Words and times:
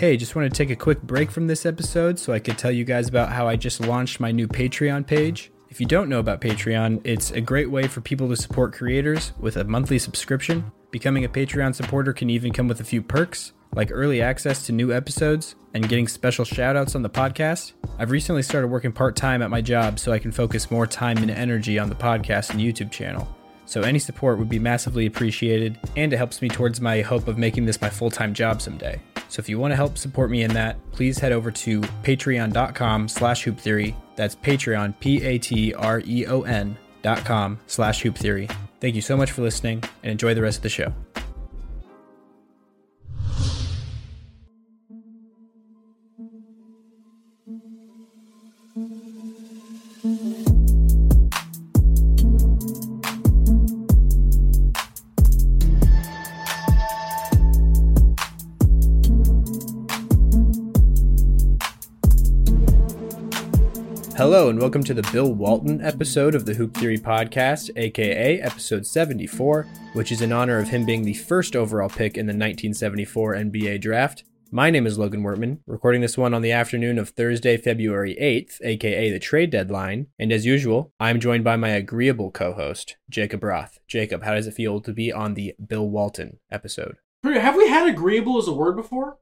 Hey, 0.00 0.16
just 0.16 0.34
want 0.34 0.50
to 0.50 0.56
take 0.56 0.70
a 0.70 0.76
quick 0.76 1.02
break 1.02 1.30
from 1.30 1.46
this 1.46 1.66
episode 1.66 2.18
so 2.18 2.32
I 2.32 2.38
could 2.38 2.56
tell 2.56 2.70
you 2.70 2.84
guys 2.84 3.06
about 3.06 3.32
how 3.32 3.46
I 3.46 3.56
just 3.56 3.82
launched 3.82 4.18
my 4.18 4.32
new 4.32 4.48
Patreon 4.48 5.06
page. 5.06 5.52
If 5.68 5.78
you 5.78 5.84
don't 5.84 6.08
know 6.08 6.20
about 6.20 6.40
Patreon, 6.40 7.02
it's 7.04 7.32
a 7.32 7.40
great 7.42 7.70
way 7.70 7.86
for 7.86 8.00
people 8.00 8.26
to 8.30 8.34
support 8.34 8.72
creators 8.72 9.32
with 9.38 9.58
a 9.58 9.64
monthly 9.64 9.98
subscription. 9.98 10.72
Becoming 10.90 11.26
a 11.26 11.28
Patreon 11.28 11.74
supporter 11.74 12.14
can 12.14 12.30
even 12.30 12.50
come 12.50 12.66
with 12.66 12.80
a 12.80 12.84
few 12.84 13.02
perks, 13.02 13.52
like 13.74 13.90
early 13.92 14.22
access 14.22 14.64
to 14.64 14.72
new 14.72 14.90
episodes 14.90 15.54
and 15.74 15.86
getting 15.86 16.08
special 16.08 16.46
shoutouts 16.46 16.94
on 16.94 17.02
the 17.02 17.10
podcast. 17.10 17.72
I've 17.98 18.10
recently 18.10 18.42
started 18.42 18.68
working 18.68 18.92
part 18.92 19.16
time 19.16 19.42
at 19.42 19.50
my 19.50 19.60
job 19.60 19.98
so 19.98 20.12
I 20.12 20.18
can 20.18 20.32
focus 20.32 20.70
more 20.70 20.86
time 20.86 21.18
and 21.18 21.30
energy 21.30 21.78
on 21.78 21.90
the 21.90 21.94
podcast 21.94 22.52
and 22.52 22.60
YouTube 22.60 22.90
channel. 22.90 23.28
So 23.66 23.82
any 23.82 23.98
support 23.98 24.38
would 24.38 24.48
be 24.48 24.58
massively 24.58 25.04
appreciated, 25.04 25.78
and 25.94 26.10
it 26.10 26.16
helps 26.16 26.40
me 26.40 26.48
towards 26.48 26.80
my 26.80 27.02
hope 27.02 27.28
of 27.28 27.36
making 27.36 27.66
this 27.66 27.82
my 27.82 27.90
full-time 27.90 28.32
job 28.32 28.62
someday. 28.62 28.98
So 29.30 29.40
if 29.40 29.48
you 29.48 29.58
want 29.58 29.70
to 29.70 29.76
help 29.76 29.96
support 29.96 30.30
me 30.30 30.42
in 30.42 30.52
that, 30.54 30.76
please 30.90 31.18
head 31.18 31.32
over 31.32 31.50
to 31.52 31.80
patreon.com 31.80 33.08
slash 33.08 33.44
hoop 33.44 33.58
theory. 33.58 33.96
That's 34.16 34.34
Patreon, 34.34 34.98
P-A-T-R-E-O-N 35.00 36.76
dot 37.02 37.24
com 37.24 37.58
slash 37.66 38.02
hoop 38.02 38.16
theory. 38.16 38.48
Thank 38.80 38.94
you 38.94 39.00
so 39.00 39.16
much 39.16 39.30
for 39.30 39.42
listening 39.42 39.82
and 40.02 40.10
enjoy 40.10 40.34
the 40.34 40.42
rest 40.42 40.58
of 40.58 40.62
the 40.64 40.68
show. 40.68 40.92
Hello, 64.20 64.50
and 64.50 64.60
welcome 64.60 64.84
to 64.84 64.92
the 64.92 65.08
Bill 65.12 65.32
Walton 65.32 65.80
episode 65.80 66.34
of 66.34 66.44
the 66.44 66.52
Hoop 66.52 66.74
Theory 66.74 66.98
Podcast, 66.98 67.70
aka 67.74 68.38
episode 68.38 68.84
74, 68.84 69.66
which 69.94 70.12
is 70.12 70.20
in 70.20 70.30
honor 70.30 70.58
of 70.58 70.68
him 70.68 70.84
being 70.84 71.04
the 71.04 71.14
first 71.14 71.56
overall 71.56 71.88
pick 71.88 72.18
in 72.18 72.26
the 72.26 72.32
1974 72.32 73.36
NBA 73.36 73.80
draft. 73.80 74.24
My 74.50 74.68
name 74.68 74.86
is 74.86 74.98
Logan 74.98 75.22
Wertman, 75.22 75.60
recording 75.66 76.02
this 76.02 76.18
one 76.18 76.34
on 76.34 76.42
the 76.42 76.52
afternoon 76.52 76.98
of 76.98 77.08
Thursday, 77.08 77.56
February 77.56 78.14
8th, 78.20 78.60
aka 78.62 79.10
the 79.10 79.18
trade 79.18 79.48
deadline. 79.48 80.08
And 80.18 80.30
as 80.32 80.44
usual, 80.44 80.92
I'm 81.00 81.18
joined 81.18 81.42
by 81.42 81.56
my 81.56 81.70
agreeable 81.70 82.30
co 82.30 82.52
host, 82.52 82.98
Jacob 83.08 83.42
Roth. 83.42 83.78
Jacob, 83.88 84.24
how 84.24 84.34
does 84.34 84.46
it 84.46 84.52
feel 84.52 84.82
to 84.82 84.92
be 84.92 85.10
on 85.10 85.32
the 85.32 85.54
Bill 85.66 85.88
Walton 85.88 86.40
episode? 86.52 86.98
Have 87.24 87.56
we 87.56 87.70
had 87.70 87.88
agreeable 87.88 88.36
as 88.36 88.48
a 88.48 88.52
word 88.52 88.76
before? 88.76 89.16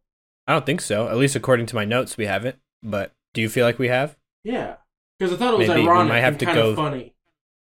I 0.49 0.55
don't 0.55 0.67
think 0.67 0.81
so. 0.81 1.07
At 1.07 1.19
least 1.19 1.37
according 1.37 1.67
to 1.67 1.77
my 1.77 1.85
notes, 1.85 2.17
we 2.17 2.27
haven't. 2.27 2.57
But 2.83 3.12
do 3.33 3.41
you 3.41 3.49
feel 3.49 3.65
like 3.65 3.79
we 3.79 3.87
have? 3.87 4.17
Yeah. 4.43 4.75
Because 5.19 5.35
I 5.35 5.37
thought 5.37 5.55
it 5.55 5.59
was 5.59 5.69
Maybe 5.69 5.83
ironic 5.83 6.13
and 6.13 6.39
kind 6.39 6.55
go- 6.57 6.71
of 6.71 6.77
funny. 6.77 7.15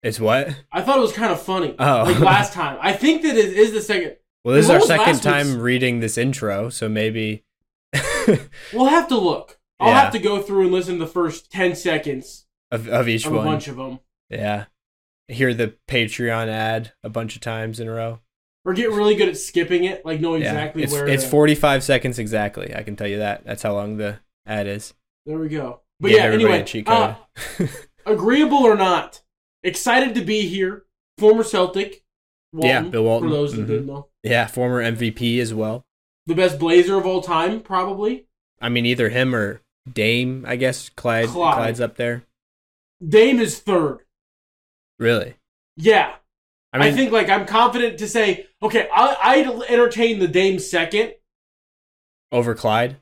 It's 0.03 0.21
what? 0.21 0.55
I 0.71 0.83
thought 0.83 0.99
it 0.99 1.03
was 1.03 1.13
kind 1.13 1.33
of 1.33 1.41
funny. 1.43 1.75
Oh. 1.79 2.05
Like 2.05 2.21
last 2.21 2.53
time. 2.53 2.79
I 2.81 2.93
think 2.93 3.23
that 3.23 3.37
it 3.37 3.53
is 3.55 3.73
the 3.73 3.81
second. 3.83 4.17
Well, 4.45 4.55
this 4.55 4.67
is 4.67 4.71
our 4.71 4.81
second 4.81 5.23
time 5.23 5.49
week's- 5.49 5.59
reading 5.61 5.99
this 5.99 6.17
intro, 6.17 6.69
so 6.69 6.89
maybe. 6.89 7.43
We'll 8.73 8.87
have 8.87 9.09
to 9.09 9.19
look. 9.19 9.59
I'll 9.81 9.89
Yeah. 9.89 10.01
have 10.03 10.13
to 10.13 10.21
go 10.21 10.41
through 10.41 10.63
and 10.63 10.73
listen 10.73 10.99
to 10.99 11.05
the 11.05 11.11
first 11.11 11.51
10 11.51 11.75
seconds 11.75 12.47
of, 12.71 12.89
of 12.89 13.09
each 13.09 13.27
of 13.27 13.35
a 13.35 13.43
bunch 13.43 13.67
of 13.67 13.77
them. 13.77 13.99
Yeah. 14.31 14.67
Hear 15.29 15.53
the 15.53 15.75
Patreon 15.89 16.47
ad 16.47 16.93
a 17.03 17.09
bunch 17.09 17.35
of 17.35 17.43
times 17.43 17.81
in 17.81 17.89
a 17.89 17.93
row. 17.93 18.21
Or 18.65 18.73
get 18.73 18.91
really 18.91 19.17
good 19.17 19.29
at 19.29 19.37
skipping 19.37 19.83
it, 19.85 20.05
like 20.07 20.21
knowing 20.21 20.43
yeah. 20.43 20.53
exactly 20.53 20.83
it's, 20.85 20.93
where. 20.93 21.09
it's 21.09 21.25
45 21.25 21.83
seconds 21.83 22.19
exactly. 22.21 22.73
I 22.75 22.83
can 22.85 22.95
tell 22.97 23.09
you 23.09 23.19
that. 23.19 23.45
That's 23.45 23.63
how 23.65 23.75
long 23.75 23.97
the 23.97 24.21
ad 24.47 24.67
is. 24.69 24.95
There 25.25 25.39
we 25.39 25.49
go. 25.49 25.81
But 26.01 26.09
Give 26.09 26.19
yeah, 26.19 26.25
anyway. 26.27 26.63
cheat 26.65 26.89
uh, 26.89 27.15
agreeable 28.05 28.59
or 28.59 28.77
not, 28.77 29.23
excited 29.63 30.15
to 30.15 30.21
be 30.23 30.43
here. 30.49 30.85
Former 31.19 31.43
Celtic. 31.45 32.05
Yeah, 32.53 32.83
Bill 32.83 33.05
Walton. 33.05 33.29
For 33.31 33.35
those 33.35 33.55
that 33.57 33.63
Mhm. 33.63 33.69
didn't 33.69 33.87
know. 33.87 34.09
yeah, 34.23 34.47
former 34.47 34.81
MVP 34.83 35.41
as 35.41 35.53
well. 35.55 35.87
The 36.27 36.35
best 36.35 36.59
Blazer 36.59 36.97
of 36.99 37.07
all 37.07 37.23
time, 37.23 37.61
probably. 37.61 38.27
I 38.61 38.69
mean, 38.69 38.85
either 38.87 39.09
him 39.11 39.35
or 39.35 39.63
Dame, 39.91 40.45
I 40.47 40.57
guess. 40.57 40.89
Clyde, 40.89 41.29
Clyde. 41.29 41.55
Clyde's 41.55 41.81
up 41.81 41.97
there. 41.97 42.25
Dame 43.07 43.39
is 43.41 43.59
third. 43.61 44.01
Really? 44.99 45.37
Yeah. 45.77 46.17
I 46.73 46.89
I, 46.89 46.93
think 46.93 47.13
like 47.13 47.29
I'm 47.31 47.47
confident 47.47 47.99
to 47.99 48.09
say, 48.09 48.47
okay, 48.63 48.89
I, 48.93 49.17
I'd 49.23 49.47
entertain 49.71 50.19
the 50.19 50.29
Dame 50.29 50.59
second 50.59 51.15
over 52.33 52.55
Clyde? 52.55 52.97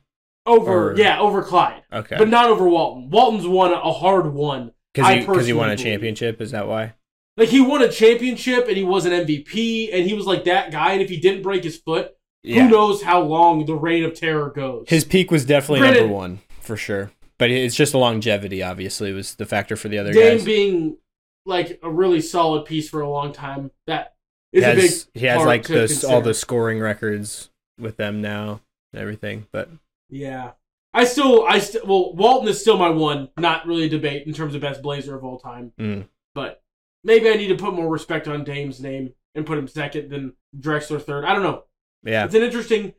Over, 0.45 0.91
Or- 0.91 0.97
yeah, 0.97 1.19
over 1.19 1.41
Clyde, 1.43 1.83
Okay. 1.91 2.15
but 2.17 2.29
not 2.29 2.49
over 2.49 2.67
Walton. 2.67 3.09
Walton's 3.09 3.47
won 3.47 3.73
a 3.73 3.91
hard 3.91 4.33
one. 4.33 4.71
Because 4.93 5.25
he, 5.45 5.47
he 5.47 5.53
won 5.53 5.69
a 5.69 5.75
championship? 5.75 6.39
Is 6.41 6.51
that 6.51 6.67
why? 6.67 6.93
Like 7.37 7.49
he 7.49 7.59
won 7.59 7.81
a 7.81 7.89
championship 7.89 8.67
and 8.67 8.77
he 8.77 8.83
was 8.83 9.05
an 9.05 9.11
MVP 9.11 9.89
and 9.93 10.07
he 10.07 10.13
was 10.13 10.25
like 10.25 10.45
that 10.45 10.71
guy. 10.71 10.93
And 10.93 11.01
if 11.01 11.09
he 11.09 11.17
didn't 11.19 11.41
break 11.43 11.63
his 11.65 11.77
foot, 11.77 12.15
Yeah. 12.43 12.63
who 12.63 12.69
knows 12.69 13.01
how 13.01 13.21
long 13.21 13.65
the 13.65 13.75
reign 13.75 14.05
of 14.05 14.13
terror 14.13 14.49
goes? 14.55 14.85
His 14.87 15.03
peak 15.03 15.31
was 15.31 15.43
definitely 15.43 15.79
Granted- 15.81 15.99
number 16.01 16.13
one, 16.15 16.39
for 16.61 16.77
sure. 16.77 17.11
But 17.37 17.51
it's 17.51 17.75
just 17.75 17.91
the 17.91 17.97
longevity, 17.97 18.63
obviously, 18.63 19.11
was 19.11 19.35
the 19.35 19.45
factor 19.45 19.75
for 19.75 19.89
the 19.89 19.97
other 19.97 20.13
Dame 20.13 20.37
guys. 20.37 20.45
being 20.45 20.97
like 21.45 21.77
a 21.83 21.89
really 21.89 22.21
solid 22.21 22.63
piece 22.63 22.87
for 22.87 23.01
a 23.01 23.09
long 23.09 23.33
time. 23.33 23.71
That 23.87 24.13
he 24.53 24.59
is 24.59 24.63
has, 24.63 24.77
a 24.77 24.81
big. 25.13 25.21
he 25.21 25.25
has 25.27 25.45
like 25.45 25.63
the, 25.67 26.07
all 26.09 26.21
the 26.21 26.33
scoring 26.33 26.79
records 26.79 27.49
with 27.77 27.97
them 27.97 28.21
now 28.21 28.61
and 28.93 29.01
everything. 29.01 29.47
But 29.51 29.69
Yeah. 30.09 30.51
I 30.93 31.03
still, 31.03 31.45
I 31.45 31.59
still, 31.59 31.85
well, 31.85 32.13
Walton 32.15 32.47
is 32.47 32.61
still 32.61 32.77
my 32.77 32.89
one, 32.89 33.29
not 33.37 33.67
really 33.67 33.83
a 33.85 33.89
debate 33.89 34.25
in 34.27 34.33
terms 34.33 34.55
of 34.55 34.61
best 34.61 34.81
Blazer 34.81 35.15
of 35.15 35.23
all 35.25 35.37
time. 35.39 35.73
mm, 35.79 36.07
But 36.33 36.63
maybe 37.03 37.29
I 37.29 37.33
need 37.35 37.47
to 37.49 37.55
put 37.55 37.73
more 37.73 37.89
respect 37.89 38.27
on 38.29 38.43
Dame's 38.45 38.79
name 38.81 39.13
and 39.35 39.45
put 39.45 39.57
him 39.57 39.67
second 39.67 40.09
than 40.09 40.33
Drexler 40.57 41.01
third. 41.01 41.25
I 41.25 41.33
don't 41.33 41.43
know. 41.43 41.63
yeah, 42.03 42.23
It's 42.25 42.33
an 42.35 42.43
interesting, 42.43 42.93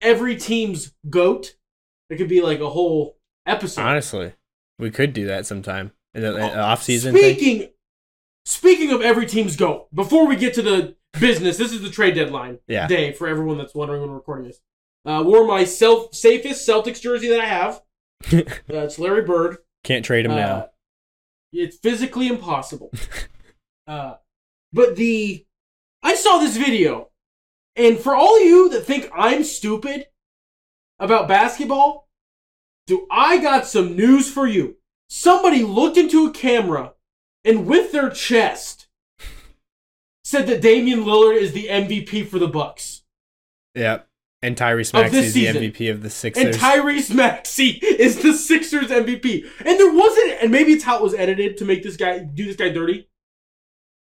every 0.00 0.36
team's 0.36 0.92
GOAT. 1.08 1.54
It 2.10 2.16
could 2.16 2.28
be 2.28 2.40
like 2.40 2.58
a 2.60 2.68
whole 2.70 3.16
episode. 3.46 3.82
honestly, 3.82 4.32
we 4.78 4.90
could 4.90 5.12
do 5.12 5.26
that 5.26 5.46
sometime 5.46 5.92
in 6.14 6.22
the, 6.22 6.34
in 6.36 6.58
off 6.58 6.82
season 6.82 7.14
thing. 7.14 7.36
Speaking, 7.36 7.68
speaking 8.44 8.90
of 8.92 9.02
every 9.02 9.26
team's 9.26 9.54
GOAT, 9.56 9.86
before 9.94 10.26
we 10.26 10.34
get 10.36 10.54
to 10.54 10.62
the 10.62 10.96
business, 11.20 11.56
this 11.58 11.72
is 11.72 11.82
the 11.82 11.90
trade 11.90 12.14
deadline 12.16 12.58
Yeah. 12.66 12.88
day 12.88 13.12
for 13.12 13.28
everyone 13.28 13.56
that's 13.58 13.74
wondering 13.74 14.00
when 14.00 14.10
we're 14.10 14.16
recording 14.16 14.46
this. 14.48 14.58
Uh, 15.06 15.22
wore 15.24 15.46
my 15.46 15.64
self 15.64 16.14
safest 16.14 16.68
Celtics 16.68 17.00
jersey 17.00 17.28
that 17.28 17.40
I 17.40 17.46
have. 17.46 17.82
Uh, 18.32 18.42
it's 18.82 18.98
Larry 18.98 19.22
Bird. 19.22 19.58
Can't 19.84 20.04
trade 20.04 20.24
him 20.24 20.32
Uh, 20.32 20.36
now. 20.36 20.68
It's 21.52 21.76
physically 21.76 22.26
impossible. 22.26 22.90
uh, 23.86 24.14
but 24.72 24.96
the 24.96 25.46
I 26.02 26.14
saw 26.16 26.38
this 26.38 26.56
video, 26.56 27.10
and 27.76 27.98
for 27.98 28.14
all 28.16 28.36
of 28.36 28.42
you 28.42 28.68
that 28.70 28.84
think 28.84 29.08
I'm 29.14 29.44
stupid 29.44 30.06
about 30.98 31.28
basketball, 31.28 32.08
do 32.86 33.06
I 33.10 33.38
got 33.38 33.66
some 33.66 33.94
news 33.96 34.30
for 34.30 34.46
you? 34.46 34.76
Somebody 35.08 35.62
looked 35.62 35.96
into 35.96 36.26
a 36.26 36.32
camera 36.32 36.94
and 37.44 37.66
with 37.66 37.92
their 37.92 38.10
chest 38.10 38.88
said 40.24 40.46
that 40.48 40.60
Damian 40.60 41.04
Lillard 41.04 41.36
is 41.36 41.52
the 41.52 41.68
MVP 41.68 42.26
for 42.26 42.38
the 42.40 42.48
Bucks. 42.48 43.02
Yeah. 43.74 44.00
And 44.46 44.56
Tyrese 44.56 44.94
of 44.98 45.12
is 45.12 45.34
the 45.34 45.40
season. 45.40 45.62
MVP 45.62 45.90
of 45.90 46.02
the 46.02 46.10
Sixers. 46.10 46.44
And. 46.44 46.54
Tyrese 46.54 47.12
Maxey 47.14 47.70
is 47.82 48.22
the 48.22 48.32
Sixers 48.32 48.88
MVP. 48.88 49.44
And 49.64 49.78
there 49.80 49.92
wasn't, 49.92 50.42
and 50.42 50.50
maybe 50.52 50.72
it's 50.72 50.84
how 50.84 50.96
it 50.98 51.02
was 51.02 51.14
edited 51.14 51.56
to 51.58 51.64
make 51.64 51.82
this 51.82 51.96
guy 51.96 52.20
do 52.20 52.44
this 52.44 52.56
guy 52.56 52.68
dirty. 52.68 53.08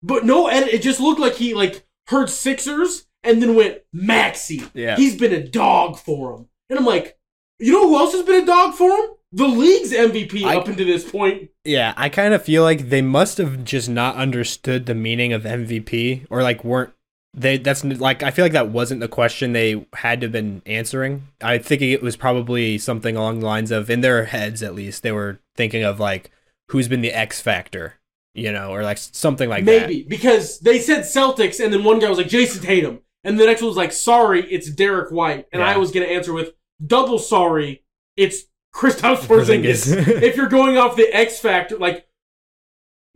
But 0.03 0.25
no 0.25 0.47
edit. 0.47 0.73
It 0.73 0.81
just 0.81 0.99
looked 0.99 1.19
like 1.19 1.35
he 1.35 1.53
like 1.53 1.85
heard 2.07 2.29
Sixers 2.29 3.07
and 3.23 3.41
then 3.41 3.55
went 3.55 3.79
Maxey. 3.93 4.63
Yeah. 4.73 4.95
He's 4.95 5.15
been 5.15 5.33
a 5.33 5.47
dog 5.47 5.97
for 5.97 6.35
him. 6.35 6.47
And 6.69 6.79
I'm 6.79 6.85
like, 6.85 7.17
you 7.59 7.71
know 7.71 7.87
who 7.87 7.97
else 7.97 8.13
has 8.13 8.23
been 8.25 8.41
a 8.43 8.45
dog 8.45 8.73
for 8.73 8.89
him? 8.89 9.09
The 9.33 9.47
league's 9.47 9.91
MVP 9.93 10.43
I- 10.43 10.57
up 10.57 10.67
until 10.67 10.85
this 10.87 11.09
point. 11.09 11.49
yeah, 11.63 11.93
I 11.95 12.09
kind 12.09 12.33
of 12.33 12.43
feel 12.43 12.63
like 12.63 12.89
they 12.89 13.01
must 13.01 13.37
have 13.37 13.63
just 13.63 13.87
not 13.89 14.15
understood 14.15 14.87
the 14.87 14.95
meaning 14.95 15.31
of 15.31 15.43
MVP 15.43 16.25
or 16.29 16.41
like 16.43 16.63
weren't 16.63 16.91
they 17.33 17.57
that's 17.57 17.83
like 17.83 18.23
I 18.23 18.31
feel 18.31 18.43
like 18.43 18.51
that 18.51 18.69
wasn't 18.69 18.99
the 18.99 19.07
question 19.07 19.53
they 19.53 19.85
had 19.93 20.19
to 20.21 20.25
have 20.25 20.31
been 20.31 20.61
answering. 20.65 21.27
I 21.41 21.57
think 21.57 21.81
it 21.81 22.01
was 22.01 22.15
probably 22.15 22.77
something 22.77 23.15
along 23.15 23.39
the 23.39 23.45
lines 23.45 23.71
of 23.71 23.89
in 23.89 24.01
their 24.01 24.25
heads 24.25 24.61
at 24.61 24.75
least 24.75 25.03
they 25.03 25.11
were 25.11 25.39
thinking 25.55 25.83
of 25.83 25.99
like 25.99 26.31
who's 26.69 26.87
been 26.87 27.01
the 27.01 27.11
X 27.11 27.39
factor, 27.41 27.95
you 28.33 28.51
know, 28.51 28.73
or 28.73 28.83
like 28.83 28.97
something 28.97 29.49
like 29.49 29.65
that. 29.65 29.89
Maybe 29.89 30.03
because 30.03 30.59
they 30.59 30.79
said 30.79 31.03
Celtics, 31.03 31.63
and 31.63 31.73
then 31.73 31.83
one 31.83 31.99
guy 31.99 32.09
was 32.09 32.17
like 32.17 32.27
Jayson 32.27 32.61
Tatum, 32.61 32.99
and 33.23 33.39
the 33.39 33.45
next 33.45 33.61
one 33.61 33.69
was 33.69 33.77
like, 33.77 33.93
"Sorry, 33.93 34.43
it's 34.51 34.69
Derrick 34.69 35.11
White," 35.11 35.47
and 35.53 35.63
I 35.63 35.77
was 35.77 35.91
gonna 35.91 36.05
answer 36.05 36.33
with 36.33 36.53
double 36.85 37.19
sorry, 37.19 37.83
it's 38.17 38.43
Kristaps. 38.73 39.17
Porzingis. 39.27 39.95
if 40.21 40.35
you're 40.35 40.47
going 40.47 40.77
off 40.77 40.97
the 40.97 41.13
X 41.15 41.39
factor, 41.39 41.77
like 41.77 42.07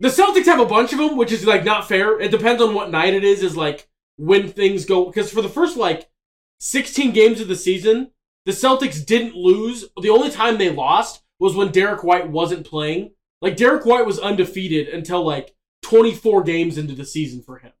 the 0.00 0.08
Celtics 0.08 0.46
have 0.46 0.60
a 0.60 0.66
bunch 0.66 0.92
of 0.92 0.98
them, 0.98 1.16
which 1.16 1.32
is 1.32 1.46
like 1.46 1.64
not 1.64 1.86
fair. 1.86 2.18
It 2.18 2.30
depends 2.30 2.62
on 2.62 2.74
what 2.74 2.90
night 2.90 3.12
it 3.12 3.24
is. 3.24 3.42
Is 3.42 3.56
like 3.56 3.88
when 4.16 4.48
things 4.48 4.84
go 4.84 5.06
because 5.06 5.30
for 5.30 5.42
the 5.42 5.48
first 5.48 5.76
like 5.76 6.08
16 6.60 7.12
games 7.12 7.40
of 7.40 7.48
the 7.48 7.56
season, 7.56 8.10
the 8.46 8.52
Celtics 8.52 9.04
didn't 9.04 9.34
lose. 9.36 9.84
The 10.00 10.10
only 10.10 10.30
time 10.30 10.58
they 10.58 10.70
lost 10.70 11.22
was 11.38 11.54
when 11.54 11.70
Derrick 11.72 12.02
White 12.02 12.30
wasn't 12.30 12.66
playing. 12.66 13.12
Like 13.42 13.56
Derrick 13.56 13.84
White 13.84 14.06
was 14.06 14.18
undefeated 14.18 14.88
until 14.88 15.24
like 15.24 15.54
24 15.82 16.42
games 16.44 16.78
into 16.78 16.94
the 16.94 17.04
season 17.04 17.42
for 17.42 17.58
him 17.58 17.72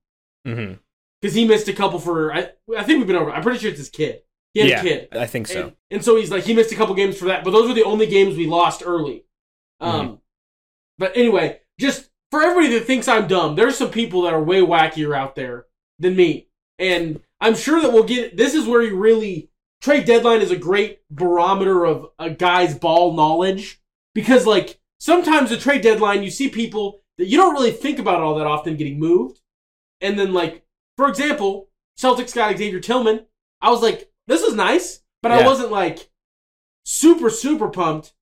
hmm 0.44 0.72
because 1.20 1.34
he 1.34 1.46
missed 1.46 1.66
a 1.68 1.72
couple 1.72 1.98
for. 1.98 2.32
I, 2.32 2.50
I 2.76 2.82
think 2.82 2.98
we've 2.98 3.06
been 3.06 3.16
over. 3.16 3.32
I'm 3.32 3.42
pretty 3.42 3.58
sure 3.58 3.70
it's 3.70 3.78
his 3.78 3.88
kid. 3.88 4.20
He 4.52 4.60
had 4.60 4.68
Yeah, 4.68 4.80
a 4.80 4.82
kid. 4.82 5.08
I 5.12 5.26
think 5.26 5.46
so. 5.46 5.62
And, 5.62 5.76
and 5.90 6.04
so 6.04 6.16
he's 6.16 6.30
like, 6.30 6.44
he 6.44 6.54
missed 6.54 6.72
a 6.72 6.76
couple 6.76 6.94
games 6.94 7.16
for 7.18 7.24
that, 7.26 7.42
but 7.42 7.50
those 7.52 7.66
were 7.68 7.74
the 7.74 7.84
only 7.84 8.06
games 8.06 8.36
we 8.36 8.46
lost 8.46 8.82
early. 8.84 9.24
Um, 9.80 9.90
Mm-hmm. 10.06 10.14
but 10.98 11.16
anyway, 11.16 11.60
just 11.80 12.10
for 12.30 12.42
everybody 12.42 12.74
that 12.78 12.84
thinks 12.86 13.08
I'm 13.08 13.26
dumb, 13.26 13.54
there's 13.56 13.76
some 13.78 13.90
people 13.90 14.22
that 14.22 14.34
are 14.34 14.42
way 14.42 14.60
wackier 14.60 15.16
out 15.16 15.34
there 15.34 15.66
than 15.98 16.16
me, 16.16 16.48
and 16.78 17.20
I'm 17.40 17.54
sure 17.54 17.80
that 17.80 17.92
we'll 17.92 18.04
get. 18.04 18.36
This 18.36 18.54
is 18.54 18.66
where 18.66 18.82
you 18.82 18.96
really 18.96 19.50
trade 19.80 20.04
deadline 20.04 20.40
is 20.40 20.50
a 20.50 20.56
great 20.56 21.00
barometer 21.10 21.84
of 21.84 22.08
a 22.18 22.30
guy's 22.30 22.78
ball 22.78 23.14
knowledge 23.14 23.80
because, 24.14 24.46
like, 24.46 24.78
sometimes 24.98 25.50
the 25.50 25.56
trade 25.56 25.82
deadline 25.82 26.22
you 26.22 26.30
see 26.30 26.48
people 26.48 27.00
that 27.18 27.26
you 27.26 27.36
don't 27.36 27.54
really 27.54 27.70
think 27.70 27.98
about 27.98 28.20
all 28.20 28.34
that 28.36 28.46
often 28.46 28.76
getting 28.76 28.98
moved, 28.98 29.40
and 30.00 30.18
then 30.18 30.32
like, 30.32 30.64
for 30.96 31.08
example, 31.08 31.68
Celtics 31.98 32.34
got 32.34 32.56
Xavier 32.56 32.80
Tillman. 32.80 33.26
I 33.60 33.70
was 33.70 33.82
like, 33.82 34.10
this 34.26 34.42
is 34.42 34.54
nice, 34.54 35.00
but 35.22 35.32
I 35.32 35.46
wasn't 35.46 35.70
like 35.70 36.10
super, 36.84 37.30
super 37.30 37.68
pumped. 37.68 38.12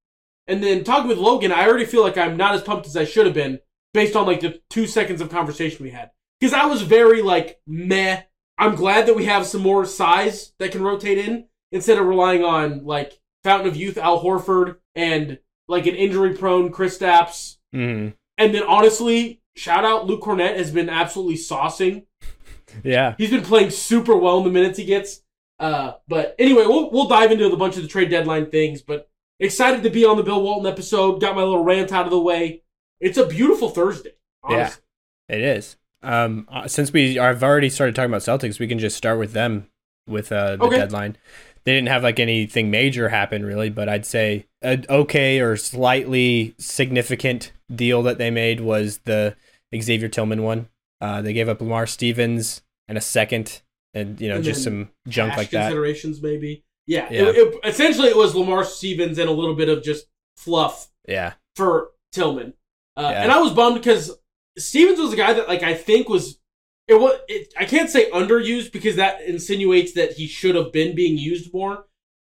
And 0.47 0.63
then 0.63 0.85
talking 0.85 1.09
with 1.09 1.19
Logan, 1.19 1.53
I 1.53 1.67
already 1.67 1.87
feel 1.87 2.03
like 2.03 2.19
I'm 2.19 2.37
not 2.37 2.55
as 2.55 2.63
pumped 2.63 2.87
as 2.87 2.97
I 2.97 3.05
should 3.05 3.27
have 3.27 3.35
been 3.35 3.61
based 3.93 4.15
on 4.15 4.27
like 4.27 4.41
the 4.41 4.61
two 4.69 4.87
seconds 4.87 5.21
of 5.21 5.31
conversation 5.31 5.85
we 5.85 5.91
had. 5.91 6.11
Because 6.45 6.61
I 6.61 6.67
was 6.67 6.83
very 6.83 7.23
like, 7.23 7.59
meh. 7.67 8.21
I'm 8.59 8.75
glad 8.75 9.07
that 9.07 9.17
we 9.17 9.25
have 9.25 9.47
some 9.47 9.63
more 9.63 9.87
size 9.87 10.53
that 10.59 10.73
can 10.73 10.83
rotate 10.83 11.17
in 11.17 11.47
instead 11.73 11.97
of 11.97 12.05
relying 12.05 12.45
on 12.45 12.85
like 12.85 13.19
Fountain 13.45 13.67
of 13.67 13.77
Youth 13.77 13.97
Al 13.97 14.23
Horford 14.23 14.77
and 14.95 15.39
like 15.69 15.87
an 15.87 15.95
injury 15.95 16.35
prone 16.35 16.71
Kristaps. 16.71 17.57
hmm 17.73 18.09
And 18.37 18.55
then 18.55 18.63
honestly, 18.63 19.41
shout 19.57 19.87
out 19.87 20.05
Luke 20.05 20.21
Kornet 20.21 20.59
has 20.59 20.71
been 20.71 20.91
absolutely 20.91 21.37
saucing 21.37 22.05
Yeah. 22.85 23.15
He's 23.17 23.31
been 23.31 23.43
playing 23.43 23.71
super 23.71 24.15
well 24.15 24.37
in 24.37 24.45
the 24.45 24.51
minutes 24.51 24.77
he 24.77 24.85
gets. 24.85 25.23
Uh, 25.59 25.93
but 26.07 26.35
anyway, 26.39 26.67
we'll 26.67 26.91
we'll 26.91 27.09
dive 27.09 27.33
into 27.33 27.51
a 27.51 27.57
bunch 27.57 27.79
of 27.79 27.83
the 27.83 27.89
trade 27.89 28.11
deadline 28.11 28.51
things. 28.51 28.83
But 28.83 29.09
excited 29.41 29.83
to 29.85 29.89
be 29.89 30.05
on 30.05 30.19
the 30.19 30.23
Bill 30.23 30.43
Walton 30.43 30.71
episode. 30.71 31.23
Got 31.23 31.37
my 31.37 31.43
little 31.43 31.65
rant 31.65 31.91
out 31.91 32.05
of 32.05 32.11
the 32.11 32.21
way. 32.21 32.65
It's 33.01 33.17
a 33.17 33.25
beautiful 33.25 33.71
Thursday. 33.71 34.13
Honestly. 34.43 34.83
It 35.31 35.41
is. 35.41 35.77
Um, 36.05 36.47
uh, 36.51 36.69
since 36.69 36.93
we 36.93 37.19
I've 37.19 37.43
already 37.43 37.71
started 37.71 37.95
talking 37.95 38.11
about 38.11 38.23
Celtics, 38.23 38.59
we 38.59 38.69
can 38.69 38.79
just 38.79 38.97
start 38.97 39.19
with 39.19 39.33
them 39.33 39.69
with 40.07 40.31
uh, 40.33 40.57
the 40.57 40.65
Okay. 40.65 40.77
deadline. 40.79 41.17
They 41.65 41.73
didn't 41.73 41.89
have 41.89 42.03
like 42.03 42.21
anything 42.21 42.71
major 42.71 43.09
happen 43.09 43.45
really, 43.45 43.71
but 43.71 43.89
I'd 43.89 44.05
say 44.05 44.47
an 44.61 44.85
okay 44.91 45.41
or 45.41 45.57
slightly 45.57 46.55
significant 46.59 47.53
deal 47.75 48.03
that 48.03 48.19
they 48.19 48.31
made 48.31 48.61
was 48.61 48.99
the 49.05 49.35
Xavier 49.75 50.09
Tillman 50.09 50.43
one. 50.43 50.69
Uh, 51.01 51.23
they 51.23 51.33
gave 51.33 51.49
up 51.49 51.61
Lamar 51.61 51.87
Stevens 51.87 52.63
and 52.87 52.99
a 52.99 53.01
second, 53.01 53.63
and 53.95 54.21
you 54.21 54.29
know 54.29 54.37
And 54.37 54.45
just 54.45 54.63
some 54.63 54.91
junk 55.09 55.37
like 55.37 55.51
that. 55.51 55.69
considerations 55.69 56.21
maybe. 56.23 56.65
Yeah. 56.87 57.09
Yeah. 57.11 57.23
It, 57.31 57.37
it- 57.37 57.61
essentially, 57.65 58.09
it 58.09 58.17
was 58.17 58.35
Lamar 58.35 58.65
Stevens 58.65 59.17
and 59.19 59.29
a 59.29 59.33
little 59.33 59.55
bit 59.55 59.71
of 59.71 59.83
just 59.83 60.07
fluff 60.37 60.89
Yeah, 61.09 61.33
for 61.57 61.93
Tillman. 62.13 62.53
Uh, 62.97 63.09
Yeah. 63.11 63.23
And 63.23 63.33
I 63.33 63.41
was 63.41 63.53
bummed 63.53 63.77
because 63.77 64.11
Stevens 64.59 65.01
was 65.01 65.13
a 65.13 65.17
guy 65.17 65.33
that 65.33 65.49
like 65.49 65.63
I 65.63 65.75
think 65.75 66.09
was 66.09 66.39
it 66.87 66.95
was 66.95 67.19
it, 67.29 67.53
I 67.59 67.65
can't 67.65 67.91
say 67.91 68.11
underused 68.11 68.73
because 68.73 68.97
that 68.97 69.23
insinuates 69.23 69.93
that 69.95 70.13
he 70.13 70.27
should 70.27 70.55
have 70.55 70.73
been 70.73 70.95
being 70.95 71.19
used 71.19 71.53
more. 71.53 71.87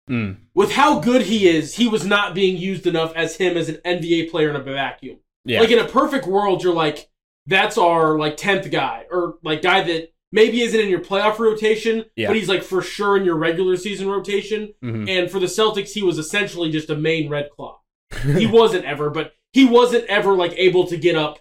Mm. 0.09 0.37
With 0.53 0.71
how 0.71 0.99
good 0.99 1.23
he 1.23 1.47
is, 1.47 1.75
he 1.75 1.87
was 1.87 2.05
not 2.05 2.35
being 2.35 2.57
used 2.57 2.85
enough 2.87 3.11
as 3.15 3.37
him 3.37 3.57
as 3.57 3.69
an 3.69 3.77
NBA 3.85 4.29
player 4.29 4.49
in 4.51 4.55
a 4.55 4.59
vacuum. 4.61 5.17
yeah, 5.45 5.59
Like 5.59 5.71
in 5.71 5.79
a 5.79 5.87
perfect 5.87 6.27
world, 6.27 6.63
you're 6.63 6.73
like 6.73 7.09
that's 7.47 7.77
our 7.77 8.17
like 8.17 8.37
tenth 8.37 8.69
guy 8.71 9.05
or 9.11 9.35
like 9.43 9.61
guy 9.61 9.81
that 9.83 10.11
maybe 10.31 10.61
isn't 10.61 10.79
in 10.79 10.89
your 10.89 10.99
playoff 10.99 11.37
rotation, 11.39 12.05
Yeah. 12.15 12.27
but 12.27 12.35
he's 12.35 12.49
like 12.49 12.63
for 12.63 12.81
sure 12.81 13.17
in 13.17 13.23
your 13.25 13.35
regular 13.35 13.77
season 13.77 14.07
rotation. 14.07 14.73
Mhm. 14.83 15.07
And 15.09 15.29
for 15.31 15.39
the 15.39 15.45
Celtics, 15.47 15.93
he 15.93 16.01
was 16.03 16.17
essentially 16.17 16.71
just 16.71 16.89
a 16.89 16.95
main 16.95 17.29
red 17.29 17.49
claw 17.55 17.79
he 18.37 18.45
wasn't 18.47 18.85
ever, 18.85 19.09
but 19.09 19.33
he 19.53 19.65
wasn't 19.65 20.05
ever 20.05 20.33
like 20.33 20.53
able 20.57 20.85
to 20.87 20.97
get 20.97 21.15
up 21.15 21.39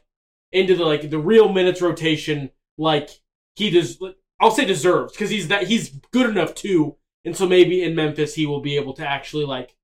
into 0.54 0.74
the 0.74 0.84
like 0.84 1.10
the 1.10 1.18
real 1.18 1.52
minutes 1.52 1.82
rotation 1.82 2.50
like 2.78 3.10
he 3.56 3.70
does. 3.70 4.00
I'll 4.40 4.50
say 4.50 4.64
deserves 4.64 5.12
because 5.12 5.30
he's 5.30 5.48
that 5.48 5.66
he's 5.66 5.90
good 6.12 6.30
enough 6.30 6.54
too, 6.54 6.96
and 7.24 7.36
so 7.36 7.46
maybe 7.46 7.82
in 7.82 7.94
Memphis 7.94 8.34
he 8.34 8.46
will 8.46 8.60
be 8.60 8.76
able 8.76 8.94
to 8.94 9.06
actually 9.06 9.44
like 9.44 9.76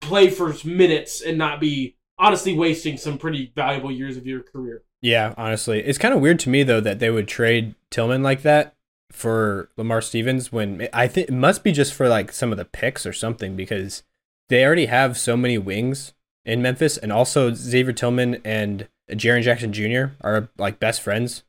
play 0.00 0.30
for 0.30 0.54
minutes 0.64 1.20
and 1.20 1.38
not 1.38 1.60
be 1.60 1.96
honestly 2.18 2.54
wasting 2.54 2.96
some 2.96 3.18
pretty 3.18 3.52
valuable 3.56 3.90
years 3.90 4.16
of 4.16 4.26
your 4.26 4.42
career. 4.42 4.84
Yeah, 5.00 5.34
honestly, 5.36 5.80
it's 5.80 5.98
kind 5.98 6.14
of 6.14 6.20
weird 6.20 6.38
to 6.40 6.50
me 6.50 6.62
though 6.62 6.80
that 6.80 6.98
they 6.98 7.10
would 7.10 7.26
trade 7.26 7.74
Tillman 7.90 8.22
like 8.22 8.42
that 8.42 8.76
for 9.10 9.70
Lamar 9.76 10.00
Stevens 10.00 10.52
when 10.52 10.88
I 10.92 11.06
think 11.06 11.28
it 11.28 11.34
must 11.34 11.64
be 11.64 11.72
just 11.72 11.92
for 11.92 12.08
like 12.08 12.32
some 12.32 12.52
of 12.52 12.58
the 12.58 12.64
picks 12.64 13.04
or 13.04 13.12
something 13.12 13.56
because 13.56 14.02
they 14.48 14.64
already 14.64 14.86
have 14.86 15.18
so 15.18 15.36
many 15.36 15.58
wings 15.58 16.12
in 16.44 16.60
Memphis, 16.60 16.96
and 16.96 17.12
also 17.12 17.54
Xavier 17.54 17.92
Tillman 17.92 18.40
and 18.44 18.88
Jaren 19.10 19.42
Jackson 19.42 19.72
Jr. 19.72 20.14
are 20.20 20.48
like 20.58 20.78
best 20.80 21.00
friends. 21.02 21.42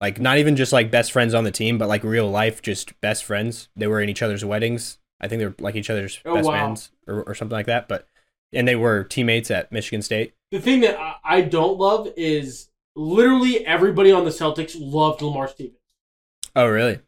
Like 0.00 0.18
not 0.18 0.38
even 0.38 0.56
just 0.56 0.72
like 0.72 0.90
best 0.90 1.12
friends 1.12 1.34
on 1.34 1.44
the 1.44 1.50
team, 1.50 1.76
but 1.76 1.88
like 1.88 2.04
real 2.04 2.30
life, 2.30 2.62
just 2.62 2.98
best 3.00 3.24
friends. 3.24 3.68
They 3.76 3.86
were 3.86 4.00
in 4.00 4.08
each 4.08 4.22
other's 4.22 4.44
weddings. 4.44 4.98
I 5.20 5.28
think 5.28 5.40
they're 5.40 5.54
like 5.58 5.76
each 5.76 5.90
other's 5.90 6.18
Oh, 6.24 6.34
best 6.36 6.48
wow. 6.48 6.52
friends 6.52 6.90
or, 7.06 7.22
or 7.24 7.34
something 7.34 7.56
like 7.56 7.66
that. 7.66 7.86
But 7.88 8.06
and 8.52 8.66
they 8.66 8.76
were 8.76 9.04
teammates 9.04 9.50
at 9.50 9.70
Michigan 9.70 10.02
State. 10.02 10.34
The 10.50 10.60
thing 10.60 10.80
that 10.80 10.98
I, 11.22 11.42
don't 11.42 11.78
love 11.78 12.08
is 12.16 12.68
literally 12.96 13.64
everybody 13.64 14.10
on 14.10 14.24
the 14.24 14.30
Celtics 14.30 14.74
loved 14.78 15.22
Lamar 15.22 15.46
Stevens. 15.46 15.76
Oh, 16.56 16.66
really? 16.66 16.98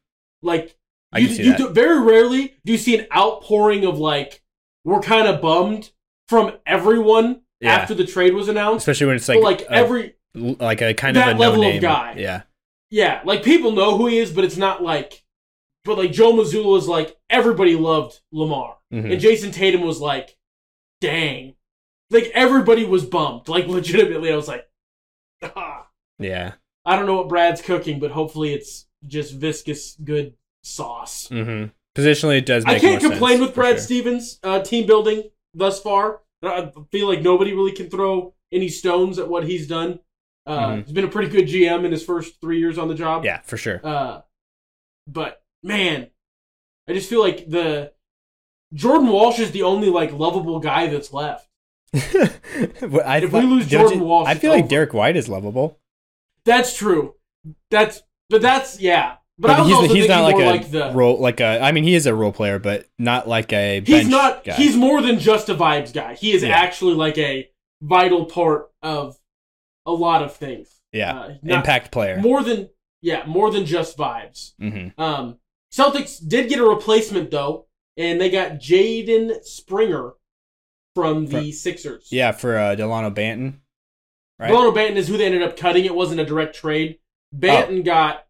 Like 0.43 0.77
I 1.13 1.19
you, 1.19 1.29
you 1.29 1.57
do, 1.57 1.71
very 1.71 2.01
rarely 2.01 2.55
do 2.65 2.73
you 2.73 2.79
see 2.79 2.99
an 2.99 3.07
outpouring 3.15 3.85
of 3.85 3.99
like 3.99 4.43
we're 4.85 5.01
kind 5.01 5.27
of 5.27 5.41
bummed 5.41 5.91
from 6.29 6.59
everyone 6.67 7.43
Yeah. 7.63 7.75
after 7.75 7.95
the 7.95 8.05
trade 8.07 8.35
was 8.35 8.49
announced. 8.49 8.83
Especially 8.89 9.07
when 9.07 9.17
it's 9.17 9.29
like 9.29 9.41
like 9.43 9.61
a- 9.63 9.73
every 9.73 10.15
like 10.35 10.83
a 10.83 10.93
kind 10.95 11.17
of 11.17 11.27
a 11.27 11.31
level 11.35 11.61
of 11.61 11.67
no-name 11.67 11.81
guy. 11.83 12.15
Yeah, 12.19 12.43
yeah, 12.91 13.21
like 13.25 13.43
people 13.43 13.73
know 13.73 13.97
who 13.97 14.07
he 14.09 14.19
is, 14.19 14.31
but 14.33 14.45
it's 14.45 14.57
not 14.57 14.83
like. 14.83 15.23
But 15.85 15.99
like 15.99 16.13
Joe 16.13 16.33
Mazzulla 16.33 16.79
is 16.79 16.87
like 16.87 17.17
everybody 17.29 17.75
loved 17.77 18.21
Lamar, 18.33 18.77
Mhm. 18.93 19.13
and 19.13 19.21
Jayson 19.21 19.51
Tatum 19.53 19.81
was 19.83 20.01
like, 20.01 20.37
dang, 21.01 21.55
like 22.11 22.31
everybody 22.35 22.85
was 22.85 23.05
bummed. 23.05 23.49
Like 23.49 23.67
legitimately, 23.79 24.33
I 24.33 24.37
was 24.37 24.47
like, 24.49 24.69
ah. 25.43 25.89
yeah. 26.19 26.53
I 26.85 26.97
don't 26.97 27.07
know 27.07 27.15
what 27.17 27.29
Brad's 27.29 27.63
cooking, 27.63 27.99
but 28.01 28.11
hopefully 28.13 28.53
it's 28.55 28.87
just 29.07 29.35
viscous 29.35 29.97
good 30.03 30.35
sauce. 30.65 31.29
hmm 31.29 31.67
Positionally, 31.97 32.39
it 32.39 32.47
does. 32.47 32.65
Make 32.65 32.77
I 32.77 32.79
can't 32.81 33.01
complain 33.03 33.37
sense, 33.39 33.41
with 33.49 33.55
Brad 33.55 33.75
sure. 33.75 33.81
Stevens' 33.81 34.39
uh, 34.43 34.61
team 34.63 34.87
building 34.87 35.25
thus 35.53 35.81
far. 35.81 36.21
I 36.43 36.71
feel 36.91 37.07
like 37.09 37.23
nobody 37.23 37.53
really 37.53 37.73
can 37.73 37.89
throw 37.91 38.35
any 38.53 38.69
stones 38.69 39.19
at 39.19 39.29
what 39.29 39.45
he's 39.45 39.67
done. 39.67 40.01
Uh, 40.47 40.59
Mhm. 40.71 40.85
He's 40.85 40.93
been 40.93 41.05
a 41.05 41.09
pretty 41.09 41.31
good 41.31 41.47
GM 41.47 41.85
in 41.85 41.93
his 41.93 42.05
first 42.05 42.41
three 42.41 42.59
years 42.59 42.77
on 42.79 42.89
the 42.89 42.95
job. 42.95 43.25
Yeah, 43.25 43.41
for 43.43 43.57
sure. 43.57 43.81
Uh, 43.85 44.23
but 45.07 45.43
man, 45.63 46.11
I 46.89 46.95
just 46.95 47.09
feel 47.09 47.21
like 47.21 47.49
the 47.49 47.93
Jordan 48.75 49.09
Walsh 49.09 49.39
is 49.39 49.53
the 49.53 49.63
only 49.63 49.89
like 49.91 50.13
lovable 50.13 50.59
guy 50.59 50.89
that's 50.89 51.13
left. 51.13 51.49
I 51.95 53.21
If 53.23 53.33
we 53.33 53.43
lose 53.43 53.69
Jordan 53.69 53.99
you- 54.01 54.05
Walsh, 54.05 54.29
I 54.29 54.35
feel 54.35 54.51
like 54.51 54.65
over. 54.65 54.69
Derrick 54.69 54.95
White 54.95 55.17
is 55.17 55.29
lovable. 55.29 55.79
That's 56.45 56.77
true. 56.77 57.15
That's 57.71 58.03
but 58.29 58.43
that's 58.43 58.81
yeah. 58.81 59.17
But, 59.39 59.59
was 59.67 59.69
he's 59.91 59.93
he's 59.93 60.09
not 60.09 60.23
like 60.23 60.37
a 60.37 60.45
like 60.47 60.71
the 60.71 60.93
role 60.93 61.19
like 61.19 61.41
a. 61.41 61.61
I 61.61 61.73
mean, 61.73 61.85
he 61.85 61.95
is 61.95 62.07
a 62.07 62.15
role 62.15 62.33
player, 62.33 62.59
but 62.59 62.87
not 62.99 63.27
like 63.27 63.53
a. 63.53 63.81
he's 63.81 64.07
not 64.09 64.45
Guy. 64.45 64.53
he's 64.55 64.77
more 64.77 65.01
than 65.03 65.19
just 65.19 65.49
a 65.49 65.55
vibes 65.55 65.93
guy 65.93 66.15
he 66.15 66.33
is 66.33 66.43
Yeah. 66.43 66.51
actually 66.51 66.95
like 66.95 67.17
a 67.19 67.49
vital 67.81 68.27
part 68.27 68.71
of 68.83 69.17
a 69.87 69.91
lot 69.93 70.23
of 70.23 70.37
things 70.37 70.69
yeah 70.93 71.19
uh, 71.19 71.35
impact 71.43 71.91
player. 71.91 72.21
more 72.21 72.43
than 72.45 72.69
yeah 73.01 73.25
more 73.27 73.51
than 73.51 73.67
just 73.67 73.97
vibes 73.99 74.53
hmm 74.61 74.89
um 75.03 75.39
celtics 75.75 76.21
did 76.27 76.49
get 76.49 76.61
a 76.61 76.65
replacement 76.65 77.31
though 77.33 77.67
and 77.97 78.21
they 78.21 78.31
got 78.31 78.53
jaden 78.61 79.43
springer 79.45 80.13
from 80.95 81.27
the 81.27 81.51
sixers 81.51 82.09
Yeah, 82.13 82.31
for 82.33 82.57
uh, 82.59 82.77
Dalano 82.77 83.13
Banton. 83.13 83.55
Right. 84.39 84.51
Dalano 84.53 84.73
Banton 84.75 84.97
is 84.97 85.09
who 85.09 85.17
they 85.17 85.25
ended 85.27 85.43
up 85.43 85.57
cutting 85.57 85.85
it 85.87 85.95
wasn't 85.95 86.21
a 86.21 86.25
direct 86.25 86.55
trade 86.55 86.99
Banton 87.37 87.81
Oh. 87.81 87.83
got 87.83 88.27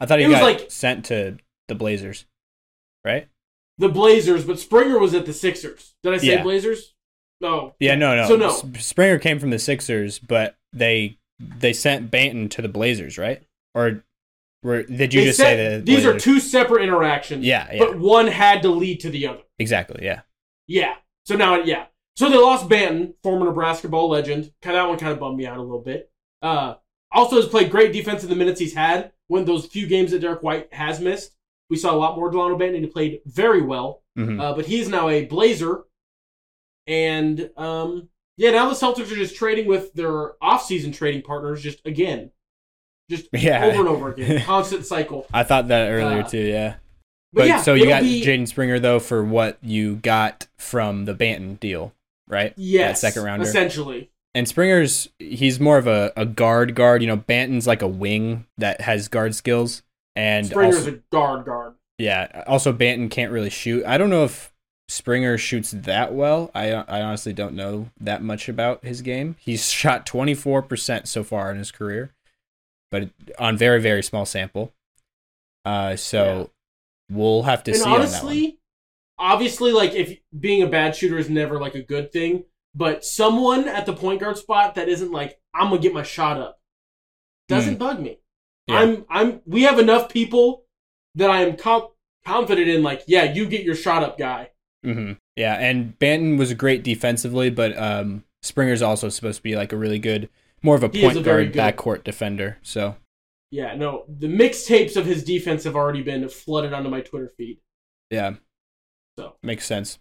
I 0.00 0.06
thought 0.06 0.18
he 0.18 0.28
got 0.28 0.42
like- 0.42 0.70
sent 0.70 1.06
to 1.06 1.38
the 1.68 1.74
Blazers. 1.74 2.26
Right. 3.04 3.28
the 3.78 3.88
blazers 3.88 4.44
but 4.44 4.58
springer 4.58 4.98
was 4.98 5.14
at 5.14 5.26
the 5.26 5.32
sixers 5.32 5.94
did 6.02 6.12
i 6.12 6.16
say 6.16 6.26
Yeah. 6.26 6.42
blazers 6.42 6.94
no 7.40 7.74
Yeah. 7.78 7.94
No. 7.94 8.16
No. 8.16 8.26
So 8.26 8.36
no. 8.36 8.72
Springer 8.78 9.18
came 9.18 9.38
from 9.38 9.50
the 9.50 9.58
Sixers, 9.58 10.18
but 10.18 10.56
they 10.72 11.18
they 11.38 11.72
sent 11.74 12.10
Banton 12.10 12.48
to 12.52 12.62
the 12.62 12.68
Blazers, 12.68 13.18
right? 13.18 13.42
Or 13.74 14.02
Where, 14.62 14.82
did 14.84 15.12
you 15.12 15.20
They 15.20 15.26
just 15.26 15.36
said 15.36 15.56
say 15.56 15.68
that 15.76 15.84
these 15.86 16.06
are 16.06 16.18
two 16.18 16.40
separate 16.40 16.82
interactions. 16.82 17.44
Yeah, 17.44 17.68
yeah, 17.70 17.78
But 17.78 17.98
one 17.98 18.26
had 18.26 18.62
to 18.62 18.70
lead 18.70 19.00
to 19.00 19.10
the 19.10 19.26
other. 19.26 19.42
exactly. 19.58 20.02
Yeah, 20.04 20.22
Yeah. 20.66 20.94
So 21.26 21.36
now, 21.36 21.56
yeah. 21.62 21.86
So 22.16 22.30
they 22.30 22.38
lost 22.38 22.68
Banton, 22.70 23.12
former 23.22 23.44
Nebraska 23.44 23.88
ball 23.88 24.08
legend. 24.08 24.50
Kind 24.62 24.76
of 24.76 24.82
that 24.84 24.88
one 24.88 24.98
kind 24.98 25.12
of 25.12 25.20
bummed 25.20 25.36
me 25.36 25.44
out 25.46 25.58
a 25.58 25.62
little 25.62 25.82
bit. 25.82 26.10
Uh, 26.40 26.76
also 27.16 27.36
has 27.36 27.46
played 27.48 27.70
great 27.70 27.92
defense 27.92 28.22
in 28.22 28.28
the 28.30 28.36
minutes 28.36 28.60
he's 28.60 28.74
had. 28.74 29.12
When 29.28 29.44
those 29.44 29.66
few 29.66 29.86
games 29.88 30.12
that 30.12 30.20
Derrick 30.20 30.42
White 30.42 30.72
has 30.72 31.00
missed, 31.00 31.32
we 31.68 31.76
saw 31.76 31.92
a 31.92 31.96
lot 31.96 32.16
more 32.16 32.30
Dalano 32.30 32.56
Banton, 32.56 32.76
and 32.76 32.84
he 32.84 32.90
played 32.90 33.20
very 33.26 33.60
well. 33.62 34.02
Mhm. 34.16 34.40
Uh, 34.40 34.54
but 34.54 34.66
he's 34.66 34.88
now 34.88 35.08
a 35.08 35.24
Blazer, 35.24 35.82
and 36.86 37.50
um, 37.56 38.08
yeah, 38.36 38.50
now 38.50 38.68
the 38.68 38.74
Celtics 38.74 39.10
are 39.10 39.16
just 39.16 39.36
trading 39.36 39.66
with 39.66 39.92
their 39.94 40.32
offseason 40.42 40.94
trading 40.94 41.22
partners, 41.22 41.62
just 41.62 41.80
again, 41.84 42.30
just 43.10 43.26
Yeah. 43.32 43.64
over 43.64 43.80
and 43.80 43.88
over 43.88 44.12
again, 44.12 44.42
constant 44.44 44.86
cycle. 44.86 45.26
I 45.32 45.42
thought 45.42 45.68
that 45.68 45.88
earlier 45.90 46.20
Uh, 46.22 46.28
too. 46.28 46.38
Yeah, 46.38 46.74
But, 47.32 47.40
but 47.42 47.48
yeah, 47.48 47.60
so 47.62 47.74
you 47.74 47.86
got 47.86 48.02
be- 48.02 48.24
Jaden 48.24 48.46
Springer 48.48 48.78
though 48.78 49.00
for 49.00 49.24
what 49.24 49.58
you 49.62 49.96
got 49.96 50.46
from 50.56 51.04
the 51.04 51.14
Banton 51.14 51.58
deal, 51.58 51.92
right? 52.28 52.52
yes, 52.56 53.00
that 53.00 53.12
second 53.12 53.26
rounder. 53.26 53.44
essentially. 53.44 54.10
And 54.36 54.46
Springer's 54.46 55.08
he's 55.18 55.58
more 55.58 55.78
of 55.78 55.86
a, 55.86 56.12
a 56.14 56.26
guard 56.26 56.74
guard. 56.74 57.00
You 57.00 57.08
know, 57.08 57.16
Banton's 57.16 57.66
like 57.66 57.80
a 57.80 57.88
wing 57.88 58.44
that 58.58 58.82
has 58.82 59.08
guard 59.08 59.34
skills. 59.34 59.82
And 60.14 60.44
Springer's 60.46 60.80
also, 60.80 60.92
a 60.92 61.00
guard 61.10 61.46
guard. 61.46 61.72
yeah, 61.96 62.44
also 62.46 62.70
Banton 62.70 63.10
can't 63.10 63.32
really 63.32 63.48
shoot. 63.48 63.82
I 63.86 63.96
don't 63.96 64.10
know 64.10 64.24
if 64.24 64.52
Springer 64.88 65.38
shoots 65.38 65.70
that 65.70 66.12
well. 66.12 66.50
I 66.54 66.70
I 66.72 67.00
honestly 67.00 67.32
don't 67.32 67.54
know 67.54 67.88
that 67.98 68.22
much 68.22 68.46
about 68.50 68.84
his 68.84 69.00
game. 69.00 69.36
He's 69.38 69.70
shot 69.70 70.04
24% 70.04 71.06
so 71.06 71.24
far 71.24 71.50
in 71.50 71.56
his 71.56 71.70
career, 71.70 72.12
but 72.90 73.08
on 73.38 73.56
very 73.56 73.80
very 73.80 74.02
small 74.02 74.26
sample. 74.26 74.74
Uh 75.64 75.96
so 75.96 76.50
we'll 77.10 77.44
have 77.44 77.64
to 77.64 77.70
and 77.70 77.80
see 77.80 77.88
on 77.88 77.96
honestly, 77.96 78.58
obviously, 79.18 79.72
like 79.72 79.94
if 79.94 80.18
being 80.38 80.62
a 80.62 80.66
bad 80.66 80.94
shooter 80.94 81.16
is 81.16 81.30
never 81.30 81.58
like 81.58 81.74
a 81.74 81.82
good 81.82 82.12
thing, 82.12 82.44
but 82.76 83.04
someone 83.04 83.66
at 83.66 83.86
the 83.86 83.92
point 83.94 84.20
guard 84.20 84.36
spot 84.38 84.74
that 84.76 84.88
isn't 84.88 85.10
like 85.10 85.40
I'm 85.54 85.70
gonna 85.70 85.80
get 85.80 85.92
my 85.94 86.02
shot 86.04 86.38
up 86.38 86.60
doesn't 87.48 87.78
bug 87.78 88.00
me. 88.00 88.18
Yeah. 88.68 88.76
I'm 88.80 89.04
I'm 89.08 89.40
we 89.46 89.62
have 89.62 89.78
enough 89.78 90.08
people 90.08 90.64
that 91.14 91.30
I 91.30 91.42
am 91.42 91.56
com- 91.56 91.88
confident 92.24 92.68
in. 92.68 92.82
Like, 92.82 93.02
yeah, 93.06 93.24
you 93.32 93.46
get 93.46 93.62
your 93.64 93.74
shot 93.76 94.02
up 94.02 94.18
guy. 94.18 94.50
hmm 94.84 95.12
Yeah, 95.36 95.54
and 95.54 95.98
Banton 95.98 96.38
was 96.38 96.52
great 96.54 96.82
defensively, 96.82 97.48
but 97.50 97.76
um, 97.78 98.24
Springer's 98.42 98.82
also 98.82 99.08
supposed 99.08 99.38
to 99.38 99.42
be 99.42 99.56
like 99.56 99.72
a 99.72 99.76
really 99.76 99.98
good, 99.98 100.28
more 100.62 100.74
of 100.76 100.82
a 100.84 100.88
He 100.88 101.00
point 101.02 101.16
a 101.16 101.22
guard, 101.22 101.52
good- 101.52 101.58
backcourt 101.60 102.04
defender. 102.04 102.58
So 102.62 102.96
Yeah, 103.50 103.74
no, 103.76 104.04
the 104.08 104.26
mixtapes 104.26 104.96
of 104.96 105.06
his 105.06 105.22
defense 105.24 105.64
have 105.64 105.76
already 105.76 106.02
been 106.02 106.28
flooded 106.28 106.72
onto 106.72 106.90
my 106.90 107.00
Twitter 107.00 107.32
feed. 107.36 107.58
yeah, 108.10 108.34
So 109.18 109.34
makes 109.42 109.64
sense. 109.64 109.98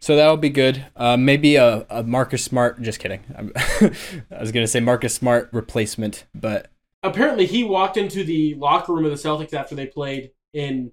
So 0.00 0.16
that'll 0.16 0.36
be 0.36 0.48
good. 0.50 0.86
Uh, 0.96 1.16
maybe 1.16 1.56
a, 1.56 1.86
a 1.90 2.02
Marcus 2.02 2.42
Smart. 2.42 2.80
Just 2.80 2.98
kidding. 3.00 3.20
I'm, 3.36 3.52
I 3.56 4.40
was 4.40 4.52
gonna 4.52 4.66
say 4.66 4.80
Marcus 4.80 5.14
Smart 5.14 5.50
replacement, 5.52 6.24
but 6.34 6.70
apparently 7.02 7.46
he 7.46 7.64
walked 7.64 7.96
into 7.96 8.24
the 8.24 8.54
locker 8.54 8.94
room 8.94 9.04
of 9.04 9.10
the 9.10 9.16
Celtics 9.16 9.52
after 9.54 9.74
they 9.74 9.86
played 9.86 10.30
in 10.54 10.92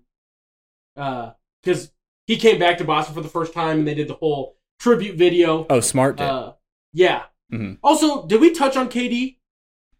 uh 0.98 1.32
because 1.64 1.92
he 2.28 2.36
came 2.38 2.60
back 2.60 2.78
to 2.80 2.84
Boston 2.84 3.16
for 3.16 3.22
the 3.22 3.30
first 3.30 3.54
time 3.54 3.80
and 3.80 3.88
they 3.88 3.94
did 3.96 4.08
the 4.08 4.14
whole 4.16 4.58
tribute 4.80 5.16
video. 5.18 5.66
oh, 5.70 5.80
Smart 5.80 6.18
did 6.18 6.28
Uh 6.28 6.54
yeah. 6.92 7.24
Mhm. 7.52 7.78
Also, 7.82 8.26
did 8.28 8.42
we 8.42 8.52
touch 8.52 8.76
on 8.76 8.90
KD 8.90 9.38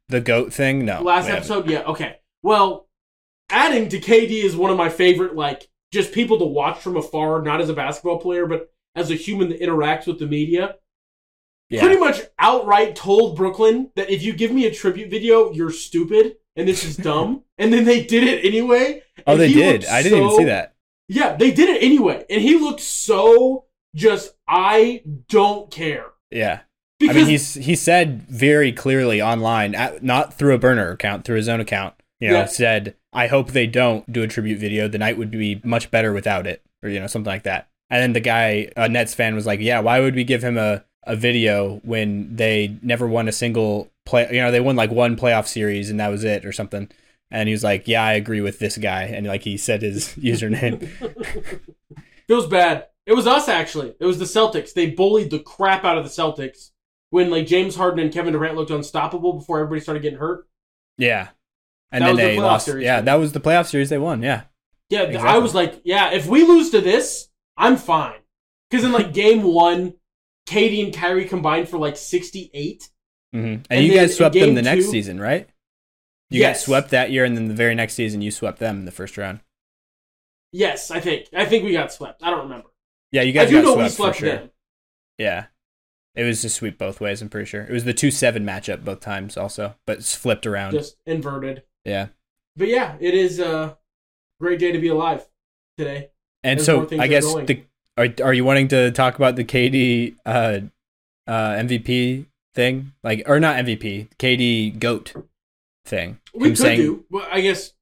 the 0.10 0.20
goat 0.22 0.54
thing. 0.54 0.84
No, 0.86 1.02
last 1.02 1.30
episode? 1.30 1.70
Yeah, 1.70 1.84
okay. 1.84 2.18
Well, 2.44 2.88
adding 3.50 3.88
to 3.90 4.00
KD 4.00 4.44
is 4.44 4.56
one 4.56 4.70
of 4.70 4.78
my 4.78 4.90
favorite 4.90 5.34
like 5.36 5.70
just 5.94 6.12
people 6.12 6.40
to 6.40 6.46
watch 6.46 6.80
from 6.80 6.98
afar, 6.98 7.42
not 7.42 7.62
as 7.62 7.70
a 7.70 7.74
basketball 7.74 8.20
player, 8.20 8.48
but 8.48 8.72
as 8.96 9.12
a 9.12 9.16
human 9.16 9.50
that 9.50 9.62
interacts 9.62 10.08
with 10.08 10.20
the 10.20 10.26
media. 10.26 10.76
Yeah, 11.70 11.82
Pretty 11.82 12.00
much 12.00 12.22
outright 12.38 12.96
told 12.96 13.38
Brooklyn 13.38 13.92
that 13.96 14.10
if 14.10 14.22
you 14.24 14.34
give 14.34 14.52
me 14.52 14.66
a 14.66 14.74
tribute 14.74 15.10
video, 15.10 15.52
you're 15.52 15.72
stupid 15.72 16.36
and 16.56 16.68
this 16.68 16.84
is 16.84 16.98
dumb. 16.98 17.44
and 17.58 17.72
then 17.72 17.86
they 17.86 18.04
did 18.04 18.24
it 18.24 18.44
anyway. 18.44 19.04
oh, 19.26 19.38
they 19.38 19.54
did. 19.54 19.86
I 19.86 20.04
didn't 20.04 20.20
even 20.20 20.36
see 20.38 20.44
that. 20.46 20.76
Yeah, 21.08 21.36
they 21.36 21.52
did 21.52 21.70
it 21.70 21.82
anyway. 21.84 22.26
And 22.30 22.42
he 22.42 22.58
looked 22.58 22.82
so 22.82 23.66
just, 23.96 24.34
I 24.48 25.04
don't 25.30 25.70
care. 25.72 26.08
Yeah, 26.32 26.62
Because 27.00 27.16
I 27.16 27.20
mean, 27.20 27.28
he's 27.30 27.54
he 27.54 27.76
said 27.76 28.24
very 28.24 28.72
clearly 28.72 29.22
online, 29.22 29.76
not 30.02 30.34
through 30.34 30.56
a 30.56 30.60
burner 30.60 30.90
account, 30.92 31.26
through 31.26 31.38
his 31.38 31.50
own 31.50 31.60
account. 31.60 31.94
You 32.20 32.30
know, 32.30 32.40
Yeah. 32.40 32.46
said, 32.46 32.96
"I 33.14 33.28
hope 33.28 33.52
they 33.52 33.68
don't 33.68 34.12
do 34.12 34.24
a 34.24 34.28
tribute 34.28 34.60
video. 34.60 34.88
The 34.88 34.98
night 34.98 35.18
would 35.18 35.32
be 35.32 35.62
much 35.64 35.92
better 35.92 36.14
without 36.14 36.48
it," 36.48 36.62
or 36.82 36.90
you 36.90 37.00
know, 37.00 37.08
something 37.08 37.30
like 37.32 37.44
that. 37.44 37.68
And 37.90 38.02
then 38.02 38.14
the 38.14 38.20
guy, 38.20 38.70
a 38.76 38.90
Nets 38.90 39.14
fan, 39.14 39.36
was 39.36 39.46
like, 39.46 39.60
"Yeah, 39.60 39.80
why 39.80 40.00
would 40.00 40.16
we 40.16 40.24
give 40.24 40.44
him 40.44 40.58
a 40.58 40.84
a 41.06 41.16
video 41.16 41.82
when 41.84 42.36
they 42.36 42.78
never 42.82 43.08
won 43.08 43.28
a 43.28 43.32
single 43.34 43.92
play? 44.06 44.28
You 44.32 44.42
know, 44.42 44.52
they 44.52 44.62
won 44.62 44.76
like 44.76 44.92
one 44.92 45.16
playoff 45.18 45.48
series 45.48 45.90
and 45.90 46.00
that 46.00 46.10
was 46.10 46.24
it, 46.24 46.46
or 46.46 46.52
something." 46.52 46.90
And 47.32 47.50
he 47.50 47.54
was 47.54 47.64
like, 47.64 47.88
"Yeah, 47.88 48.04
I 48.04 48.14
agree 48.14 48.42
with 48.42 48.60
this 48.60 48.78
guy," 48.78 49.04
and 49.04 49.26
like 49.28 49.44
he 49.44 49.58
said 49.58 49.82
his 49.82 50.10
username. 50.18 50.88
feels 52.28 52.48
bad. 52.48 52.88
It 53.06 53.14
was 53.14 53.28
us, 53.28 53.50
actually. 53.50 53.96
It 54.00 54.06
was 54.06 54.18
the 54.20 54.26
Celtics. 54.26 54.74
They 54.74 54.90
bullied 54.90 55.30
the 55.30 55.40
crap 55.40 55.84
out 55.84 55.98
of 55.98 56.04
the 56.06 56.10
Celtics 56.10 56.72
when, 57.10 57.30
like, 57.30 57.46
James 57.46 57.76
Harden 57.76 58.00
and 58.00 58.14
Kevin 58.14 58.32
Durant 58.34 58.56
looked 58.56 58.72
unstoppable 58.72 59.34
before 59.34 59.60
everybody 59.60 59.82
started 59.82 60.04
getting 60.04 60.20
hurt. 60.20 60.48
yeah, 60.98 61.30
and 61.94 62.02
That 62.04 62.08
then 62.08 62.16
was 62.16 62.18
the 62.18 62.24
they 62.28 62.36
playoff 62.38 62.42
lost. 62.42 62.66
series. 62.66 62.84
Yeah, 62.84 63.02
that 63.02 63.16
was 63.16 63.32
the 63.32 63.40
playoff 63.40 63.68
series 63.70 63.90
they 63.90 63.98
won. 63.98 64.22
Yeah. 64.22 64.44
Yeah, 64.90 65.06
th- 65.06 65.18
I 65.20 65.38
was 65.38 65.56
like, 65.56 65.82
yeah, 65.86 66.12
if 66.12 66.28
we 66.28 66.44
lose 66.44 66.70
to 66.72 66.82
this, 66.82 67.30
I'm 67.56 67.78
fine. 67.78 68.20
Because 68.70 68.84
in, 68.86 68.92
like, 68.92 69.14
game 69.24 69.44
one, 69.44 69.94
KD 70.50 70.84
and 70.84 70.94
Kyrie 70.94 71.26
combined 71.26 71.70
for, 71.70 71.78
like, 71.78 71.96
68. 71.96 72.90
hmm 73.32 73.38
And, 73.40 73.68
And 73.70 73.86
you 73.86 73.94
guys 73.94 74.18
swept 74.18 74.36
them 74.36 74.56
the 74.56 74.62
next 74.62 74.86
two- 74.86 74.92
season, 74.92 75.20
right? 75.22 75.48
You 76.30 76.40
Yes. 76.42 76.60
got 76.62 76.66
swept 76.66 76.90
that 76.90 77.12
year, 77.12 77.24
and 77.26 77.38
then 77.38 77.48
the 77.48 77.54
very 77.54 77.76
next 77.76 77.94
season 77.94 78.22
you 78.22 78.32
swept 78.32 78.60
them 78.60 78.80
in 78.80 78.86
the 78.86 78.92
first 78.92 79.18
round. 79.18 79.40
Yes, 80.52 80.92
I 80.92 81.00
think. 81.00 81.28
I 81.34 81.46
think 81.46 81.64
we 81.64 81.72
got 81.74 81.92
swept. 81.94 82.22
I 82.24 82.30
don't 82.30 82.44
remember. 82.44 82.68
Yeah, 83.12 83.22
you 83.24 83.34
guys 83.34 83.48
I 83.48 83.52
do 83.52 83.62
know 83.62 83.74
swept 83.74 83.84
we 83.84 83.90
swept 83.90 84.18
sure. 84.18 84.30
them. 84.30 84.50
Yeah, 85.18 85.46
it 86.16 86.24
was 86.24 86.44
a 86.44 86.50
sweep 86.50 86.78
both 86.78 87.00
ways. 87.02 87.22
I'm 87.22 87.30
pretty 87.30 87.46
sure 87.48 87.62
it 87.64 87.72
was 87.72 87.84
the 87.86 87.94
two 87.94 88.12
seven 88.12 88.44
matchup 88.44 88.84
both 88.84 89.00
times 89.00 89.38
also, 89.38 89.76
but 89.86 89.98
it's 90.00 90.16
flipped 90.16 90.46
around. 90.48 90.72
Just 90.74 90.98
inverted. 91.06 91.64
Yeah, 91.86 92.08
But 92.56 92.68
yeah, 92.68 92.96
it 93.00 93.14
is 93.14 93.40
a 93.40 93.78
great 94.40 94.60
day 94.60 94.72
to 94.72 94.80
be 94.80 94.88
alive 94.90 95.26
today. 95.78 96.10
and 96.44 96.62
so 96.62 96.88
I 97.00 97.08
guess 97.08 97.26
going. 97.26 97.46
the 97.46 97.64
are 97.98 98.08
are 98.24 98.34
you 98.34 98.44
wanting 98.46 98.68
to 98.70 98.92
talk 98.92 99.16
about 99.16 99.36
the 99.36 99.44
KD 99.46 100.16
uh, 100.26 100.60
uh, 101.28 101.32
MVP 101.56 102.26
thing, 102.56 102.94
like 103.04 103.24
or 103.28 103.40
not 103.40 103.58
MVP, 103.58 104.10
KD 104.18 104.80
goat 104.80 105.14
thing? 105.86 106.20
We 106.34 106.48
Him 106.48 106.52
could 106.56 106.58
saying- 106.58 106.80
do. 106.80 107.06
Well, 107.10 107.28
I 107.32 107.42
guess. 107.42 107.74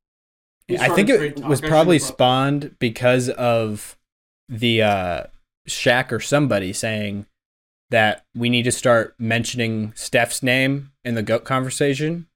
I 0.79 0.87
think 0.89 1.09
it 1.09 1.35
talk. 1.37 1.49
was 1.49 1.59
probably 1.59 1.99
spawned 1.99 2.75
because 2.79 3.27
of 3.29 3.97
the 4.47 4.81
uh 4.81 5.23
Shaq 5.67 6.11
or 6.13 6.19
somebody 6.21 6.71
saying 6.73 7.25
that 7.89 8.25
we 8.33 8.49
need 8.49 8.63
to 8.63 8.71
start 8.71 9.13
mentioning 9.19 9.91
Steph's 9.95 10.41
name 10.41 10.91
in 11.03 11.15
the 11.15 11.23
GOAT 11.23 11.43
conversation. 11.43 12.27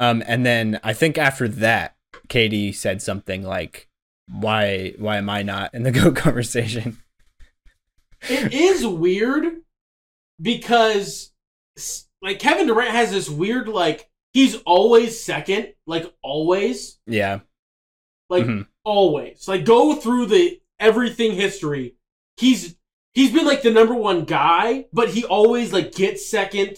Um 0.00 0.22
and 0.26 0.44
then 0.46 0.80
I 0.82 0.92
think 0.92 1.18
after 1.18 1.48
that 1.48 1.96
KD 2.28 2.74
said 2.74 3.02
something 3.02 3.42
like 3.42 3.88
why 4.28 4.94
why 4.98 5.16
am 5.16 5.30
I 5.30 5.42
not 5.42 5.72
in 5.74 5.82
the 5.82 5.90
GOAT 5.98 6.16
conversation? 6.16 6.98
It 8.28 8.52
is 8.52 8.84
weird 8.86 9.62
because, 10.40 11.30
like, 12.20 12.38
Kevin 12.40 12.66
Durant 12.66 12.90
has 12.90 13.12
this 13.12 13.28
weird, 13.30 13.68
like, 13.68 14.10
he's 14.32 14.56
always 14.66 15.20
second, 15.22 15.74
like, 15.86 16.12
always. 16.22 16.98
Yeah. 17.06 17.40
Like, 18.28 18.44
Mhm. 18.44 18.66
always. 18.84 19.46
Like, 19.46 19.64
go 19.64 19.94
through 19.94 20.26
the 20.26 20.60
everything 20.80 21.32
history. 21.32 21.94
He's. 22.36 22.76
He's 23.14 23.32
been 23.32 23.46
like 23.46 23.62
the 23.62 23.70
number 23.72 23.94
one 23.94 24.24
guy, 24.26 24.84
but 24.92 25.08
he 25.10 25.24
always 25.24 25.72
like 25.72 25.92
gets 25.92 26.28
second 26.30 26.76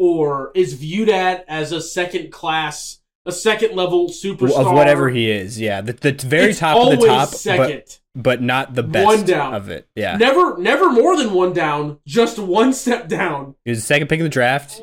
or 0.00 0.50
is 0.54 0.72
viewed 0.72 1.10
at 1.10 1.44
as 1.46 1.72
a 1.72 1.80
second 1.82 2.32
class, 2.32 3.00
a 3.26 3.32
second 3.32 3.76
level 3.76 4.08
superstar 4.08 4.66
Of 4.66 4.72
whatever 4.72 5.10
he 5.10 5.30
is. 5.30 5.60
Yeah. 5.60 5.82
The, 5.82 5.92
the 5.92 6.12
very 6.26 6.50
It's 6.50 6.58
top 6.58 6.78
of 6.78 6.98
the 6.98 7.06
top 7.06 7.30
but, 7.30 7.36
second. 7.38 7.98
but 8.14 8.40
not 8.40 8.74
the 8.74 8.82
best 8.82 9.04
One 9.04 9.24
down. 9.26 9.52
of 9.54 9.68
it. 9.68 9.86
Yeah. 9.94 10.16
Never, 10.16 10.56
never 10.56 10.90
more 10.90 11.18
than 11.18 11.34
one 11.34 11.52
down. 11.52 11.98
Just 12.06 12.38
one 12.38 12.72
step 12.72 13.08
down. 13.08 13.56
He 13.66 13.72
was 13.72 13.80
the 13.80 13.86
second 13.86 14.08
pick 14.08 14.20
of 14.20 14.24
the 14.24 14.30
draft. 14.30 14.80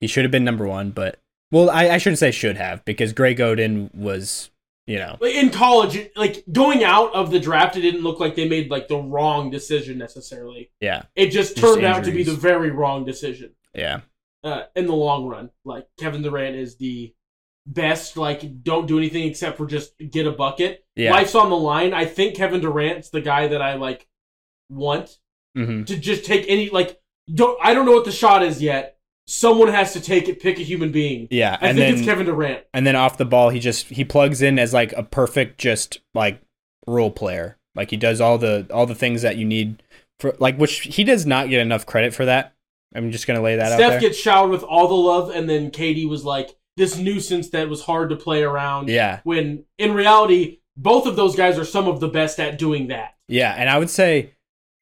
He 0.00 0.06
should 0.06 0.24
have 0.24 0.30
been 0.30 0.44
number 0.44 0.64
one, 0.66 0.90
but 0.92 1.18
well, 1.50 1.68
I, 1.68 1.88
I 1.90 1.98
shouldn't 1.98 2.20
say 2.20 2.30
should 2.30 2.56
have 2.56 2.84
because 2.84 3.12
Greg 3.12 3.38
Oden 3.38 3.92
was, 3.92 4.50
you 4.86 4.98
know, 4.98 5.16
In 5.20 5.50
college, 5.50 6.08
like 6.14 6.44
going 6.52 6.84
out 6.84 7.12
of 7.14 7.32
the 7.32 7.40
draft, 7.40 7.76
it 7.76 7.80
didn't 7.80 8.02
look 8.02 8.20
like 8.20 8.36
they 8.36 8.48
made 8.48 8.70
like 8.70 8.86
the 8.86 8.96
wrong 8.98 9.50
decision 9.50 9.98
necessarily. 9.98 10.70
yeah, 10.80 11.02
It 11.16 11.30
just 11.30 11.56
Just 11.56 11.66
turned 11.74 11.84
out 11.84 12.04
to 12.04 12.12
be 12.12 12.22
the 12.22 12.32
very 12.32 12.70
wrong 12.70 13.04
decision 13.04 13.54
yeah, 13.74 14.00
uh, 14.44 14.64
in 14.76 14.86
the 14.86 14.94
long 14.94 15.26
run. 15.26 15.50
Like 15.64 15.86
Kevin 15.98 16.22
Durant 16.22 16.56
is 16.56 16.76
the 16.76 17.14
best, 17.66 18.16
like 18.16 18.62
don't 18.62 18.86
do 18.86 18.98
anything 18.98 19.28
except 19.28 19.56
for 19.56 19.66
just 19.66 19.92
get 20.10 20.26
a 20.26 20.32
bucket. 20.32 20.84
Yeah. 20.96 21.12
Life's 21.12 21.34
on 21.34 21.50
the 21.50 21.56
line. 21.56 21.94
I 21.94 22.04
think 22.04 22.36
Kevin 22.36 22.60
Durant's 22.60 23.10
the 23.10 23.20
guy 23.20 23.48
that 23.48 23.62
I 23.62 23.74
like 23.74 24.06
want 24.70 25.18
hmm 25.54 25.82
to 25.84 25.96
just 25.98 26.24
take 26.24 26.46
any 26.48 26.70
like 26.70 26.98
don't 27.32 27.58
I 27.62 27.74
don't 27.74 27.84
know 27.86 27.92
what 27.92 28.04
the 28.06 28.12
shot 28.12 28.42
is 28.42 28.62
yet. 28.62 28.96
Someone 29.28 29.68
has 29.68 29.92
to 29.92 30.00
take 30.00 30.28
it, 30.28 30.40
pick 30.40 30.58
a 30.58 30.62
human 30.62 30.90
being. 30.90 31.28
Yeah, 31.30 31.56
I 31.60 31.68
think 31.68 31.78
then 31.78 31.94
it's 31.94 32.04
Kevin 32.04 32.26
Durant. 32.26 32.64
and 32.74 32.86
then 32.86 32.96
off 32.96 33.16
the 33.18 33.24
ball, 33.24 33.50
he 33.50 33.60
just 33.60 33.86
he 33.88 34.04
plugs 34.04 34.42
in 34.42 34.58
as 34.58 34.72
like 34.74 34.92
a 34.94 35.02
perfect 35.02 35.58
just 35.58 36.00
like 36.14 36.40
role 36.86 37.10
player. 37.10 37.56
Like 37.74 37.90
he 37.90 37.96
does 37.96 38.20
all 38.20 38.38
the 38.38 38.66
all 38.72 38.86
the 38.86 38.94
things 38.94 39.22
that 39.22 39.36
you 39.36 39.44
need 39.44 39.82
for 40.18 40.34
like 40.40 40.56
which 40.56 40.80
he 40.80 41.04
does 41.04 41.24
not 41.24 41.48
get 41.50 41.60
enough 41.60 41.86
credit 41.86 42.12
for 42.14 42.24
that. 42.24 42.51
I'm 42.94 43.10
just 43.10 43.26
gonna 43.26 43.40
lay 43.42 43.56
that 43.56 43.72
out 43.72 43.78
Steph 43.78 44.00
gets 44.00 44.18
showered 44.18 44.50
with 44.50 44.62
all 44.62 44.88
the 44.88 44.94
love, 44.94 45.30
and 45.30 45.48
then 45.48 45.70
KD 45.70 46.08
was 46.08 46.24
like 46.24 46.56
this 46.76 46.96
nuisance 46.96 47.50
that 47.50 47.68
was 47.68 47.82
hard 47.82 48.10
to 48.10 48.16
play 48.16 48.42
around. 48.42 48.88
yeah, 48.88 49.20
When 49.24 49.64
in 49.78 49.92
reality, 49.94 50.60
both 50.76 51.06
of 51.06 51.16
those 51.16 51.36
guys 51.36 51.58
are 51.58 51.64
some 51.64 51.86
of 51.88 52.00
the 52.00 52.08
best 52.08 52.40
at 52.40 52.58
doing 52.58 52.88
that. 52.88 53.14
yeah, 53.28 53.54
and 53.56 53.68
I 53.68 53.78
would 53.78 53.90
say 53.90 54.32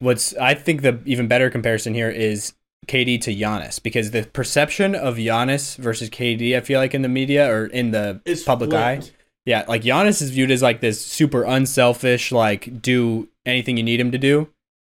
what's 0.01 0.35
I 0.37 0.55
think 0.55 0.83
the 0.83 1.01
even 1.05 1.29
better 1.29 1.51
comparison 1.51 1.95
here 1.95 2.09
is 2.11 2.55
KD 2.87 3.21
to 3.23 3.35
Giannis 3.35 3.83
because 3.83 4.11
the 4.11 4.23
perception 4.25 4.95
of 4.95 5.17
Giannis 5.17 5.77
versus 5.77 6.09
KD, 6.11 6.57
I 6.57 6.61
feel 6.61 6.81
like 6.81 6.95
in 6.95 7.03
the 7.03 7.09
media 7.09 7.51
or 7.53 7.67
in 7.67 7.91
the 7.91 8.21
Is 8.25 8.43
public 8.43 8.73
eye. 8.73 9.03
Yeah, 9.47 9.65
like 9.69 9.83
Giannis 9.83 10.23
is 10.23 10.31
viewed 10.31 10.51
as 10.51 10.63
like 10.63 10.81
this 10.81 11.05
super 11.05 11.45
unselfish, 11.45 12.31
like 12.33 12.83
do 12.83 13.29
anything 13.47 13.77
you 13.77 13.83
need 13.83 14.01
him 14.01 14.13
to 14.13 14.19
do. 14.19 14.49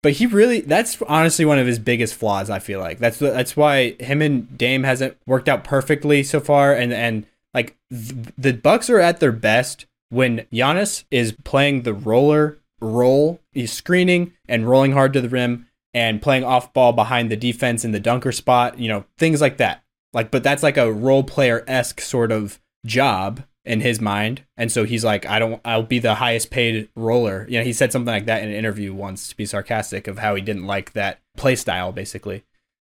But 0.05 0.13
he 0.13 0.27
really 0.27 0.61
that's 0.61 1.01
honestly 1.07 1.45
one 1.45 1.57
of 1.57 1.65
his 1.65 1.79
biggest 1.79 2.13
flaws, 2.13 2.51
I 2.51 2.59
feel 2.59 2.79
like. 2.79 2.99
That's 2.99 3.17
that's 3.17 3.57
why 3.57 3.95
him 3.99 4.21
and 4.21 4.55
Dame 4.55 4.83
hasn't 4.83 5.17
worked 5.25 5.49
out 5.49 5.63
perfectly 5.63 6.21
so 6.21 6.39
far 6.39 6.73
and 6.73 6.93
and 6.93 7.25
like 7.55 7.75
th- 7.89 8.29
the 8.37 8.53
Bucks 8.53 8.87
are 8.87 8.99
at 8.99 9.19
their 9.19 9.31
best 9.31 9.87
when 10.09 10.45
Giannis 10.53 11.05
is 11.09 11.31
playing 11.43 11.81
the 11.81 11.95
roller 11.95 12.59
roll, 12.79 13.41
he's 13.51 13.73
screening 13.73 14.33
and 14.47 14.69
rolling 14.69 14.91
hard 14.91 15.11
to 15.13 15.21
the 15.21 15.27
rim 15.27 15.65
and 15.91 16.21
playing 16.21 16.43
off 16.43 16.71
ball 16.71 16.93
behind 16.93 17.31
the 17.31 17.35
defense 17.35 17.83
in 17.83 17.91
the 17.91 17.99
dunker 17.99 18.31
spot, 18.31 18.77
you 18.77 18.87
know, 18.87 19.05
things 19.17 19.41
like 19.41 19.57
that. 19.57 19.83
Like 20.13 20.29
but 20.29 20.43
that's 20.43 20.61
like 20.61 20.77
a 20.77 20.93
role 20.93 21.23
player-esque 21.23 21.99
sort 21.99 22.31
of 22.31 22.59
job 22.85 23.41
in 23.65 23.81
his 23.81 23.99
mind. 23.99 24.43
And 24.57 24.71
so 24.71 24.83
he's 24.83 25.03
like, 25.03 25.25
I 25.25 25.39
don't, 25.39 25.61
I'll 25.65 25.83
be 25.83 25.99
the 25.99 26.15
highest 26.15 26.51
paid 26.51 26.89
roller. 26.95 27.45
You 27.49 27.59
know, 27.59 27.65
he 27.65 27.73
said 27.73 27.91
something 27.91 28.13
like 28.13 28.25
that 28.25 28.43
in 28.43 28.49
an 28.49 28.55
interview 28.55 28.93
once 28.93 29.29
to 29.29 29.35
be 29.35 29.45
sarcastic 29.45 30.07
of 30.07 30.19
how 30.19 30.35
he 30.35 30.41
didn't 30.41 30.67
like 30.67 30.93
that 30.93 31.19
play 31.35 31.55
style, 31.55 31.91
basically. 31.91 32.43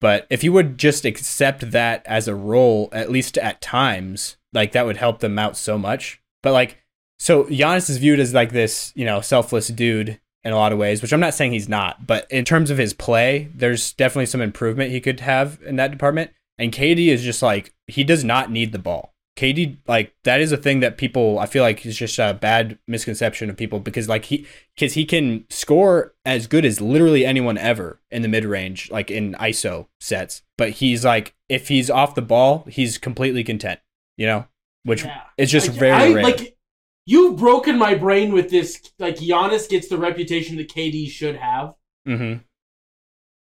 But 0.02 0.28
if 0.30 0.44
you 0.44 0.54
would 0.54 0.78
just 0.78 1.06
accept 1.06 1.72
that 1.72 2.04
as 2.06 2.28
a 2.28 2.36
role, 2.36 2.90
at 2.92 3.12
least 3.12 3.38
at 3.38 3.62
times, 3.62 4.38
like 4.54 4.72
that 4.72 4.86
would 4.86 4.98
help 4.98 5.20
them 5.20 5.38
out 5.38 5.58
so 5.58 5.78
much. 5.78 6.22
But 6.42 6.54
like, 6.54 6.78
so 7.18 7.46
Giannis 7.46 7.90
is 7.90 7.98
viewed 7.98 8.20
as 8.20 8.34
like 8.34 8.52
this, 8.52 8.94
you 8.96 9.06
know, 9.06 9.20
selfless 9.20 9.68
dude 9.68 10.20
in 10.44 10.54
a 10.54 10.56
lot 10.56 10.72
of 10.72 10.78
ways, 10.80 11.02
which 11.02 11.12
I'm 11.12 11.20
not 11.20 11.34
saying 11.34 11.52
he's 11.52 11.68
not. 11.68 12.08
But 12.08 12.32
in 12.32 12.46
terms 12.46 12.70
of 12.70 12.78
his 12.78 12.94
play, 12.94 13.50
there's 13.54 13.92
definitely 13.94 14.28
some 14.28 14.42
improvement 14.42 14.92
he 14.92 15.02
could 15.02 15.20
have 15.20 15.60
in 15.66 15.76
that 15.76 15.92
department. 15.92 16.32
And 16.58 16.72
KD 16.72 17.08
is 17.08 17.24
just 17.24 17.42
like, 17.42 17.74
he 17.88 18.04
does 18.04 18.24
not 18.24 18.52
need 18.52 18.72
the 18.72 18.80
ball. 18.80 19.14
KD 19.40 19.78
like 19.88 20.14
that 20.24 20.42
is 20.42 20.52
a 20.52 20.58
thing 20.58 20.82
that 20.82 20.98
people 20.98 21.40
I 21.40 21.46
feel 21.46 21.64
like 21.64 21.86
is 21.86 21.98
just 21.98 22.20
a 22.20 22.34
bad 22.34 22.78
misconception 22.88 23.50
of 23.50 23.56
people 23.58 23.80
because 23.80 24.10
like 24.10 24.26
he 24.26 24.46
because 24.76 24.94
he 24.94 25.06
can 25.06 25.46
score 25.50 26.14
as 26.26 26.48
good 26.48 26.66
as 26.66 26.82
literally 26.82 27.26
anyone 27.26 27.58
ever 27.58 28.00
in 28.12 28.22
the 28.22 28.28
mid 28.28 28.44
range 28.46 28.92
like 28.92 29.10
in 29.10 29.34
ISO 29.36 29.88
sets 30.00 30.42
but 30.58 30.72
he's 30.72 31.06
like 31.06 31.36
if 31.48 31.70
he's 31.70 31.90
off 31.90 32.16
the 32.16 32.22
ball 32.22 32.66
he's 32.70 32.98
completely 32.98 33.44
content 33.44 33.80
you 34.18 34.28
know 34.28 34.46
which 34.84 35.04
Yeah. 35.06 35.22
is 35.38 35.50
just 35.52 35.70
Like, 35.70 35.80
very 35.80 35.94
I, 35.94 36.14
rare 36.14 36.24
Like 36.24 36.58
you've 37.06 37.38
broken 37.38 37.78
my 37.78 37.96
brain 37.96 38.32
with 38.34 38.50
this. 38.50 38.82
Like 39.00 39.16
Giannis 39.18 39.68
gets 39.70 39.88
the 39.88 39.98
reputation 39.98 40.58
that 40.58 40.70
KD 40.70 41.10
should 41.10 41.36
have 41.38 41.76
hmm 42.06 42.34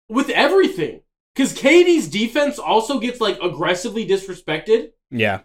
with 0.09 0.29
everything. 0.29 1.01
Because 1.35 1.53
KD's 1.57 2.07
defense 2.09 2.59
also 2.59 2.99
gets 2.99 3.21
like 3.21 3.39
aggressively 3.41 4.05
disrespected. 4.07 4.91
yeah 5.09 5.41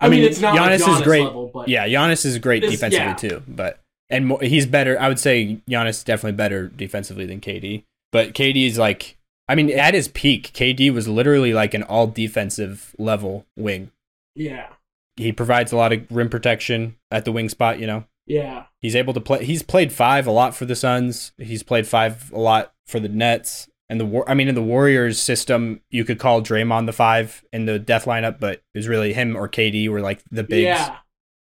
I, 0.00 0.08
mean, 0.08 0.22
it's 0.22 0.40
not 0.40 0.56
Giannis 0.56 0.80
like 0.80 0.80
Giannis 0.80 0.96
is 0.96 1.02
great. 1.02 1.24
level, 1.24 1.50
but 1.52 1.68
yeah 1.68 1.86
Giannis 1.86 2.24
is 2.24 2.38
great 2.38 2.62
It's- 2.62 2.72
defensively 2.78 3.06
yeah. 3.06 3.14
too 3.14 3.42
but 3.46 3.80
and 4.08 4.40
he's 4.42 4.66
better 4.66 4.98
I 5.00 5.08
would 5.08 5.18
say 5.18 5.60
Giannis 5.68 5.90
is 5.90 6.04
definitely 6.04 6.36
better 6.36 6.68
defensively 6.68 7.26
than 7.26 7.40
KD 7.40 7.84
but 8.12 8.32
KD 8.34 8.66
is 8.66 8.78
like 8.78 9.16
I 9.48 9.54
mean 9.54 9.70
at 9.70 9.94
his 9.94 10.08
peak 10.08 10.52
KD 10.52 10.92
was 10.92 11.06
literally 11.08 11.52
like 11.52 11.74
an 11.74 11.82
all 11.84 12.06
defensive 12.06 12.94
level 12.98 13.46
wing. 13.56 13.90
Yeah, 14.36 14.68
he 15.16 15.32
provides 15.32 15.72
a 15.72 15.76
lot 15.76 15.92
of 15.92 16.06
rim 16.10 16.28
protection 16.30 16.96
at 17.10 17.24
the 17.24 17.32
wing 17.32 17.48
spot 17.48 17.78
you 17.80 17.86
know? 17.86 18.04
Yeah, 18.26 18.66
he's 18.80 18.94
able 18.94 19.12
to 19.14 19.20
play 19.20 19.44
he's 19.44 19.62
played 19.62 19.92
5 19.92 20.26
a 20.28 20.30
lot 20.30 20.54
for 20.54 20.64
the 20.66 20.76
Suns. 20.76 21.32
He's 21.36 21.64
played 21.64 21.86
5 21.86 22.30
a 22.32 22.38
lot 22.38 22.72
for 22.86 23.00
the 23.00 23.08
Nets 23.08 23.68
and 23.90 24.00
the 24.00 24.06
war 24.06 24.24
I 24.26 24.32
mean 24.34 24.48
in 24.48 24.54
the 24.54 24.62
Warriors 24.62 25.20
system 25.20 25.82
you 25.90 26.04
could 26.04 26.18
call 26.18 26.40
Draymond 26.40 26.86
the 26.86 26.92
5 26.92 27.44
in 27.52 27.66
the 27.66 27.78
death 27.78 28.06
lineup 28.06 28.40
but 28.40 28.62
it 28.72 28.78
was 28.78 28.88
really 28.88 29.12
him 29.12 29.36
or 29.36 29.48
KD 29.48 29.88
were 29.90 30.00
like 30.00 30.22
the 30.30 30.44
bigs 30.44 30.62
yeah. 30.62 30.96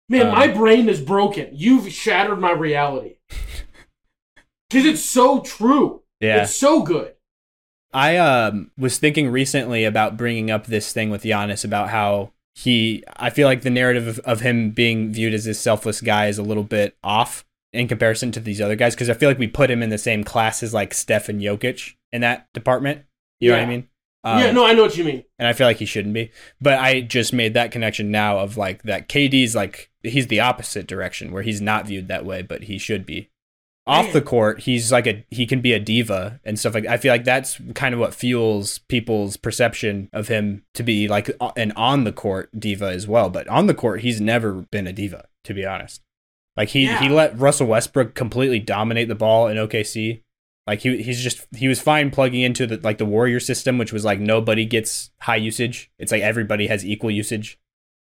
Man, 0.09 0.27
Um, 0.27 0.33
my 0.33 0.49
brain 0.49 0.91
is 0.91 1.01
broken. 1.01 1.49
You've 1.53 1.91
shattered 1.91 2.39
my 2.39 2.53
reality. 2.53 3.17
Because 4.69 4.87
it's 4.87 5.05
so 5.05 5.41
true. 5.41 6.03
yeah 6.21 6.43
It's 6.43 6.55
so 6.55 6.83
good. 6.83 7.15
I 7.93 8.17
um 8.17 8.71
was 8.79 8.99
thinking 8.99 9.29
recently 9.31 9.85
about 9.85 10.17
bringing 10.17 10.51
up 10.51 10.67
this 10.67 10.93
thing 10.93 11.11
with 11.11 11.25
Giannis 11.25 11.65
about 11.65 11.91
how 11.91 12.33
he 12.55 13.05
I 13.17 13.29
feel 13.31 13.47
like 13.47 13.63
the 13.63 13.71
narrative 13.71 14.07
of, 14.09 14.19
of 14.21 14.41
him 14.41 14.71
being 14.71 15.13
viewed 15.13 15.35
as 15.35 15.45
this 15.45 15.61
selfless 15.61 16.01
guy 16.01 16.27
is 16.27 16.39
a 16.39 16.43
little 16.43 16.65
bit 16.65 16.97
off 17.05 17.45
in 17.73 17.89
comparison 17.89 18.33
to 18.33 18.41
these 18.41 18.61
other 18.61 18.77
guys 18.77 18.95
because 18.95 19.11
I 19.11 19.15
feel 19.15 19.29
like 19.29 19.39
we 19.39 19.49
put 19.49 19.71
him 19.71 19.83
in 19.83 19.91
the 19.91 19.99
same 19.99 20.25
class 20.25 20.63
as 20.63 20.75
like 20.75 20.93
Steph 20.95 21.29
and 21.29 21.41
Jokic 21.41 21.95
in 22.13 22.21
that 22.21 22.53
department. 22.53 23.05
You 23.41 23.51
know 23.51 23.57
what 23.57 23.65
I 23.65 23.67
mean? 23.67 23.89
Um, 24.25 24.39
yeah, 24.39 24.51
no, 24.53 24.65
I 24.65 24.73
know 24.73 24.83
what 24.83 24.97
you 24.97 25.05
mean. 25.05 25.25
and 25.39 25.49
I 25.49 25.53
feel 25.53 25.67
like 25.67 25.79
he 25.79 25.85
shouldn't 25.85 26.15
be. 26.15 26.31
But 26.61 26.79
I 26.79 27.01
just 27.01 27.33
made 27.33 27.55
that 27.55 27.73
connection 27.73 28.11
now 28.11 28.39
of 28.39 28.57
like 28.57 28.85
that 28.85 29.09
KD's 29.09 29.55
like 29.55 29.91
he's 30.03 30.29
the 30.29 30.41
opposite 30.41 30.87
direction 30.87 31.33
where 31.33 31.43
he's 31.43 31.61
not 31.61 31.87
viewed 31.87 32.09
that 32.09 32.25
way, 32.25 32.43
but 32.43 32.65
he 32.65 32.79
should 32.79 33.05
be. 33.05 33.31
Off 33.85 34.05
Man. 34.05 34.13
the 34.13 34.23
court, 34.23 34.61
he's 34.61 34.93
like 34.93 35.09
a 35.09 35.27
he 35.31 35.45
can 35.45 35.61
be 35.61 35.73
a 35.73 35.81
diva 35.81 36.41
and 36.45 36.57
stuff 36.57 36.75
like 36.75 36.87
I 36.87 36.99
feel 36.99 37.13
like 37.13 37.25
that's 37.25 37.61
kind 37.75 37.93
of 37.93 37.99
what 37.99 38.15
fuels 38.15 38.79
people's 38.79 39.37
perception 39.37 40.09
of 40.13 40.29
him 40.29 40.63
to 40.75 40.85
be 40.85 41.09
like 41.09 41.29
an 41.57 41.73
on 41.73 42.05
the 42.05 42.13
court 42.13 42.49
diva 42.57 42.91
as 42.91 43.09
well. 43.09 43.29
But 43.29 43.49
on 43.49 43.67
the 43.67 43.75
court, 43.75 44.03
he's 44.03 44.21
never 44.21 44.53
been 44.53 44.87
a 44.87 44.93
diva, 44.93 45.27
to 45.43 45.53
be 45.53 45.67
honest. 45.67 46.01
Like 46.57 46.71
he 46.71 46.85
Yeah. 46.85 47.01
he 47.01 47.09
let 47.09 47.39
Russell 47.39 47.67
Westbrook 47.67 48.15
completely 48.15 48.59
dominate 48.59 49.09
the 49.09 49.15
ball 49.15 49.49
in 49.49 49.57
OKC. 49.57 50.23
Like 50.67 50.81
he 50.81 51.03
he's 51.03 51.23
just 51.23 51.47
he 51.57 51.67
was 51.69 51.81
fine 51.81 52.11
plugging 52.11 52.43
into 52.43 52.67
the 52.67 52.79
like 52.83 52.99
the 52.99 53.05
Warrior 53.07 53.41
system, 53.41 53.79
which 53.79 53.93
was 53.93 54.05
like 54.05 54.21
nobody 54.21 54.65
gets 54.65 55.11
high 55.21 55.37
usage. 55.37 55.91
It's 55.99 56.13
like 56.13 56.23
everybody 56.23 56.67
has 56.69 56.85
equal 56.87 57.11
usage, 57.11 57.59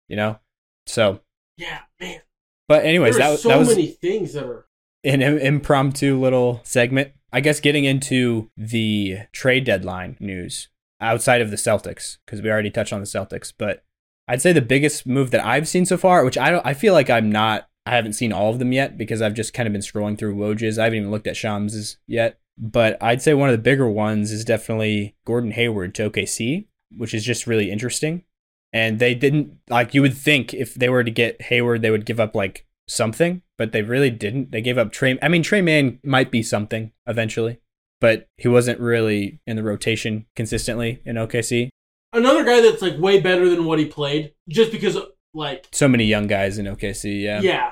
you 0.07 0.15
know. 0.15 0.39
So, 0.87 1.21
Yeah, 1.57 1.79
man. 1.99 2.21
but 2.67 2.83
anyways, 2.83 3.17
that 3.17 3.29
was 3.29 3.43
so 3.43 3.49
that 3.49 3.59
was 3.59 3.69
many 3.69 3.87
things 3.87 4.33
that 4.33 4.43
are. 4.45 4.65
an 5.03 5.21
im- 5.21 5.37
impromptu 5.37 6.19
little 6.19 6.61
segment. 6.63 7.11
I 7.31 7.41
guess 7.41 7.59
getting 7.59 7.85
into 7.85 8.49
the 8.57 9.19
trade 9.31 9.63
deadline 9.63 10.17
news 10.19 10.67
outside 10.99 11.41
of 11.41 11.51
the 11.51 11.55
Celtics 11.57 12.17
because 12.25 12.41
we 12.41 12.49
already 12.49 12.71
touched 12.71 12.91
on 12.91 12.99
the 12.99 13.05
Celtics, 13.05 13.53
but 13.55 13.83
I'd 14.27 14.41
say 14.41 14.51
the 14.51 14.61
biggest 14.61 15.05
move 15.05 15.29
that 15.31 15.45
I've 15.45 15.67
seen 15.67 15.85
so 15.85 15.95
far, 15.95 16.25
which 16.25 16.37
I 16.39 16.49
don't, 16.49 16.65
I 16.65 16.73
feel 16.73 16.93
like 16.93 17.09
I'm 17.09 17.31
not, 17.31 17.68
I 17.85 17.95
haven't 17.95 18.13
seen 18.13 18.33
all 18.33 18.51
of 18.51 18.59
them 18.59 18.71
yet 18.71 18.97
because 18.97 19.21
I've 19.21 19.33
just 19.33 19.53
kind 19.53 19.67
of 19.67 19.73
been 19.73 19.81
scrolling 19.81 20.17
through 20.17 20.35
Woj's. 20.35 20.77
I 20.77 20.83
haven't 20.85 20.99
even 20.99 21.11
looked 21.11 21.27
at 21.27 21.37
Shams' 21.37 21.97
yet, 22.07 22.39
but 22.57 23.01
I'd 23.01 23.21
say 23.21 23.33
one 23.33 23.49
of 23.49 23.53
the 23.53 23.61
bigger 23.61 23.89
ones 23.89 24.31
is 24.31 24.45
definitely 24.45 25.15
Gordon 25.25 25.51
Hayward 25.51 25.95
to 25.95 26.09
OKC, 26.09 26.67
which 26.95 27.13
is 27.13 27.23
just 27.23 27.47
really 27.47 27.71
interesting. 27.71 28.23
And 28.71 28.99
they 28.99 29.15
didn't 29.15 29.57
like 29.69 29.93
you 29.93 30.01
would 30.01 30.15
think 30.15 30.53
if 30.53 30.75
they 30.75 30.89
were 30.89 31.03
to 31.03 31.09
get 31.09 31.41
Hayward, 31.43 31.81
they 31.81 31.89
would 31.89 32.05
give 32.05 32.19
up 32.19 32.35
like 32.35 32.67
something, 32.87 33.41
but 33.57 33.71
they 33.71 33.81
really 33.81 34.11
didn't. 34.11 34.51
They 34.51 34.61
gave 34.61 34.77
up 34.77 34.91
Trey. 34.91 35.17
I 35.21 35.27
mean, 35.27 35.43
Tre 35.43 35.61
Mann 35.61 35.99
might 36.03 36.31
be 36.31 36.43
something 36.43 36.91
eventually, 37.07 37.59
but 37.99 38.27
he 38.37 38.47
wasn't 38.47 38.79
really 38.79 39.39
in 39.47 39.55
the 39.55 39.63
rotation 39.63 40.27
consistently 40.35 41.01
in 41.05 41.15
OKC. 41.15 41.69
Another 42.13 42.43
guy 42.43 42.61
that's 42.61 42.81
like 42.81 42.97
way 42.97 43.19
better 43.19 43.49
than 43.49 43.65
what 43.65 43.79
he 43.79 43.85
played, 43.85 44.33
just 44.47 44.71
because 44.71 44.97
like 45.33 45.67
So 45.71 45.87
many 45.87 46.05
young 46.05 46.27
guys 46.27 46.57
in 46.57 46.65
OKC. 46.65 47.21
Yeah. 47.21 47.41
yeah, 47.41 47.71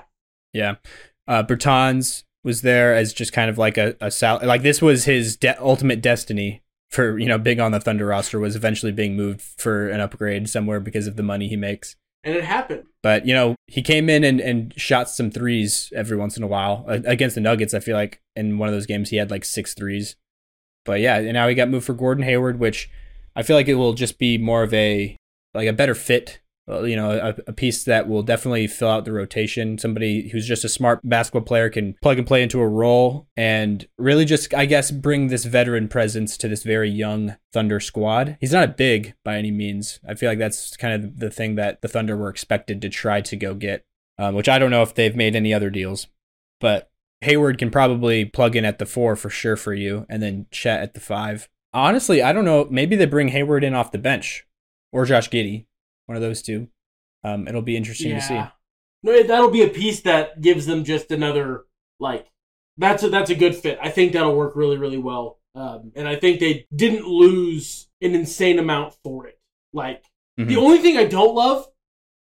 Yeah. 0.53 0.75
Uh, 1.27 1.43
Bertans 1.43 2.23
was 2.43 2.61
there 2.61 2.95
as 2.95 3.13
just 3.13 3.33
kind 3.33 3.49
of 3.49 3.57
like 3.57 3.77
a, 3.77 3.95
a 3.99 4.09
sal- 4.11 4.39
like 4.43 4.61
this 4.61 4.81
was 4.81 5.05
his 5.05 5.35
de- 5.35 5.61
ultimate 5.61 6.01
destiny 6.01 6.61
for, 6.89 7.17
you 7.19 7.25
know, 7.27 7.37
big 7.37 7.59
on 7.59 7.71
the 7.73 7.79
Thunder 7.81 8.05
roster 8.05 8.39
was 8.39 8.55
eventually 8.55 8.93
being 8.93 9.15
moved 9.17 9.41
for 9.41 9.89
an 9.89 9.99
upgrade 9.99 10.47
somewhere 10.49 10.79
because 10.79 11.05
of 11.07 11.17
the 11.17 11.23
money 11.23 11.49
he 11.49 11.57
makes. 11.57 11.95
and 12.23 12.35
it 12.35 12.45
happened. 12.45 12.83
But, 13.03 13.25
you 13.25 13.33
know, 13.33 13.55
he 13.67 13.81
came 13.81 14.09
in 14.09 14.23
and, 14.23 14.39
and 14.39 14.73
shot 14.79 15.09
some 15.09 15.29
threes 15.31 15.91
every 15.95 16.15
once 16.15 16.37
in 16.37 16.43
a 16.43 16.47
while. 16.47 16.85
Against 16.87 17.35
the 17.35 17.41
Nuggets, 17.41 17.73
I 17.73 17.79
feel 17.81 17.95
like 17.97 18.21
in 18.35 18.57
one 18.57 18.69
of 18.69 18.73
those 18.75 18.85
games 18.85 19.09
he 19.09 19.17
had 19.17 19.29
like 19.31 19.43
six 19.43 19.73
threes. 19.73 20.15
But 20.85 21.01
yeah, 21.01 21.17
and 21.17 21.33
now 21.33 21.49
he 21.49 21.55
got 21.55 21.67
moved 21.69 21.85
for 21.85 21.93
Gordon 21.93 22.23
Hayward, 22.23 22.59
which 22.59 22.89
I 23.35 23.43
feel 23.43 23.57
like 23.57 23.67
it 23.67 23.75
will 23.75 23.93
just 23.93 24.17
be 24.17 24.37
more 24.37 24.63
of 24.63 24.73
a 24.73 25.17
like 25.53 25.67
a 25.67 25.73
better 25.73 25.93
fit 25.95 26.39
you 26.67 26.95
know, 26.95 27.11
a, 27.11 27.35
a 27.47 27.53
piece 27.53 27.83
that 27.85 28.07
will 28.07 28.23
definitely 28.23 28.67
fill 28.67 28.89
out 28.89 29.05
the 29.05 29.11
rotation. 29.11 29.77
Somebody 29.77 30.29
who's 30.29 30.47
just 30.47 30.65
a 30.65 30.69
smart 30.69 30.99
basketball 31.03 31.43
player 31.43 31.69
can 31.69 31.95
plug 32.01 32.17
and 32.17 32.27
play 32.27 32.43
into 32.43 32.59
a 32.59 32.67
role 32.67 33.27
and 33.37 33.87
really 33.97 34.25
just, 34.25 34.53
I 34.53 34.65
guess, 34.65 34.91
bring 34.91 35.27
this 35.27 35.45
veteran 35.45 35.87
presence 35.87 36.37
to 36.37 36.47
this 36.47 36.63
very 36.63 36.89
young 36.89 37.37
Thunder 37.53 37.79
squad. 37.79 38.37
He's 38.41 38.53
not 38.53 38.77
big 38.77 39.15
by 39.23 39.37
any 39.37 39.51
means. 39.51 39.99
I 40.07 40.15
feel 40.15 40.29
like 40.29 40.39
that's 40.39 40.75
kind 40.75 40.93
of 40.93 41.19
the 41.19 41.29
thing 41.29 41.55
that 41.55 41.81
the 41.81 41.87
Thunder 41.87 42.17
were 42.17 42.29
expected 42.29 42.81
to 42.81 42.89
try 42.89 43.21
to 43.21 43.35
go 43.35 43.53
get, 43.53 43.85
um, 44.17 44.35
which 44.35 44.49
I 44.49 44.59
don't 44.59 44.71
know 44.71 44.83
if 44.83 44.93
they've 44.93 45.15
made 45.15 45.35
any 45.35 45.53
other 45.53 45.69
deals, 45.69 46.07
but 46.59 46.91
Hayward 47.21 47.57
can 47.57 47.71
probably 47.71 48.25
plug 48.25 48.55
in 48.55 48.65
at 48.65 48.77
the 48.77 48.85
four 48.85 49.15
for 49.15 49.29
sure 49.29 49.55
for 49.55 49.73
you, 49.73 50.05
and 50.09 50.21
then 50.21 50.45
Chet 50.51 50.81
at 50.81 50.93
the 50.93 50.99
five. 50.99 51.49
Honestly, 51.73 52.21
I 52.21 52.33
don't 52.33 52.45
know. 52.45 52.67
Maybe 52.69 52.95
they 52.95 53.05
bring 53.05 53.29
Hayward 53.29 53.63
in 53.63 53.73
off 53.73 53.91
the 53.91 53.97
bench 53.97 54.45
or 54.91 55.05
Josh 55.05 55.29
Giddey, 55.29 55.65
one 56.07 56.15
of 56.15 56.21
those 56.21 56.41
two. 56.41 56.67
Um, 57.23 57.47
it'll 57.47 57.61
be 57.61 57.77
interesting 57.77 58.11
to 58.15 58.21
see. 58.21 58.41
No, 59.03 59.23
that'll 59.23 59.51
be 59.51 59.61
a 59.63 59.67
piece 59.69 60.01
that 60.01 60.41
gives 60.41 60.65
them 60.65 60.83
just 60.83 61.11
another 61.11 61.65
like. 61.99 62.27
That's 62.77 63.03
a 63.03 63.09
that's 63.09 63.29
a 63.29 63.35
good 63.35 63.55
fit. 63.55 63.79
I 63.81 63.89
think 63.89 64.13
that'll 64.13 64.35
work 64.35 64.55
really 64.55 64.77
really 64.77 64.97
well. 64.97 65.39
Um, 65.55 65.91
and 65.95 66.07
I 66.07 66.15
think 66.15 66.39
they 66.39 66.67
didn't 66.75 67.07
lose 67.07 67.87
an 68.01 68.13
insane 68.13 68.59
amount 68.59 68.93
for 69.03 69.27
it. 69.27 69.39
Like 69.73 70.03
Mhm. 70.39 70.47
the 70.47 70.57
only 70.57 70.77
thing 70.79 70.97
I 70.97 71.05
don't 71.05 71.33
love 71.35 71.67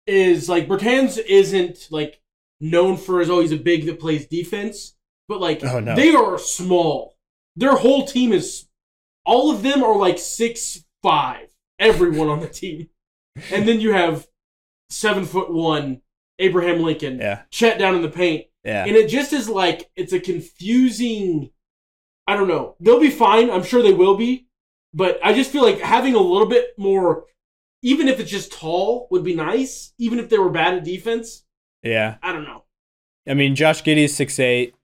is 0.08 0.48
like 0.48 0.68
Bertans 0.68 1.18
isn't 1.18 1.88
like 1.92 2.22
known 2.62 2.96
for 2.98 3.20
as 3.22 3.30
always 3.30 3.52
a 3.52 3.58
big 3.58 3.86
that 3.86 4.00
plays 4.00 4.26
defense, 4.28 4.96
but 5.28 5.42
like 5.42 5.64
Oh, 5.64 5.80
no. 5.82 5.96
they 5.96 6.12
are 6.16 6.38
small. 6.38 7.18
Their 7.58 7.76
whole 7.76 8.06
team 8.06 8.32
is 8.32 8.68
all 9.26 9.52
of 9.52 9.62
them 9.64 9.84
are 9.84 9.98
like 9.98 10.18
six 10.20 10.86
five. 11.04 11.50
Everyone 11.80 12.30
on 12.30 12.40
the 12.40 12.48
team, 12.62 12.90
and 13.52 13.68
then 13.68 13.80
you 13.80 13.94
have 13.94 14.28
seven 14.90 15.26
foot 15.26 15.52
one 15.52 16.02
Abraham 16.40 16.82
Lincoln, 16.82 17.20
Yeah, 17.20 17.44
Chet 17.52 17.80
down 17.80 17.96
in 17.96 18.02
the 18.02 18.10
paint, 18.10 18.46
yeah, 18.64 18.86
and 18.86 18.96
it 18.96 19.10
just 19.10 19.34
is 19.34 19.50
like 19.50 19.90
it's 19.96 20.14
a 20.14 20.20
confusing. 20.20 21.52
I 22.28 22.36
don't 22.36 22.48
know. 22.48 22.76
They'll 22.80 23.00
be 23.00 23.12
fine. 23.12 23.52
I'm 23.52 23.64
sure 23.64 23.84
they 23.84 23.94
will 23.94 24.18
be, 24.18 24.48
but 24.94 25.20
I 25.24 25.34
just 25.34 25.52
feel 25.52 25.64
like 25.64 25.80
having 25.80 26.16
a 26.16 26.20
little 26.20 26.48
bit 26.48 26.70
more, 26.78 27.26
even 27.84 28.08
if 28.08 28.20
it's 28.20 28.32
just 28.32 28.52
tall, 28.52 29.08
would 29.12 29.24
be 29.24 29.36
nice. 29.36 29.94
Even 30.00 30.20
if 30.20 30.30
they 30.30 30.40
were 30.40 30.50
bad 30.50 30.74
at 30.74 30.84
defense, 30.84 31.44
yeah. 31.84 32.16
I 32.22 32.32
don't 32.34 32.44
know. 32.44 32.64
I 33.28 33.34
mean, 33.34 33.56
Josh 33.56 33.84
Giddey's 33.84 34.16
six 34.16 34.40
eight, 34.40 34.76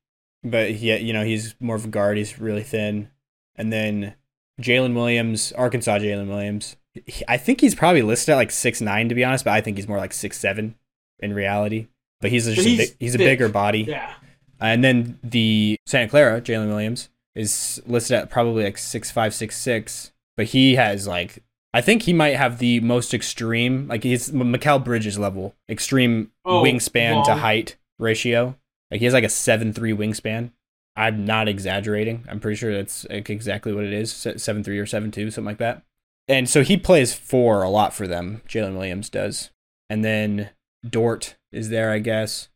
but 0.44 0.72
he, 0.72 0.96
you 0.98 1.14
know, 1.14 1.26
he's 1.26 1.56
more 1.60 1.76
of 1.76 1.86
a 1.86 1.90
guard. 1.90 2.18
He's 2.18 2.40
really 2.40 2.64
thin. 2.64 3.10
And 3.56 3.74
then 3.74 4.16
Jalen 4.62 4.96
Williams, 4.96 5.52
Arkansas 5.54 5.98
Jalen 6.00 6.28
Williams. 6.28 6.78
He- 7.06 7.24
I 7.28 7.38
think 7.38 7.62
he's 7.62 7.76
probably 7.76 8.02
listed 8.02 8.34
at 8.34 8.36
like 8.36 8.52
six 8.52 8.82
nine 8.82 9.10
to 9.10 9.16
be 9.16 9.24
honest, 9.24 9.46
but 9.46 9.52
I 9.54 9.62
think 9.62 9.78
he's 9.78 9.88
more 9.88 9.98
like 9.98 10.14
six 10.14 10.38
seven 10.40 10.76
in 11.20 11.34
reality. 11.34 11.88
But 12.20 12.32
he's 12.32 12.46
just 12.46 12.58
But 12.58 12.66
a 12.66 12.70
he's 12.70 12.78
big, 12.90 12.98
he's 13.00 13.16
a 13.16 13.18
bigger 13.18 13.50
body. 13.50 13.82
Yeah, 13.82 14.14
And 14.60 14.84
then 14.84 15.20
the 15.24 15.78
Santa 15.88 16.08
Clara, 16.10 16.42
Jalen 16.42 16.68
Williams, 16.68 17.10
is 17.36 17.82
listed 17.86 18.18
at 18.18 18.30
probably 18.30 18.64
like 18.64 18.78
six 18.78 19.10
five, 19.10 19.34
six 19.34 19.58
six. 19.58 20.12
But 20.38 20.48
he 20.48 20.76
has 20.76 21.08
like 21.08 21.40
I 21.74 21.80
think 21.82 22.04
he 22.04 22.14
might 22.14 22.36
have 22.36 22.60
the 22.60 22.82
most 22.82 23.14
extreme, 23.14 23.88
like 23.88 24.04
he's 24.04 24.30
Mikal 24.32 24.84
Bridges 24.84 25.18
level, 25.18 25.56
extreme 25.70 26.32
Oh, 26.44 26.62
wingspan 26.64 27.24
to 27.26 27.36
height 27.36 27.78
ratio. 27.98 28.58
Like 28.92 29.00
he 29.00 29.06
has 29.06 29.14
like 29.14 29.24
a 29.24 29.30
seven 29.30 29.72
three 29.72 29.94
wingspan. 29.94 30.52
I'm 30.98 31.24
not 31.24 31.48
exaggerating. 31.48 32.26
I'm 32.30 32.42
pretty 32.42 32.58
sure 32.58 32.74
that's 32.74 33.08
like 33.10 33.30
exactly 33.30 33.72
what 33.72 33.86
it 33.86 33.94
is, 33.94 34.12
seven 34.12 34.64
three 34.64 34.78
or 34.80 34.86
seven 34.86 35.10
two, 35.12 35.32
something 35.32 35.46
like 35.46 35.60
that. 35.60 35.84
And 36.32 36.50
so 36.50 36.64
he 36.64 36.78
plays 36.78 37.14
four 37.14 37.62
a 37.62 37.70
lot 37.70 37.94
for 37.94 38.08
them. 38.08 38.42
Jalen 38.48 38.78
Williams 38.78 39.10
does, 39.10 39.50
and 39.90 40.02
then 40.02 40.52
Dort 40.88 41.36
is 41.52 41.68
there, 41.68 41.92
I 41.92 42.00
guess. 42.00 42.48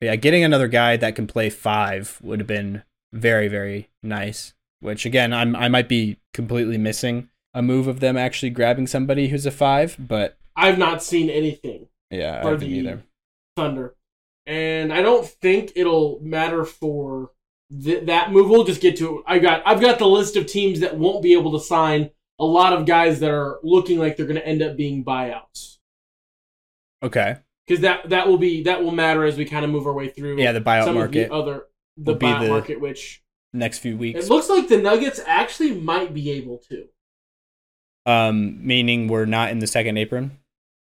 Yeah, 0.00 0.16
getting 0.16 0.42
another 0.42 0.66
guy 0.66 0.96
that 0.96 1.14
can 1.14 1.28
play 1.28 1.48
five 1.48 2.18
would 2.22 2.40
have 2.40 2.48
been 2.48 2.82
very, 3.12 3.46
very 3.46 3.88
nice. 4.02 4.52
Which 4.80 5.06
again, 5.06 5.32
I'm 5.32 5.54
I 5.54 5.68
might 5.68 5.88
be 5.88 6.18
completely 6.34 6.76
missing 6.76 7.28
a 7.54 7.62
move 7.62 7.86
of 7.86 8.00
them 8.00 8.16
actually 8.16 8.50
grabbing 8.50 8.88
somebody 8.88 9.28
who's 9.28 9.46
a 9.46 9.52
five, 9.52 9.96
but 9.96 10.36
I've 10.56 10.78
not 10.78 11.00
seen 11.00 11.30
anything 11.30 11.86
yeah, 12.10 12.40
I 12.40 12.42
for 12.42 12.50
haven't 12.50 12.68
the 12.68 12.74
either. 12.74 13.02
Thunder, 13.56 13.94
and 14.44 14.92
I 14.92 15.02
don't 15.02 15.26
think 15.26 15.72
it'll 15.76 16.18
matter 16.20 16.64
for 16.64 17.30
th- 17.70 18.06
that 18.06 18.32
move. 18.32 18.50
We'll 18.50 18.64
just 18.64 18.80
get 18.80 18.96
to 18.96 19.18
it. 19.18 19.24
I 19.26 19.38
got 19.38 19.62
I've 19.64 19.80
got 19.80 20.00
the 20.00 20.08
list 20.08 20.34
of 20.34 20.46
teams 20.46 20.80
that 20.80 20.96
won't 20.96 21.22
be 21.22 21.34
able 21.34 21.52
to 21.52 21.64
sign 21.64 22.10
a 22.40 22.44
lot 22.44 22.72
of 22.72 22.86
guys 22.86 23.20
that 23.20 23.30
are 23.30 23.60
looking 23.62 23.98
like 23.98 24.16
they're 24.16 24.26
going 24.26 24.40
to 24.40 24.46
end 24.46 24.62
up 24.62 24.76
being 24.76 25.04
buyouts. 25.04 25.76
Okay, 27.02 27.36
because 27.66 27.82
that 27.82 28.08
that 28.10 28.26
will 28.26 28.38
be 28.38 28.64
that 28.64 28.82
will 28.82 28.90
matter 28.90 29.24
as 29.24 29.36
we 29.36 29.44
kind 29.44 29.64
of 29.64 29.70
move 29.70 29.86
our 29.86 29.92
way 29.92 30.08
through. 30.08 30.38
yeah, 30.40 30.52
the 30.52 30.60
buyout 30.60 30.92
market 30.92 31.28
the 31.28 31.34
other 31.34 31.66
the 31.96 32.16
buyout 32.16 32.40
the- 32.40 32.48
market, 32.48 32.80
which 32.80 33.22
next 33.52 33.78
few 33.78 33.96
weeks. 33.96 34.24
it 34.24 34.30
looks 34.30 34.48
like 34.48 34.68
the 34.68 34.78
Nuggets 34.78 35.20
actually 35.26 35.74
might 35.74 36.12
be 36.14 36.30
able 36.32 36.58
to. 36.70 36.88
Um, 38.06 38.66
meaning 38.66 39.08
we're 39.08 39.26
not 39.26 39.50
in 39.50 39.58
the 39.58 39.66
second 39.66 39.98
apron. 39.98 40.38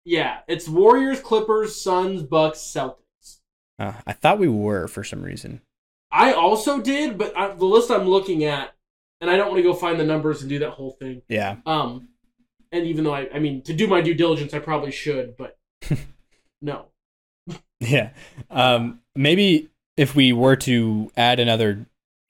Yeah, 0.05 0.39
it's 0.47 0.69
Warriors, 0.69 1.19
Clippers, 1.19 1.79
Suns, 1.79 2.23
Bucks, 2.23 2.59
Celtics. 2.59 3.39
Uh, 3.77 3.93
I 4.05 4.13
thought 4.13 4.39
we 4.39 4.47
were 4.47 4.87
for 4.87 5.03
some 5.03 5.21
reason. 5.21 5.61
I 6.11 6.33
also 6.33 6.81
did, 6.81 7.17
but 7.17 7.37
I, 7.37 7.53
the 7.53 7.65
list 7.65 7.91
I'm 7.91 8.07
looking 8.07 8.43
at, 8.43 8.73
and 9.21 9.29
I 9.29 9.35
don't 9.37 9.47
want 9.47 9.57
to 9.59 9.63
go 9.63 9.73
find 9.73 9.99
the 9.99 10.03
numbers 10.05 10.41
and 10.41 10.49
do 10.49 10.59
that 10.59 10.71
whole 10.71 10.91
thing. 10.91 11.21
Yeah, 11.29 11.57
Um, 11.65 12.09
and 12.71 12.85
even 12.85 13.03
though 13.03 13.13
I, 13.13 13.27
I 13.33 13.39
mean, 13.39 13.61
to 13.63 13.73
do 13.73 13.87
my 13.87 14.01
due 14.01 14.13
diligence, 14.13 14.53
I 14.53 14.59
probably 14.59 14.91
should, 14.91 15.35
but 15.37 15.57
no. 16.61 16.85
yeah. 17.79 18.09
Um, 18.49 19.01
maybe 19.15 19.69
if 19.97 20.15
we 20.15 20.33
were 20.33 20.55
to 20.57 21.11
add 21.17 21.39
another 21.39 21.85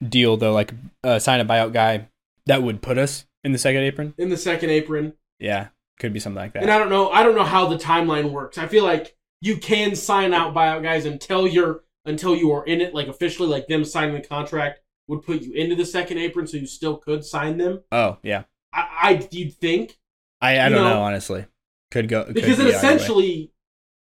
deal 0.06 0.36
though, 0.36 0.52
like 0.52 0.72
uh, 1.04 1.18
sign 1.18 1.40
a 1.40 1.44
buyout 1.44 1.72
guy, 1.72 2.08
that 2.46 2.62
would 2.62 2.82
put 2.82 2.98
us 2.98 3.26
in 3.44 3.52
the 3.52 3.58
second 3.58 3.82
apron. 3.82 4.14
In 4.18 4.30
the 4.30 4.36
second 4.36 4.70
apron, 4.70 5.12
Yeah, 5.38 5.68
could 5.98 6.12
be 6.12 6.20
something 6.20 6.40
like 6.40 6.52
that. 6.54 6.62
and 6.62 6.70
I 6.72 6.78
don't 6.78 6.90
know, 6.90 7.10
I 7.10 7.22
don't 7.22 7.34
know 7.36 7.44
how 7.44 7.66
the 7.66 7.76
timeline 7.76 8.30
works. 8.32 8.58
I 8.58 8.66
feel 8.66 8.84
like 8.84 9.14
you 9.42 9.56
can 9.58 9.94
sign 9.94 10.32
out 10.34 10.54
buyout 10.54 10.82
guys 10.82 11.04
until 11.04 11.46
you're 11.46 11.82
until 12.06 12.34
you 12.34 12.50
are 12.52 12.64
in 12.64 12.80
it, 12.80 12.94
like 12.94 13.08
officially, 13.08 13.48
like 13.48 13.66
them 13.68 13.84
signing 13.84 14.14
the 14.14 14.26
contract 14.26 14.80
would 15.08 15.22
put 15.22 15.42
you 15.42 15.52
into 15.52 15.74
the 15.74 15.84
second 15.84 16.18
apron, 16.18 16.46
so 16.46 16.56
you 16.56 16.66
still 16.66 16.96
could 16.96 17.24
sign 17.24 17.58
them. 17.58 17.82
oh 17.92 18.18
yeah, 18.22 18.44
I, 18.72 18.88
I 19.02 19.28
you'd 19.30 19.54
think 19.54 19.98
I, 20.40 20.58
I 20.58 20.68
You 20.68 20.74
don't 20.74 20.84
know, 20.84 20.94
know, 20.94 21.02
honestly. 21.02 21.46
Could 21.90 22.08
go 22.08 22.24
could 22.24 22.34
because 22.34 22.58
be 22.58 22.64
it 22.66 22.74
essentially, 22.74 23.52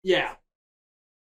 yeah. 0.04 0.34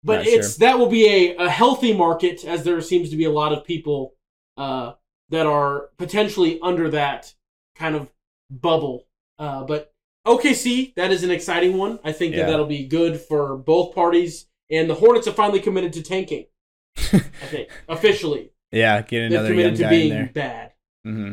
But 0.05 0.17
Not 0.17 0.27
it's 0.27 0.57
that 0.57 0.79
will 0.79 0.89
be 0.89 1.07
a, 1.07 1.37
a 1.37 1.49
healthy 1.49 1.93
market, 1.97 2.45
as 2.45 2.65
there 2.65 2.81
seems 2.81 3.11
to 3.11 3.17
be 3.17 3.25
a 3.25 3.31
lot 3.31 3.53
of 3.53 3.65
people 3.65 4.15
uh, 4.57 4.95
that 5.31 5.47
are 5.47 5.91
potentially 5.99 6.59
under 6.61 6.91
that 6.91 7.33
kind 7.77 7.95
of 7.95 8.13
bubble. 8.51 9.07
Uh, 9.39 9.63
but 9.63 9.93
OKC, 10.27 10.95
that 10.97 11.13
is 11.13 11.23
an 11.23 11.31
exciting 11.31 11.77
one. 11.79 12.01
I 12.03 12.11
think 12.13 12.35
Yeah. 12.35 12.47
that 12.47 12.51
that'll 12.51 12.67
be 12.67 12.87
good 12.87 13.21
for 13.21 13.57
both 13.57 13.95
parties. 13.95 14.47
And 14.71 14.91
the 14.91 14.95
Hornets 14.95 15.27
have 15.27 15.37
finally 15.37 15.61
committed 15.61 15.93
to 15.95 16.03
tanking. 16.03 16.47
I 16.97 17.19
think 17.47 17.69
officially 17.89 18.52
yeah, 18.73 19.01
get 19.03 19.29
they've 19.29 19.31
another 19.33 19.55
young 19.55 19.75
committed 19.75 19.77
to 19.77 19.83
guy 19.85 19.93
in 19.93 20.09
there. 20.09 20.31
bad. 20.33 20.73
Mm-hmm. 21.07 21.33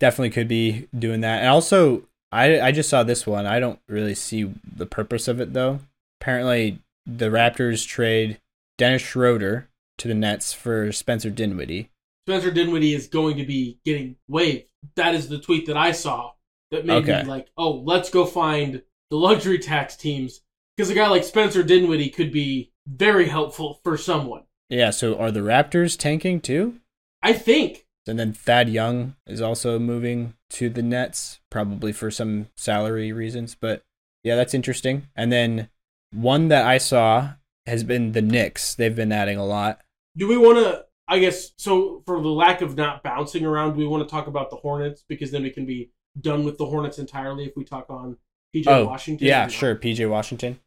Definitely 0.00 0.30
could 0.30 0.48
be 0.48 0.88
doing 0.96 1.20
that. 1.22 1.40
And 1.40 1.48
also, 1.48 2.04
I 2.32 2.60
I 2.60 2.72
just 2.72 2.88
saw 2.88 3.02
this 3.02 3.26
one. 3.26 3.46
I 3.46 3.58
don't 3.60 3.80
really 3.88 4.14
see 4.14 4.52
the 4.76 4.86
purpose 4.86 5.28
of 5.28 5.40
it 5.40 5.52
though. 5.52 5.80
Apparently, 6.20 6.78
the 7.06 7.26
Raptors 7.26 7.86
trade 7.86 8.40
Dennis 8.76 9.02
Schroeder 9.02 9.68
to 9.98 10.08
the 10.08 10.14
Nets 10.14 10.52
for 10.52 10.92
Spencer 10.92 11.30
Dinwiddie. 11.30 11.90
Spencer 12.26 12.50
Dinwiddie 12.50 12.94
is 12.94 13.06
going 13.08 13.36
to 13.38 13.44
be 13.44 13.78
getting 13.84 14.16
waived. 14.28 14.66
That 14.94 15.14
is 15.14 15.28
the 15.28 15.38
tweet 15.38 15.66
that 15.66 15.76
I 15.76 15.92
saw 15.92 16.32
that 16.70 16.84
made 16.84 17.02
Okay. 17.08 17.22
me 17.22 17.28
like, 17.28 17.48
oh, 17.56 17.70
let's 17.72 18.10
go 18.10 18.24
find 18.26 18.82
the 19.10 19.16
luxury 19.16 19.58
tax 19.58 19.96
teams 19.96 20.42
because 20.76 20.90
a 20.90 20.94
guy 20.94 21.08
like 21.08 21.24
Spencer 21.24 21.62
Dinwiddie 21.62 22.10
could 22.10 22.30
be 22.30 22.70
very 22.86 23.26
helpful 23.28 23.80
for 23.82 23.96
someone. 23.96 24.42
Yeah. 24.70 24.90
So 24.90 25.16
are 25.18 25.30
the 25.30 25.40
Raptors 25.40 25.98
tanking 25.98 26.40
too? 26.40 26.80
I 27.22 27.32
think. 27.32 27.86
And 28.06 28.18
then 28.18 28.32
Thad 28.32 28.70
Young 28.70 29.16
is 29.26 29.42
also 29.42 29.78
moving 29.78 30.34
to 30.50 30.70
the 30.70 30.82
Nets, 30.82 31.40
probably 31.50 31.92
for 31.92 32.10
some 32.10 32.48
salary 32.56 33.12
reasons. 33.12 33.54
But 33.54 33.82
yeah, 34.24 34.34
that's 34.34 34.54
interesting. 34.54 35.08
And 35.14 35.30
then 35.30 35.68
one 36.10 36.48
that 36.48 36.66
I 36.66 36.78
saw 36.78 37.34
has 37.66 37.84
been 37.84 38.12
the 38.12 38.22
Knicks. 38.22 38.74
They've 38.74 38.94
been 38.94 39.12
adding 39.12 39.36
a 39.36 39.44
lot. 39.44 39.80
Do 40.16 40.26
we 40.26 40.38
want 40.38 40.58
to? 40.58 40.84
I 41.06 41.18
guess 41.18 41.52
so. 41.58 42.02
For 42.06 42.20
the 42.20 42.28
lack 42.28 42.62
of 42.62 42.76
not 42.76 43.02
bouncing 43.02 43.44
around, 43.44 43.74
do 43.74 43.78
we 43.78 43.86
want 43.86 44.06
to 44.06 44.10
talk 44.10 44.26
about 44.26 44.50
the 44.50 44.56
Hornets 44.56 45.04
because 45.08 45.30
then 45.30 45.42
we 45.42 45.50
can 45.50 45.66
be 45.66 45.90
done 46.20 46.44
with 46.44 46.58
the 46.58 46.66
Hornets 46.66 46.98
entirely 46.98 47.44
if 47.44 47.56
we 47.56 47.64
talk 47.64 47.86
on 47.90 48.16
PJ 48.54 48.64
oh, 48.66 48.86
Washington. 48.86 49.26
yeah, 49.26 49.48
sure. 49.48 49.76
PJ 49.76 50.08
Washington. 50.08 50.58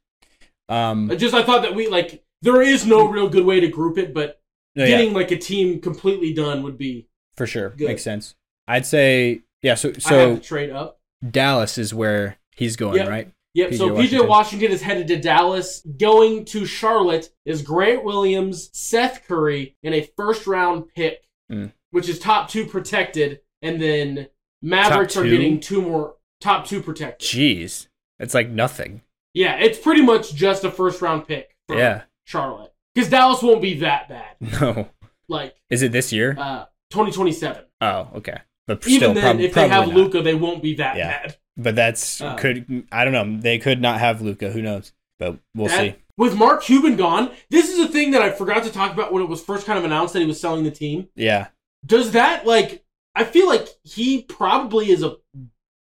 Um, 0.69 1.11
Just 1.17 1.33
I 1.33 1.43
thought 1.43 1.63
that 1.63 1.75
we 1.75 1.87
like 1.87 2.23
there 2.41 2.61
is 2.61 2.85
no 2.85 3.07
real 3.07 3.29
good 3.29 3.45
way 3.45 3.59
to 3.59 3.67
group 3.67 3.97
it, 3.97 4.13
but 4.13 4.39
no, 4.75 4.83
yeah, 4.83 4.97
getting 4.97 5.13
like 5.13 5.31
a 5.31 5.37
team 5.37 5.79
completely 5.81 6.33
done 6.33 6.63
would 6.63 6.77
be. 6.77 7.07
for 7.35 7.45
sure. 7.47 7.69
good. 7.71 7.87
Makes 7.87 8.03
sense. 8.03 8.35
I'd 8.67 8.85
say, 8.85 9.41
yeah. 9.61 9.75
So, 9.75 9.89
I 9.89 9.91
have 9.93 10.03
so 10.03 10.35
to 10.35 10.41
trade 10.41 10.69
up. 10.69 10.99
Dallas 11.29 11.77
is 11.77 11.93
where 11.93 12.37
he's 12.55 12.75
going, 12.75 12.97
Yep. 12.97 13.07
right? 13.09 13.31
Yep. 13.53 13.71
PJ 13.71 13.77
so 13.77 13.89
PJ 13.89 13.93
Washington. 13.95 14.27
Washington 14.27 14.71
is 14.71 14.81
headed 14.81 15.07
to 15.09 15.19
Dallas. 15.19 15.81
Going 15.97 16.45
to 16.45 16.65
Charlotte 16.65 17.29
is 17.45 17.61
Grant 17.61 18.03
Williams, 18.03 18.69
Seth 18.73 19.23
Curry, 19.27 19.75
and 19.83 19.93
a 19.93 20.09
first 20.15 20.47
round 20.47 20.85
pick, 20.95 21.23
Mm. 21.51 21.73
which 21.91 22.07
is 22.07 22.17
top 22.17 22.49
two 22.49 22.65
protected, 22.65 23.41
and 23.61 23.81
then 23.81 24.27
Mavericks 24.61 25.17
are 25.17 25.25
getting 25.25 25.59
two 25.59 25.81
more 25.81 26.15
top 26.39 26.65
two 26.65 26.81
protected. 26.81 27.27
Jeez, 27.27 27.87
it's 28.19 28.33
like 28.33 28.49
nothing. 28.49 29.01
Yeah, 29.33 29.57
it's 29.59 29.77
pretty 29.77 30.01
much 30.01 30.33
just 30.33 30.63
a 30.63 30.71
first 30.71 31.01
round 31.01 31.27
pick 31.27 31.55
Yeah. 31.69 32.03
Charlotte 32.25 32.73
because 32.93 33.09
Dallas 33.09 33.41
won't 33.41 33.61
be 33.61 33.75
that 33.79 34.09
bad. 34.09 34.35
No. 34.61 34.89
Like 35.27 35.55
Is 35.69 35.81
it 35.81 35.91
this 35.91 36.11
year? 36.11 36.35
uh, 36.37 36.65
2027. 36.91 37.63
oh, 37.81 38.07
okay. 38.15 38.37
But 38.67 38.85
Even 38.87 38.97
still, 38.97 39.13
then, 39.13 39.23
prob- 39.37 39.39
if 39.39 39.53
they 39.53 39.67
have. 39.67 39.87
Luka, 39.87 40.21
they 40.21 40.35
won't 40.35 40.61
be 40.61 40.75
that 40.75 40.97
Yeah. 40.97 41.07
bad. 41.21 41.37
But 41.57 41.75
that's 41.75 42.21
Uh, 42.21 42.35
could 42.35 42.85
I 42.91 43.03
don't 43.05 43.13
know. 43.13 43.39
They 43.41 43.57
could 43.59 43.81
not 43.81 43.99
have 43.99 44.21
Luka. 44.21 44.51
Who 44.51 44.61
knows? 44.61 44.91
But 45.19 45.37
we'll 45.55 45.67
That- 45.67 45.79
see. 45.79 45.95
With 46.17 46.35
Mark 46.35 46.61
Cuban 46.63 46.97
gone, 46.97 47.31
this 47.49 47.69
is 47.69 47.79
a 47.79 47.87
thing 47.87 48.11
that 48.11 48.21
I 48.21 48.29
forgot 48.31 48.63
to 48.65 48.71
talk 48.71 48.91
about 48.93 49.11
when 49.11 49.23
it 49.23 49.29
was 49.29 49.41
first 49.43 49.65
kind 49.65 49.79
of 49.79 49.85
announced 49.85 50.13
that 50.13 50.19
he 50.19 50.25
was 50.25 50.39
selling 50.39 50.63
the 50.63 50.69
team. 50.71 51.07
Yeah. 51.15 51.47
Does 51.85 52.11
that 52.11 52.45
like? 52.45 52.83
I 53.15 53.23
feel 53.23 53.47
like 53.47 53.67
he 53.83 54.21
probably 54.23 54.91
is 54.91 55.01
a 55.03 55.15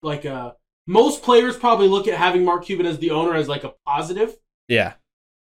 like 0.03 0.23
a 0.25 0.55
most 0.87 1.21
players 1.23 1.57
probably 1.57 1.87
look 1.87 2.07
at 2.07 2.17
having 2.17 2.45
Mark 2.45 2.65
Cuban 2.65 2.85
as 2.85 2.99
the 2.99 3.11
owner 3.11 3.33
as 3.35 3.47
like 3.49 3.63
a 3.63 3.73
positive, 3.85 4.37
Yeah. 4.67 4.93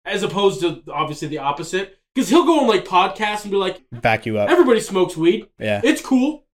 As 0.09 0.23
opposed 0.23 0.61
to 0.61 0.83
obviously 0.93 1.29
the 1.29 1.39
opposite. 1.39 1.99
Because 2.15 2.31
he'll 2.31 2.45
go 2.47 2.61
on 2.61 2.67
like 2.67 2.85
podcasts 2.85 3.43
and 3.43 3.51
be 3.51 3.57
like, 3.57 3.83
Back 3.93 4.27
you 4.27 4.39
up. 4.39 4.51
"Everybody 4.51 4.81
smokes 4.81 5.17
weed. 5.17 5.47
Yeah. 5.59 5.81
It's 5.85 6.01
cool. 6.03 6.45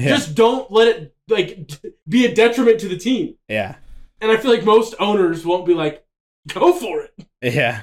Yeah. 0.00 0.08
Just 0.08 0.34
don't 0.34 0.68
let 0.72 0.88
it 0.88 1.14
like 1.28 1.70
be 2.08 2.26
a 2.26 2.34
detriment 2.34 2.80
to 2.80 2.88
the 2.88 2.96
team." 2.96 3.36
yeah. 3.48 3.76
And 4.20 4.32
I 4.32 4.36
feel 4.38 4.50
like 4.50 4.64
most 4.64 4.94
owners 4.98 5.44
won't 5.44 5.66
be 5.66 5.74
like, 5.74 6.04
"Go 6.48 6.72
for 6.72 7.02
it." 7.02 7.12
Yeah. 7.42 7.82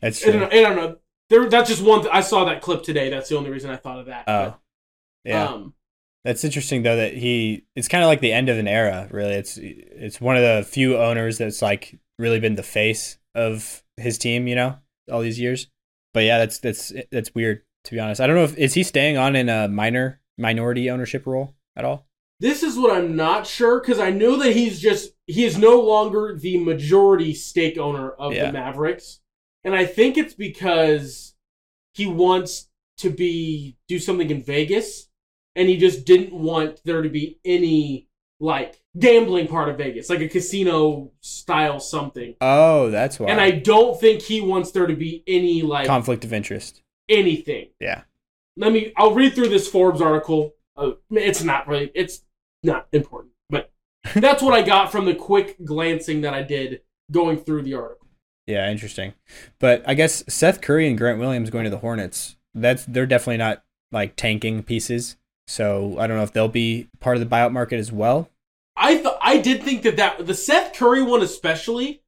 That's 0.00 0.26
I 0.26 0.30
don't 0.32 0.50
true. 0.50 0.58
I 0.58 0.62
don't 0.62 0.76
know. 0.76 0.96
There, 1.30 1.48
that's 1.48 1.68
just 1.68 1.82
one. 1.82 2.00
Th- 2.02 2.12
I 2.12 2.20
saw 2.20 2.44
that 2.46 2.62
clip 2.62 2.82
today. 2.82 3.10
That's 3.10 3.28
the 3.28 3.36
only 3.36 3.50
reason 3.50 3.70
I 3.70 3.76
thought 3.76 4.00
of 4.00 4.06
that. 4.06 4.24
Oh. 4.26 4.44
But, 4.44 4.58
Yeah. 5.24 5.44
Um, 5.48 5.74
That's 6.24 6.42
interesting 6.42 6.82
though 6.82 6.96
that 6.96 7.14
he 7.14 7.64
it's 7.76 7.86
kind 7.88 8.02
of 8.02 8.08
like 8.08 8.20
the 8.20 8.32
end 8.32 8.48
of 8.48 8.58
an 8.58 8.66
era, 8.66 9.06
really. 9.12 9.34
It's 9.34 9.56
it's 9.60 10.20
one 10.20 10.36
of 10.36 10.42
the 10.42 10.64
few 10.68 10.96
owners 10.96 11.38
that's 11.38 11.62
like 11.62 11.98
really 12.18 12.40
been 12.40 12.54
the 12.56 12.62
face 12.64 13.18
of 13.34 13.84
his 13.96 14.18
team, 14.18 14.46
you 14.46 14.54
know, 14.54 14.78
all 15.10 15.20
these 15.20 15.38
years. 15.40 15.68
But 16.14 16.24
yeah, 16.24 16.38
that's 16.38 16.58
that's 16.58 16.92
that's 17.12 17.34
weird 17.34 17.62
to 17.84 17.92
be 17.94 18.00
honest. 18.00 18.20
I 18.20 18.26
don't 18.26 18.36
know 18.36 18.44
if 18.44 18.56
is 18.56 18.74
he 18.74 18.82
staying 18.82 19.16
on 19.16 19.36
in 19.36 19.48
a 19.48 19.68
minor 19.68 20.20
minority 20.38 20.90
ownership 20.90 21.26
role 21.26 21.54
at 21.76 21.84
all? 21.84 22.06
this 22.38 22.62
is 22.62 22.76
what 22.76 22.94
I'm 22.94 23.16
not 23.16 23.46
sure 23.46 23.80
because 23.80 23.98
I 23.98 24.10
know 24.10 24.36
that 24.36 24.52
he's 24.54 24.78
just 24.78 25.12
he 25.26 25.44
is 25.46 25.56
no 25.56 25.80
longer 25.80 26.36
the 26.38 26.58
majority 26.58 27.32
stake 27.32 27.78
owner 27.78 28.10
of 28.10 28.34
Yeah. 28.34 28.46
the 28.48 28.52
Mavericks, 28.52 29.20
and 29.64 29.74
I 29.74 29.86
think 29.86 30.18
it's 30.18 30.34
because 30.34 31.34
he 31.94 32.04
wants 32.06 32.68
to 32.98 33.08
be 33.08 33.78
do 33.88 33.98
something 33.98 34.28
in 34.30 34.42
Vegas, 34.42 35.08
and 35.54 35.68
he 35.70 35.78
just 35.78 36.04
didn't 36.04 36.34
want 36.34 36.82
there 36.84 37.00
to 37.00 37.08
be 37.08 37.38
any 37.44 38.08
like 38.40 38.80
gambling 38.98 39.48
part 39.48 39.68
of 39.68 39.78
Vegas, 39.78 40.10
like 40.10 40.20
a 40.20 40.28
casino 40.28 41.10
style 41.20 41.80
something. 41.80 42.34
Oh, 42.40 42.90
that's 42.90 43.18
why. 43.18 43.28
And 43.28 43.40
I 43.40 43.50
don't 43.50 43.98
think 44.00 44.22
he 44.22 44.40
wants 44.40 44.70
there 44.72 44.86
to 44.86 44.96
be 44.96 45.22
any 45.26 45.62
like 45.62 45.86
conflict 45.86 46.24
of 46.24 46.32
interest. 46.32 46.82
anything. 47.08 47.68
Yeah. 47.80 48.02
Let 48.56 48.72
me. 48.72 48.92
I'll 48.96 49.14
read 49.14 49.34
through 49.34 49.48
this 49.48 49.68
Forbes 49.68 50.00
article. 50.00 50.54
Uh, 50.76 50.92
it's 51.10 51.42
not 51.42 51.68
really. 51.68 51.90
It's 51.94 52.22
not 52.62 52.86
important, 52.92 53.32
but 53.50 53.70
that's 54.14 54.42
what 54.42 54.54
I 54.54 54.62
got 54.62 54.90
from 54.90 55.04
the 55.04 55.14
quick 55.14 55.56
glancing 55.64 56.22
that 56.22 56.34
I 56.34 56.42
did 56.42 56.80
going 57.10 57.38
through 57.38 57.62
the 57.62 57.74
article. 57.74 58.06
Yeah, 58.46 58.70
interesting. 58.70 59.14
But 59.58 59.82
I 59.86 59.94
guess 59.94 60.22
Seth 60.28 60.60
Curry 60.60 60.88
and 60.88 60.96
Grant 60.96 61.18
Williams 61.18 61.50
going 61.50 61.64
to 61.64 61.70
the 61.70 61.78
Hornets. 61.78 62.36
That's 62.54 62.84
they're 62.86 63.06
definitely 63.06 63.38
not 63.38 63.64
like 63.92 64.16
tanking 64.16 64.62
pieces. 64.62 65.16
So 65.46 65.98
I 65.98 66.06
don't 66.06 66.16
know 66.16 66.22
if 66.22 66.32
they'll 66.32 66.48
be 66.48 66.88
part 67.00 67.16
of 67.16 67.20
the 67.20 67.34
buyout 67.34 67.52
market 67.52 67.78
as 67.78 67.92
well. 67.92 68.28
I 68.76 68.98
thought 68.98 69.18
I 69.22 69.38
did 69.38 69.62
think 69.62 69.82
that 69.82 69.96
that 69.96 70.26
the 70.26 70.34
Seth 70.34 70.74
Curry 70.74 71.02
one 71.02 71.22
especially, 71.22 72.02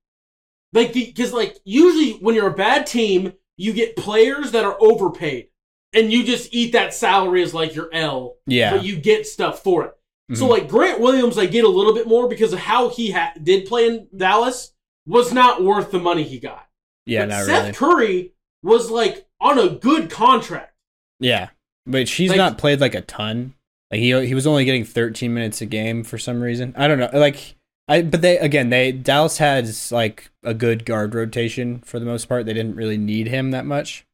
like 0.73 0.93
because 0.93 1.33
like 1.33 1.57
usually 1.65 2.13
when 2.21 2.35
you're 2.35 2.49
a 2.51 2.55
bad 2.55 2.87
team, 2.87 3.33
you 3.57 3.73
get 3.73 3.97
players 3.97 4.53
that 4.53 4.65
are 4.65 4.77
overpaid, 4.81 5.49
and 5.95 6.13
you 6.13 6.25
just 6.25 6.53
eat 6.53 6.73
that 6.73 6.93
salary 6.93 7.43
as 7.43 7.55
like 7.55 7.75
your 7.75 7.89
L. 7.93 8.37
Yeah. 8.47 8.73
but 8.77 8.85
you 8.85 8.97
get 8.97 9.27
stuff 9.27 9.63
for 9.63 9.85
it. 9.87 9.95
So 10.37 10.45
Mhm. 10.47 10.51
like 10.51 10.69
Grant 10.69 11.01
Williams, 11.01 11.39
I 11.39 11.47
get 11.47 11.65
a 11.65 11.69
little 11.69 11.95
bit 11.95 12.07
more 12.07 12.29
because 12.29 12.53
of 12.53 12.59
how 12.59 12.91
he 12.91 13.13
ha- 13.13 13.33
did 13.43 13.65
play 13.67 13.87
in 13.87 14.09
Dallas 14.15 14.73
was 15.07 15.33
not 15.33 15.63
worth 15.63 15.91
the 15.91 15.99
money 15.99 16.23
he 16.23 16.39
got. 16.39 16.67
yeah, 17.07 17.25
But 17.25 17.45
Seth 17.47 17.63
really. 17.63 17.73
Curry 17.73 18.33
was 18.63 18.91
like 18.91 19.27
on 19.41 19.59
a 19.59 19.71
good 19.71 20.11
contract. 20.11 20.75
Yeah, 21.19 21.49
but 21.89 22.09
she's 22.09 22.31
Like- 22.31 22.37
not 22.39 22.59
played 22.59 22.81
like 22.81 22.95
a 22.95 23.01
ton. 23.03 23.55
Like 23.91 24.01
he 24.01 24.27
he 24.27 24.35
was 24.35 24.47
only 24.47 24.65
getting 24.65 24.85
13 24.85 25.33
minutes 25.33 25.61
a 25.63 25.67
game 25.67 26.05
for 26.05 26.19
some 26.19 26.41
reason. 26.43 26.75
I 26.77 26.87
don't 26.89 26.99
know. 26.99 27.11
Like 27.13 27.55
I 27.89 28.03
but 28.03 28.21
they 28.21 28.37
again 28.39 28.69
they 28.71 28.93
Dallas 28.93 29.39
has 29.39 29.91
like 29.91 30.31
a 30.45 30.53
good 30.53 30.85
guard 30.85 31.15
rotation 31.15 31.79
for 31.81 31.99
the 31.99 32.05
most 32.05 32.27
part. 32.29 32.45
They 32.45 32.53
didn't 32.53 32.77
really 32.77 32.99
need 32.99 33.29
him 33.29 33.51
that 33.53 33.65
much, 33.65 34.05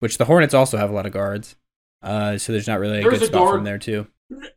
which 0.00 0.16
the 0.16 0.24
Hornets 0.24 0.54
also 0.54 0.78
have 0.78 0.88
a 0.90 0.94
lot 0.94 1.04
of 1.06 1.12
guards. 1.12 1.56
Uh, 2.02 2.38
so 2.38 2.52
there's 2.52 2.68
not 2.68 2.80
really 2.80 3.00
a 3.00 3.02
There's 3.02 3.14
good 3.18 3.22
a 3.22 3.26
spot 3.26 3.42
guard- 3.42 3.54
from 3.56 3.64
there 3.64 3.78
too. 3.78 4.06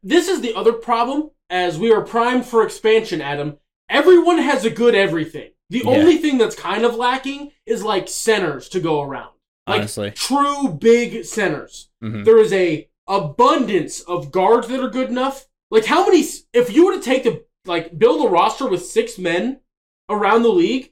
This 0.04 0.28
is 0.30 0.42
the 0.42 0.54
other 0.56 0.74
problem. 0.74 1.32
As 1.50 1.78
we 1.78 1.92
are 1.92 2.02
primed 2.02 2.46
for 2.46 2.64
expansion, 2.64 3.20
Adam, 3.20 3.58
everyone 3.90 4.38
has 4.38 4.64
a 4.64 4.70
good 4.70 4.96
everything. 4.96 5.50
The 5.70 5.80
Yeah. 5.80 5.90
only 5.92 6.16
thing 6.18 6.38
that's 6.38 6.56
kind 6.56 6.86
of 6.86 6.96
lacking 6.96 7.52
is 7.66 7.84
like 7.84 8.08
centers 8.08 8.70
to 8.70 8.80
go 8.80 9.02
around. 9.02 9.32
Like 9.68 9.80
Honestly. 9.80 10.12
true 10.12 10.70
big 10.70 11.24
centers. 11.26 11.90
Mhm. 12.04 12.26
There 12.26 12.40
is 12.40 12.52
a 12.52 12.88
abundance 13.08 14.02
of 14.02 14.32
guards 14.32 14.68
that 14.68 14.80
are 14.84 14.90
good 14.90 15.10
enough. 15.10 15.48
Like 15.70 15.86
how 15.86 16.06
many? 16.06 16.24
If 16.54 16.74
you 16.74 16.86
were 16.86 16.94
to 16.96 17.02
take 17.02 17.24
the 17.24 17.46
like 17.66 17.98
build 17.98 18.26
a 18.26 18.30
roster 18.30 18.68
with 18.68 18.84
six 18.86 19.18
men 19.20 19.60
around 20.10 20.44
the 20.44 20.50
league, 20.50 20.92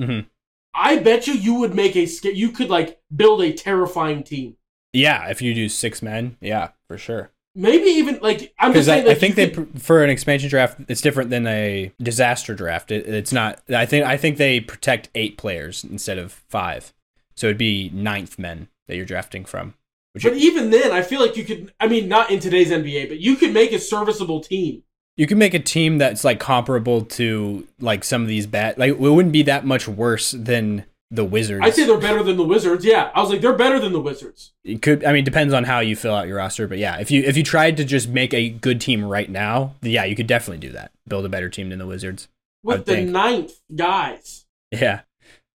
Mhm. 0.00 0.26
I 0.74 0.98
bet 0.98 1.26
you 1.26 1.34
you 1.34 1.54
would 1.54 1.74
make 1.74 1.96
a 1.96 2.04
you 2.34 2.50
could 2.50 2.68
like 2.70 3.00
build 3.14 3.42
a 3.42 3.52
terrifying 3.52 4.22
team. 4.22 4.56
Yeah, 4.92 5.28
if 5.30 5.40
you 5.40 5.54
do 5.54 5.68
six 5.68 6.02
men, 6.02 6.36
yeah, 6.40 6.70
for 6.88 6.98
sure. 6.98 7.30
Maybe 7.56 7.86
even 7.90 8.18
like 8.20 8.52
I'm 8.58 8.72
just 8.72 8.88
I, 8.88 8.96
saying. 8.96 9.04
I 9.06 9.08
like, 9.10 9.18
think 9.18 9.34
they 9.34 9.50
could- 9.50 9.82
for 9.82 10.04
an 10.04 10.10
expansion 10.10 10.48
draft, 10.50 10.78
it's 10.88 11.00
different 11.00 11.30
than 11.30 11.46
a 11.46 11.90
disaster 12.00 12.54
draft. 12.54 12.92
It, 12.92 13.06
it's 13.08 13.32
not. 13.32 13.60
I 13.70 13.86
think 13.86 14.04
I 14.06 14.16
think 14.16 14.36
they 14.36 14.60
protect 14.60 15.08
eight 15.14 15.36
players 15.36 15.82
instead 15.84 16.18
of 16.18 16.32
five, 16.48 16.92
so 17.40 17.46
it'd 17.46 17.56
be 17.56 17.90
ninth 17.94 18.38
men 18.38 18.68
that 18.86 18.96
you're 18.96 19.06
drafting 19.06 19.46
from. 19.46 19.72
But 20.12 20.24
you, 20.24 20.32
even 20.34 20.68
then, 20.68 20.92
I 20.92 21.00
feel 21.00 21.20
like 21.20 21.38
you 21.38 21.44
could. 21.44 21.72
I 21.80 21.88
mean, 21.88 22.06
not 22.06 22.30
in 22.30 22.38
today's 22.38 22.70
NBA, 22.70 23.08
but 23.08 23.18
you 23.18 23.34
could 23.36 23.54
make 23.54 23.72
a 23.72 23.78
serviceable 23.78 24.42
team. 24.42 24.82
you 25.16 25.26
can 25.26 25.38
make 25.38 25.54
a 25.54 25.58
team 25.58 25.96
that's 25.96 26.22
like 26.22 26.38
comparable 26.38 27.02
to 27.02 27.66
like 27.80 28.04
some 28.04 28.20
of 28.20 28.28
these 28.28 28.46
bad. 28.46 28.76
Like 28.76 28.90
it 28.90 28.98
wouldn't 29.00 29.32
be 29.32 29.42
that 29.44 29.64
much 29.64 29.88
worse 29.88 30.32
than 30.32 30.84
the 31.10 31.24
Wizards. 31.24 31.64
I'd 31.64 31.74
say 31.74 31.86
they're 31.86 31.96
better 31.96 32.22
than 32.22 32.36
the 32.36 32.44
Wizards. 32.44 32.84
Yeah, 32.84 33.10
I 33.14 33.20
was 33.20 33.30
like, 33.30 33.40
they're 33.40 33.56
better 33.56 33.78
than 33.80 33.92
the 33.92 34.00
Wizards. 34.00 34.52
it 34.62 34.82
could. 34.82 35.02
I 35.02 35.14
mean, 35.14 35.24
depends 35.24 35.54
on 35.54 35.64
how 35.64 35.80
you 35.80 35.96
fill 35.96 36.14
out 36.14 36.28
your 36.28 36.36
roster, 36.36 36.68
but 36.68 36.76
yeah, 36.78 36.98
if 37.00 37.10
you 37.10 37.22
if 37.22 37.38
you 37.38 37.42
tried 37.42 37.78
to 37.78 37.84
just 37.84 38.06
make 38.08 38.34
a 38.34 38.50
good 38.50 38.82
team 38.82 39.02
right 39.02 39.30
now, 39.30 39.76
yeah, 39.80 40.04
you 40.04 40.14
could 40.14 40.26
definitely 40.26 40.58
do 40.66 40.72
that. 40.72 40.92
Build 41.08 41.24
a 41.24 41.30
better 41.30 41.48
team 41.48 41.70
than 41.70 41.78
the 41.78 41.86
Wizards. 41.86 42.28
With 42.62 42.84
the 42.84 42.96
think. 42.96 43.10
ninth 43.10 43.52
guys. 43.74 44.44
Yeah. 44.70 45.00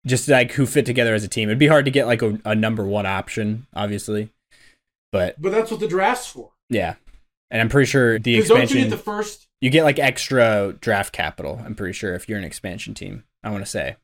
Just 0.06 0.28
like 0.28 0.52
who 0.52 0.66
fit 0.66 0.84
together 0.86 1.14
as 1.14 1.24
a 1.24 1.28
team. 1.28 1.48
It'd 1.48 1.58
be 1.58 1.66
hard 1.66 1.86
to 1.86 1.90
get 1.90 2.06
like 2.06 2.20
a, 2.22 2.38
a 2.44 2.54
number 2.54 2.84
one 2.84 3.06
option, 3.06 3.66
obviously. 3.74 4.30
But 5.12 5.40
But 5.40 5.52
that's 5.52 5.70
what 5.70 5.80
the 5.80 5.88
draft's 5.88 6.26
for. 6.26 6.50
yeah. 6.68 6.96
And 7.50 7.60
I'm 7.60 7.68
pretty 7.68 7.86
sure 7.86 8.18
the 8.18 8.34
Because 8.36 8.48
don't 8.48 8.56
you 8.58 8.62
expansion 8.64 8.90
get 8.90 8.96
the 8.96 9.02
first? 9.02 9.46
you 9.60 9.70
get 9.70 9.84
like 9.84 9.98
extra 10.00 10.74
draft 10.80 11.12
capital, 11.12 11.60
I'm 11.64 11.74
pretty 11.76 11.92
sure, 11.92 12.14
if 12.14 12.28
you're 12.28 12.38
an 12.38 12.44
expansion 12.44 12.94
team. 12.94 13.24
I 13.44 13.50
want 13.50 13.64
to 13.64 13.70
say. 13.70 13.96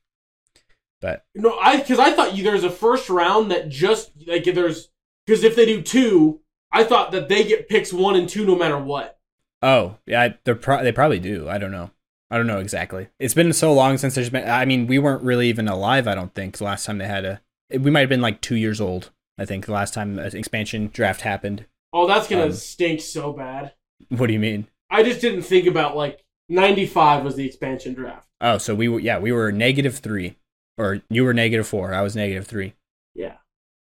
But 1.00 1.24
No, 1.34 1.58
I 1.58 1.78
because 1.78 1.98
I 1.98 2.12
thought 2.12 2.36
you 2.36 2.44
there's 2.44 2.62
a 2.64 2.70
first 2.70 3.08
round 3.10 3.50
that 3.50 3.68
just 3.70 4.12
like 4.26 4.44
there's 4.44 4.90
because 5.26 5.42
if 5.44 5.56
they 5.56 5.64
do 5.66 5.82
two, 5.82 6.40
I 6.70 6.84
thought 6.84 7.10
that 7.12 7.28
they 7.28 7.42
get 7.44 7.68
picks 7.68 7.92
one 7.92 8.16
and 8.16 8.28
two 8.28 8.44
no 8.46 8.54
matter 8.56 8.78
what. 8.78 9.18
oh, 9.62 9.96
yeah, 10.06 10.34
they're 10.44 10.54
pro- 10.54 10.82
they 10.84 10.92
probably 10.92 11.18
do. 11.20 11.48
I 11.48 11.58
don't 11.58 11.72
know. 11.72 11.90
I 12.30 12.36
don't 12.36 12.46
know 12.46 12.60
exactly. 12.60 13.08
It's 13.18 13.34
been 13.34 13.52
so 13.52 13.72
long 13.72 13.98
since 13.98 14.14
there's 14.14 14.30
been 14.30 14.48
I 14.48 14.64
mean, 14.64 14.86
we 14.86 14.98
weren't 14.98 15.22
really 15.22 15.48
even 15.48 15.68
alive, 15.68 16.06
I 16.06 16.14
don't 16.14 16.34
think, 16.34 16.56
the 16.58 16.64
last 16.64 16.86
time 16.86 16.98
they 16.98 17.06
had 17.06 17.24
a 17.24 17.40
we 17.78 17.90
might 17.90 18.00
have 18.00 18.08
been 18.08 18.20
like 18.20 18.40
2 18.40 18.56
years 18.56 18.80
old, 18.80 19.10
I 19.38 19.44
think, 19.44 19.66
the 19.66 19.72
last 19.72 19.94
time 19.94 20.18
an 20.18 20.36
expansion 20.36 20.90
draft 20.92 21.20
happened. 21.22 21.66
Oh, 21.92 22.06
that's 22.06 22.28
gonna 22.28 22.44
Um, 22.46 22.52
stink 22.52 23.00
so 23.00 23.32
bad. 23.32 23.72
What 24.08 24.26
do 24.28 24.32
you 24.32 24.38
mean? 24.38 24.68
I 24.90 25.02
just 25.02 25.20
didn't 25.20 25.42
think 25.42 25.66
about 25.66 25.96
like 25.96 26.24
'95 26.48 27.24
was 27.24 27.36
the 27.36 27.46
expansion 27.46 27.94
draft. 27.94 28.28
Oh, 28.40 28.58
so 28.58 28.74
we 28.74 28.88
were 28.88 29.00
yeah, 29.00 29.18
we 29.18 29.32
were 29.32 29.52
negative 29.52 29.98
three, 29.98 30.36
or 30.78 31.02
you 31.10 31.24
were 31.24 31.34
negative 31.34 31.66
four. 31.68 31.92
I 31.94 32.02
was 32.02 32.16
negative 32.16 32.46
three. 32.46 32.74
Yeah. 33.14 33.36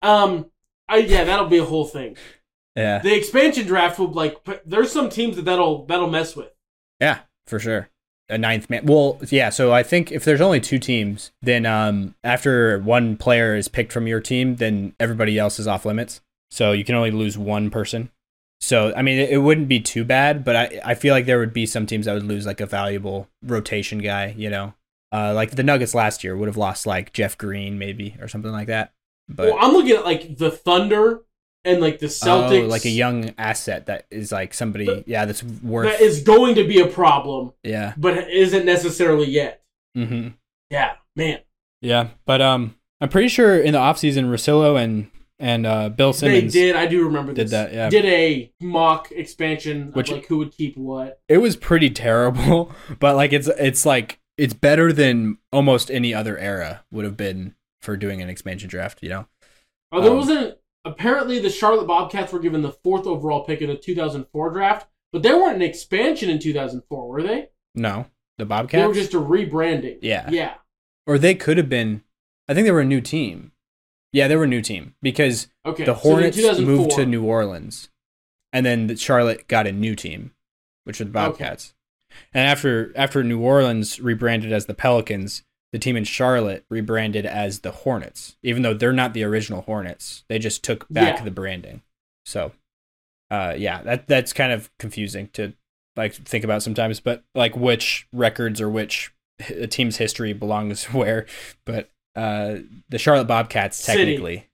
Um. 0.02 0.52
I 0.90 0.98
yeah, 0.98 1.24
that'll 1.26 1.48
be 1.50 1.58
a 1.58 1.66
whole 1.66 1.86
thing. 1.86 2.16
Yeah, 2.76 3.00
The 3.00 3.16
expansion 3.16 3.66
draft 3.68 3.98
will 4.00 4.12
like. 4.12 4.38
There's 4.66 4.92
some 4.92 5.10
teams 5.10 5.36
that 5.36 5.46
that'll 5.46 5.86
that'll 5.88 6.10
mess 6.10 6.36
with. 6.36 6.52
yeah, 7.02 7.20
for 7.48 7.60
sure. 7.60 7.90
A 8.30 8.38
ninth 8.38 8.70
man. 8.70 8.86
Well, 8.86 9.20
yeah. 9.30 9.50
So 9.50 9.74
I 9.74 9.84
think 9.84 10.12
if 10.12 10.26
there's 10.26 10.42
only 10.42 10.60
two 10.60 10.80
teams, 10.80 11.32
then 11.42 11.66
um, 11.66 12.16
after 12.24 12.80
one 12.80 13.18
player 13.18 13.56
is 13.56 13.68
picked 13.68 13.94
from 13.94 14.08
your 14.08 14.20
team, 14.20 14.58
then 14.58 14.94
everybody 15.00 15.38
else 15.40 15.60
is 15.60 15.68
off 15.68 15.86
limits. 15.86 16.22
So 16.50 16.72
you 16.72 16.84
can 16.84 16.96
only 16.96 17.12
lose 17.12 17.38
one 17.38 17.70
person. 17.70 18.10
So 18.60 18.94
I 18.96 19.02
mean, 19.02 19.20
it, 19.20 19.30
it 19.30 19.38
wouldn't 19.38 19.68
be 19.68 19.80
too 19.80 20.04
bad, 20.04 20.44
but 20.44 20.56
I 20.56 20.82
I 20.84 20.96
feel 20.96 21.14
like 21.14 21.26
there 21.26 21.40
would 21.40 21.54
be 21.54 21.66
some 21.66 21.86
teams 21.86 22.06
that 22.06 22.14
would 22.14 22.24
lose 22.24 22.46
like 22.46 22.62
a 22.62 22.66
valuable 22.66 23.28
rotation 23.44 24.00
guy. 24.00 24.34
You 24.38 24.50
know, 24.50 24.74
uh, 25.12 25.34
like 25.34 25.52
the 25.52 25.64
Nuggets 25.64 25.94
last 25.94 26.24
year 26.24 26.36
would 26.36 26.48
have 26.48 26.58
lost 26.58 26.88
like 26.88 27.14
Jeff 27.14 27.38
Green 27.38 27.78
maybe 27.78 28.16
or 28.20 28.28
something 28.28 28.52
like 28.52 28.68
that. 28.68 28.94
But 29.30 29.50
well, 29.50 29.58
I'm 29.60 29.74
looking 29.74 29.92
at 29.92 30.06
like 30.06 30.38
the 30.38 30.52
Thunder 30.52 31.22
and 31.66 31.82
like 31.82 32.00
the 32.00 32.08
Celtics, 32.08 32.64
oh, 32.64 32.68
like 32.68 32.86
a 32.86 32.90
young 32.90 33.34
asset 33.38 33.88
that 33.88 34.06
is 34.12 34.32
like 34.32 34.54
somebody, 34.54 34.86
But- 34.86 35.08
yeah, 35.08 35.26
that's 35.26 35.44
worth. 35.44 35.90
that 35.92 36.02
is 36.02 36.22
going 36.22 36.56
to 36.56 36.64
be 36.64 36.80
a 36.80 36.88
problem, 36.88 37.54
yeah. 37.64 37.94
but 37.98 38.30
isn't 38.30 38.66
necessarily 38.66 39.28
yet. 39.28 39.62
Mm-hmm. 39.98 40.30
Yeah, 40.70 40.94
man. 41.16 41.40
Yeah, 41.82 42.10
but 42.26 42.42
um, 42.42 42.76
I'm 43.02 43.10
pretty 43.10 43.28
sure 43.28 43.58
in 43.60 43.74
the 43.74 43.80
offseason, 43.80 44.26
Russillo 44.30 44.82
and 44.82 45.10
and 45.40 45.68
uh, 45.68 45.90
Bill 45.90 46.14
Simmons, 46.14 46.52
They 46.54 46.60
did. 46.62 46.76
I 46.76 46.88
do 46.88 47.06
remember 47.06 47.32
did 47.32 47.44
this. 47.46 47.52
that, 47.52 47.72
yeah. 47.72 47.90
Did 47.90 48.06
a 48.06 48.52
mock 48.60 49.12
expansion 49.12 49.92
Which- 49.94 50.10
of 50.10 50.18
like 50.18 50.26
who 50.28 50.38
would 50.40 50.52
keep 50.52 50.76
what. 50.78 51.20
it 51.28 51.38
was 51.38 51.56
pretty 51.56 51.90
terrible, 51.92 52.72
but 53.00 53.16
like 53.16 53.34
it's 53.34 53.48
it's 53.48 53.86
like 53.86 54.20
it's 54.38 54.54
better 54.56 54.92
than 54.94 55.38
almost 55.52 55.92
any 55.92 56.14
other 56.14 56.38
era 56.40 56.84
would 56.92 57.06
have 57.06 57.18
been 57.18 57.54
for 57.82 57.96
doing 57.98 58.22
an 58.22 58.30
expansion 58.30 58.68
draft. 58.70 59.04
You 59.04 59.10
know? 59.10 59.28
Oh, 59.92 60.02
there 60.02 60.12
Um, 60.12 60.18
wasn't. 60.18 60.58
Apparently, 60.88 61.40
the 61.40 61.50
Charlotte 61.50 61.88
Bobcats 61.88 62.32
were 62.32 62.40
given 62.40 62.62
the 62.62 62.72
fourth 62.72 63.06
overall 63.06 63.44
pick 63.44 63.62
in 63.62 63.68
the 63.70 63.76
2004 63.76 64.52
draft, 64.52 64.88
but 65.12 65.22
they 65.24 65.34
weren't 65.34 65.58
an 65.58 65.62
expansion 65.62 66.30
in 66.30 66.40
2004, 66.40 67.08
were 67.08 67.22
they? 67.22 67.50
No, 67.76 68.08
the 68.38 68.46
Bobcats. 68.46 68.82
They 68.82 68.88
were 68.88 68.94
just 68.94 69.14
a 69.14 69.20
rebranding. 69.20 70.00
Yeah. 70.02 70.30
Yeah. 70.30 70.56
or 71.06 71.18
they 71.18 71.36
could 71.36 71.58
have 71.58 71.70
been. 71.70 72.04
I 72.50 72.54
think 72.54 72.66
they 72.66 72.72
were 72.72 72.82
a 72.82 72.86
new 72.86 73.02
team. 73.02 73.52
Yeah, 74.14 74.28
they 74.30 74.36
were 74.38 74.46
a 74.46 74.48
new 74.48 74.62
team 74.62 74.96
because 75.02 75.48
Okay. 75.66 75.84
the 75.84 75.94
Hornets 75.94 76.38
2004 76.38 76.66
moved 76.76 76.92
to 76.92 77.06
New 77.06 77.24
Orleans, 77.26 77.90
and 78.54 78.66
then 78.66 78.88
the 78.88 78.96
Charlotte 78.96 79.48
got 79.48 79.68
a 79.68 79.72
new 79.74 79.96
team, 79.96 80.32
which 80.86 81.00
were 81.00 81.06
the 81.06 81.12
Bobcats. 81.12 81.74
And 82.34 82.48
after 82.48 82.94
after 82.96 83.24
New 83.24 83.42
Orleans 83.42 84.00
rebranded 84.00 84.52
as 84.54 84.66
the 84.66 84.74
Pelicans, 84.74 85.44
the 85.78 85.84
team 85.84 85.96
in 85.96 86.04
Charlotte 86.06 86.66
rebranded 86.72 87.24
as 87.28 87.60
the 87.60 87.70
Hornets, 87.72 88.36
even 88.42 88.64
though 88.64 88.74
they're 88.74 88.92
not 88.92 89.14
the 89.14 89.24
original 89.24 89.62
Hornets. 89.62 90.24
They 90.28 90.40
just 90.40 90.64
took 90.64 90.90
back 90.90 91.18
Yeah. 91.20 91.24
the 91.24 91.30
branding. 91.30 91.84
So, 92.26 92.52
uh, 93.30 93.54
yeah, 93.56 93.84
that 93.84 94.08
that's 94.08 94.34
kind 94.34 94.52
of 94.52 94.72
confusing 94.80 95.30
to 95.34 95.54
like 95.96 96.16
think 96.16 96.44
about 96.44 96.64
sometimes. 96.64 97.00
But 97.00 97.24
like 97.36 97.56
which 97.56 98.08
records 98.12 98.60
or 98.60 98.70
which 98.72 99.14
a 99.50 99.68
team's 99.68 99.98
history 99.98 100.34
belongs 100.34 100.86
where. 100.94 101.28
But 101.64 101.90
uh, 102.16 102.56
the 102.90 102.98
Charlotte 102.98 103.28
Bobcats 103.28 103.86
technically 103.86 104.50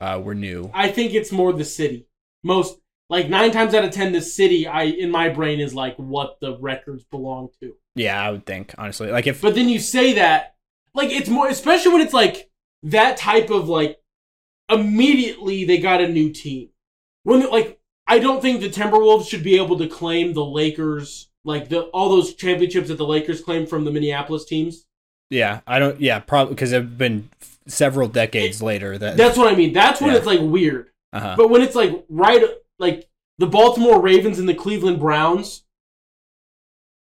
uh, 0.00 0.20
were 0.22 0.36
new. 0.36 0.70
I 0.72 0.88
think 0.88 1.14
it's 1.14 1.32
more 1.32 1.52
the 1.52 1.64
city. 1.64 2.06
Most 2.44 2.78
like 3.08 3.28
nine 3.28 3.50
times 3.50 3.74
out 3.74 3.84
of 3.84 3.90
ten, 3.90 4.12
the 4.12 4.20
city 4.22 4.68
I 4.68 4.84
in 4.84 5.10
my 5.10 5.30
brain 5.30 5.58
is 5.58 5.74
like 5.74 5.96
what 5.96 6.38
the 6.40 6.56
records 6.58 7.02
belong 7.02 7.48
to. 7.60 7.74
Yeah, 7.96 8.22
I 8.22 8.30
would 8.30 8.46
think 8.46 8.72
honestly. 8.78 9.10
Like 9.10 9.26
if 9.26 9.42
But 9.42 9.56
then 9.56 9.68
you 9.68 9.80
say 9.80 10.12
that, 10.14 10.54
like 10.94 11.10
it's 11.10 11.28
more, 11.28 11.48
especially 11.48 11.92
when 11.92 12.02
it's 12.02 12.12
like 12.14 12.50
that 12.82 13.16
type 13.16 13.50
of 13.50 13.68
like 13.68 13.98
immediately 14.70 15.64
they 15.64 15.78
got 15.78 16.00
a 16.00 16.08
new 16.08 16.30
team. 16.32 16.70
When 17.24 17.48
like 17.50 17.78
I 18.06 18.18
don't 18.18 18.40
think 18.42 18.60
the 18.60 18.68
Timberwolves 18.70 19.28
should 19.28 19.44
be 19.44 19.56
able 19.56 19.78
to 19.78 19.88
claim 19.88 20.32
the 20.32 20.44
Lakers 20.44 21.28
like 21.44 21.68
the 21.68 21.82
all 21.84 22.08
those 22.08 22.34
championships 22.34 22.88
that 22.88 22.96
the 22.98 23.06
Lakers 23.06 23.40
claim 23.40 23.66
from 23.66 23.84
the 23.84 23.90
Minneapolis 23.90 24.44
teams. 24.44 24.86
yeah, 25.30 25.60
I 25.66 25.78
don't. 25.78 26.00
Yeah, 26.00 26.18
probably 26.20 26.54
because 26.54 26.72
it's 26.72 26.86
been 26.88 27.28
several 27.66 28.08
decades 28.08 28.60
later 28.62 28.98
that. 28.98 29.16
That's 29.16 29.36
what 29.38 29.52
I 29.52 29.56
mean. 29.56 29.72
That's 29.72 30.00
when 30.00 30.10
Yeah. 30.10 30.16
it's 30.18 30.26
like 30.26 30.40
weird. 30.42 30.90
uh-huh. 31.12 31.34
But 31.36 31.50
when 31.50 31.62
it's 31.62 31.74
like 31.74 32.04
right, 32.08 32.42
like 32.78 33.08
the 33.38 33.46
Baltimore 33.46 34.00
Ravens 34.00 34.38
and 34.38 34.48
the 34.48 34.54
Cleveland 34.54 34.98
Browns, 35.00 35.62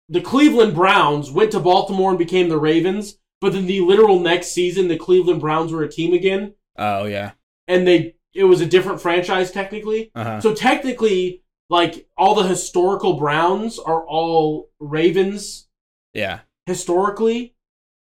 the 0.09 0.21
Cleveland 0.21 0.75
Browns 0.75 1.31
went 1.31 1.53
to 1.53 1.61
Baltimore 1.61 2.11
and 2.11 2.19
became 2.19 2.49
the 2.49 2.59
Ravens. 2.59 3.19
But 3.45 3.53
then 3.53 3.67
the 3.67 3.83
literal 3.83 4.21
next 4.21 4.53
season, 4.53 4.89
the 4.89 4.97
Cleveland 4.97 5.43
Browns 5.43 5.71
were 5.71 5.83
a 5.83 5.89
team 5.91 6.15
again, 6.15 6.55
Oh 6.79 7.05
yeah. 7.05 7.33
and 7.69 7.87
they 7.87 8.15
it 8.33 8.45
was 8.45 8.63
a 8.63 8.67
different 8.67 9.03
franchise 9.03 9.51
technically. 9.51 10.11
Uh 10.15 10.25
huh. 10.25 10.41
So 10.41 10.55
technically, 10.55 11.43
like 11.69 12.07
all 12.17 12.35
the 12.35 12.49
historical 12.49 13.19
Browns 13.19 13.79
are 13.79 14.03
all 14.07 14.71
Ravens 14.81 15.69
Yeah, 16.15 16.41
historically. 16.65 17.55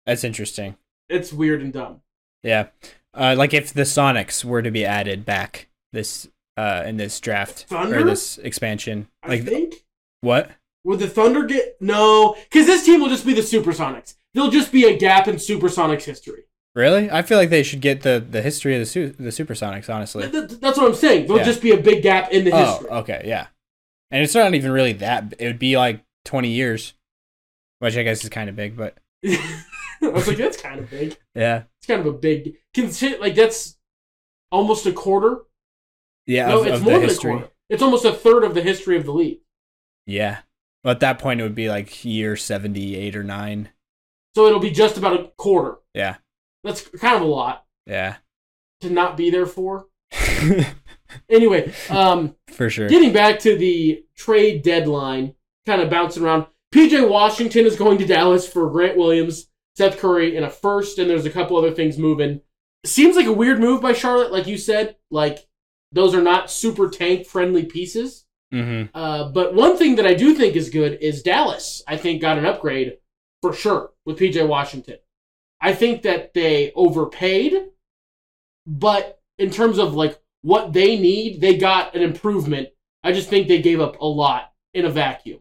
that's 0.07 0.25
interesting. 0.25 0.77
It's 1.11 1.35
weird 1.35 1.61
and 1.61 1.71
dumb. 1.71 2.01
Yeah, 2.43 2.69
uh, 3.13 3.35
like 3.37 3.53
if 3.53 3.75
the 3.75 3.83
Sonics 3.83 4.43
were 4.43 4.63
to 4.63 4.71
be 4.71 4.87
added 4.87 5.27
back 5.27 5.69
this 5.93 6.29
uh 6.57 6.83
in 6.87 6.97
this 6.97 7.21
draft 7.21 7.67
Thunder? 7.69 7.99
or 8.01 8.05
this 8.05 8.39
expansion, 8.39 9.09
I 9.23 9.29
like 9.29 9.45
think 9.45 9.85
what? 10.23 10.51
Would 10.87 11.01
the 11.01 11.09
Thunder 11.09 11.45
get 11.45 11.77
no? 11.81 12.37
Because 12.45 12.67
this 12.67 12.85
team 12.87 13.01
will 13.01 13.09
just 13.09 13.27
be 13.27 13.35
the 13.35 13.41
Supersonics. 13.43 14.15
There'll 14.35 14.51
just 14.51 14.73
be 14.73 14.85
a 14.85 14.97
gap 14.97 15.29
in 15.29 15.37
Supersonics 15.37 16.05
history. 16.05 16.45
Really? 16.75 17.11
I 17.11 17.23
feel 17.23 17.39
like 17.39 17.51
they 17.51 17.63
should 17.63 17.81
get 17.81 18.03
the 18.03 18.25
the 18.29 18.41
history 18.43 18.75
of 18.75 18.81
the 18.81 18.87
su- 18.87 19.11
the 19.19 19.31
Supersonics. 19.31 19.93
Honestly. 19.93 20.31
Th- 20.31 20.49
th- 20.49 20.61
that's 20.61 20.79
what 20.79 20.87
I'm 20.87 20.95
saying. 20.95 21.27
There'll 21.27 21.39
Yeah. 21.41 21.45
just 21.45 21.61
be 21.63 21.73
a 21.73 21.77
big 21.77 22.03
gap 22.03 22.31
in 22.33 22.45
the 22.45 22.53
Oh, 22.53 22.65
history. 22.65 22.89
okay, 22.91 23.23
yeah. 23.27 23.49
And 24.11 24.23
it's 24.23 24.35
not 24.35 24.55
even 24.55 24.71
really 24.71 24.93
that. 24.95 25.35
It 25.39 25.47
would 25.47 25.59
be 25.59 25.77
like 25.77 26.05
twenty 26.25 26.51
years, 26.51 26.95
which 27.81 27.97
I 27.97 28.03
guess 28.03 28.23
is 28.23 28.31
kind 28.31 28.49
of 28.49 28.57
big, 28.57 28.77
but 28.77 28.97
I 29.27 29.39
was 30.03 30.29
like, 30.29 30.37
that's 30.37 30.57
kind 30.61 30.79
of 30.79 30.89
big. 30.91 31.17
yeah, 31.35 31.63
It's 31.81 31.87
kind 31.87 32.01
of 32.01 32.07
a 32.07 32.13
big. 32.13 32.57
Consider 32.75 33.19
like 33.19 33.35
that's 33.35 33.77
almost 34.53 34.87
a 34.87 34.93
quarter. 34.93 35.39
yeah. 36.27 36.47
no, 36.49 36.61
of, 36.61 36.67
it's 36.67 36.77
of 36.77 36.83
more 36.85 36.93
the 36.95 37.01
than 37.01 37.09
history. 37.09 37.31
a 37.33 37.37
quarter. 37.39 37.53
It's 37.71 37.83
almost 37.83 38.05
a 38.05 38.13
third 38.13 38.45
of 38.45 38.55
the 38.55 38.63
history 38.63 38.97
of 38.97 39.05
the 39.07 39.13
league. 39.13 39.41
Yeah. 40.07 40.41
Well, 40.85 40.93
at 40.93 41.01
that 41.01 41.19
point, 41.19 41.41
it 41.41 41.43
would 41.45 41.55
be 41.55 41.69
like 41.69 42.05
year 42.05 42.37
seventy-eight 42.37 43.17
or 43.17 43.25
nine. 43.25 43.71
So 44.35 44.47
it'll 44.47 44.61
be 44.61 44.71
just 44.71 44.97
about 44.99 45.19
a 45.19 45.31
quarter. 45.37 45.79
Yeah. 45.95 46.17
That's 46.63 46.83
kind 46.83 47.17
of 47.17 47.23
a 47.23 47.27
lot 47.27 47.65
Yeah. 47.87 48.17
to 48.83 48.91
not 48.91 49.17
be 49.17 49.31
there 49.31 49.47
for. 49.47 49.87
Anyway, 51.31 51.73
um, 51.89 52.35
For 52.49 52.69
sure. 52.69 52.89
Getting 52.89 53.13
back 53.13 53.39
to 53.41 53.57
the 53.57 54.05
trade 54.17 54.63
deadline, 54.63 55.35
kind 55.65 55.81
of 55.81 55.89
bouncing 55.89 56.25
around. 56.25 56.47
PJ 56.75 57.09
Washington 57.09 57.65
is 57.65 57.77
going 57.77 57.97
to 57.99 58.05
Dallas 58.07 58.47
for 58.47 58.69
Grant 58.71 58.97
Williams, 58.99 59.47
Seth 59.77 59.99
Curry, 59.99 60.37
and 60.37 60.45
a 60.45 60.51
first, 60.51 60.99
and 60.99 61.09
there's 61.09 61.25
a 61.25 61.31
couple 61.31 61.57
other 61.57 61.73
things 61.73 61.97
moving. 61.97 62.41
Seems 62.85 63.17
like 63.17 63.27
a 63.27 63.33
weird 63.33 63.61
move 63.61 63.81
by 63.81 63.93
Charlotte, 63.93 64.33
like 64.33 64.47
you 64.47 64.59
said. 64.59 64.97
Like 65.11 65.47
those 65.93 66.15
are 66.15 66.23
not 66.23 66.51
super 66.51 66.89
tank 66.91 67.27
friendly 67.27 67.65
pieces. 67.65 68.26
Mm-hmm. 68.53 68.97
Uh, 68.97 69.29
but 69.31 69.55
one 69.55 69.77
thing 69.77 69.97
that 69.97 70.07
I 70.07 70.15
do 70.15 70.35
think 70.35 70.57
is 70.57 70.71
good 70.71 70.99
is 71.01 71.23
Dallas. 71.23 71.83
I 71.87 71.97
think 71.97 72.21
got 72.21 72.39
an 72.39 72.47
upgrade 72.47 72.99
for 73.43 73.53
sure 73.53 73.91
with 74.05 74.19
PJ 74.19 74.47
Washington. 74.47 74.99
I 75.61 75.75
think 75.75 76.03
that 76.03 76.35
they 76.35 76.73
overpaid, 76.75 77.55
but 78.67 79.21
in 79.39 79.51
terms 79.51 79.79
of 79.79 79.95
like 79.95 80.21
what 80.43 80.73
they 80.73 80.99
need, 80.99 81.41
they 81.41 81.57
got 81.57 81.95
an 81.95 82.03
improvement. 82.03 82.69
I 83.03 83.13
just 83.13 83.29
think 83.29 83.49
they 83.49 83.63
gave 83.63 83.81
up 83.81 84.01
a 84.01 84.07
lot 84.07 84.53
in 84.75 84.85
a 84.85 84.91
vacuum. 84.91 85.41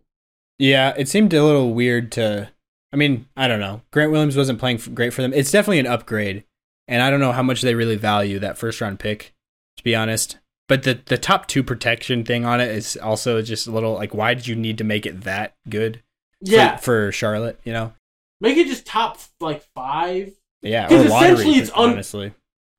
Yeah, 0.58 0.94
it 0.98 1.10
seemed 1.10 1.34
a 1.34 1.44
little 1.44 1.74
weird 1.74 2.12
to. 2.14 2.50
I 2.94 2.96
mean, 2.96 3.28
I 3.36 3.48
don't 3.48 3.60
know. 3.60 3.82
Grant 3.92 4.12
Williams 4.12 4.38
wasn't 4.38 4.60
playing 4.60 4.78
great 4.94 5.14
for 5.14 5.22
them. 5.22 5.34
It's 5.34 5.52
definitely 5.52 5.80
an 5.80 5.88
upgrade, 5.88 6.46
and 6.88 7.02
I 7.02 7.10
don't 7.10 7.20
know 7.20 7.34
how 7.34 7.44
much 7.44 7.62
they 7.62 7.76
really 7.76 7.98
value 7.98 8.40
that 8.40 8.58
first 8.58 8.80
round 8.80 9.00
pick, 9.00 9.34
to 9.78 9.84
be 9.84 9.96
honest. 9.96 10.38
But 10.68 10.84
the 10.84 11.00
the 11.06 11.18
top 11.18 11.48
two 11.48 11.62
protection 11.64 12.24
thing 12.26 12.44
on 12.46 12.60
it 12.60 12.70
is 12.70 12.98
also 12.98 13.42
just 13.42 13.68
a 13.68 13.72
little 13.72 13.94
like, 13.94 14.14
why 14.14 14.34
did 14.34 14.48
you 14.48 14.56
need 14.56 14.78
to 14.80 14.84
make 14.84 15.06
it 15.06 15.22
that 15.22 15.54
good? 15.70 16.02
for- 16.44 16.52
Yeah, 16.52 16.76
for, 16.78 17.12
Charlotte, 17.12 17.60
you 17.64 17.72
know. 17.74 17.94
make 18.42 18.58
it 18.58 18.68
just 18.68 18.86
top 18.86 19.18
like 19.40 19.64
five. 19.76 20.34
Yeah, 20.62 20.88
or 20.92 21.06
essentially 21.06 21.56
it's 21.58 21.72
un- 21.76 21.92
honestly, 21.92 22.34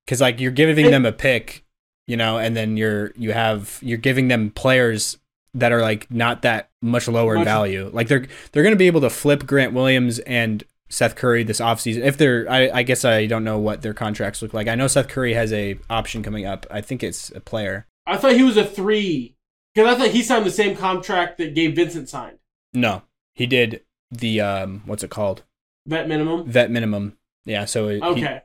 because 0.04 0.20
like 0.20 0.40
you're 0.40 0.50
giving 0.50 0.90
them 0.90 1.06
a 1.06 1.12
pick, 1.12 1.64
you 2.08 2.16
know, 2.16 2.38
and 2.38 2.56
then 2.56 2.76
you're 2.76 3.12
you 3.16 3.32
have 3.32 3.78
you're 3.82 3.98
giving 3.98 4.26
them 4.28 4.50
players 4.50 5.18
that 5.54 5.70
are 5.72 5.80
like 5.80 6.10
not 6.10 6.42
that 6.42 6.70
much 6.82 7.06
lower 7.08 7.36
in 7.36 7.44
value. 7.44 7.88
Like 7.92 8.08
they're 8.08 8.26
they're 8.52 8.62
going 8.64 8.74
to 8.74 8.78
be 8.78 8.88
able 8.88 9.00
to 9.02 9.10
flip 9.10 9.46
Grant 9.46 9.72
Williams 9.72 10.18
and 10.20 10.64
Seth 10.88 11.16
Curry 11.16 11.42
this 11.42 11.60
offseason. 11.60 12.02
If 12.02 12.16
they're, 12.16 12.48
I, 12.50 12.70
I 12.72 12.82
guess 12.82 13.04
I 13.04 13.26
don't 13.26 13.44
know 13.44 13.58
what 13.58 13.82
their 13.82 13.94
contracts 13.94 14.40
look 14.42 14.54
like. 14.54 14.68
I 14.68 14.74
know 14.76 14.86
Seth 14.86 15.08
Curry 15.08 15.34
has 15.34 15.52
a 15.52 15.78
option 15.90 16.22
coming 16.22 16.46
up. 16.46 16.66
I 16.70 16.80
think 16.80 17.02
it's 17.02 17.30
a 17.30 17.40
player. 17.40 17.86
I 18.06 18.16
thought 18.16 18.34
he 18.34 18.42
was 18.44 18.56
a 18.56 18.64
three 18.64 19.34
because 19.74 19.92
I 19.92 19.98
thought 19.98 20.10
he 20.14 20.22
signed 20.22 20.46
the 20.46 20.50
same 20.50 20.76
contract 20.76 21.38
that 21.38 21.54
Gabe 21.54 21.74
Vincent 21.74 22.08
signed, 22.08 22.38
No, 22.72 23.02
he 23.34 23.46
did 23.46 23.82
the 24.12 24.40
um, 24.40 24.82
what's 24.86 25.02
it 25.02 25.10
called? 25.10 25.42
vet 25.86 26.06
minimum. 26.08 26.48
Vet 26.48 26.70
minimum. 26.70 27.16
Yeah, 27.44 27.64
so 27.64 27.88
it, 27.88 27.94
he- 28.02 28.10
Okay, 28.10 28.42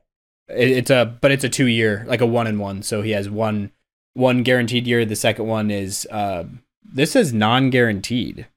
It, 0.49 0.69
it's 0.71 0.89
a 0.89 1.05
but 1.21 1.31
it's 1.31 1.43
a 1.43 1.49
two 1.49 1.67
year 1.67 2.03
like 2.07 2.21
a 2.21 2.25
one 2.25 2.47
and 2.47 2.59
one. 2.59 2.81
So 2.81 3.01
he 3.03 3.11
has 3.11 3.29
one 3.29 3.71
one 4.13 4.41
guaranteed 4.43 4.87
year. 4.87 5.05
The 5.05 5.15
second 5.15 5.45
one 5.47 5.69
is 5.71 6.07
uh, 6.11 6.45
this 6.83 7.15
is 7.15 7.31
non 7.33 7.69
guaranteed. 7.69 8.47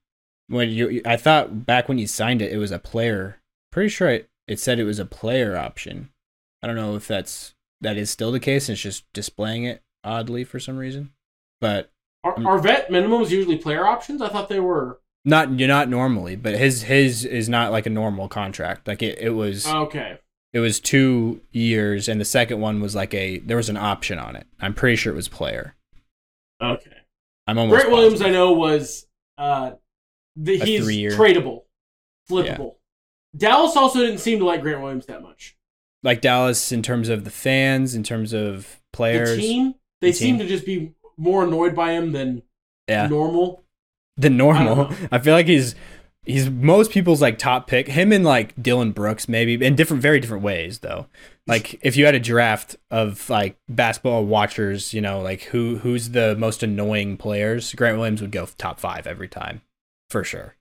when 0.48 0.70
you 0.70 1.02
I 1.04 1.16
thought 1.16 1.66
back 1.66 1.88
when 1.88 1.98
you 1.98 2.06
signed 2.06 2.40
it, 2.42 2.50
it 2.52 2.56
was 2.58 2.70
a 2.72 2.78
player. 2.78 3.36
Pretty 3.74 3.88
sure 3.88 4.08
it, 4.08 4.30
it 4.46 4.60
said 4.60 4.78
it 4.78 4.84
was 4.84 5.00
a 5.00 5.04
player 5.04 5.56
option. 5.56 6.10
I 6.62 6.68
don't 6.68 6.76
know 6.76 6.94
if 6.94 7.08
that's 7.08 7.56
that 7.80 7.96
is 7.96 8.08
still 8.08 8.30
the 8.30 8.38
case. 8.38 8.68
It's 8.68 8.80
just 8.80 9.04
displaying 9.12 9.64
it 9.64 9.82
oddly 10.04 10.44
for 10.44 10.60
some 10.60 10.76
reason. 10.76 11.10
But 11.60 11.90
Are, 12.22 12.36
are 12.46 12.58
vet 12.60 12.88
minimums 12.88 13.30
usually 13.30 13.58
player 13.58 13.84
options? 13.84 14.22
I 14.22 14.28
thought 14.28 14.48
they 14.48 14.60
were. 14.60 15.00
not 15.24 15.58
you're 15.58 15.66
not 15.66 15.88
normally, 15.88 16.36
but 16.36 16.54
his 16.54 16.82
his 16.82 17.24
is 17.24 17.48
not 17.48 17.72
like 17.72 17.86
a 17.86 17.90
normal 17.90 18.28
contract. 18.28 18.86
Like 18.86 19.02
it, 19.02 19.18
it 19.18 19.30
was 19.30 19.66
Okay. 19.66 20.18
it 20.52 20.60
was 20.60 20.78
two 20.78 21.40
years, 21.50 22.08
and 22.08 22.20
the 22.20 22.24
second 22.24 22.60
one 22.60 22.80
was 22.80 22.94
like 22.94 23.12
a 23.12 23.38
there 23.40 23.56
was 23.56 23.70
an 23.70 23.76
option 23.76 24.20
on 24.20 24.36
it. 24.36 24.46
I'm 24.60 24.74
pretty 24.74 24.94
sure 24.94 25.12
it 25.12 25.16
was 25.16 25.26
player. 25.28 25.74
Okay. 26.62 26.92
I'm 27.48 27.58
almost 27.58 27.80
Grant 27.80 27.90
Williams. 27.90 28.22
I 28.22 28.30
know, 28.30 28.52
was 28.52 29.08
uh, 29.36 29.72
the, 30.36 30.58
he's 30.58 30.86
tradable, 31.16 31.62
flippable. 32.30 32.76
Dallas 33.36 33.76
also 33.76 34.00
didn't 34.00 34.18
seem 34.18 34.38
to 34.38 34.44
like 34.44 34.62
Grant 34.62 34.80
Williams 34.82 35.06
that 35.06 35.22
much. 35.22 35.56
like 36.02 36.20
Dallas 36.20 36.70
in 36.72 36.82
terms 36.82 37.08
of 37.08 37.24
the 37.24 37.30
fans, 37.30 37.94
in 37.94 38.02
terms 38.02 38.32
of 38.32 38.80
players. 38.92 39.36
The 39.36 39.42
team, 39.42 39.74
they 40.00 40.10
The 40.10 40.16
seem 40.16 40.38
team. 40.38 40.46
to 40.46 40.48
just 40.48 40.66
be 40.66 40.94
more 41.16 41.44
annoyed 41.44 41.74
by 41.74 41.92
him 41.92 42.12
than 42.12 42.42
yeah, 42.88 43.06
normal. 43.06 43.64
the 44.16 44.30
normal. 44.30 44.86
I 44.90 45.08
I, 45.12 45.18
feel 45.18 45.32
like 45.34 45.46
he's 45.46 45.74
he's 46.24 46.48
most 46.50 46.90
people's 46.90 47.22
like 47.22 47.38
top 47.38 47.66
pick. 47.66 47.88
Him 47.88 48.12
and 48.12 48.24
like 48.24 48.60
Dillon 48.62 48.92
Brooks 48.92 49.28
maybe 49.28 49.54
in 49.64 49.74
different, 49.74 50.02
very 50.02 50.20
different 50.20 50.42
ways 50.42 50.80
though. 50.80 51.06
Like 51.46 51.78
if 51.82 51.96
you 51.96 52.04
had 52.06 52.14
a 52.14 52.20
draft 52.20 52.76
of 52.90 53.28
like 53.30 53.56
basketball 53.68 54.24
watchers, 54.24 54.94
you 54.94 55.00
know, 55.00 55.20
like 55.20 55.42
who 55.44 55.78
who's 55.78 56.10
the 56.10 56.36
most 56.36 56.62
annoying 56.62 57.16
players, 57.16 57.72
Grant 57.74 57.96
Williams 57.98 58.20
would 58.20 58.30
go 58.32 58.46
top 58.58 58.78
five 58.80 59.06
every 59.06 59.28
time, 59.28 59.62
for 60.10 60.22
sure. 60.24 60.56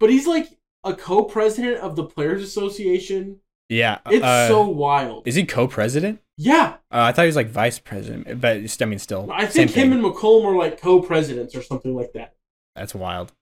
But 0.00 0.10
he's 0.10 0.26
like 0.26 0.48
a 0.84 0.94
co-president 0.94 1.78
of 1.78 1.96
the 1.96 2.04
Players 2.04 2.42
Association. 2.42 3.40
Yeah, 3.68 3.98
It's 4.06 4.22
uh, 4.24 4.48
so 4.48 4.68
wild. 4.68 5.26
Is 5.26 5.34
he 5.36 5.44
co-president? 5.44 6.20
Yeah, 6.36 6.74
Uh, 6.90 7.00
I 7.08 7.12
thought 7.12 7.22
he 7.22 7.26
was 7.26 7.36
like 7.36 7.48
vice 7.48 7.78
president, 7.78 8.40
but 8.40 8.56
it's- 8.56 8.80
I 8.82 8.84
mean, 8.84 8.98
still, 8.98 9.30
I 9.32 9.46
think 9.46 9.70
him 9.70 9.90
thing. 9.90 9.92
and 9.92 10.02
McCollum 10.04 10.44
are 10.44 10.56
like 10.56 10.80
co-presidents 10.80 11.54
or 11.54 11.62
something 11.62 11.94
like 11.94 12.12
that. 12.12 12.34
That's 12.76 12.94
wild. 12.94 13.32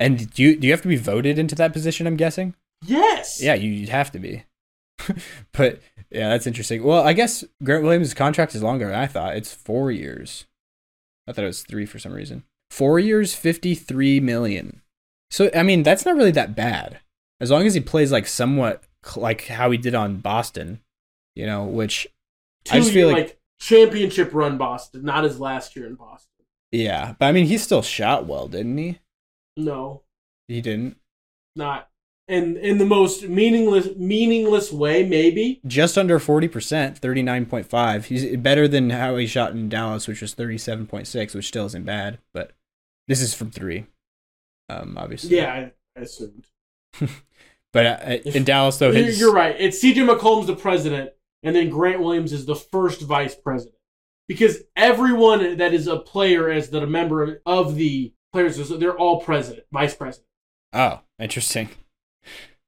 And 0.00 0.30
do 0.32 0.42
you 0.42 0.56
do 0.56 0.66
you 0.66 0.72
have 0.72 0.82
to 0.82 0.88
be 0.88 0.96
voted 0.96 1.38
into 1.38 1.54
that 1.54 1.72
position? 1.72 2.06
I'm 2.06 2.16
guessing. 2.16 2.54
Yes. 2.84 3.40
Yeah, 3.40 3.54
you, 3.54 3.70
you'd 3.70 3.88
have 3.90 4.10
to 4.12 4.18
be. 4.18 4.44
but 5.52 5.80
yeah, 6.10 6.28
that's 6.30 6.46
interesting. 6.46 6.82
Well, 6.82 7.02
I 7.06 7.12
guess 7.12 7.44
Grant 7.62 7.84
Williams' 7.84 8.12
contract 8.14 8.54
is 8.54 8.62
longer 8.62 8.86
than 8.86 8.94
I 8.96 9.06
thought. 9.06 9.36
It's 9.36 9.54
four 9.54 9.90
years. 9.92 10.46
I 11.26 11.32
thought 11.32 11.44
it 11.44 11.46
was 11.48 11.62
three 11.62 11.86
for 11.86 11.98
some 12.00 12.12
reason. 12.12 12.42
Four 12.70 12.98
years, 12.98 13.34
fifty-three 13.34 14.18
million. 14.20 14.81
So 15.32 15.50
I 15.54 15.62
mean, 15.62 15.82
that's 15.82 16.04
not 16.04 16.14
really 16.16 16.30
that 16.32 16.54
bad, 16.54 17.00
as 17.40 17.50
long 17.50 17.66
as 17.66 17.74
he 17.74 17.80
plays 17.80 18.12
like 18.12 18.26
somewhat 18.26 18.84
like 19.16 19.46
how 19.46 19.70
he 19.70 19.78
did 19.78 19.94
on 19.94 20.18
Boston. 20.18 20.80
You 21.34 21.46
know, 21.46 21.64
which 21.64 22.06
I 22.70 22.76
just 22.76 22.92
feel 22.92 23.08
year, 23.08 23.16
like- 23.16 23.26
like 23.28 23.38
championship 23.60 24.30
run 24.34 24.58
Boston, 24.58 25.04
not 25.04 25.24
his 25.24 25.40
last 25.40 25.74
year 25.74 25.86
in 25.86 25.94
Boston. 25.94 26.44
yeah, 26.70 27.14
but 27.18 27.26
I 27.26 27.32
mean, 27.32 27.46
he 27.46 27.56
still 27.58 27.82
shot 27.82 28.26
well, 28.26 28.46
didn't 28.48 28.76
he? 28.76 28.98
No, 29.56 30.02
He 30.48 30.60
didn't. 30.60 30.96
not 31.56 31.88
in 32.28 32.56
in 32.56 32.78
the 32.78 32.84
most 32.84 33.24
meaningless 33.28 33.88
meaningless 33.96 34.70
way. 34.72 35.02
Maybe 35.04 35.60
Just 35.66 35.96
under 35.98 36.18
forty 36.18 36.48
percent, 36.48 36.98
thirty-nine 36.98 37.46
point 37.46 37.66
five. 37.66 38.06
He's 38.06 38.36
better 38.36 38.68
than 38.68 38.90
how 38.90 39.16
he 39.16 39.26
shot 39.26 39.52
in 39.52 39.68
Dallas, 39.70 40.06
which 40.06 40.20
was 40.20 40.34
thirty-seven 40.34 40.86
point 40.86 41.06
six, 41.06 41.34
which 41.34 41.48
still 41.48 41.66
isn't 41.66 41.84
bad. 41.84 42.18
But 42.34 42.52
this 43.08 43.20
is 43.22 43.34
from 43.34 43.50
three, 43.50 43.86
um, 44.80 44.96
obviously. 44.98 45.36
yeah, 45.36 45.52
I, 45.96 46.00
I 46.00 46.02
assumed. 46.02 46.46
But 47.72 47.86
uh, 47.86 48.16
in 48.26 48.44
Dallas, 48.44 48.76
though, 48.76 48.90
You're, 48.90 49.04
his 49.06 49.18
you're 49.18 49.32
right. 49.32 49.56
It's 49.58 49.80
C.J. 49.80 50.02
McCollum's 50.02 50.46
the 50.46 50.54
president, 50.54 51.12
and 51.42 51.56
then 51.56 51.70
Grant 51.70 52.00
Williams 52.02 52.30
is 52.34 52.44
the 52.44 52.54
first 52.54 53.00
vice 53.00 53.34
president. 53.34 53.76
Because 54.28 54.58
everyone 54.76 55.56
that 55.56 55.72
is 55.72 55.86
a 55.86 55.96
player, 55.98 56.50
as 56.50 56.68
the 56.68 56.86
member 56.86 57.22
of, 57.22 57.36
of 57.46 57.76
the 57.76 58.12
players, 58.30 58.56
they're 58.68 58.94
all 58.98 59.22
president, 59.22 59.64
vice 59.72 59.94
president. 59.94 60.28
oh, 60.74 61.00
interesting. 61.18 61.70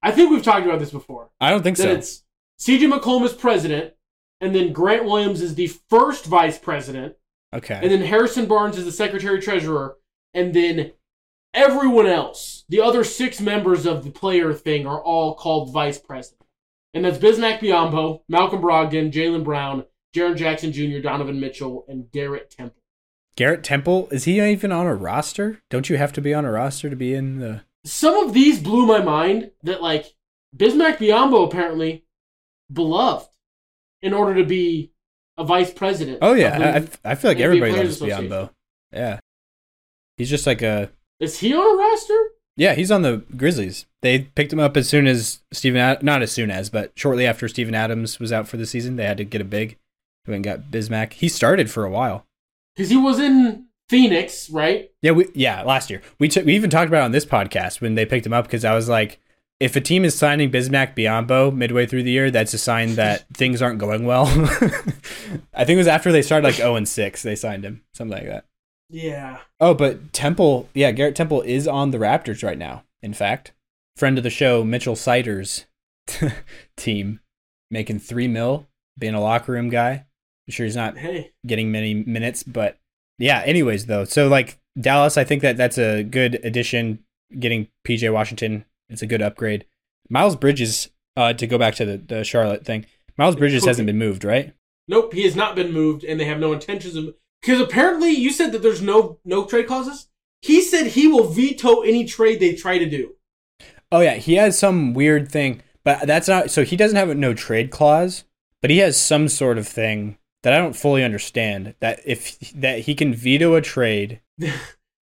I 0.02 0.10
think 0.10 0.30
we've 0.30 0.42
talked 0.42 0.64
about 0.64 0.78
this 0.78 0.90
before. 0.90 1.28
I 1.38 1.50
don't 1.50 1.62
think 1.62 1.76
That 1.76 1.82
so. 1.82 1.92
it's 1.92 2.24
C.J. 2.58 2.86
McCollum 2.86 3.24
is 3.26 3.34
president, 3.34 3.92
and 4.40 4.54
then 4.54 4.72
Grant 4.72 5.04
Williams 5.04 5.42
is 5.42 5.54
the 5.54 5.66
first 5.90 6.24
vice 6.24 6.56
president, 6.58 7.16
Okay. 7.54 7.78
and 7.82 7.90
then 7.90 8.00
Harrison 8.00 8.46
Barnes 8.46 8.78
is 8.78 8.86
the 8.86 8.92
secretary 8.92 9.42
treasurer, 9.42 9.98
and 10.32 10.54
then 10.54 10.92
everyone 11.54 12.06
else, 12.06 12.64
the 12.68 12.80
other 12.80 13.04
six 13.04 13.40
members 13.40 13.86
of 13.86 14.04
the 14.04 14.10
player 14.10 14.52
thing, 14.52 14.86
are 14.86 15.02
all 15.02 15.34
called 15.34 15.72
vice 15.72 15.98
president. 15.98 16.42
And 16.92 17.04
that's 17.04 17.18
Bismack 17.18 17.60
Biyombo, 17.60 18.22
Malcolm 18.28 18.60
Brogdon, 18.60 19.12
Jaylen 19.12 19.44
Brown, 19.44 19.84
Jaren 20.14 20.36
Jackson 20.36 20.72
Jr., 20.72 20.98
Donovan 20.98 21.40
Mitchell, 21.40 21.84
and 21.88 22.10
Garrett 22.12 22.50
Temple. 22.50 22.80
Garrett 23.36 23.64
Temple 23.64 24.08
is 24.10 24.24
he 24.24 24.40
even 24.40 24.70
on 24.70 24.86
a 24.86 24.94
roster? 24.94 25.60
Don't 25.70 25.90
you 25.90 25.96
have 25.96 26.12
to 26.12 26.20
be 26.20 26.32
on 26.32 26.44
a 26.44 26.52
roster 26.52 26.88
to 26.88 26.96
be 26.96 27.14
in 27.14 27.40
the? 27.40 27.62
Some 27.84 28.16
of 28.16 28.32
these 28.32 28.60
blew 28.60 28.86
my 28.86 29.00
mind 29.00 29.50
that, 29.64 29.82
like, 29.82 30.14
Bismack 30.56 30.98
Biyombo 30.98 31.46
apparently 31.46 32.04
beloved 32.72 33.28
in 34.02 34.14
order 34.14 34.36
to 34.36 34.44
be 34.44 34.92
a 35.36 35.44
vice 35.44 35.72
president. 35.72 36.18
Oh 36.22 36.34
yeah, 36.34 36.58
I, 37.04 37.08
I 37.08 37.12
I 37.12 37.14
feel 37.16 37.30
like 37.30 37.40
everybody 37.40 37.72
loves. 37.72 38.00
Biyombo. 38.00 38.50
Yeah, 38.92 39.18
he's 40.16 40.30
just 40.30 40.46
like 40.46 40.62
a 40.62 40.90
Is 41.24 41.38
he 41.38 41.54
on 41.54 41.74
a 41.74 41.76
roster? 41.76 42.28
Yeah, 42.56 42.74
he's 42.74 42.90
on 42.90 43.02
the 43.02 43.24
Grizzlies. 43.36 43.86
They 44.02 44.20
picked 44.20 44.52
him 44.52 44.60
up 44.60 44.76
as 44.76 44.88
soon 44.88 45.06
as 45.06 45.40
Steven, 45.52 45.80
Ad- 45.80 46.02
not 46.02 46.22
as 46.22 46.30
soon 46.30 46.50
as, 46.50 46.70
but 46.70 46.92
shortly 46.94 47.26
after 47.26 47.48
Steven 47.48 47.74
Adams 47.74 48.20
was 48.20 48.32
out 48.32 48.46
for 48.46 48.56
the 48.56 48.66
season. 48.66 48.96
They 48.96 49.06
had 49.06 49.16
to 49.16 49.24
get 49.24 49.40
a 49.40 49.44
big. 49.44 49.78
They 50.24 50.32
went 50.32 50.46
and 50.46 50.62
got 50.62 50.70
Bismack. 50.70 51.14
He 51.14 51.28
started 51.28 51.70
for 51.70 51.84
a 51.84 51.90
while. 51.90 52.26
Because 52.76 52.90
he 52.90 52.96
was 52.96 53.18
in 53.18 53.66
Phoenix, 53.88 54.50
right? 54.50 54.90
Yeah, 55.02 55.12
we 55.12 55.28
yeah 55.34 55.62
last 55.62 55.90
year 55.90 56.02
we 56.18 56.28
took 56.28 56.44
we 56.44 56.54
even 56.54 56.70
talked 56.70 56.88
about 56.88 57.02
it 57.02 57.06
on 57.06 57.12
this 57.12 57.26
podcast 57.26 57.80
when 57.80 57.94
they 57.94 58.06
picked 58.06 58.26
him 58.26 58.32
up 58.32 58.46
because 58.46 58.64
I 58.64 58.74
was 58.74 58.88
like, 58.88 59.20
if 59.60 59.76
a 59.76 59.80
team 59.80 60.04
is 60.04 60.14
signing 60.14 60.50
Bismack 60.50 60.96
Biyombo 60.96 61.54
midway 61.54 61.86
through 61.86 62.02
the 62.02 62.10
year, 62.10 62.30
that's 62.30 62.54
a 62.54 62.58
sign 62.58 62.96
that 62.96 63.26
things 63.34 63.62
aren't 63.62 63.78
going 63.78 64.04
well. 64.04 64.26
I 65.54 65.64
think 65.64 65.76
it 65.76 65.76
was 65.76 65.88
after 65.88 66.12
they 66.12 66.22
started 66.22 66.46
like 66.46 66.56
zero 66.56 66.76
and 66.76 66.88
six 66.88 67.22
they 67.22 67.36
signed 67.36 67.64
him, 67.64 67.82
something 67.92 68.16
like 68.16 68.26
that. 68.26 68.46
Yeah. 68.88 69.38
Oh, 69.60 69.74
but 69.74 70.12
Temple, 70.12 70.68
yeah, 70.74 70.90
Garrett 70.92 71.16
Temple 71.16 71.42
is 71.42 71.66
on 71.66 71.90
the 71.90 71.98
Raptors 71.98 72.42
right 72.44 72.58
now. 72.58 72.84
In 73.02 73.14
fact, 73.14 73.52
friend 73.96 74.18
of 74.18 74.24
the 74.24 74.30
show, 74.30 74.64
Mitchell 74.64 74.96
Siders 74.96 75.66
team, 76.76 77.20
making 77.70 77.98
three 77.98 78.28
mil, 78.28 78.66
being 78.98 79.14
a 79.14 79.20
locker 79.20 79.52
room 79.52 79.68
guy. 79.68 80.06
I'm 80.46 80.52
sure 80.52 80.66
he's 80.66 80.76
not 80.76 80.98
Hey. 80.98 81.32
getting 81.46 81.72
many 81.72 81.94
minutes, 81.94 82.42
but 82.42 82.78
yeah. 83.18 83.42
Anyways, 83.44 83.86
though, 83.86 84.04
so 84.04 84.28
like 84.28 84.58
Dallas, 84.78 85.16
I 85.16 85.24
think 85.24 85.42
that 85.42 85.56
that's 85.56 85.78
a 85.78 86.02
good 86.02 86.40
addition. 86.44 87.00
Getting 87.38 87.68
PJ 87.86 88.12
Washington, 88.12 88.64
it's 88.90 89.02
a 89.02 89.06
good 89.06 89.22
upgrade. 89.22 89.64
Miles 90.10 90.36
Bridges, 90.36 90.90
uh, 91.16 91.32
to 91.32 91.46
go 91.46 91.56
back 91.58 91.74
to 91.76 91.84
the, 91.84 91.96
the 91.96 92.24
Charlotte 92.24 92.64
thing, 92.64 92.84
Miles 93.16 93.34
Bridges 93.36 93.64
hasn't 93.64 93.86
been 93.86 93.98
moved, 93.98 94.24
right? 94.24 94.52
Nope, 94.86 95.14
he 95.14 95.22
has 95.24 95.34
not 95.34 95.56
been 95.56 95.72
moved, 95.72 96.04
and 96.04 96.20
they 96.20 96.26
have 96.26 96.38
no 96.38 96.52
intentions 96.52 96.94
of. 96.94 97.14
Because 97.44 97.60
apparently, 97.60 98.10
you 98.10 98.30
said 98.30 98.52
that 98.52 98.62
there's 98.62 98.80
no 98.80 99.18
no 99.24 99.44
trade 99.44 99.66
clauses. 99.66 100.08
He 100.40 100.62
said 100.62 100.88
he 100.88 101.06
will 101.06 101.28
veto 101.28 101.82
any 101.82 102.06
trade 102.06 102.40
they 102.40 102.54
try 102.54 102.78
to 102.78 102.88
do. 102.88 103.16
Oh 103.92 104.00
yeah, 104.00 104.14
he 104.14 104.34
has 104.36 104.58
some 104.58 104.94
weird 104.94 105.30
thing, 105.30 105.62
but 105.84 106.06
that's 106.06 106.26
not. 106.26 106.50
So 106.50 106.64
he 106.64 106.76
doesn't 106.76 106.96
have 106.96 107.10
a 107.10 107.14
no 107.14 107.34
trade 107.34 107.70
clause, 107.70 108.24
but 108.62 108.70
he 108.70 108.78
has 108.78 108.98
some 108.98 109.28
sort 109.28 109.58
of 109.58 109.68
thing 109.68 110.16
that 110.42 110.54
I 110.54 110.58
don't 110.58 110.74
fully 110.76 111.04
understand. 111.04 111.74
That 111.80 112.00
if 112.06 112.38
that 112.52 112.80
he 112.80 112.94
can 112.94 113.14
veto 113.14 113.54
a 113.54 113.60
trade. 113.60 114.20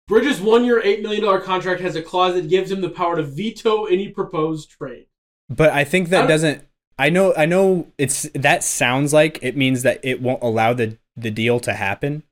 Bridges' 0.09 0.41
one 0.41 0.65
year, 0.65 0.83
$8 0.83 1.01
million 1.01 1.41
contract 1.43 1.81
has 1.81 1.95
a 1.95 2.03
clause 2.03 2.35
that 2.35 2.49
gives 2.49 2.71
him 2.71 2.81
the 2.81 2.91
power 2.91 3.17
to 3.17 3.23
veto 3.23 3.85
any 3.85 4.09
proposed 4.09 4.69
trade. 4.71 5.07
But 5.49 5.71
I 5.71 5.85
think 5.85 6.09
that 6.09 6.23
don't- 6.23 6.29
doesn't. 6.29 6.67
I 6.99 7.09
know. 7.09 7.35
I 7.37 7.47
know. 7.47 7.89
It's 7.99 8.29
that 8.35 8.65
sounds 8.65 9.13
like 9.13 9.39
it 9.43 9.57
means 9.57 9.83
that 9.83 10.01
it 10.03 10.21
won't 10.21 10.43
allow 10.43 10.73
the 10.73 10.99
the 11.17 11.31
deal 11.31 11.61
to 11.61 11.75
happen. 11.75 12.23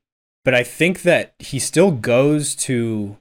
But 0.43 0.55
I 0.55 0.63
think 0.63 1.03
that 1.03 1.33
he 1.39 1.59
still 1.59 1.91
goes 1.91 2.55
to 2.55 3.17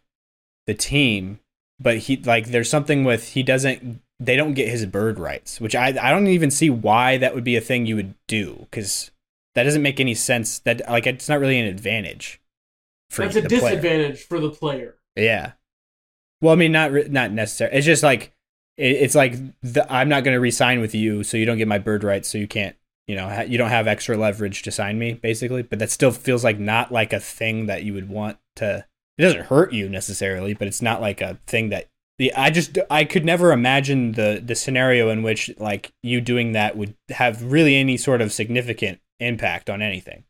the 0.66 0.74
team, 0.74 1.40
but 1.78 1.98
he 1.98 2.16
like 2.16 2.48
there's 2.48 2.70
something 2.70 3.04
with 3.04 3.30
he 3.30 3.42
doesn't. 3.42 4.00
They 4.18 4.36
don't 4.36 4.54
get 4.54 4.68
his 4.68 4.84
bird 4.86 5.18
rights, 5.18 5.60
which 5.60 5.74
I 5.74 5.88
I 5.88 6.10
don't 6.10 6.26
even 6.28 6.50
see 6.50 6.70
why 6.70 7.16
that 7.18 7.34
would 7.34 7.44
be 7.44 7.56
a 7.56 7.60
thing 7.60 7.86
you 7.86 7.96
would 7.96 8.14
do 8.26 8.66
because 8.70 9.10
that 9.54 9.64
doesn't 9.64 9.82
make 9.82 10.00
any 10.00 10.14
sense. 10.14 10.58
That 10.60 10.82
like 10.88 11.06
it's 11.06 11.28
not 11.28 11.40
really 11.40 11.58
an 11.58 11.66
advantage. 11.66 12.40
For 13.10 13.24
That's 13.24 13.36
a 13.36 13.40
the 13.42 13.48
player. 13.48 13.60
disadvantage 13.60 14.22
for 14.22 14.38
the 14.38 14.50
player. 14.50 14.94
Yeah. 15.16 15.52
Well, 16.40 16.52
I 16.52 16.56
mean, 16.56 16.72
not 16.72 16.92
not 17.10 17.32
necessary. 17.32 17.74
It's 17.74 17.84
just 17.86 18.02
like 18.02 18.32
it, 18.76 18.92
it's 18.92 19.14
like 19.14 19.34
the, 19.62 19.90
I'm 19.92 20.08
not 20.08 20.24
going 20.24 20.34
to 20.34 20.40
re-sign 20.40 20.80
with 20.80 20.94
you, 20.94 21.22
so 21.24 21.36
you 21.36 21.44
don't 21.44 21.58
get 21.58 21.68
my 21.68 21.78
bird 21.78 22.04
rights, 22.04 22.28
so 22.28 22.38
you 22.38 22.46
can't, 22.46 22.76
you 23.10 23.16
know, 23.16 23.42
you 23.42 23.58
don't 23.58 23.70
have 23.70 23.88
extra 23.88 24.16
leverage 24.16 24.62
to 24.62 24.70
sign 24.70 24.98
me, 24.98 25.14
basically. 25.14 25.62
But 25.62 25.80
that 25.80 25.90
still 25.90 26.12
feels 26.12 26.44
like 26.44 26.60
not 26.60 26.92
like 26.92 27.12
a 27.12 27.18
thing 27.18 27.66
that 27.66 27.82
you 27.82 27.92
would 27.92 28.08
want 28.08 28.38
to 28.56 28.86
it 29.18 29.22
doesn't 29.22 29.46
hurt 29.46 29.74
you 29.74 29.88
necessarily, 29.88 30.54
but 30.54 30.66
it's 30.66 30.80
not 30.80 31.02
like 31.02 31.20
a 31.20 31.38
thing 31.46 31.68
that 31.70 31.88
the 32.18 32.32
I 32.32 32.48
just 32.48 32.78
I 32.88 33.04
could 33.04 33.24
never 33.24 33.52
imagine 33.52 34.12
the 34.12 34.40
the 34.42 34.54
scenario 34.54 35.10
in 35.10 35.22
which 35.22 35.50
like 35.58 35.92
you 36.02 36.22
doing 36.22 36.52
that 36.52 36.76
would 36.76 36.94
have 37.10 37.42
really 37.42 37.76
any 37.76 37.96
sort 37.96 38.22
of 38.22 38.32
significant 38.32 39.00
impact 39.18 39.68
on 39.68 39.82
anything. 39.82 40.24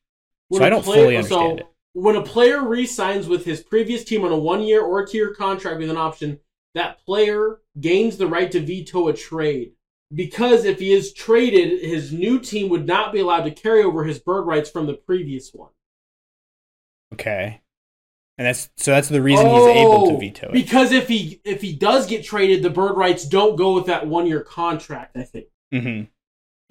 When 0.49 0.61
so 0.61 0.65
I 0.65 0.71
don't 0.71 0.83
player- 0.83 1.03
fully 1.03 1.17
understand 1.17 1.59
so 1.61 1.65
it. 1.65 1.67
When 1.93 2.17
a 2.17 2.23
player 2.23 2.67
re-signs 2.67 3.29
with 3.29 3.45
his 3.45 3.61
previous 3.61 4.05
team 4.05 4.25
on 4.25 4.31
a 4.31 4.39
one-year 4.39 4.81
or 4.81 5.05
two-year 5.05 5.35
contract 5.35 5.79
with 5.79 5.91
an 5.91 5.97
option, 5.97 6.39
that 6.75 7.05
player 7.05 7.59
gains 7.81 8.17
the 8.17 8.29
right 8.29 8.51
to 8.53 8.61
veto 8.61 9.09
a 9.09 9.13
trade. 9.13 9.73
Because 10.13 10.65
if 10.65 10.81
he 10.81 10.93
is 10.93 11.13
traded, 11.13 11.81
his 11.83 12.13
new 12.13 12.41
team 12.41 12.69
would 12.69 12.87
not 12.87 13.13
be 13.13 13.21
allowed 13.21 13.45
to 13.45 13.51
carry 13.53 13.83
over 13.83 14.05
his 14.05 14.19
bird 14.19 14.43
rights 14.43 14.69
from 14.69 14.87
the 14.87 14.95
previous 14.95 15.53
one. 15.55 15.71
Okay. 17.13 17.61
And 18.39 18.47
that's 18.47 18.71
so 18.77 18.91
that's 18.91 19.09
the 19.09 19.21
reason 19.23 19.47
he's 19.47 19.67
able 19.67 20.07
to 20.07 20.15
Oh, 20.15 20.19
veto 20.19 20.47
it. 20.49 20.53
Because 20.53 20.93
if 20.93 21.09
he 21.09 21.41
if 21.45 21.61
he 21.61 21.75
does 21.75 22.07
get 22.07 22.25
traded, 22.25 22.63
the 22.63 22.71
bird 22.71 22.97
rights 22.97 23.27
don't 23.27 23.57
go 23.57 23.75
with 23.75 23.87
that 23.87 24.07
one-year 24.07 24.41
contract. 24.41 25.17
I 25.17 25.25
think. 25.25 25.47
Mm-hmm. 25.75 26.05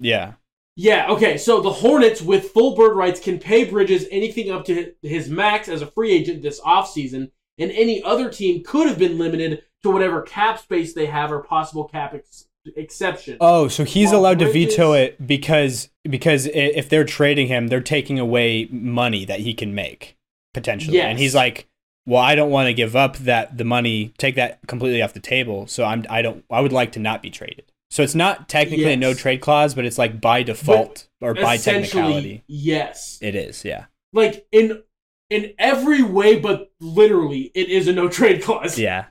Yeah. 0.00 0.32
Yeah, 0.76 1.10
okay. 1.10 1.36
So 1.36 1.60
the 1.60 1.70
Hornets 1.70 2.22
with 2.22 2.50
full 2.50 2.74
bird 2.74 2.96
rights 2.96 3.20
can 3.20 3.38
pay 3.38 3.64
Bridges 3.64 4.06
anything 4.10 4.50
up 4.50 4.64
to 4.66 4.92
his 5.02 5.28
max 5.28 5.68
as 5.68 5.82
a 5.82 5.86
free 5.86 6.10
agent 6.10 6.42
this 6.42 6.60
offseason, 6.60 7.30
and 7.58 7.70
any 7.70 8.02
other 8.02 8.30
team 8.30 8.64
could 8.64 8.88
have 8.88 8.98
been 8.98 9.18
limited 9.18 9.62
to 9.82 9.90
whatever 9.90 10.22
cap 10.22 10.58
space 10.58 10.92
they 10.94 11.06
have 11.06 11.30
or 11.30 11.42
possible 11.42 11.84
cap 11.84 12.14
ex- 12.14 12.46
exception. 12.76 13.36
Oh, 13.40 13.68
so 13.68 13.84
he's 13.84 14.12
allowed 14.12 14.38
to 14.40 14.46
Bridges- 14.50 14.74
veto 14.76 14.92
it 14.92 15.26
because 15.26 15.88
because 16.08 16.46
if 16.46 16.88
they're 16.88 17.04
trading 17.04 17.48
him, 17.48 17.68
they're 17.68 17.80
taking 17.80 18.18
away 18.18 18.68
money 18.70 19.24
that 19.24 19.40
he 19.40 19.54
can 19.54 19.74
make 19.74 20.16
potentially. 20.54 20.96
Yes. 20.96 21.06
And 21.06 21.18
he's 21.18 21.34
like, 21.34 21.68
"Well, 22.06 22.20
I 22.20 22.34
don't 22.34 22.50
want 22.50 22.66
to 22.66 22.74
give 22.74 22.96
up 22.96 23.16
that 23.18 23.56
the 23.58 23.64
money, 23.64 24.12
take 24.18 24.34
that 24.36 24.60
completely 24.66 25.02
off 25.02 25.12
the 25.12 25.20
table. 25.20 25.66
So 25.66 25.84
I'm 25.84 26.04
I 26.10 26.22
don't 26.22 26.44
I 26.50 26.60
would 26.60 26.72
like 26.72 26.92
to 26.92 27.00
not 27.00 27.22
be 27.22 27.30
traded." 27.30 27.64
So 27.90 28.02
it's 28.04 28.14
not 28.14 28.48
technically 28.48 28.92
a 28.92 28.96
no 28.96 29.14
trade 29.14 29.40
clause, 29.40 29.74
but 29.74 29.84
it's 29.84 29.98
like 29.98 30.20
by 30.20 30.44
default 30.44 31.08
or 31.20 31.34
by 31.34 31.56
technicality. 31.56 32.44
yes. 32.46 33.18
It 33.20 33.34
is, 33.34 33.64
yeah. 33.64 33.86
Like 34.12 34.46
in 34.52 34.82
in 35.28 35.54
every 35.58 36.02
way, 36.02 36.38
but 36.38 36.70
literally, 36.80 37.50
it 37.54 37.68
is 37.68 37.88
a 37.88 37.92
no 37.92 38.08
trade 38.08 38.42
clause. 38.42 38.78
Yeah. 38.78 39.06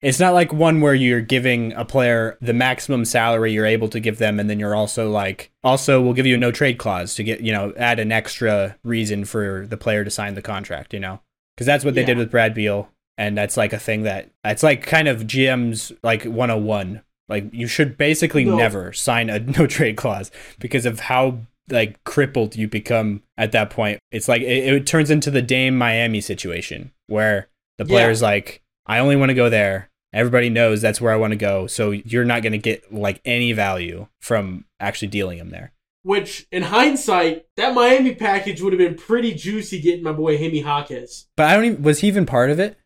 It's 0.00 0.20
not 0.20 0.32
like 0.34 0.52
one 0.52 0.80
where 0.80 0.94
you're 0.94 1.20
giving 1.20 1.72
a 1.72 1.84
player 1.84 2.38
the 2.40 2.52
maximum 2.52 3.04
salary 3.04 3.52
you're 3.52 3.66
able 3.66 3.88
to 3.88 3.98
give 3.98 4.18
them, 4.18 4.38
and 4.38 4.48
then 4.48 4.60
you're 4.60 4.76
also 4.76 5.10
like, 5.10 5.50
also, 5.64 6.00
we'll 6.00 6.12
give 6.12 6.26
you 6.26 6.36
a 6.36 6.38
no 6.38 6.52
trade 6.52 6.78
clause 6.78 7.14
to 7.16 7.24
get, 7.24 7.40
you 7.40 7.50
know, 7.52 7.72
add 7.76 7.98
an 7.98 8.12
extra 8.12 8.76
reason 8.84 9.24
for 9.24 9.66
the 9.68 9.76
player 9.76 10.04
to 10.04 10.10
sign 10.10 10.34
the 10.34 10.42
contract, 10.42 10.94
you 10.94 11.00
know? 11.00 11.20
Because 11.56 11.66
that's 11.66 11.84
what 11.84 11.94
they 11.94 12.04
did 12.04 12.16
with 12.18 12.30
Brad 12.30 12.54
Beal. 12.54 12.88
And 13.16 13.36
that's 13.36 13.56
like 13.56 13.72
a 13.72 13.78
thing 13.80 14.02
that, 14.04 14.30
it's 14.44 14.62
like 14.62 14.86
kind 14.86 15.08
of 15.08 15.22
GM's 15.22 15.90
like 16.04 16.22
101. 16.22 17.02
Like, 17.28 17.52
you 17.52 17.66
should 17.66 17.98
basically 17.98 18.44
No. 18.44 18.56
never 18.56 18.92
sign 18.92 19.28
a 19.28 19.38
no 19.58 19.66
trade 19.66 19.96
clause 19.96 20.30
because 20.60 20.86
of 20.86 21.00
how 21.00 21.38
like 21.68 22.02
crippled 22.04 22.54
you 22.54 22.68
become 22.68 23.22
at 23.36 23.50
that 23.52 23.70
point. 23.70 23.98
It's 24.12 24.28
like 24.28 24.42
it, 24.42 24.72
it 24.72 24.86
turns 24.86 25.10
into 25.10 25.30
the 25.32 25.42
Dame 25.42 25.76
Miami 25.76 26.20
situation 26.20 26.92
where 27.08 27.48
the 27.76 27.84
Yeah. 27.84 27.88
player's 27.88 28.22
like, 28.22 28.62
I 28.88 28.98
only 29.00 29.16
want 29.16 29.30
to 29.30 29.34
go 29.34 29.50
there. 29.50 29.90
Everybody 30.12 30.48
knows 30.48 30.80
that's 30.80 31.00
where 31.00 31.12
I 31.12 31.16
want 31.16 31.32
to 31.32 31.36
go. 31.36 31.66
So 31.66 31.90
you're 31.90 32.24
not 32.24 32.42
going 32.42 32.52
to 32.52 32.58
get 32.58 32.92
like 32.92 33.20
any 33.24 33.52
value 33.52 34.08
from 34.20 34.64
actually 34.80 35.08
dealing 35.08 35.38
him 35.38 35.50
there. 35.50 35.72
Which, 36.02 36.46
in 36.50 36.62
hindsight, 36.62 37.46
that 37.56 37.74
Miami 37.74 38.14
package 38.14 38.62
would 38.62 38.72
have 38.72 38.78
been 38.78 38.94
pretty 38.94 39.34
juicy 39.34 39.80
getting 39.80 40.02
my 40.02 40.12
boy 40.12 40.38
Hemi 40.38 40.60
Hawkins. 40.60 41.26
But 41.36 41.48
I 41.48 41.54
don't 41.54 41.64
even, 41.66 41.82
was 41.82 42.00
he 42.00 42.08
even 42.08 42.24
part 42.24 42.50
of 42.50 42.58
it? 42.58 42.78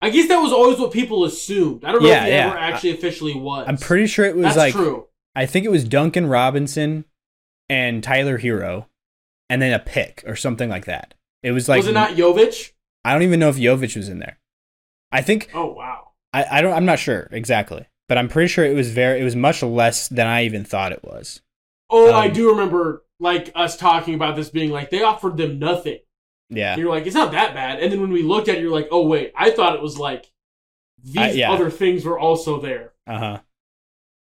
I 0.00 0.08
guess 0.10 0.28
that 0.28 0.38
was 0.38 0.52
always 0.52 0.78
what 0.78 0.92
people 0.92 1.24
assumed. 1.24 1.84
I 1.84 1.92
don't 1.92 2.02
know 2.02 2.08
Yeah, 2.08 2.20
if 2.22 2.24
he 2.24 2.30
yeah. 2.30 2.46
ever 2.48 2.56
actually 2.58 2.90
officially 2.92 3.34
was. 3.34 3.66
I'm 3.68 3.76
pretty 3.76 4.06
sure 4.06 4.24
it 4.24 4.36
was 4.36 4.44
That's 4.44 4.56
like, 4.56 4.72
true. 4.74 5.08
I 5.34 5.44
think 5.46 5.66
it 5.66 5.70
was 5.70 5.84
Duncan 5.84 6.26
Robinson 6.26 7.04
and 7.68 8.02
Tyler 8.02 8.38
Herro 8.38 8.86
and 9.50 9.60
then 9.60 9.74
a 9.74 9.78
pick 9.78 10.22
or 10.26 10.36
something 10.36 10.70
like 10.70 10.86
that. 10.86 11.14
It 11.42 11.52
was 11.52 11.68
like, 11.68 11.78
was 11.78 11.88
it 11.88 11.92
not 11.92 12.12
Jovic? 12.12 12.72
I 13.04 13.12
don't 13.12 13.22
even 13.22 13.40
know 13.40 13.50
if 13.50 13.56
Jovic 13.56 13.96
was 13.96 14.08
in 14.08 14.20
there. 14.20 14.38
I 15.14 15.22
think 15.22 15.50
Oh 15.54 15.72
wow. 15.72 16.10
I, 16.32 16.44
I 16.50 16.60
don't 16.60 16.72
I'm 16.74 16.84
not 16.84 16.98
sure 16.98 17.28
exactly, 17.30 17.86
but 18.08 18.18
I'm 18.18 18.28
pretty 18.28 18.48
sure 18.48 18.64
it 18.64 18.74
was 18.74 18.90
very 18.90 19.20
it 19.20 19.24
was 19.24 19.36
much 19.36 19.62
less 19.62 20.08
than 20.08 20.26
I 20.26 20.44
even 20.44 20.64
thought 20.64 20.92
it 20.92 21.04
was. 21.04 21.40
Oh, 21.90 22.12
I 22.12 22.26
Um, 22.26 22.32
do 22.32 22.50
remember 22.50 23.04
like 23.20 23.52
us 23.54 23.76
talking 23.76 24.14
about 24.14 24.34
this 24.36 24.50
being 24.50 24.70
like 24.70 24.90
they 24.90 25.02
offered 25.02 25.36
them 25.36 25.58
nothing. 25.58 25.98
Yeah. 26.50 26.72
And 26.72 26.80
you're 26.82 26.90
like, 26.90 27.06
it's 27.06 27.14
not 27.14 27.32
that 27.32 27.54
bad. 27.54 27.80
And 27.80 27.90
then 27.92 28.00
when 28.00 28.10
we 28.12 28.22
looked 28.22 28.48
at 28.48 28.56
it, 28.56 28.60
you're 28.62 28.70
like, 28.72 28.88
oh 28.90 29.06
wait, 29.06 29.32
I 29.36 29.50
thought 29.50 29.74
it 29.74 29.80
was 29.82 29.98
like 29.98 30.30
these 31.02 31.16
I- 31.16 31.30
yeah. 31.30 31.52
other 31.52 31.70
things 31.70 32.04
were 32.04 32.18
also 32.18 32.60
there. 32.60 32.92
Uh-huh. 33.06 33.38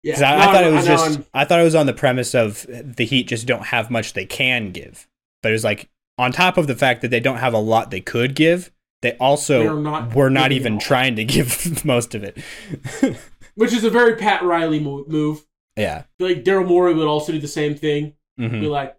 Yeah. 0.03 0.18
I, 0.20 0.43
I 0.43 0.45
thought 0.53 0.64
it 0.64 0.66
I'm- 0.66 0.74
was 0.74 0.86
now 0.86 0.97
just 0.97 1.11
I'm- 1.18 1.26
I 1.34 1.45
thought 1.45 1.61
it 1.61 1.64
was 1.64 1.74
on 1.74 1.86
the 1.86 1.93
premise 1.93 2.34
of 2.34 2.66
the 2.68 3.05
Heat 3.05 3.28
just 3.28 3.47
don't 3.47 3.66
have 3.66 3.91
much 3.91 4.14
they 4.14 4.26
can 4.26 4.72
give. 4.72 5.07
But 5.43 5.51
it 5.51 5.53
was 5.53 5.64
like 5.64 5.88
on 6.18 6.32
top 6.32 6.59
of 6.59 6.66
the 6.66 6.74
fact 6.74 7.03
that 7.03 7.09
they 7.09 7.20
don't 7.20 7.38
have 7.38 7.55
a 7.55 7.59
lot 7.59 7.91
they 7.91 8.01
could 8.01 8.34
give, 8.34 8.70
they 9.03 9.12
also 9.18 9.61
They're 9.61 9.74
not 9.74 10.14
were 10.14 10.30
not 10.30 10.53
even 10.53 10.78
trying 10.78 11.16
to 11.16 11.24
give 11.34 11.84
most 11.84 12.14
of 12.14 12.22
it. 12.24 12.38
which 13.55 13.72
is 13.72 13.84
a 13.84 13.90
very 13.90 14.16
Pat 14.16 14.42
Riley 14.42 14.80
move. 14.80 15.44
yeah. 15.76 16.05
Like 16.18 16.44
Daryl 16.44 16.66
Morey 16.66 16.94
would 16.94 17.07
also 17.07 17.32
do 17.32 17.38
the 17.38 17.48
same 17.48 17.74
thing. 17.74 18.14
Mhm. 18.38 18.61
Be 18.61 18.66
like, 18.66 18.96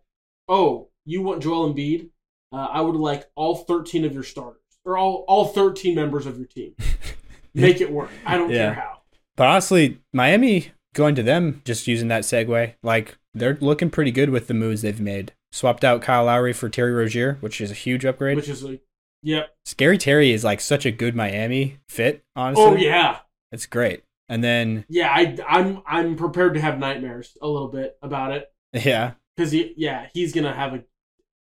oh, 0.48 0.90
you 1.06 1.22
want 1.22 1.42
Joel 1.44 1.74
Embiid? 1.74 2.10
Uh, 2.52 2.68
I 2.72 2.82
would 2.82 2.96
like 2.96 3.30
all 3.36 3.56
13 3.56 4.04
of 4.06 4.14
your 4.14 4.24
starters 4.24 4.58
or 4.86 4.98
all 4.98 5.24
all 5.28 5.46
13 5.46 5.96
members 5.96 6.26
of 6.26 6.38
your 6.38 6.48
team. 6.48 6.76
Make 7.54 7.82
it 7.82 7.92
work. 7.92 8.10
I 8.26 8.38
don't 8.38 8.50
Yeah. 8.50 8.74
care 8.74 8.74
how. 8.74 8.98
But 9.38 9.48
honestly, 9.48 10.00
Miami 10.14 10.72
going 10.94 11.16
to 11.16 11.24
them, 11.24 11.62
just 11.66 11.88
using 11.88 12.08
that 12.10 12.24
segue, 12.24 12.74
like 12.84 13.18
they're 13.34 13.58
looking 13.62 13.90
pretty 13.90 14.12
good 14.12 14.30
with 14.30 14.48
the 14.48 14.54
moves 14.54 14.82
they've 14.82 15.00
made. 15.00 15.34
Swapped 15.54 15.84
out 15.84 16.02
Kyle 16.02 16.26
Lowry 16.26 16.54
for 16.54 16.70
Terry 16.70 16.92
Rozier, 16.94 17.38
which 17.42 17.60
is 17.62 17.72
a 17.72 17.76
huge 17.76 18.06
upgrade. 18.06 18.36
Which 18.38 18.50
is 18.50 18.64
like, 18.64 18.82
yep. 19.22 19.56
Scary 19.66 19.98
Terry 19.98 20.32
is 20.32 20.44
like 20.44 20.62
such 20.62 20.86
a 20.86 20.92
good 20.92 21.16
Miami 21.16 21.80
fit, 21.90 22.24
honestly. 22.36 22.64
Oh 22.64 22.76
yeah, 22.76 23.20
It's 23.52 23.66
great. 23.66 24.04
And 24.30 24.44
then 24.44 24.86
yeah. 24.88 25.12
I 25.12 25.38
I'm 25.48 25.82
I'm 25.86 26.16
prepared 26.16 26.54
to 26.54 26.62
have 26.62 26.80
nightmares 26.80 27.38
a 27.42 27.48
little 27.48 27.68
bit 27.68 27.98
about 28.02 28.32
it 28.32 28.52
yeah, 28.74 29.14
because 29.36 29.52
he 29.52 29.74
yeah 29.76 30.08
he's 30.14 30.34
gonna 30.34 30.54
have 30.54 30.74
a 30.74 30.84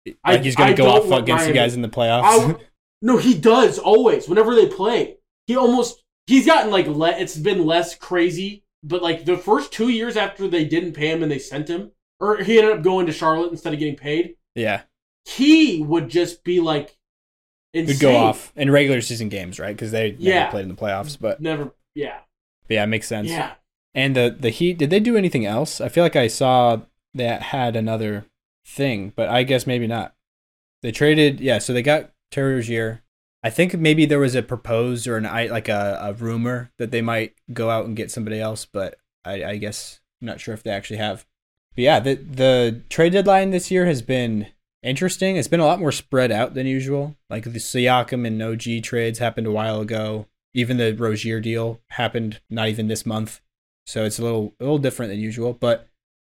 like 0.06 0.18
I- 0.24 0.38
he's 0.38 0.56
gonna 0.56 0.76
go 0.76 0.88
off 0.88 1.20
against 1.22 1.48
you 1.48 1.54
guys 1.54 1.76
in 1.76 1.82
the 1.82 1.90
playoffs. 1.90 2.24
I, 2.26 2.56
no, 3.02 3.18
he 3.18 3.34
does 3.34 3.80
always. 3.80 4.28
Whenever 4.28 4.56
they 4.56 4.68
play, 4.68 5.18
he 5.48 5.56
almost 5.56 6.04
he's 6.28 6.46
gotten 6.46 6.72
like 6.72 6.88
le- 6.88 7.18
it's 7.18 7.38
been 7.38 7.66
less 7.66 7.96
crazy. 7.96 8.64
But 8.84 9.02
like 9.02 9.26
the 9.26 9.38
first 9.38 9.72
two 9.72 9.90
years 9.90 10.16
after 10.18 10.48
they 10.48 10.66
didn't 10.66 10.94
pay 10.94 11.10
him 11.12 11.24
and 11.24 11.32
they 11.32 11.40
sent 11.40 11.70
him, 11.70 11.92
or 12.20 12.38
he 12.38 12.60
ended 12.60 12.78
up 12.78 12.84
going 12.84 13.06
to 13.08 13.12
Charlotte 13.12 13.52
instead 13.52 13.74
of 13.74 13.80
getting 13.80 13.96
paid, 13.96 14.36
yeah, 14.54 14.82
he 15.26 15.82
would 15.82 16.10
just 16.10 16.44
be 16.44 16.60
like 16.60 16.96
insane. 17.76 17.88
would 17.96 18.00
go 18.02 18.16
off 18.16 18.52
in 18.56 18.72
regular 18.72 19.02
season 19.02 19.30
games, 19.30 19.60
right? 19.60 19.76
Because 19.76 19.92
they 19.92 20.12
never 20.12 20.24
Yeah. 20.24 20.50
played 20.50 20.64
in 20.64 20.70
the 20.70 20.76
playoffs. 20.76 21.18
But, 21.20 21.42
Never. 21.42 21.72
Yeah. 21.94 22.20
but 22.68 22.74
yeah, 22.76 22.84
it 22.84 22.88
makes 22.88 23.08
sense. 23.08 23.30
Yeah. 23.30 23.54
And 23.94 24.16
the 24.16 24.36
the 24.38 24.50
Heat, 24.50 24.78
did 24.78 24.90
they 24.90 25.00
do 25.00 25.16
anything 25.16 25.46
else? 25.46 25.80
I 25.80 25.88
feel 25.90 26.04
like 26.04 26.16
I 26.18 26.28
saw 26.28 26.82
that 27.14 27.42
had 27.44 27.76
another 27.76 28.26
thing, 28.66 29.14
but 29.16 29.30
I 29.30 29.44
guess 29.44 29.66
maybe 29.68 29.88
not. 29.88 30.14
They 30.82 30.92
traded, 30.92 31.40
yeah. 31.40 31.60
So 31.60 31.72
they 31.74 31.82
got 31.82 32.12
Terry 32.32 32.56
Rozier. 32.56 33.02
I 33.44 33.50
think 33.52 33.76
maybe 33.76 34.06
there 34.06 34.20
was 34.20 34.36
a 34.36 34.42
proposed 34.42 35.08
or 35.08 35.18
an 35.18 35.26
I 35.26 35.46
like 35.48 35.70
a, 35.70 36.00
a 36.02 36.14
rumor 36.14 36.72
that 36.80 36.92
they 36.92 37.02
might 37.02 37.36
go 37.54 37.70
out 37.70 37.86
and 37.86 37.96
get 37.96 38.12
somebody 38.12 38.42
else, 38.42 38.66
but 38.66 38.98
I, 39.24 39.44
I 39.44 39.58
guess 39.58 40.00
I'm 40.22 40.26
not 40.26 40.40
sure 40.42 40.54
if 40.54 40.64
they 40.64 40.72
actually 40.72 40.98
have. 40.98 41.26
But 41.76 41.84
yeah, 41.84 42.00
the 42.00 42.16
the 42.16 42.82
trade 42.90 43.14
deadline 43.14 43.52
this 43.52 43.70
year 43.72 43.86
has 43.86 44.02
been 44.02 44.48
interesting. 44.86 45.36
It's 45.36 45.48
been 45.48 45.60
a 45.60 45.66
lot 45.66 45.80
more 45.80 45.92
spread 45.92 46.32
out 46.32 46.54
than 46.54 46.68
usual. 46.68 47.16
Like 47.30 47.44
the 47.44 47.60
Siakam 47.60 48.26
and 48.26 48.42
OG 48.42 48.84
trades 48.84 49.20
happened 49.20 49.48
a 49.48 49.52
while 49.52 49.82
ago. 49.82 50.28
Even 50.54 50.78
the 50.78 50.94
Rozier 50.94 51.42
deal 51.42 51.82
happened 51.90 52.40
not 52.50 52.70
even 52.70 52.88
this 52.88 53.06
month, 53.06 53.42
so 53.86 54.06
it's 54.06 54.20
a 54.20 54.24
little 54.24 54.54
a 54.60 54.64
little 54.64 54.78
different 54.78 55.12
than 55.12 55.20
usual. 55.20 55.54
But 55.54 55.88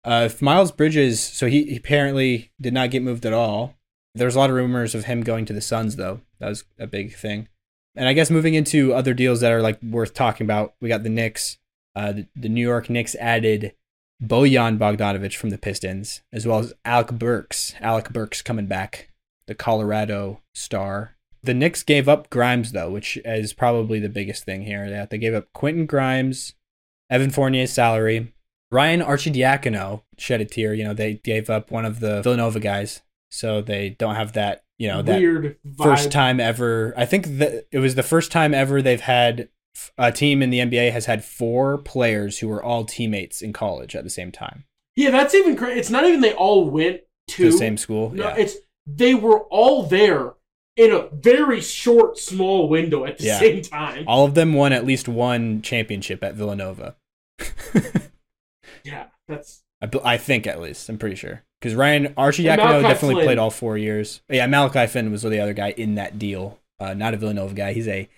uh, 0.04 0.24
if 0.26 0.40
Miles 0.40 0.70
Bridges, 0.70 1.20
so 1.20 1.46
he, 1.46 1.64
he 1.64 1.76
apparently 1.76 2.52
did 2.60 2.72
not 2.72 2.90
get 2.90 3.02
moved 3.02 3.26
at 3.26 3.32
all. 3.32 3.74
There's 4.14 4.36
a 4.36 4.38
lot 4.38 4.50
of 4.50 4.56
rumors 4.56 4.94
of 4.94 5.04
him 5.04 5.22
going 5.22 5.46
to 5.46 5.52
the 5.52 5.60
Suns, 5.60 5.96
though. 5.96 6.20
That 6.38 6.50
was 6.50 6.64
a 6.78 6.86
big 6.86 7.14
thing. 7.14 7.48
And 7.94 8.08
I 8.08 8.12
guess 8.12 8.30
moving 8.30 8.54
into 8.54 8.92
other 8.92 9.14
deals 9.14 9.40
that 9.40 9.52
are 9.52 9.62
like 9.62 9.82
worth 9.82 10.14
talking 10.14 10.44
about, 10.44 10.74
we 10.80 10.88
got 10.88 11.02
the 11.02 11.08
Knicks. 11.08 11.58
Uh, 11.94 12.12
the, 12.12 12.26
the 12.34 12.48
New 12.48 12.66
York 12.66 12.88
Knicks 12.88 13.14
added 13.16 13.74
Bojan 14.22 14.78
Bogdanovic 14.78 15.34
from 15.34 15.50
the 15.50 15.58
Pistons, 15.58 16.22
as 16.32 16.46
well 16.46 16.60
as 16.60 16.72
Alec 16.84 17.12
Burks. 17.12 17.74
Alec 17.80 18.10
Burks 18.12 18.42
coming 18.42 18.66
back, 18.66 19.10
the 19.46 19.54
Colorado 19.54 20.40
star. 20.54 21.16
The 21.42 21.54
Knicks 21.54 21.82
gave 21.82 22.08
up 22.08 22.30
Grimes 22.30 22.72
though, 22.72 22.90
which 22.90 23.18
is 23.24 23.52
probably 23.52 23.98
the 23.98 24.08
biggest 24.08 24.44
thing 24.44 24.62
here. 24.62 24.88
That 24.88 25.10
they 25.10 25.18
gave 25.18 25.34
up 25.34 25.52
Quentin 25.52 25.86
Grimes, 25.86 26.54
Evan 27.10 27.30
Fournier's 27.30 27.72
salary, 27.72 28.32
Ryan 28.72 29.00
Arcidiacono 29.00 30.02
shed 30.16 30.40
a 30.40 30.44
tear. 30.44 30.72
You 30.72 30.84
know 30.84 30.94
they 30.94 31.14
gave 31.14 31.50
up 31.50 31.70
one 31.70 31.84
of 31.84 32.00
the 32.00 32.22
Villanova 32.22 32.58
guys, 32.58 33.02
so 33.30 33.60
they 33.60 33.90
don't 33.90 34.14
have 34.14 34.32
that 34.32 34.64
you 34.78 34.88
know 34.88 35.02
that 35.02 35.20
weird 35.20 35.58
vibe. 35.66 35.84
first 35.84 36.10
time 36.10 36.40
ever. 36.40 36.94
I 36.96 37.04
think 37.04 37.38
that 37.38 37.66
it 37.70 37.78
was 37.78 37.96
the 37.96 38.02
first 38.02 38.32
time 38.32 38.54
ever 38.54 38.80
they've 38.80 39.00
had 39.00 39.48
a 39.98 40.12
team 40.12 40.42
in 40.42 40.50
the 40.50 40.58
NBA 40.58 40.92
has 40.92 41.06
had 41.06 41.24
four 41.24 41.78
players 41.78 42.38
who 42.38 42.48
were 42.48 42.62
all 42.62 42.84
teammates 42.84 43.40
in 43.42 43.52
college 43.52 43.94
at 43.96 44.04
the 44.04 44.10
same 44.10 44.30
time, 44.32 44.64
Yeah, 44.96 45.10
that's 45.10 45.34
even 45.34 45.56
crazy. 45.56 45.80
It's 45.80 45.90
not 45.90 46.04
even 46.04 46.20
they 46.20 46.34
all 46.34 46.68
went 46.68 47.00
to 47.28 47.50
the 47.50 47.56
same 47.56 47.76
school. 47.76 48.10
No, 48.10 48.24
yeah. 48.28 48.36
it's 48.36 48.56
they 48.86 49.14
were 49.14 49.40
all 49.44 49.84
there 49.84 50.34
in 50.76 50.90
a 50.92 51.08
very 51.12 51.60
short, 51.60 52.18
small 52.18 52.68
window 52.68 53.04
at 53.04 53.18
the 53.18 53.24
Yeah. 53.24 53.38
same 53.38 53.62
time. 53.62 54.04
All 54.06 54.24
of 54.24 54.34
them 54.34 54.52
won 54.54 54.72
at 54.72 54.84
least 54.86 55.08
one 55.08 55.62
championship 55.62 56.22
at 56.24 56.34
Villanova. 56.34 56.96
Yeah, 58.84 59.06
that's 59.28 59.62
I, 59.80 59.88
I 60.04 60.16
think 60.18 60.46
at 60.46 60.60
least. 60.60 60.88
I'm 60.88 60.98
pretty 60.98 61.16
sure. 61.16 61.42
Because 61.60 61.74
Ryan 61.76 62.12
Archie 62.16 62.42
definitely 62.42 62.96
Flynn. 63.14 63.24
played 63.26 63.38
all 63.38 63.50
four 63.50 63.78
years. 63.78 64.20
Yeah, 64.28 64.46
Malachi 64.46 64.86
Flynn 64.88 65.12
was 65.12 65.22
the 65.22 65.38
other 65.38 65.52
guy 65.54 65.70
in 65.76 65.94
that 65.94 66.18
deal. 66.18 66.58
Uh, 66.80 66.94
not 66.94 67.14
a 67.14 67.16
Villanova 67.16 67.54
guy. 67.54 67.72
He's 67.72 67.86
a 67.86 68.08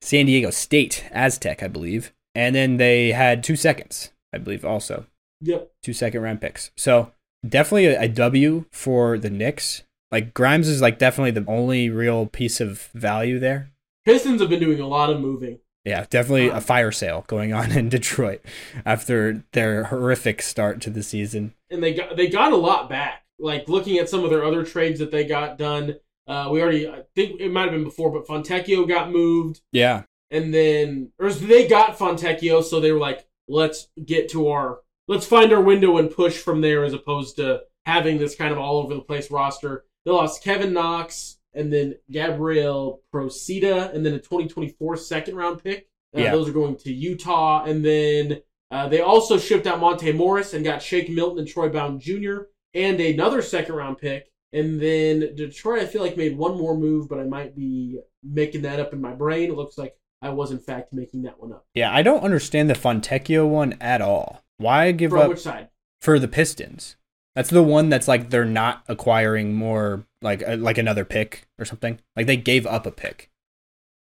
San 0.00 0.26
Diego 0.26 0.50
State 0.50 1.04
Aztec, 1.10 1.62
I 1.62 1.68
believe. 1.68 2.12
And 2.34 2.54
then 2.54 2.76
they 2.76 3.12
had 3.12 3.42
two 3.42 3.56
seconds, 3.56 4.12
I 4.32 4.38
believe, 4.38 4.64
also 4.64 5.06
yep. 5.40 5.72
two 5.82 5.92
second 5.92 6.22
round 6.22 6.40
picks. 6.40 6.70
So 6.76 7.12
definitely 7.46 7.86
a, 7.86 8.02
a 8.02 8.08
W 8.08 8.64
for 8.70 9.18
the 9.18 9.30
Knicks. 9.30 9.82
Like 10.12 10.34
Grimes 10.34 10.68
is 10.68 10.80
like 10.80 10.98
definitely 10.98 11.32
the 11.32 11.48
only 11.48 11.90
real 11.90 12.26
piece 12.26 12.60
of 12.60 12.88
value 12.94 13.38
there. 13.38 13.70
Pistons 14.04 14.40
have 14.40 14.50
been 14.50 14.60
doing 14.60 14.80
a 14.80 14.88
lot 14.88 15.10
of 15.10 15.20
moving. 15.20 15.58
Yeah, 15.84 16.04
definitely 16.10 16.50
um, 16.50 16.58
a 16.58 16.60
fire 16.60 16.92
sale 16.92 17.24
going 17.26 17.52
on 17.52 17.72
in 17.76 17.88
Detroit 17.88 18.42
after 18.84 19.44
their 19.52 19.84
horrific 19.84 20.42
start 20.42 20.80
to 20.82 20.90
the 20.90 21.02
season. 21.02 21.54
and 21.70 21.82
they 21.82 21.94
got 21.94 22.16
they 22.16 22.28
got 22.28 22.52
a 22.52 22.56
lot 22.56 22.88
back. 22.88 23.24
Like 23.38 23.68
looking 23.68 23.98
at 23.98 24.08
some 24.08 24.22
of 24.24 24.30
their 24.30 24.44
other 24.44 24.64
trades 24.64 24.98
that 25.00 25.10
they 25.10 25.24
got 25.24 25.56
done, 25.56 25.96
uh, 26.26 26.48
we 26.50 26.62
already 26.62 26.88
I 26.88 27.02
think 27.14 27.40
it 27.40 27.50
might 27.50 27.62
have 27.62 27.72
been 27.72 27.84
before, 27.84 28.10
but 28.10 28.26
Fontecchio 28.26 28.86
got 28.88 29.10
moved, 29.10 29.60
Yeah, 29.72 30.04
and 30.30 30.52
then 30.54 31.12
or 31.18 31.30
they 31.32 31.66
got 31.68 31.98
Fontecchio, 31.98 32.62
so 32.62 32.80
they 32.80 32.92
were 32.92 32.98
like, 32.98 33.26
let's 33.48 33.88
get 34.04 34.28
to 34.30 34.48
our 34.48 34.80
let's 35.08 35.26
find 35.26 35.52
our 35.52 35.62
window 35.62 35.98
and 35.98 36.10
push 36.10 36.38
from 36.38 36.60
there, 36.60 36.84
as 36.84 36.92
opposed 36.92 37.36
to 37.36 37.62
having 37.86 38.18
this 38.18 38.36
kind 38.36 38.52
of 38.52 38.58
all 38.58 38.78
over 38.78 38.94
the 38.94 39.00
place 39.00 39.30
roster. 39.30 39.84
They 40.04 40.12
lost 40.12 40.42
Kevin 40.44 40.72
Knox 40.72 41.38
and 41.52 41.72
then 41.72 41.96
Gabriel 42.10 43.02
Procida, 43.12 43.92
and 43.94 44.06
then 44.06 44.14
a 44.14 44.18
2024 44.18 44.96
second 44.96 45.34
round 45.36 45.62
pick. 45.62 45.88
Uh, 46.16 46.20
Yeah. 46.20 46.32
Those 46.32 46.48
are 46.48 46.52
going 46.52 46.76
to 46.76 46.92
Utah, 46.92 47.64
and 47.64 47.84
then 47.84 48.40
uh, 48.70 48.88
they 48.88 49.00
also 49.00 49.36
shipped 49.36 49.66
out 49.66 49.80
Monte 49.80 50.12
Morris 50.12 50.54
and 50.54 50.64
got 50.64 50.80
Shake 50.82 51.10
Milton 51.10 51.40
and 51.40 51.48
Troy 51.48 51.68
Brown 51.68 51.98
Jr. 51.98 52.42
and 52.74 53.00
another 53.00 53.42
second 53.42 53.74
round 53.74 53.98
pick. 53.98 54.30
And 54.52 54.80
then 54.80 55.34
Detroit, 55.36 55.82
I 55.82 55.86
feel 55.86 56.02
like 56.02 56.16
made 56.16 56.36
one 56.36 56.58
more 56.58 56.76
move, 56.76 57.08
but 57.08 57.20
I 57.20 57.24
might 57.24 57.54
be 57.54 58.00
making 58.22 58.62
that 58.62 58.80
up 58.80 58.92
in 58.92 59.00
my 59.00 59.12
brain. 59.12 59.50
It 59.50 59.56
looks 59.56 59.78
like 59.78 59.96
I 60.22 60.30
was 60.30 60.50
in 60.50 60.58
fact 60.58 60.92
making 60.92 61.22
that 61.22 61.40
one 61.40 61.52
up. 61.52 61.66
yeah. 61.74 61.94
I 61.94 62.02
don't 62.02 62.22
understand 62.24 62.68
the 62.68 62.74
Fontecchio 62.74 63.48
one 63.48 63.76
at 63.80 64.00
all. 64.02 64.42
Why 64.58 64.92
give 64.92 65.12
From 65.12 65.20
up 65.20 65.28
which 65.30 65.40
side? 65.40 65.68
for 66.02 66.18
the 66.18 66.28
Pistons? 66.28 66.96
That's 67.36 67.48
the 67.50 67.62
one 67.62 67.88
that's 67.88 68.08
like 68.08 68.30
they're 68.30 68.44
not 68.44 68.82
acquiring 68.88 69.54
more 69.54 70.04
like 70.20 70.42
uh, 70.46 70.56
like 70.56 70.78
another 70.78 71.04
pick 71.04 71.46
or 71.58 71.64
something. 71.64 72.00
Like 72.16 72.26
they 72.26 72.36
gave 72.36 72.66
up 72.66 72.86
a 72.86 72.90
pick 72.90 73.30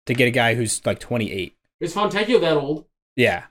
to 0.05 0.13
get 0.13 0.27
a 0.29 0.31
guy 0.31 0.55
who's 0.55 0.83
like 0.85 0.99
28. 0.99 1.55
Is 1.81 1.93
Fontecchio 1.93 2.39
that 2.39 2.55
old? 2.57 2.85
Yeah. 3.15 3.43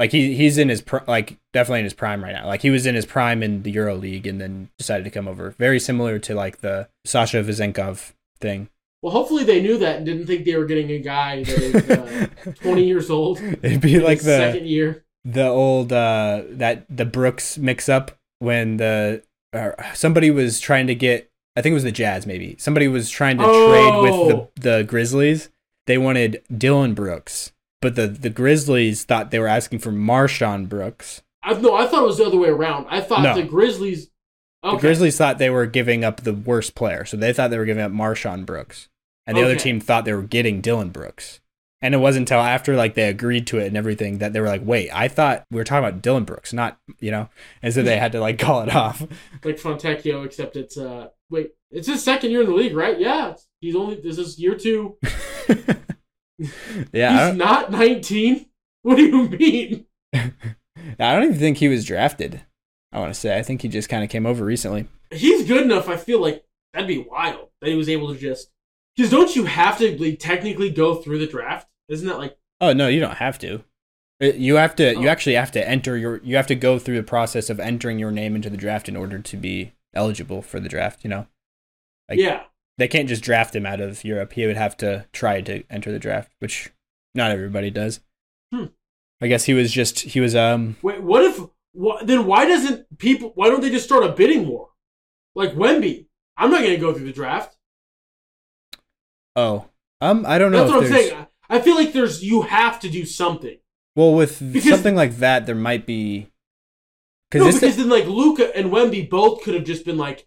Like 0.00 0.10
he 0.12 0.34
he's 0.34 0.58
in 0.58 0.68
his 0.70 0.80
pr- 0.80 1.04
like 1.06 1.36
definitely 1.52 1.80
in 1.80 1.84
his 1.84 1.94
prime 1.94 2.24
right 2.24 2.32
now. 2.32 2.46
Like 2.48 2.62
he 2.62 2.70
was 2.70 2.86
in 2.86 2.94
his 2.96 3.06
prime 3.06 3.42
in 3.42 3.62
the 3.62 3.70
Euro 3.72 3.94
League 3.94 4.26
and 4.26 4.40
then 4.40 4.70
decided 4.78 5.04
to 5.04 5.10
come 5.10 5.28
over. 5.28 5.50
Very 5.58 5.78
similar 5.78 6.18
to 6.20 6.34
like 6.34 6.62
the 6.62 6.88
Sasha 7.04 7.42
Vezenkov 7.44 8.12
thing. 8.40 8.68
Well, 9.02 9.12
hopefully 9.12 9.44
they 9.44 9.60
knew 9.62 9.78
that 9.78 9.96
and 9.98 10.06
didn't 10.06 10.26
think 10.26 10.44
they 10.46 10.56
were 10.56 10.64
getting 10.64 10.90
a 10.90 10.98
guy 10.98 11.44
that 11.44 11.58
is 11.58 11.90
uh, 12.46 12.52
20 12.62 12.84
years 12.84 13.10
old. 13.10 13.40
It'd 13.40 13.80
be 13.82 14.00
like 14.00 14.18
the 14.18 14.36
second 14.38 14.66
year. 14.66 15.04
the 15.24 15.46
old 15.46 15.92
uh 15.92 16.42
that 16.48 16.86
the 16.88 17.04
Brooks 17.04 17.58
mix 17.58 17.88
up 17.88 18.10
when 18.40 18.78
the 18.78 19.22
uh, 19.52 19.72
somebody 19.94 20.30
was 20.30 20.60
trying 20.60 20.86
to 20.86 20.94
get 20.94 21.28
I 21.56 21.60
think 21.62 21.72
it 21.72 21.74
was 21.74 21.82
the 21.84 21.92
Jazz 21.92 22.26
maybe. 22.26 22.56
Somebody 22.58 22.88
was 22.88 23.10
trying 23.10 23.36
to 23.36 23.44
trade 23.44 24.02
with 24.02 24.12
Oh. 24.14 24.48
the 24.56 24.70
the 24.78 24.84
Grizzlies. 24.84 25.50
They 25.86 25.98
wanted 25.98 26.42
Dillon 26.56 26.94
Brooks, 26.94 27.52
but 27.80 27.94
the 27.96 28.06
the 28.06 28.30
Grizzlies 28.30 29.04
thought 29.04 29.30
they 29.30 29.38
were 29.38 29.46
asking 29.48 29.78
for 29.80 29.90
MarShon 29.92 30.68
Brooks. 30.68 31.22
I, 31.42 31.54
no, 31.54 31.74
I 31.74 31.86
thought 31.86 32.02
it 32.02 32.06
was 32.06 32.18
the 32.18 32.26
other 32.26 32.36
way 32.38 32.48
around. 32.50 32.86
I 32.90 33.00
thought 33.00 33.22
No. 33.22 33.34
the 33.34 33.42
Grizzlies. 33.42 34.10
Okay. 34.62 34.76
The 34.76 34.80
Grizzlies 34.80 35.16
thought 35.16 35.38
they 35.38 35.48
were 35.50 35.64
giving 35.66 36.04
up 36.04 36.20
the 36.20 36.34
worst 36.34 36.74
player, 36.74 37.04
so 37.06 37.16
they 37.16 37.32
thought 37.32 37.50
they 37.50 37.56
were 37.58 37.64
giving 37.64 37.82
up 37.82 37.92
MarShon 37.92 38.44
Brooks, 38.44 38.88
and 39.26 39.36
the 39.36 39.42
other 39.42 39.56
team 39.56 39.80
thought 39.80 40.04
they 40.04 40.12
were 40.12 40.22
getting 40.22 40.60
Dillon 40.60 40.90
Brooks. 40.90 41.40
And 41.82 41.94
it 41.94 41.98
wasn't 41.98 42.28
until 42.28 42.40
after 42.40 42.76
like 42.76 42.92
they 42.94 43.08
agreed 43.08 43.46
to 43.46 43.58
it 43.58 43.68
and 43.68 43.76
everything 43.78 44.18
that 44.18 44.34
they 44.34 44.40
were 44.42 44.48
like, 44.48 44.60
"Wait, 44.62 44.90
I 44.92 45.08
thought 45.08 45.44
we 45.50 45.56
were 45.56 45.64
talking 45.64 45.88
about 45.88 46.02
Dillon 46.02 46.24
Brooks, 46.24 46.52
not 46.52 46.78
you 46.98 47.10
know," 47.10 47.30
and 47.62 47.72
so 47.72 47.82
they 47.82 47.96
had 47.96 48.12
to 48.12 48.20
like 48.20 48.38
call 48.46 48.60
it 48.60 48.74
off. 48.74 49.00
like 49.42 49.56
Fontecchio, 49.58 50.26
except 50.26 50.56
it's 50.56 50.76
uh 50.76 51.08
wait, 51.30 51.52
it's 51.70 51.88
his 51.88 52.02
second 52.02 52.32
year 52.32 52.42
in 52.42 52.48
the 52.48 52.54
league, 52.54 52.76
right? 52.76 53.00
Yeah, 53.00 53.32
he's 53.62 53.74
only 53.74 53.94
this 53.98 54.18
is 54.18 54.38
year 54.38 54.56
two. 54.56 54.98
yeah, 56.92 57.30
he's 57.30 57.38
don't, 57.38 57.70
nineteen. 57.70 58.46
What 58.82 58.96
do 58.96 59.04
you 59.04 59.28
mean? 59.28 59.86
I 60.14 61.14
don't 61.14 61.24
even 61.24 61.38
think 61.38 61.58
he 61.58 61.68
was 61.68 61.84
drafted. 61.84 62.40
I 62.92 62.98
want 62.98 63.12
to 63.14 63.18
say 63.20 63.38
I 63.38 63.42
think 63.42 63.62
he 63.62 63.68
just 63.68 63.88
kind 63.88 64.02
of 64.02 64.10
came 64.10 64.26
over 64.26 64.44
recently. 64.44 64.86
He's 65.12 65.46
good 65.46 65.62
enough. 65.62 65.88
I 65.88 65.96
feel 65.96 66.20
like 66.20 66.44
that'd 66.72 66.88
be 66.88 66.98
wild 66.98 67.48
that 67.60 67.68
he 67.70 67.76
was 67.76 67.88
able 67.88 68.12
to 68.12 68.18
just. 68.18 68.50
Because 68.96 69.10
don't 69.10 69.34
you 69.36 69.44
have 69.44 69.78
to 69.78 69.96
like, 70.02 70.18
technically 70.18 70.70
go 70.70 70.96
through 70.96 71.18
the 71.18 71.26
draft? 71.26 71.68
Isn't 71.88 72.08
that 72.08 72.18
like 72.18 72.36
Oh 72.60 72.72
no, 72.72 72.88
you 72.88 73.00
don't 73.00 73.16
have 73.18 73.38
to. 73.40 73.62
Uh, 74.22 74.26
You 74.26 74.56
have 74.56 74.74
to. 74.76 74.92
You 74.94 75.08
Oh. 75.08 75.10
actually 75.10 75.34
have 75.36 75.52
to 75.52 75.68
enter 75.68 75.96
your. 75.96 76.20
You 76.24 76.36
have 76.36 76.46
to 76.48 76.54
go 76.54 76.78
through 76.78 76.96
the 76.96 77.02
process 77.02 77.50
of 77.50 77.60
entering 77.60 77.98
your 77.98 78.10
name 78.10 78.34
into 78.34 78.50
the 78.50 78.56
draft 78.56 78.88
in 78.88 78.96
order 78.96 79.18
to 79.18 79.36
be 79.36 79.72
eligible 79.94 80.42
for 80.42 80.58
the 80.60 80.68
draft. 80.68 81.04
You 81.04 81.10
know, 81.10 81.26
Like- 82.08 82.18
yeah? 82.18 82.44
They 82.80 82.88
can't 82.88 83.08
just 83.10 83.22
draft 83.22 83.54
him 83.54 83.66
out 83.66 83.78
of 83.80 84.02
Europe. 84.04 84.32
He 84.32 84.46
would 84.46 84.56
have 84.56 84.74
to 84.78 85.04
try 85.12 85.42
to 85.42 85.62
enter 85.68 85.92
the 85.92 85.98
draft, 85.98 86.32
which 86.38 86.70
not 87.14 87.30
everybody 87.30 87.70
does. 87.70 88.00
Hmm. 88.54 88.66
I 89.20 89.26
guess 89.26 89.44
he 89.44 89.52
was 89.52 89.70
just 89.70 90.00
he 90.00 90.18
was 90.18 90.34
um 90.34 90.76
Wait, 90.80 91.02
what 91.02 91.22
if? 91.22 91.38
What, 91.72 92.06
then 92.06 92.24
why 92.24 92.46
doesn't 92.46 92.98
people? 92.98 93.32
Why 93.34 93.48
don't 93.48 93.60
they 93.60 93.68
just 93.68 93.84
start 93.84 94.02
a 94.04 94.08
bidding 94.12 94.48
war? 94.48 94.70
Like 95.34 95.52
Wemby, 95.52 96.06
I'm 96.38 96.50
not 96.50 96.62
going 96.62 96.72
to 96.72 96.78
go 96.80 96.94
through 96.94 97.04
the 97.04 97.12
draft. 97.12 97.56
oh 99.36 99.66
um 100.00 100.24
I 100.26 100.38
don't 100.38 100.50
know 100.52 100.60
That's 100.64 100.72
what 100.72 100.84
I'm 100.84 100.90
saying. 100.90 101.26
I 101.50 101.56
I 101.56 101.60
feel 101.60 101.74
like 101.74 101.92
there's 101.92 102.22
you 102.24 102.42
have 102.42 102.80
to 102.80 102.88
do 102.88 103.04
something. 103.04 103.58
well 103.94 104.14
with 104.14 104.38
Because- 104.52 104.70
something 104.70 104.94
like 104.94 105.16
that 105.18 105.44
there 105.44 105.54
might 105.54 105.84
be 105.84 106.28
No, 107.34 107.40
because 107.44 107.54
because 107.60 107.76
then 107.76 107.90
like 107.90 108.06
Luka 108.06 108.56
and 108.56 108.70
Wemby 108.72 109.10
both 109.10 109.42
could 109.42 109.54
have 109.54 109.64
just 109.64 109.84
been 109.84 109.98
like, 109.98 110.26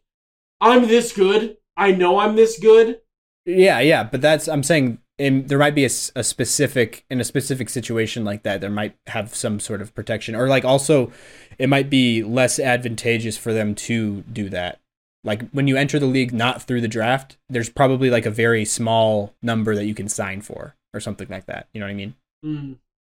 "I'm 0.62 0.88
this 0.88 1.12
good. 1.14 1.58
I 1.78 1.92
know 1.92 2.20
I'm 2.20 2.36
this 2.36 2.60
good." 2.60 3.02
Yeah, 3.46 3.80
yeah, 3.80 4.04
but 4.04 4.22
that's 4.22 4.48
I'm 4.48 4.64
saying 4.64 5.00
in, 5.18 5.48
there 5.48 5.60
might 5.60 5.76
be 5.76 5.86
a 5.86 5.90
specific 5.90 7.06
in 7.10 7.20
a 7.22 7.24
specific 7.24 7.70
situation 7.70 8.24
like 8.26 8.44
that 8.44 8.62
there 8.62 8.70
might 8.70 8.96
have 9.08 9.36
some 9.36 9.60
sort 9.60 9.82
of 9.82 9.94
protection 9.94 10.36
or 10.36 10.48
like 10.48 10.66
also 10.66 11.12
it 11.60 11.70
might 11.70 11.90
be 11.90 12.24
less 12.24 12.60
advantageous 12.60 13.38
for 13.38 13.54
them 13.54 13.76
to 13.76 14.22
do 14.22 14.50
that. 14.50 14.80
Like 15.24 15.50
when 15.52 15.68
you 15.68 15.78
enter 15.78 16.00
the 16.00 16.06
league 16.06 16.34
not 16.34 16.64
through 16.64 16.82
the 16.82 16.88
draft, 16.88 17.38
there's 17.48 17.70
probably 17.70 18.10
like 18.10 18.26
a 18.26 18.32
very 18.32 18.66
small 18.66 19.34
number 19.42 19.76
that 19.76 19.86
you 19.86 19.94
can 19.94 20.10
sign 20.10 20.42
for 20.42 20.76
or 20.94 21.00
something 21.00 21.28
like 21.30 21.46
that. 21.46 21.68
You 21.74 21.80
know 21.80 21.86
what 21.86 21.92
I 21.92 21.96
mean? 21.96 22.16
Mm. 22.44 22.78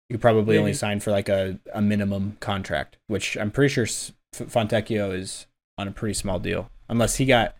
You 0.09 0.17
probably 0.19 0.57
only 0.57 0.73
sign 0.73 0.99
for 0.99 1.11
like 1.11 1.29
a, 1.29 1.59
a 1.73 1.81
minimum 1.81 2.37
contract, 2.39 2.97
which 3.07 3.37
I'm 3.37 3.49
pretty 3.49 3.73
sure 3.73 3.85
F- 3.85 4.13
Fontecchio 4.33 5.11
is 5.17 5.47
on 5.79 5.87
a 5.87 5.91
pretty 5.91 6.13
small 6.13 6.37
deal, 6.37 6.69
unless 6.87 7.15
he 7.15 7.25
got 7.25 7.55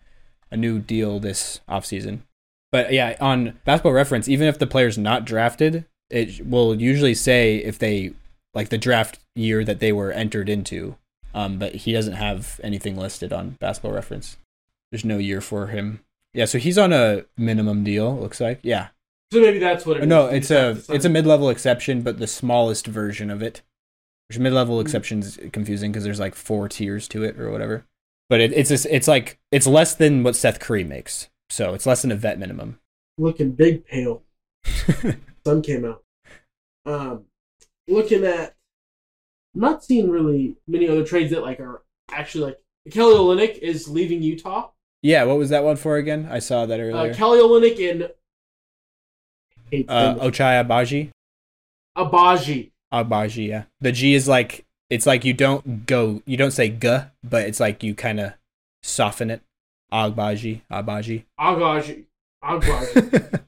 a 0.50 0.56
new 0.56 0.78
deal 0.78 1.18
this 1.20 1.60
offseason. 1.68 2.20
But 2.72 2.92
yeah, 2.92 3.16
on 3.20 3.58
basketball 3.64 3.92
reference, 3.92 4.28
even 4.28 4.48
if 4.48 4.58
the 4.58 4.66
player's 4.66 4.98
not 4.98 5.24
drafted, 5.24 5.84
it 6.10 6.46
will 6.46 6.80
usually 6.80 7.14
say 7.14 7.56
if 7.56 7.78
they 7.78 8.12
like 8.54 8.68
the 8.70 8.78
draft 8.78 9.18
year 9.34 9.64
that 9.64 9.80
they 9.80 9.92
were 9.92 10.12
entered 10.12 10.48
into. 10.48 10.96
Um, 11.34 11.58
but 11.58 11.74
he 11.74 11.92
doesn't 11.92 12.14
have 12.14 12.60
anything 12.64 12.96
listed 12.96 13.32
on 13.32 13.50
basketball 13.60 13.92
reference. 13.92 14.36
There's 14.90 15.04
no 15.04 15.18
year 15.18 15.40
for 15.40 15.66
him. 15.68 16.00
Yeah, 16.32 16.44
so 16.46 16.58
he's 16.58 16.78
on 16.78 16.92
a 16.92 17.24
minimum 17.36 17.84
deal, 17.84 18.16
it 18.16 18.20
looks 18.20 18.40
like. 18.40 18.60
Yeah. 18.62 18.88
So 19.32 19.40
maybe 19.40 19.58
that's 19.58 19.84
what 19.84 19.98
it 19.98 20.02
is. 20.04 20.08
No, 20.08 20.26
it's 20.26 20.50
a 20.50 20.60
have 20.60 20.76
to 20.76 20.82
sign. 20.82 20.96
it's 20.96 21.04
a 21.04 21.08
mid 21.10 21.26
level 21.26 21.50
exception, 21.50 22.02
but 22.02 22.18
the 22.18 22.26
smallest 22.26 22.86
version 22.86 23.30
of 23.30 23.42
it. 23.42 23.62
Which 24.28 24.38
mid 24.38 24.52
Hmm. 24.52 24.56
level 24.56 24.80
exception 24.80 25.20
is 25.20 25.38
confusing 25.52 25.92
because 25.92 26.04
there's 26.04 26.20
like 26.20 26.34
four 26.34 26.68
tiers 26.68 27.06
to 27.08 27.22
it 27.24 27.38
or 27.38 27.50
whatever. 27.50 27.84
But 28.28 28.40
it, 28.40 28.52
it's 28.52 28.68
just, 28.70 28.86
it's 28.86 29.06
like 29.08 29.38
it's 29.52 29.66
less 29.66 29.94
than 29.94 30.22
what 30.24 30.34
Seth 30.36 30.58
Curry 30.60 30.82
makes, 30.84 31.28
so 31.48 31.74
it's 31.74 31.86
less 31.86 32.02
than 32.02 32.10
a 32.12 32.16
vet 32.16 32.38
minimum. 32.38 32.80
looking 33.18 33.52
big 33.52 33.86
pale. 33.86 34.22
Sun 35.44 35.62
came 35.62 35.84
out. 35.84 36.02
Um, 36.84 37.24
looking 37.88 38.24
at, 38.24 38.54
I'm 39.54 39.60
not 39.60 39.84
seeing 39.84 40.10
really 40.10 40.56
many 40.66 40.88
other 40.88 41.04
trades 41.04 41.30
that 41.30 41.42
like 41.42 41.60
are 41.60 41.82
actually 42.10 42.44
like 42.46 42.58
Kelly 42.90 43.14
Olynyk 43.14 43.58
is 43.58 43.88
leaving 43.88 44.22
Utah. 44.22 44.70
Yeah, 45.02 45.24
what 45.24 45.38
was 45.38 45.50
that 45.50 45.62
one 45.64 45.76
for 45.76 45.96
again? 45.96 46.28
I 46.30 46.40
saw 46.40 46.66
that 46.66 46.80
Uh, 46.80 46.82
earlier. 46.82 47.14
Kelly 47.14 47.38
Olynyk 47.38 47.90
and 47.90 48.02
Uh. 49.88 50.14
Ochai 50.16 50.64
Abaji. 50.66 51.10
Abaji. 51.96 52.70
Abaji, 52.92 53.48
yeah. 53.48 53.64
The 53.80 53.92
G 53.92 54.14
is 54.14 54.28
like 54.28 54.64
it's 54.90 55.06
like 55.06 55.24
you 55.24 55.32
don't 55.32 55.86
go, 55.86 56.22
you 56.26 56.36
don't 56.36 56.52
say 56.52 56.68
g, 56.68 56.98
but 57.24 57.48
it's 57.48 57.60
like 57.60 57.82
you 57.82 57.94
kind 57.94 58.20
of 58.20 58.32
soften 58.82 59.30
it. 59.30 59.42
Agbaji, 59.92 60.62
Agbaji, 60.70 61.24
Agbaji, 61.38 62.04
Agbaji. 62.44 63.40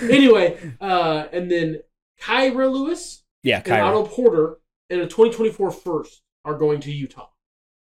anyway, 0.02 0.58
uh, 0.80 1.26
and 1.32 1.50
then 1.50 1.80
Kira 2.20 2.70
Lewis 2.70 3.22
yeah, 3.42 3.62
Kira. 3.62 3.72
and 3.72 3.82
Otto 3.82 4.06
Porter 4.06 4.58
in 4.90 5.00
a 5.00 5.04
2024 5.04 5.70
first 5.70 6.22
are 6.44 6.54
going 6.54 6.80
to 6.80 6.92
Utah. 6.92 7.28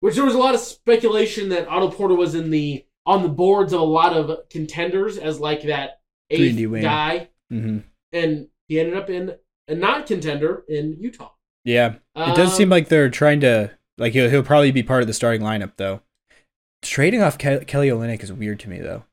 Which 0.01 0.15
there 0.15 0.23
was 0.23 0.35
a 0.35 0.39
lot 0.39 0.55
of 0.55 0.61
speculation 0.61 1.49
that 1.49 1.67
Otto 1.67 1.91
Porter 1.91 2.15
was 2.15 2.35
in 2.35 2.51
the 2.51 2.85
on 3.05 3.23
the 3.23 3.29
boards 3.29 3.73
of 3.73 3.81
a 3.81 3.85
lot 3.85 4.13
of 4.15 4.47
contenders 4.49 5.17
as 5.17 5.39
like 5.39 5.63
that 5.63 6.01
3D 6.31 6.75
eighth 6.75 6.83
guy, 6.83 7.29
hmm 7.49 7.79
and 8.11 8.47
he 8.67 8.79
ended 8.79 8.95
up 8.95 9.09
in 9.09 9.35
a 9.67 9.75
not 9.75 10.07
contender 10.07 10.63
in 10.67 10.97
Utah. 10.99 11.31
Yeah, 11.65 11.95
it 12.15 12.35
does 12.35 12.51
Um, 12.51 12.55
seem 12.55 12.69
like 12.69 12.87
they're 12.89 13.09
trying 13.09 13.39
to 13.41 13.71
like 13.97 14.13
he'll 14.13 14.29
he'll 14.29 14.43
probably 14.43 14.71
be 14.71 14.83
part 14.83 15.01
of 15.01 15.07
the 15.07 15.13
starting 15.13 15.41
lineup 15.41 15.73
though. 15.77 16.01
Trading 16.81 17.21
off 17.21 17.37
Ke- 17.37 17.67
Kelly 17.67 17.89
Olynyk 17.89 18.23
is 18.23 18.31
weird 18.31 18.59
to 18.61 18.69
me 18.69 18.79
though, 18.79 19.03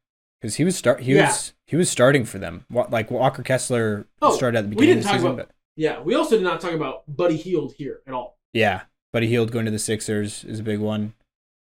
because 0.40 0.56
he 0.56 0.64
was 0.64 0.76
start 0.76 1.00
he 1.00 1.14
Yeah. 1.14 1.26
was 1.26 1.54
he 1.66 1.76
was 1.76 1.90
starting 1.90 2.24
for 2.24 2.38
them. 2.38 2.64
Like 2.70 3.10
Walker 3.10 3.42
Kessler 3.42 4.06
Oh, 4.22 4.34
started 4.36 4.58
at 4.58 4.62
the 4.62 4.68
we 4.68 4.74
beginning 4.76 4.96
didn't 4.96 4.98
of 4.98 5.04
the 5.04 5.08
talk 5.10 5.16
season, 5.18 5.30
about- 5.32 5.48
but 5.48 5.54
Yeah, 5.76 6.00
we 6.00 6.14
also 6.14 6.36
did 6.36 6.44
not 6.44 6.60
talk 6.60 6.72
about 6.72 7.02
Buddy 7.08 7.36
Hield 7.36 7.74
here 7.74 8.00
at 8.06 8.14
all. 8.14 8.38
yeah, 8.52 8.82
Buddy 9.12 9.26
Hield 9.26 9.50
going 9.50 9.64
to 9.64 9.70
the 9.70 9.78
Sixers 9.78 10.44
is 10.44 10.60
a 10.60 10.62
big 10.62 10.78
one. 10.78 11.14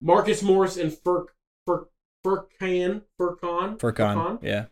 Marcus 0.01 0.41
Morris 0.43 0.77
and 0.77 0.91
Furk 0.91 1.27
Furk 1.67 1.87
Furkan 2.25 3.01
Furkan 3.19 3.77
Furkan, 3.79 4.39
yeah, 4.43 4.65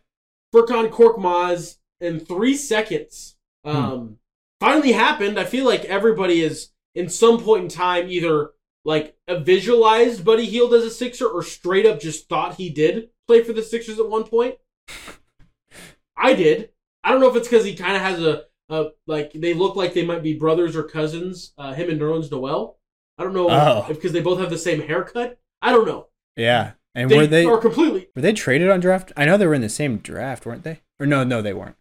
Furkan 0.54 0.88
Korkmaz 0.90 1.78
in 2.00 2.20
three 2.20 2.54
seconds. 2.54 3.36
Hmm. 3.64 3.70
Um, 3.76 4.18
finally 4.60 4.92
happened. 4.92 5.38
I 5.38 5.44
feel 5.44 5.64
like 5.64 5.84
everybody 5.84 6.40
is 6.42 6.70
in 6.94 7.08
some 7.08 7.40
point 7.42 7.64
in 7.64 7.68
time 7.68 8.10
either 8.10 8.50
like 8.84 9.16
visualized 9.28 10.24
Buddy 10.24 10.46
Hield 10.46 10.72
as 10.74 10.84
a 10.84 10.90
Sixer 10.90 11.26
or 11.26 11.42
straight 11.42 11.86
up 11.86 12.00
just 12.00 12.28
thought 12.28 12.54
he 12.56 12.70
did 12.70 13.10
play 13.26 13.42
for 13.42 13.52
the 13.52 13.62
Sixers 13.62 13.98
at 13.98 14.08
one 14.08 14.24
point. 14.24 14.56
I 16.16 16.34
did. 16.34 16.70
I 17.04 17.12
don't 17.12 17.20
know 17.20 17.30
if 17.30 17.36
it's 17.36 17.48
because 17.48 17.64
he 17.64 17.74
kind 17.74 17.96
of 17.96 18.02
has 18.02 18.20
a, 18.22 18.44
a 18.68 18.88
like 19.06 19.32
they 19.34 19.54
look 19.54 19.76
like 19.76 19.94
they 19.94 20.04
might 20.04 20.22
be 20.22 20.34
brothers 20.34 20.76
or 20.76 20.82
cousins. 20.84 21.52
Uh, 21.56 21.72
him 21.74 21.90
and 21.90 22.00
Nerlens 22.00 22.30
Noel. 22.30 22.78
I 23.18 23.24
don't 23.24 23.34
know 23.34 23.48
Oh. 23.50 23.86
if 23.88 23.96
because 23.96 24.12
they 24.12 24.20
both 24.20 24.38
have 24.40 24.50
the 24.50 24.58
same 24.58 24.80
haircut. 24.82 25.38
I 25.62 25.72
don't 25.72 25.86
know. 25.86 26.08
yeah. 26.36 26.72
And 26.94 27.08
They, 27.10 27.16
were 27.16 27.26
they 27.28 27.44
are 27.44 27.58
completely 27.58 28.08
were 28.16 28.22
they 28.22 28.32
traded 28.32 28.70
on 28.70 28.80
draft? 28.80 29.12
I 29.16 29.24
know 29.24 29.36
they 29.36 29.46
were 29.46 29.54
in 29.54 29.60
the 29.60 29.68
same 29.68 29.98
draft, 29.98 30.44
weren't 30.46 30.64
they? 30.64 30.80
Or 30.98 31.06
no, 31.06 31.22
no, 31.22 31.42
they 31.42 31.52
weren't. 31.52 31.76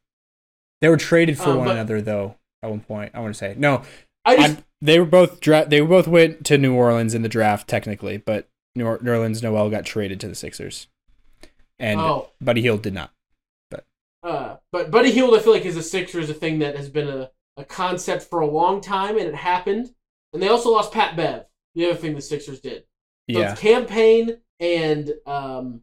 They 0.82 0.90
were 0.90 0.98
traded 0.98 1.38
for 1.38 1.50
Um, 1.52 1.58
one 1.58 1.68
but- 1.68 1.72
another 1.78 2.02
though. 2.02 2.36
At 2.64 2.70
one 2.70 2.82
point, 2.82 3.12
I 3.14 3.20
want 3.20 3.34
to 3.34 3.38
say 3.38 3.56
no. 3.58 3.84
I 4.26 4.36
just 4.36 4.64
they 4.82 5.00
were 5.00 5.06
both 5.06 5.40
dra- 5.40 5.66
They 5.68 5.80
both 5.82 6.08
went 6.08 6.46
to 6.48 6.58
New 6.58 6.74
Orleans 6.74 7.14
in 7.14 7.22
the 7.22 7.30
draft 7.30 7.68
technically, 7.68 8.18
but 8.18 8.48
New, 8.76 8.86
or- 8.86 9.00
New 9.02 9.12
Orleans 9.12 9.42
Noel 9.42 9.70
got 9.70 9.86
traded 9.86 10.20
to 10.22 10.28
the 10.28 10.36
Sixers, 10.36 10.88
and 11.80 12.00
oh 12.00 12.30
Buddy 12.42 12.62
Hield 12.62 12.82
did 12.82 12.94
not. 12.94 13.12
Uh, 14.24 14.58
but 14.72 14.92
Buddy 14.92 15.12
Hield, 15.12 15.36
I 15.36 15.40
feel 15.40 15.54
like, 15.54 15.66
is 15.66 15.78
a 15.78 15.84
Sixers 15.84 16.30
a 16.30 16.34
thing 16.34 16.60
that 16.60 16.76
has 16.76 16.90
been 16.90 17.08
a, 17.08 17.32
a 17.56 17.64
concept 17.64 18.24
for 18.24 18.42
a 18.42 18.48
long 18.48 18.82
time, 18.82 19.18
and 19.18 19.28
it 19.28 19.36
happened. 19.36 19.92
And 20.34 20.44
they 20.44 20.50
also 20.50 20.72
lost 20.72 20.92
Pat 20.92 21.16
Bev, 21.16 21.46
the 21.76 21.86
other 21.86 21.96
thing 21.96 22.14
the 22.14 22.22
Sixers 22.22 22.60
did. 22.60 22.84
So 23.32 23.40
Yeah, 23.40 23.52
it's 23.52 23.62
Cam 23.62 23.86
Payne 23.86 24.40
and 24.60 25.14
um, 25.26 25.82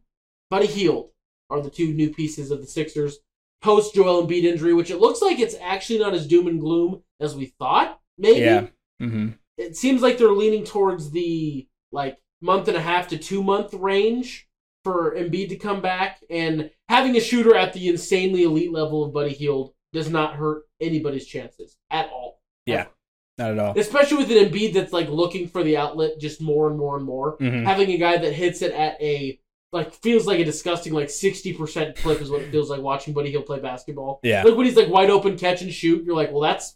Buddy 0.51 0.67
Hield 0.67 1.09
are 1.49 1.61
the 1.61 1.69
two 1.69 1.93
new 1.93 2.11
pieces 2.13 2.51
of 2.51 2.59
the 2.61 2.67
Sixers 2.67 3.19
post 3.65 3.95
Joel 3.95 4.25
Embiid 4.25 4.43
injury, 4.43 4.73
which 4.73 4.91
it 4.91 4.99
looks 4.99 5.21
like 5.21 5.39
it's 5.39 5.55
actually 5.59 5.99
not 5.99 6.13
as 6.13 6.27
doom 6.27 6.47
and 6.47 6.59
gloom 6.59 7.01
as 7.19 7.35
we 7.35 7.47
thought. 7.59 7.99
Maybe 8.17 8.39
yeah. 8.41 8.67
hmm 8.99 9.29
it 9.57 9.75
seems 9.77 10.01
like 10.01 10.17
they're 10.17 10.31
leaning 10.31 10.65
towards 10.65 11.11
the 11.11 11.67
like 11.91 12.17
month 12.41 12.67
and 12.67 12.77
a 12.77 12.81
half 12.81 13.07
to 13.07 13.17
two 13.17 13.41
month 13.41 13.73
range 13.73 14.47
for 14.83 15.15
Embiid 15.15 15.49
to 15.49 15.55
come 15.55 15.81
back, 15.81 16.23
and 16.29 16.69
having 16.89 17.15
a 17.15 17.19
shooter 17.19 17.55
at 17.55 17.73
the 17.73 17.87
insanely 17.87 18.43
elite 18.43 18.71
level 18.71 19.03
of 19.03 19.13
Buddy 19.13 19.33
Hield 19.33 19.73
does 19.93 20.09
not 20.09 20.35
hurt 20.35 20.63
anybody's 20.79 21.25
chances 21.25 21.77
at 21.89 22.09
all. 22.09 22.41
Yeah. 22.65 22.81
Ever. 22.81 22.89
Not 23.37 23.51
at 23.51 23.59
all. 23.59 23.79
Especially 23.79 24.17
with 24.17 24.31
an 24.31 24.49
Embiid 24.49 24.73
that's 24.73 24.93
like 24.93 25.09
looking 25.09 25.47
for 25.47 25.63
the 25.63 25.77
outlet 25.77 26.19
just 26.19 26.41
more 26.41 26.69
and 26.69 26.77
more 26.77 26.97
and 26.97 27.05
more. 27.05 27.37
Mhm. 27.37 27.63
Having 27.63 27.91
a 27.91 27.97
guy 27.97 28.17
that 28.17 28.33
hits 28.33 28.61
it 28.61 28.73
at 28.73 29.01
a 29.01 29.39
like 29.71 29.93
feels 29.93 30.25
like 30.27 30.39
a 30.39 30.45
disgusting 30.45 30.93
like 30.93 31.09
sixty 31.09 31.53
percent 31.53 31.95
clip 31.97 32.21
is 32.21 32.29
what 32.29 32.41
it 32.41 32.51
feels 32.51 32.69
like 32.69 32.81
watching 32.81 33.13
Buddy 33.13 33.31
Hield 33.31 33.45
play 33.45 33.59
basketball. 33.59 34.19
Yeah, 34.23 34.43
Like 34.43 34.55
when 34.55 34.65
he's 34.65 34.75
like 34.77 34.89
wide 34.89 35.09
open 35.09 35.37
catch 35.37 35.61
and 35.61 35.71
shoot, 35.73 36.03
you're 36.05 36.15
like, 36.15 36.31
well, 36.31 36.41
that's 36.41 36.75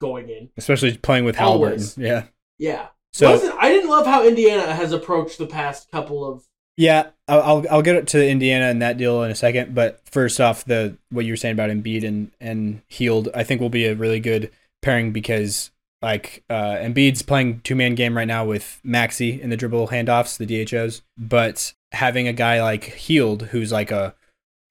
going 0.00 0.28
in. 0.30 0.48
especially 0.56 0.96
playing 0.96 1.24
with. 1.24 1.36
Halliburton. 1.36 1.86
Yeah. 1.96 2.24
Yeah. 2.58 2.86
So 3.12 3.30
Wasn't, 3.32 3.54
I 3.58 3.70
didn't 3.70 3.90
love 3.90 4.06
how 4.06 4.26
Indiana 4.26 4.72
has 4.72 4.92
approached 4.92 5.38
the 5.38 5.46
past 5.46 5.90
couple 5.90 6.24
of. 6.30 6.44
Yeah, 6.76 7.08
I'll 7.28 7.42
I'll- 7.42 7.66
I'll 7.70 7.82
get 7.82 8.06
to 8.08 8.26
Indiana 8.26 8.66
and 8.66 8.80
that 8.82 8.96
deal 8.96 9.22
in 9.24 9.30
a 9.30 9.34
second. 9.34 9.74
But 9.74 10.00
first 10.06 10.40
off, 10.40 10.64
the 10.64 10.96
what 11.10 11.24
you 11.24 11.32
were 11.32 11.36
saying 11.36 11.52
about 11.54 11.70
Embiid 11.70 12.04
and 12.06 12.30
and 12.40 12.82
Hield, 12.88 13.28
I 13.34 13.42
think 13.44 13.60
will 13.60 13.68
be 13.68 13.86
a 13.86 13.94
really 13.94 14.20
good 14.20 14.50
pairing 14.80 15.12
because 15.12 15.70
like 16.00 16.42
uh, 16.48 16.76
Embiid's 16.76 17.20
playing 17.22 17.60
two 17.60 17.74
man 17.74 17.94
game 17.94 18.16
right 18.16 18.28
now 18.28 18.44
with 18.46 18.80
Maxey 18.82 19.42
in 19.42 19.50
the 19.50 19.56
dribble 19.56 19.88
handoffs, 19.88 20.38
the 20.38 20.64
DHOs. 20.64 21.02
But 21.18 21.74
having 21.92 22.28
a 22.28 22.32
guy 22.32 22.62
like 22.62 22.84
Hield, 22.84 23.42
who's 23.42 23.72
like 23.72 23.90
a 23.90 24.14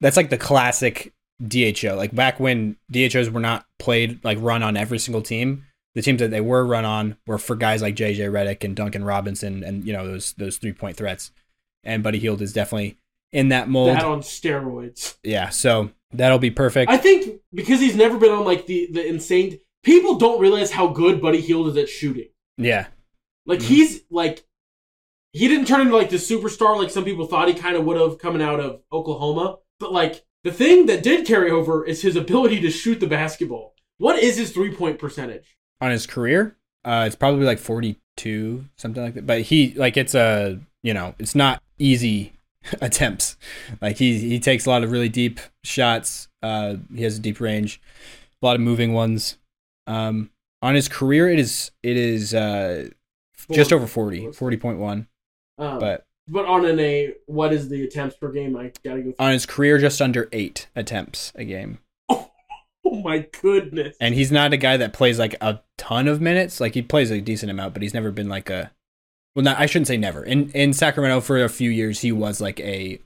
that's 0.01 0.17
like 0.17 0.29
the 0.29 0.37
classic 0.37 1.13
DHO. 1.45 1.95
Like 1.95 2.13
back 2.15 2.39
when 2.39 2.77
DHOs 2.91 3.29
were 3.29 3.39
not 3.39 3.65
played 3.77 4.23
like 4.23 4.37
run 4.41 4.63
on 4.63 4.77
every 4.77 4.99
single 4.99 5.21
team, 5.21 5.65
the 5.95 6.01
teams 6.01 6.19
that 6.19 6.31
they 6.31 6.41
were 6.41 6.65
run 6.65 6.85
on 6.85 7.17
were 7.27 7.37
for 7.37 7.55
guys 7.55 7.81
like 7.81 7.95
JJ 7.95 8.31
Redick 8.31 8.63
and 8.63 8.75
Duncan 8.75 9.03
Robinson 9.03 9.63
and 9.63 9.85
you 9.85 9.93
know 9.93 10.05
those 10.07 10.33
those 10.33 10.57
three 10.57 10.73
point 10.73 10.97
threats. 10.97 11.31
And 11.83 12.03
Buddy 12.03 12.19
Hield 12.19 12.41
is 12.41 12.51
definitely 12.53 12.97
in 13.31 13.49
that 13.49 13.69
mold. 13.69 13.89
That 13.95 14.03
on 14.03 14.21
steroids. 14.21 15.15
yeah, 15.23 15.49
so 15.49 15.91
that'll 16.11 16.39
be 16.39 16.51
perfect. 16.51 16.91
I 16.91 16.97
think 16.97 17.39
because 17.53 17.79
he's 17.79 17.95
never 17.95 18.17
been 18.17 18.31
on 18.31 18.43
like 18.45 18.65
the 18.65 18.89
the 18.91 19.05
insane. 19.05 19.59
People 19.83 20.15
don't 20.15 20.41
realize 20.41 20.71
how 20.71 20.87
good 20.87 21.21
Buddy 21.21 21.39
Hield 21.39 21.67
is 21.69 21.77
at 21.77 21.87
shooting. 21.87 22.27
yeah, 22.57 22.87
Like 23.45 23.59
Mhm. 23.59 23.63
he's 23.63 24.01
like, 24.11 24.43
he 25.31 25.47
didn't 25.47 25.67
turn 25.67 25.81
into 25.81 25.95
like 25.95 26.09
the 26.09 26.17
superstar 26.17 26.77
like 26.77 26.89
some 26.89 27.05
people 27.05 27.25
thought 27.25 27.47
he 27.47 27.53
kind 27.53 27.75
of 27.75 27.85
would 27.85 27.99
have 27.99 28.17
coming 28.17 28.41
out 28.41 28.59
of 28.59 28.81
Oklahoma. 28.91 29.57
But 29.79 29.91
like 29.93 30.25
the 30.43 30.51
thing 30.51 30.85
that 30.87 31.03
did 31.03 31.27
carry 31.27 31.51
over 31.51 31.85
is 31.85 32.01
his 32.01 32.15
ability 32.15 32.61
to 32.61 32.69
shoot 32.71 32.99
the 32.99 33.07
basketball. 33.07 33.73
What 33.97 34.17
is 34.19 34.37
his 34.37 34.51
three 34.51 34.73
point 34.73 34.99
percentage? 34.99 35.55
on 35.81 35.91
his 35.91 36.05
career, 36.05 36.57
uh, 36.83 37.05
it's 37.07 37.15
probably 37.15 37.45
like 37.45 37.59
forty 37.59 37.99
two, 38.17 38.65
something 38.75 39.01
like 39.01 39.13
that. 39.13 39.25
But 39.25 39.41
he 39.43 39.73
like 39.75 39.97
it's 39.97 40.15
a 40.15 40.59
you 40.83 40.93
know 40.93 41.15
it's 41.19 41.35
not 41.35 41.61
easy 41.77 42.33
attempts. 42.81 43.37
Like 43.81 43.97
he 43.97 44.19
he 44.19 44.39
takes 44.39 44.65
a 44.65 44.69
lot 44.69 44.83
of 44.83 44.91
really 44.91 45.09
deep 45.09 45.39
shots. 45.63 46.27
Uh, 46.41 46.75
he 46.93 47.03
has 47.03 47.17
a 47.17 47.21
deep 47.21 47.39
range, 47.39 47.81
a 48.41 48.45
lot 48.45 48.55
of 48.55 48.61
moving 48.61 48.93
ones. 48.93 49.37
Um, 49.87 50.31
on 50.61 50.75
his 50.75 50.87
career, 50.87 51.29
it 51.29 51.39
is 51.39 51.71
it 51.83 51.97
is 51.97 52.33
uh, 52.33 52.89
just 53.51 53.73
over 53.73 53.87
40, 53.87 54.27
40.1. 54.27 55.07
Um, 55.59 55.79
but 55.79 56.05
But 56.27 56.45
on 56.45 56.65
an 56.65 56.79
a 56.79 57.13
what 57.27 57.53
is 57.53 57.69
the 57.69 57.83
attempts 57.83 58.15
per 58.15 58.31
game? 58.31 58.55
I 58.55 58.71
gotta 58.83 59.01
go. 59.01 59.13
on 59.19 59.33
his 59.33 59.45
career, 59.45 59.77
just 59.77 60.01
under 60.01 60.27
eight 60.31 60.67
attempts 60.75 61.31
a 61.35 61.43
game. 61.43 61.79
Oh 62.85 63.01
my 63.01 63.27
goodness! 63.41 63.95
And 63.99 64.15
he's 64.15 64.31
not 64.31 64.51
a 64.53 64.57
guy 64.57 64.75
that 64.77 64.93
plays 64.93 65.19
like 65.19 65.35
a 65.41 65.61
ton 65.77 66.07
of 66.07 66.21
minutes. 66.21 66.59
Like 66.59 66.73
he 66.73 66.81
plays 66.81 67.11
a 67.11 67.21
decent 67.21 67.51
amount, 67.51 67.73
but 67.73 67.83
he's 67.83 67.93
never 67.93 68.09
been 68.09 68.29
like 68.29 68.49
a. 68.49 68.71
Well, 69.35 69.43
not 69.43 69.59
I 69.59 69.67
shouldn't 69.67 69.87
say 69.87 69.97
never. 69.97 70.23
In 70.23 70.49
in 70.51 70.73
Sacramento 70.73 71.21
for 71.21 71.43
a 71.43 71.49
few 71.49 71.69
years, 71.69 71.99
he 71.99 72.11
was 72.11 72.41
like 72.41 72.59
a, 72.61 72.99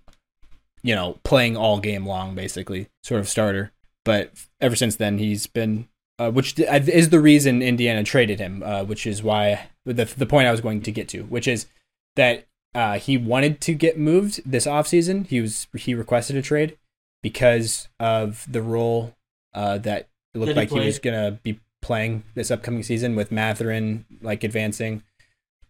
you 0.83 0.95
know, 0.95 1.19
playing 1.25 1.57
all 1.57 1.79
game 1.79 2.05
long, 2.05 2.33
basically 2.33 2.87
sort 3.03 3.19
of 3.19 3.27
starter. 3.27 3.71
But 4.05 4.31
ever 4.61 4.75
since 4.75 4.95
then, 4.95 5.17
he's 5.17 5.47
been, 5.47 5.89
uh, 6.17 6.31
which 6.31 6.57
is 6.59 7.09
the 7.09 7.19
reason 7.19 7.61
Indiana 7.61 8.03
traded 8.05 8.39
him. 8.39 8.63
Uh, 8.63 8.83
which 8.85 9.05
is 9.05 9.21
why 9.21 9.67
the 9.85 10.05
the 10.05 10.27
point 10.27 10.47
I 10.47 10.51
was 10.51 10.61
going 10.61 10.81
to 10.83 10.91
get 10.91 11.09
to, 11.09 11.23
which 11.23 11.47
is 11.47 11.65
that 12.15 12.47
uh, 12.75 12.97
he 12.97 13.17
wanted 13.17 13.61
to 13.61 13.73
get 13.73 13.97
moved 13.97 14.41
this 14.49 14.65
offseason. 14.65 15.27
He 15.27 15.41
was 15.41 15.67
he 15.75 15.93
requested 15.93 16.35
a 16.35 16.41
trade 16.41 16.77
because 17.21 17.87
of 17.99 18.45
the 18.49 18.61
role 18.61 19.15
uh, 19.53 19.77
that 19.79 20.09
it 20.33 20.39
looked 20.39 20.49
That 20.49 20.55
like 20.55 20.71
he 20.71 20.79
was 20.79 20.99
gonna 20.99 21.39
be 21.43 21.59
playing 21.81 22.23
this 22.33 22.49
upcoming 22.49 22.83
season 22.83 23.15
with 23.15 23.31
Mathurin 23.31 24.05
like 24.21 24.43
advancing, 24.43 25.03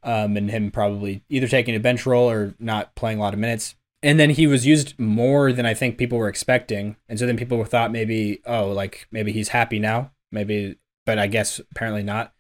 um, 0.04 0.38
and 0.38 0.50
him 0.50 0.72
probably 0.72 1.24
either 1.30 1.48
taking 1.48 1.76
a 1.76 1.80
bench 1.80 2.06
role 2.06 2.30
or 2.30 2.56
not 2.60 2.96
playing 2.96 3.20
a 3.20 3.22
lot 3.22 3.34
of 3.34 3.40
minutes. 3.40 3.76
And 4.02 4.20
then 4.20 4.32
he 4.32 4.48
was 4.48 4.66
used 4.66 5.00
more 5.00 5.54
than 5.54 5.66
I 5.66 5.74
think 5.74 5.98
people 5.98 6.18
were 6.18 6.28
expecting, 6.28 6.98
and 7.08 7.18
so 7.18 7.26
then 7.26 7.38
people 7.38 7.64
thought 7.64 7.92
maybe, 7.92 8.42
oh, 8.46 8.68
like 8.68 9.08
maybe 9.12 9.32
he's 9.32 9.50
happy 9.50 9.80
now, 9.80 10.12
maybe, 10.32 10.78
but 11.06 11.18
I 11.18 11.28
guess 11.28 11.60
apparently 11.72 12.04
not, 12.04 12.34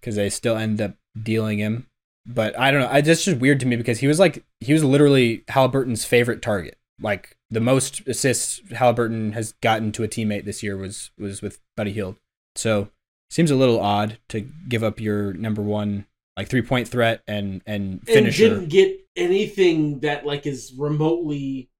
because 0.00 0.16
they 0.16 0.28
still 0.28 0.56
end 0.56 0.82
up 0.82 0.96
dealing 1.20 1.58
him 1.58 1.86
But 2.26 2.58
I 2.58 2.70
don't 2.70 2.82
know. 2.82 2.88
I 2.90 3.00
just 3.00 3.24
just 3.24 3.40
weird 3.40 3.60
to 3.60 3.66
me 3.66 3.76
because 3.76 4.00
he 4.00 4.06
was 4.06 4.18
like 4.18 4.44
he 4.60 4.72
was 4.72 4.84
literally 4.84 5.44
Halliburton's 5.48 6.04
favorite 6.04 6.42
target. 6.42 6.78
Like 7.00 7.36
the 7.50 7.60
most 7.60 8.06
assists 8.06 8.60
Halliburton 8.70 9.32
has 9.32 9.52
gotten 9.62 9.92
to 9.92 10.04
a 10.04 10.08
teammate 10.08 10.44
this 10.44 10.62
year 10.62 10.76
was 10.76 11.10
was 11.18 11.40
with 11.40 11.60
Buddy 11.76 11.92
Hield. 11.92 12.16
So 12.54 12.90
seems 13.30 13.50
a 13.50 13.56
little 13.56 13.80
odd 13.80 14.18
to 14.28 14.40
give 14.68 14.82
up 14.82 15.00
your 15.00 15.32
number 15.34 15.62
one 15.62 16.06
like 16.36 16.48
three 16.48 16.62
point 16.62 16.88
threat 16.88 17.22
and 17.26 17.62
and 17.66 18.02
finisher. 18.06 18.46
And 18.46 18.54
didn't 18.54 18.68
get 18.68 19.06
anything 19.16 20.00
that 20.00 20.24
like 20.24 20.46
is 20.46 20.72
remotely 20.76 21.70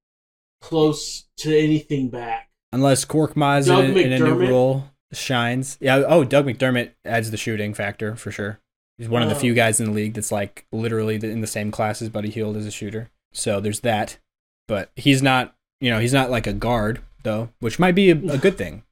close 0.61 1.25
to 1.39 1.57
anything 1.57 2.09
back. 2.09 2.51
Unless 2.73 3.05
Korkmaz 3.05 3.67
Doug 3.67 3.85
in, 3.85 3.97
in 3.97 4.13
a 4.13 4.19
new 4.19 4.35
McDermott? 4.35 4.51
role 4.51 4.85
shines. 5.13 5.79
Yeah. 5.81 6.05
Oh, 6.07 6.25
Doug 6.25 6.47
McDermott 6.47 6.93
adds 7.05 7.31
the 7.31 7.37
shooting 7.37 7.73
factor 7.73 8.17
for 8.17 8.31
sure. 8.31 8.61
He's 8.99 9.09
one 9.09 9.23
of 9.23 9.29
the 9.29 9.37
Oh. 9.37 9.39
few 9.39 9.55
guys 9.55 9.79
in 9.81 9.87
the 9.87 9.93
league 9.93 10.15
that's 10.15 10.33
like 10.33 10.67
literally 10.73 11.15
in 11.17 11.41
the 11.41 11.47
same 11.47 11.71
class 11.71 12.03
as 12.03 12.09
Buddy 12.09 12.31
Hield 12.31 12.57
as 12.57 12.67
a 12.67 12.71
shooter. 12.71 13.11
So 13.33 13.61
there's 13.61 13.81
that. 13.81 14.19
But 14.67 14.91
he's 14.97 15.23
not, 15.23 15.55
you 15.81 15.91
know, 15.91 15.99
he's 16.01 16.13
not 16.13 16.31
like 16.31 16.47
a 16.47 16.53
guard 16.53 17.01
though, 17.23 17.51
which 17.61 17.79
might 17.79 17.95
be 17.95 18.11
a, 18.11 18.15
a 18.15 18.39
good 18.39 18.59
thing 18.59 18.83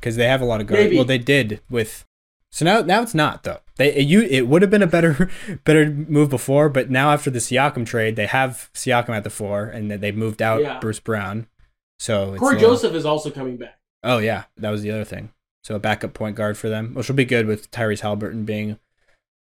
because 0.00 0.16
they 0.16 0.26
have 0.28 0.40
a 0.40 0.44
lot 0.46 0.60
of 0.60 0.66
guards. 0.68 0.84
Maybe. 0.84 0.96
Well, 0.96 1.04
they 1.04 1.18
did 1.18 1.60
with. 1.68 2.04
So 2.52 2.64
now, 2.64 2.80
now 2.80 3.02
it's 3.02 3.14
not 3.14 3.42
though. 3.42 3.58
They 3.76 3.92
it, 3.92 4.06
you 4.06 4.22
it 4.22 4.46
would 4.48 4.62
have 4.62 4.70
been 4.70 4.82
a 4.82 4.86
better 4.86 5.28
better 5.64 5.90
move 5.90 6.30
before, 6.30 6.68
but 6.68 6.88
now 6.90 7.10
after 7.10 7.28
the 7.30 7.38
Siakam 7.40 7.84
trade, 7.84 8.16
they 8.16 8.26
have 8.26 8.70
Siakam 8.72 9.10
at 9.10 9.24
the 9.24 9.30
four, 9.30 9.64
and 9.66 9.90
they've 9.90 10.16
moved 10.16 10.40
out 10.40 10.62
Yeah. 10.62 10.78
Bruce 10.78 11.00
Brown. 11.00 11.48
So 11.98 12.32
it's 12.34 12.40
Corey 12.40 12.54
little- 12.54 12.70
Joseph 12.70 12.94
is 12.94 13.04
also 13.04 13.30
coming 13.30 13.56
back. 13.56 13.78
Oh 14.04 14.18
yeah, 14.18 14.44
that 14.56 14.70
was 14.70 14.82
the 14.82 14.90
other 14.92 15.04
thing. 15.04 15.30
So 15.64 15.74
a 15.74 15.78
backup 15.80 16.14
point 16.14 16.36
guard 16.36 16.56
for 16.56 16.68
them, 16.68 16.94
which 16.94 17.08
will 17.08 17.16
be 17.16 17.24
good 17.24 17.46
with 17.46 17.70
Tyrese 17.72 18.00
Halliburton 18.00 18.44
being 18.44 18.78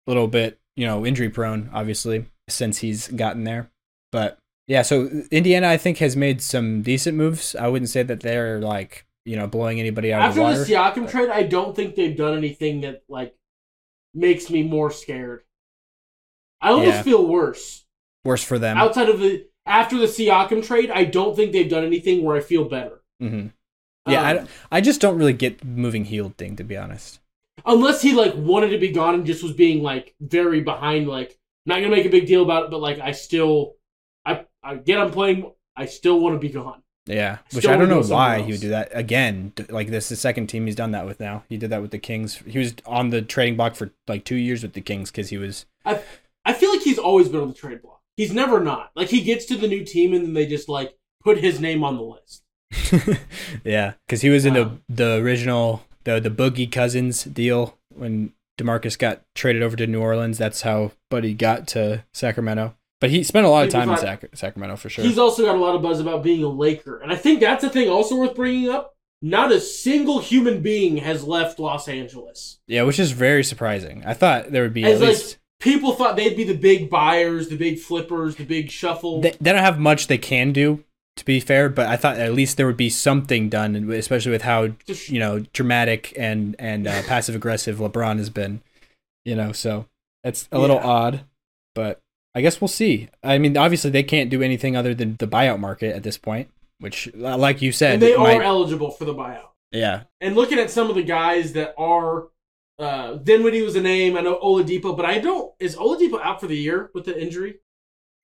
little 0.07 0.27
bit, 0.27 0.59
you 0.75 0.85
know, 0.85 1.05
injury 1.05 1.29
prone, 1.29 1.69
obviously, 1.73 2.25
since 2.47 2.79
he's 2.79 3.07
gotten 3.07 3.43
there. 3.43 3.69
But 4.11 4.37
yeah, 4.67 4.81
so 4.81 5.09
Indiana 5.31 5.67
I 5.69 5.77
think 5.77 5.97
has 5.99 6.15
made 6.15 6.41
some 6.41 6.81
decent 6.81 7.17
moves. 7.17 7.55
I 7.55 7.67
wouldn't 7.67 7.89
say 7.89 8.03
that 8.03 8.21
they're 8.21 8.59
like, 8.59 9.05
you 9.25 9.35
know, 9.35 9.47
blowing 9.47 9.79
anybody 9.79 10.13
out 10.13 10.21
After 10.21 10.41
of 10.41 10.47
the 10.47 10.65
the 10.65 10.73
water. 10.75 11.01
Siakam 11.01 11.09
trade, 11.09 11.29
I 11.29 11.43
don't 11.43 11.75
think 11.75 11.95
they've 11.95 12.15
done 12.15 12.37
anything 12.37 12.81
that 12.81 13.03
like 13.09 13.35
makes 14.13 14.49
me 14.49 14.63
more 14.63 14.91
scared. 14.91 15.43
I 16.61 16.69
almost 16.69 16.87
Yeah. 16.87 17.01
feel 17.03 17.27
worse. 17.27 17.85
Worse 18.23 18.43
for 18.43 18.57
them. 18.57 18.77
Outside 18.77 19.09
of 19.09 19.19
the 19.19 19.47
after 19.67 19.97
the 19.97 20.05
Siakam 20.05 20.63
trade, 20.65 20.91
I 20.91 21.03
don't 21.05 21.35
think 21.35 21.51
they've 21.51 21.69
done 21.69 21.83
anything 21.83 22.23
where 22.23 22.35
I 22.37 22.41
feel 22.41 22.65
better. 22.65 23.01
hmm 23.19 23.47
Yeah, 24.07 24.21
I 24.21 24.31
Um, 24.31 24.37
don't- 24.37 24.49
I 24.71 24.81
just 24.81 25.01
don't 25.01 25.17
really 25.17 25.33
get 25.33 25.59
the 25.59 25.65
moving 25.65 26.05
Hield 26.05 26.37
thing 26.37 26.55
to 26.57 26.63
be 26.63 26.77
honest. 26.77 27.19
Unless 27.65 28.01
he 28.01 28.13
like 28.13 28.33
wanted 28.35 28.69
to 28.69 28.77
be 28.77 28.89
gone 28.91 29.15
and 29.15 29.25
just 29.25 29.43
was 29.43 29.53
being 29.53 29.83
like 29.83 30.15
very 30.19 30.61
behind, 30.61 31.07
like 31.07 31.37
not 31.65 31.75
gonna 31.75 31.89
make 31.95 32.05
a 32.05 32.09
big 32.09 32.25
deal 32.27 32.43
about 32.43 32.65
it, 32.65 32.71
but 32.71 32.79
like 32.81 32.99
I 32.99 33.11
still, 33.11 33.75
I 34.25 34.45
I 34.63 34.75
get 34.75 34.99
I'm 34.99 35.11
playing, 35.11 35.51
I 35.75 35.85
still 35.85 36.19
want 36.19 36.35
to 36.35 36.39
be 36.39 36.49
gone. 36.53 36.81
Yeah, 37.07 37.37
which 37.53 37.63
Still 37.65 37.71
I 37.75 37.77
don't 37.77 37.89
know 37.89 38.01
why 38.01 38.41
he 38.41 38.51
would 38.51 38.61
do 38.61 38.69
that 38.69 38.89
again. 38.91 39.53
Like 39.69 39.89
this 39.89 40.05
is 40.05 40.09
the 40.09 40.15
second 40.15 40.47
team 40.47 40.65
he's 40.65 40.75
done 40.75 40.89
that 40.91 41.05
with 41.05 41.19
now. 41.19 41.43
He 41.47 41.55
did 41.55 41.69
that 41.69 41.81
with 41.83 41.91
the 41.91 41.99
Kings. 41.99 42.37
He 42.47 42.57
was 42.57 42.73
on 42.85 43.11
the 43.11 43.21
trading 43.21 43.57
block 43.57 43.75
for 43.75 43.91
like 44.07 44.25
two 44.25 44.37
years 44.37 44.63
with 44.63 44.73
the 44.73 44.81
Kings 44.81 45.11
because 45.11 45.29
he 45.29 45.37
was 45.37 45.67
I 45.85 46.01
I 46.45 46.53
feel 46.53 46.71
like 46.71 46.81
he's 46.81 46.97
always 46.97 47.29
been 47.29 47.41
on 47.41 47.47
the 47.47 47.53
trade 47.53 47.83
block. 47.83 48.01
He's 48.17 48.33
never 48.33 48.59
not. 48.59 48.89
Like 48.95 49.09
he 49.09 49.21
gets 49.21 49.45
to 49.45 49.55
the 49.55 49.67
new 49.67 49.85
team 49.85 50.13
and 50.13 50.25
then 50.25 50.33
they 50.33 50.47
just 50.47 50.67
like 50.67 50.95
put 51.23 51.37
his 51.37 51.59
name 51.59 51.83
on 51.83 51.95
the 51.97 52.01
list. 52.01 52.43
yeah, 53.63 53.93
because 54.07 54.21
he 54.21 54.29
was 54.29 54.45
in 54.45 54.55
Wow. 54.55 54.77
the 54.87 54.93
the 54.95 55.13
original 55.21 55.83
the 56.05 56.19
the 56.19 56.29
Boogie 56.29 56.71
Cousins 56.71 57.23
deal 57.25 57.77
when 57.93 58.31
Demarcus 58.57 58.97
got 58.97 59.21
traded 59.35 59.61
over 59.61 59.75
to 59.75 59.85
New 59.85 59.99
Orleans. 60.01 60.37
That's 60.37 60.61
how 60.61 60.93
Buddy 61.11 61.33
got 61.33 61.67
to 61.69 62.05
Sacramento. 62.13 62.75
But 63.01 63.09
he 63.09 63.23
spent 63.23 63.45
a 63.45 63.49
lot 63.49 63.65
of 63.65 63.71
time 63.71 63.89
in 63.89 63.97
Sac- 63.97 64.29
Sacramento 64.33 64.77
for 64.77 64.89
sure. 64.89 65.03
He's 65.03 65.17
also 65.19 65.43
got 65.43 65.55
a 65.55 65.59
lot 65.59 65.75
of 65.75 65.81
buzz 65.81 65.99
about 65.99 66.23
being 66.23 66.43
a 66.43 66.47
Laker, 66.47 66.97
and 67.01 67.11
I 67.11 67.17
think 67.17 67.41
that's 67.41 67.63
a 67.63 67.69
thing 67.69 67.89
also 67.89 68.15
worth 68.15 68.35
bringing 68.35 68.69
up. 68.69 68.93
Not 69.21 69.51
a 69.51 69.59
single 69.59 70.19
human 70.19 70.61
being 70.61 70.97
has 70.97 71.23
left 71.23 71.59
Los 71.59 71.87
Angeles. 71.87 72.59
yeah, 72.67 72.83
which 72.83 72.99
is 72.99 73.11
very 73.11 73.43
surprising. 73.43 74.03
I 74.05 74.13
thought 74.13 74.51
there 74.51 74.63
would 74.63 74.73
be 74.73 74.85
As 74.85 75.01
at 75.01 75.07
like 75.07 75.09
least 75.09 75.37
people 75.59 75.93
thought 75.93 76.15
they'd 76.15 76.37
be 76.37 76.43
the 76.45 76.55
big 76.55 76.89
buyers, 76.89 77.49
the 77.49 77.57
big 77.57 77.79
flippers, 77.79 78.35
the 78.37 78.45
big 78.45 78.71
shuffle. 78.71 79.21
they, 79.21 79.31
they 79.41 79.51
don't 79.51 79.63
have 79.63 79.79
much 79.79 80.07
they 80.07 80.17
can 80.17 80.53
do 80.53 80.83
to 81.15 81.25
be 81.25 81.39
fair. 81.39 81.69
But 81.69 81.87
I 81.87 81.95
thought 81.97 82.17
at 82.17 82.33
least 82.33 82.57
there 82.57 82.65
would 82.67 82.77
be 82.77 82.89
something 82.89 83.49
done, 83.49 83.75
especially 83.91 84.31
with 84.31 84.41
how 84.43 84.73
you 85.07 85.19
know 85.19 85.39
dramatic 85.53 86.13
and 86.17 86.55
and 86.59 86.87
uh, 86.87 87.01
passive 87.07 87.35
aggressive 87.35 87.77
LeBron 87.77 88.17
has 88.17 88.29
been. 88.29 88.61
You 89.23 89.35
know, 89.35 89.51
so 89.51 89.85
it's 90.23 90.47
a 90.51 90.59
little 90.59 90.75
Yeah. 90.77 90.85
odd, 90.87 91.21
but 91.73 91.99
I 92.35 92.41
guess 92.41 92.59
we'll 92.61 92.67
see. 92.67 93.09
I 93.23 93.37
mean, 93.37 93.57
obviously 93.57 93.89
they 93.91 94.03
can't 94.03 94.29
do 94.29 94.41
anything 94.43 94.75
other 94.75 94.93
than 94.93 95.15
the 95.17 95.27
buyout 95.27 95.59
market 95.59 95.95
at 95.95 96.03
this 96.03 96.17
point, 96.17 96.49
which, 96.79 97.09
uh, 97.19 97.37
like 97.37 97.61
you 97.61 97.71
said, 97.71 97.93
and 97.93 98.01
they 98.03 98.11
it 98.11 98.17
are 98.19 98.23
might- 98.37 98.41
eligible 98.45 98.91
for 98.91 99.05
the 99.05 99.13
buyout. 99.15 99.47
yeah, 99.71 100.03
And 100.21 100.35
looking 100.35 100.59
at 100.59 100.69
some 100.69 100.89
of 100.89 100.95
the 100.95 101.01
guys 101.03 101.53
that 101.53 101.73
are, 101.77 102.27
uh, 102.77 103.13
Dinwiddie 103.15 103.61
was 103.61 103.75
a 103.77 103.81
name. 103.81 104.17
I 104.17 104.21
know 104.21 104.37
Oladipo, 104.39 104.95
but 104.97 105.05
I 105.05 105.17
don't. 105.19 105.53
Is 105.59 105.75
Oladipo 105.77 106.19
out 106.21 106.39
for 106.41 106.47
the 106.47 106.57
year 106.57 106.91
with 106.93 107.05
the 107.05 107.19
injury? 107.19 107.59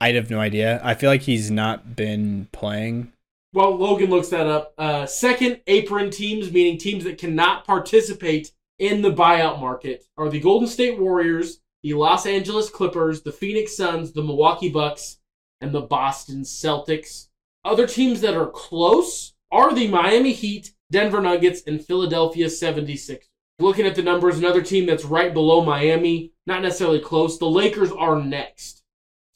I 0.01 0.13
have 0.13 0.31
no 0.31 0.39
idea. 0.39 0.81
I 0.83 0.95
feel 0.95 1.11
like 1.11 1.21
he's 1.21 1.51
not 1.51 1.95
been 1.95 2.47
playing. 2.51 3.13
Well, 3.53 3.75
Logan 3.75 4.09
looks 4.09 4.29
that 4.29 4.47
up. 4.47 4.73
Uh, 4.75 5.05
second 5.05 5.61
apron 5.67 6.09
teams, 6.09 6.51
meaning 6.51 6.79
teams 6.79 7.03
that 7.03 7.19
cannot 7.19 7.67
participate 7.67 8.51
in 8.79 9.03
the 9.03 9.13
buyout 9.13 9.59
market, 9.59 10.03
are 10.17 10.27
the 10.27 10.39
Golden 10.39 10.67
State 10.67 10.97
Warriors, 10.97 11.61
the 11.83 11.93
Los 11.93 12.25
Angeles 12.25 12.71
Clippers, 12.71 13.21
the 13.21 13.31
Phoenix 13.31 13.77
Suns, 13.77 14.11
the 14.11 14.23
Milwaukee 14.23 14.69
Bucks, 14.69 15.19
and 15.61 15.71
the 15.71 15.81
Boston 15.81 16.41
Celtics. 16.41 17.27
Other 17.63 17.85
teams 17.85 18.21
that 18.21 18.33
are 18.33 18.49
close 18.49 19.33
are 19.51 19.71
the 19.71 19.87
Miami 19.87 20.33
Heat, 20.33 20.73
Denver 20.89 21.21
Nuggets, 21.21 21.61
and 21.67 21.79
Philadelphia 21.79 22.47
76ers. 22.47 23.27
Looking 23.59 23.85
at 23.85 23.93
the 23.93 24.01
numbers, 24.01 24.39
another 24.39 24.63
team 24.63 24.87
that's 24.87 25.05
right 25.05 25.31
below 25.31 25.63
Miami, 25.63 26.33
not 26.47 26.63
necessarily 26.63 26.99
close. 26.99 27.37
The 27.37 27.45
Lakers 27.45 27.91
are 27.91 28.19
next. 28.19 28.80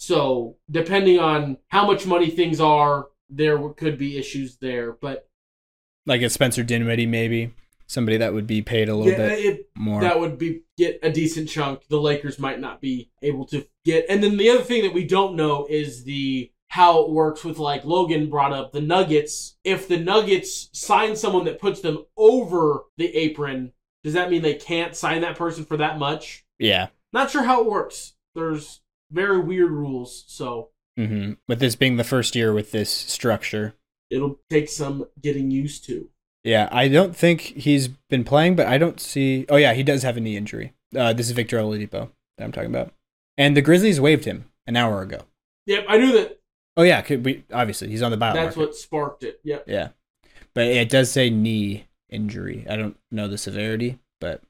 So, 0.05 0.57
depending 0.69 1.19
on 1.19 1.57
how 1.69 1.87
much 1.87 2.05
money 2.05 2.29
things 2.29 2.59
are, 2.59 3.07
there 3.27 3.57
could 3.69 3.97
be 3.97 4.19
issues 4.19 4.57
there. 4.57 4.91
But 4.91 5.27
Like 6.05 6.21
a 6.21 6.29
Spencer 6.29 6.61
Dinwiddie, 6.63 7.07
maybe 7.07 7.53
somebody 7.87 8.17
that 8.17 8.33
would 8.33 8.45
be 8.45 8.61
paid 8.61 8.87
a 8.87 8.95
little 8.95 9.11
yeah, 9.11 9.29
bit 9.29 9.45
it, 9.45 9.69
more. 9.75 10.01
that 10.01 10.19
would 10.19 10.37
be 10.37 10.61
get 10.77 10.99
a 11.01 11.11
decent 11.11 11.49
chunk. 11.49 11.87
The 11.87 11.99
Lakers 11.99 12.37
might 12.37 12.59
not 12.59 12.81
be 12.81 13.09
able 13.23 13.45
to 13.47 13.65
get. 13.83 14.05
And 14.07 14.23
then 14.23 14.37
the 14.37 14.49
other 14.49 14.63
thing 14.63 14.83
that 14.83 14.93
we 14.93 15.05
don't 15.05 15.35
know 15.35 15.65
is 15.69 16.03
the 16.03 16.51
how 16.67 17.03
it 17.03 17.09
works 17.09 17.43
with 17.43 17.57
like 17.57 17.83
Logan 17.83 18.29
brought 18.29 18.53
up 18.53 18.73
the 18.73 18.81
Nuggets. 18.81 19.57
If 19.63 19.87
the 19.87 19.97
Nuggets 19.97 20.69
sign 20.71 21.15
someone 21.15 21.45
that 21.45 21.59
puts 21.59 21.81
them 21.81 22.05
over 22.15 22.83
the 22.97 23.15
apron, 23.15 23.71
does 24.03 24.13
that 24.13 24.29
mean 24.29 24.43
they 24.43 24.53
can't 24.53 24.95
sign 24.95 25.21
that 25.21 25.35
person 25.37 25.65
for 25.65 25.77
that 25.77 25.97
much? 25.97 26.45
yeah. 26.59 26.87
Not 27.11 27.31
sure 27.31 27.43
how 27.43 27.61
it 27.61 27.71
works. 27.71 28.13
There's 28.35 28.81
very 29.11 29.39
weird 29.39 29.71
rules, 29.71 30.23
so 30.27 30.69
hmm 30.97 31.33
With 31.47 31.59
this 31.59 31.75
being 31.75 31.97
the 31.97 32.03
first 32.03 32.35
year 32.35 32.53
with 32.53 32.71
this 32.71 32.89
structure, 32.89 33.73
it'll 34.09 34.39
take 34.49 34.69
some 34.69 35.05
getting 35.21 35.51
used 35.51 35.85
to. 35.85 36.09
Yeah, 36.43 36.69
I 36.71 36.87
don't 36.87 37.15
think 37.15 37.41
he's 37.41 37.87
been 37.87 38.23
playing, 38.23 38.55
but 38.55 38.67
I 38.67 38.77
don't 38.77 38.99
see. 38.99 39.45
Oh 39.49 39.55
yeah, 39.57 39.73
he 39.73 39.83
does 39.83 40.03
have 40.03 40.15
a 40.15 40.19
knee 40.21 40.37
injury. 40.37 40.73
Uh, 40.95 41.11
this 41.11 41.25
is 41.27 41.33
Victor 41.33 41.57
Oladipo 41.57 42.11
that 42.37 42.43
I'm 42.45 42.51
talking 42.51 42.69
about, 42.69 42.93
and 43.37 43.57
the 43.57 43.61
Grizzlies 43.61 43.99
waived 43.99 44.25
him 44.25 44.45
an 44.67 44.75
hour 44.77 45.01
ago. 45.01 45.21
Yep, 45.65 45.85
I 45.89 45.97
knew 45.97 46.11
that. 46.13 46.39
Oh 46.77 46.83
yeah, 46.83 47.01
could 47.01 47.25
we 47.25 47.43
obviously 47.51 47.89
he's 47.89 48.01
on 48.01 48.11
the 48.11 48.17
buyout 48.17 48.33
That's 48.35 48.55
market. 48.55 48.59
what 48.59 48.75
sparked 48.75 49.23
it. 49.23 49.39
Yep. 49.43 49.65
Yeah, 49.67 49.89
but 50.53 50.65
it 50.67 50.89
does 50.89 51.11
say 51.11 51.29
knee 51.29 51.87
injury. 52.09 52.65
I 52.69 52.75
don't 52.75 52.97
know 53.11 53.27
the 53.27 53.37
severity, 53.37 53.99
but 54.21 54.41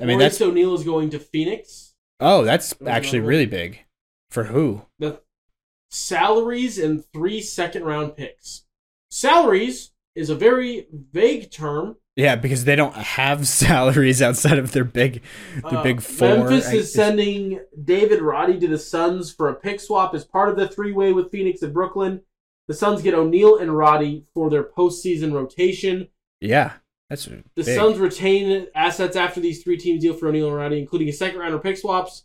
I 0.00 0.06
mean 0.06 0.18
Maurice 0.18 0.38
that's 0.38 0.42
O'Neale 0.42 0.74
is 0.74 0.84
going 0.84 1.10
to 1.10 1.18
Phoenix. 1.18 1.94
oh 2.20 2.42
that's 2.44 2.74
actually 2.86 3.20
really 3.20 3.46
big 3.46 3.80
for 4.34 4.44
who? 4.44 4.82
the 4.98 5.20
salaries 5.90 6.78
and 6.78 7.04
three 7.12 7.40
second 7.40 7.84
round 7.84 8.16
picks. 8.16 8.64
Salaries 9.10 9.92
is 10.16 10.28
a 10.30 10.34
very 10.34 10.86
vague 10.92 11.50
term. 11.50 11.96
Yeah, 12.16 12.36
because 12.36 12.64
they 12.64 12.76
don't 12.76 12.94
have 12.94 13.46
salaries 13.62 14.20
outside 14.22 14.58
of 14.58 14.72
their 14.72 14.84
big 14.84 15.22
their 15.70 15.78
Uh, 15.78 15.82
big 15.82 16.00
four. 16.00 16.28
Memphis 16.28 16.72
is 16.72 16.92
sending 16.92 17.60
David 17.82 18.20
Roddy 18.20 18.58
to 18.60 18.68
the 18.68 18.78
Suns 18.78 19.32
for 19.32 19.48
a 19.48 19.54
pick 19.54 19.80
swap 19.80 20.14
as 20.14 20.24
part 20.24 20.48
of 20.48 20.56
the 20.56 20.68
three 20.68 20.92
way 20.92 21.12
with 21.12 21.30
Phoenix 21.30 21.62
and 21.62 21.72
Brooklyn. 21.74 22.20
The 22.68 22.74
Suns 22.74 23.02
get 23.02 23.14
O'Neale 23.14 23.58
and 23.58 23.76
Roddy 23.76 24.24
for 24.32 24.48
their 24.50 24.64
postseason 24.64 25.32
rotation. 25.32 26.08
Yeah, 26.40 26.72
that's 27.10 27.24
The 27.26 27.42
big. 27.56 27.76
Suns 27.76 27.98
retain 27.98 28.66
assets 28.74 29.16
after 29.16 29.40
these 29.40 29.62
three 29.62 29.76
teams 29.76 30.02
deal 30.02 30.14
for 30.14 30.28
O'Neale 30.28 30.48
and 30.48 30.56
Roddy, 30.56 30.78
including 30.78 31.08
a 31.08 31.12
second 31.12 31.40
rounder 31.40 31.58
pick 31.58 31.76
swaps. 31.76 32.24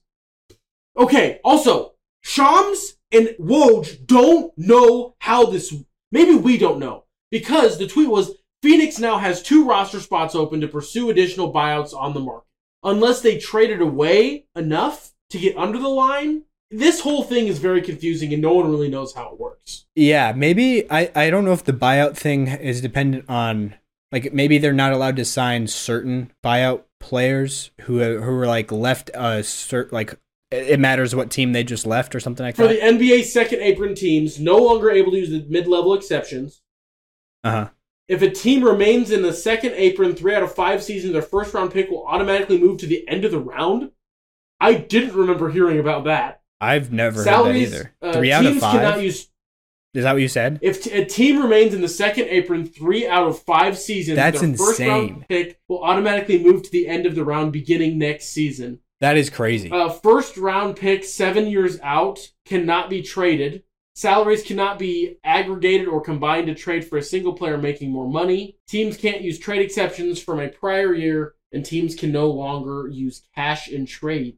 Okay, 0.97 1.39
also, 1.43 1.93
Shams 2.21 2.95
and 3.11 3.29
Woj 3.39 4.05
don't 4.05 4.55
know 4.57 5.15
how 5.19 5.45
this. 5.45 5.73
Maybe 6.11 6.35
we 6.35 6.57
don't 6.57 6.79
know. 6.79 7.05
Because 7.31 7.77
the 7.77 7.87
tweet 7.87 8.09
was 8.09 8.35
Phoenix 8.61 8.99
now 8.99 9.19
has 9.19 9.41
two 9.41 9.67
roster 9.67 9.99
spots 9.99 10.35
open 10.35 10.61
to 10.61 10.67
pursue 10.67 11.09
additional 11.09 11.53
buyouts 11.53 11.93
on 11.93 12.13
the 12.13 12.19
market. 12.19 12.47
Unless 12.83 13.21
they 13.21 13.37
traded 13.37 13.81
away 13.81 14.45
enough 14.55 15.11
to 15.29 15.37
get 15.37 15.57
under 15.57 15.77
the 15.77 15.89
line, 15.89 16.43
this 16.71 17.01
whole 17.01 17.23
thing 17.23 17.47
is 17.47 17.59
very 17.59 17.81
confusing 17.81 18.33
and 18.33 18.41
no 18.41 18.53
one 18.53 18.69
really 18.69 18.89
knows 18.89 19.13
how 19.13 19.31
it 19.31 19.39
works. 19.39 19.85
Yeah, 19.95 20.33
maybe 20.33 20.89
I 20.91 21.11
I 21.15 21.29
don't 21.29 21.45
know 21.45 21.53
if 21.53 21.63
the 21.63 21.73
buyout 21.73 22.15
thing 22.15 22.47
is 22.47 22.81
dependent 22.81 23.25
on 23.29 23.75
like 24.11 24.33
maybe 24.33 24.57
they're 24.57 24.73
not 24.73 24.93
allowed 24.93 25.15
to 25.17 25.25
sign 25.25 25.67
certain 25.67 26.31
buyout 26.43 26.83
players 26.99 27.71
who 27.81 27.99
who 28.19 28.31
were 28.35 28.47
like 28.47 28.71
left 28.71 29.09
a 29.13 29.41
cert 29.41 29.91
like 29.91 30.17
it 30.51 30.79
matters 30.79 31.15
what 31.15 31.29
team 31.29 31.53
they 31.53 31.63
just 31.63 31.85
left 31.85 32.15
or 32.15 32.19
something 32.19 32.45
like 32.45 32.55
For 32.55 32.63
that. 32.67 32.79
For 32.79 32.91
the 32.97 33.05
NBA 33.05 33.25
second 33.25 33.61
apron 33.61 33.95
teams, 33.95 34.39
no 34.39 34.57
longer 34.57 34.89
able 34.89 35.11
to 35.11 35.17
use 35.17 35.29
the 35.29 35.45
mid-level 35.47 35.93
exceptions. 35.93 36.61
Uh 37.43 37.51
huh. 37.51 37.69
If 38.07 38.23
a 38.23 38.29
team 38.29 38.63
remains 38.63 39.11
in 39.11 39.21
the 39.21 39.33
second 39.33 39.73
apron 39.75 40.15
three 40.15 40.33
out 40.33 40.41
of 40.41 40.53
five 40.55 40.83
seasons, 40.83 41.13
their 41.13 41.21
first 41.21 41.53
round 41.53 41.71
pick 41.71 41.91
will 41.91 42.05
automatically 42.07 42.57
move 42.57 42.79
to 42.79 42.87
the 42.87 43.07
end 43.07 43.23
of 43.23 43.31
the 43.31 43.39
round. 43.39 43.91
I 44.59 44.73
didn't 44.73 45.13
remember 45.15 45.49
hearing 45.49 45.79
about 45.79 46.05
that. 46.05 46.41
I've 46.59 46.91
never 46.91 47.23
Salaries, 47.23 47.71
heard 47.71 47.91
that 48.01 48.05
uh, 48.05 48.09
either. 48.09 48.19
Three 48.19 48.31
out 48.31 48.45
of 48.45 48.51
teams 48.51 48.63
cannot 48.63 48.93
five. 48.95 49.03
use 49.03 49.29
Is 49.93 50.03
that 50.03 50.13
what 50.13 50.21
you 50.21 50.27
said? 50.27 50.59
If 50.61 50.83
t- 50.83 50.91
a 50.91 51.05
team 51.05 51.39
remains 51.41 51.73
in 51.75 51.81
the 51.81 51.87
second 51.87 52.25
apron 52.29 52.65
three 52.65 53.07
out 53.07 53.27
of 53.27 53.39
five 53.43 53.77
seasons, 53.77 54.15
That's 54.15 54.41
their 54.41 54.49
first 54.57 54.79
insane. 54.79 54.89
round 54.89 55.27
pick 55.29 55.59
will 55.67 55.83
automatically 55.83 56.43
move 56.43 56.63
to 56.63 56.71
the 56.71 56.87
end 56.87 57.05
of 57.05 57.13
the 57.13 57.23
round 57.23 57.53
beginning 57.53 57.99
next 57.99 58.29
season. 58.29 58.79
That 59.01 59.17
is 59.17 59.29
crazy. 59.29 59.71
Uh, 59.71 59.89
first 59.89 60.37
round 60.37 60.75
pick 60.75 61.03
seven 61.03 61.47
years 61.47 61.79
out 61.81 62.31
cannot 62.45 62.89
be 62.89 63.01
traded. 63.01 63.63
Salaries 63.95 64.43
cannot 64.43 64.79
be 64.79 65.17
aggregated 65.23 65.87
or 65.87 66.01
combined 66.01 66.47
to 66.47 66.55
trade 66.55 66.85
for 66.85 66.97
a 66.97 67.03
single 67.03 67.33
player 67.33 67.57
making 67.57 67.91
more 67.91 68.09
money. 68.09 68.57
Teams 68.67 68.95
can't 68.97 69.21
use 69.21 69.37
trade 69.39 69.61
exceptions 69.61 70.21
from 70.21 70.39
a 70.39 70.47
prior 70.47 70.93
year, 70.93 71.35
and 71.51 71.65
teams 71.65 71.95
can 71.95 72.11
no 72.11 72.29
longer 72.29 72.87
use 72.87 73.23
cash 73.35 73.67
in 73.67 73.85
trade. 73.85 74.37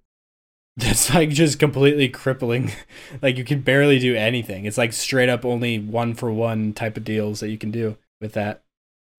That's 0.77 1.13
like 1.13 1.29
just 1.29 1.59
completely 1.59 2.09
crippling. 2.09 2.71
like 3.21 3.37
you 3.37 3.43
can 3.43 3.61
barely 3.61 3.99
do 3.99 4.15
anything. 4.15 4.65
It's 4.65 4.77
like 4.77 4.93
straight 4.93 5.29
up 5.29 5.45
only 5.45 5.77
one 5.79 6.15
for 6.15 6.31
one 6.31 6.73
type 6.73 6.97
of 6.97 7.03
deals 7.03 7.39
that 7.41 7.49
you 7.49 7.57
can 7.57 7.71
do 7.71 7.97
with 8.19 8.33
that. 8.33 8.63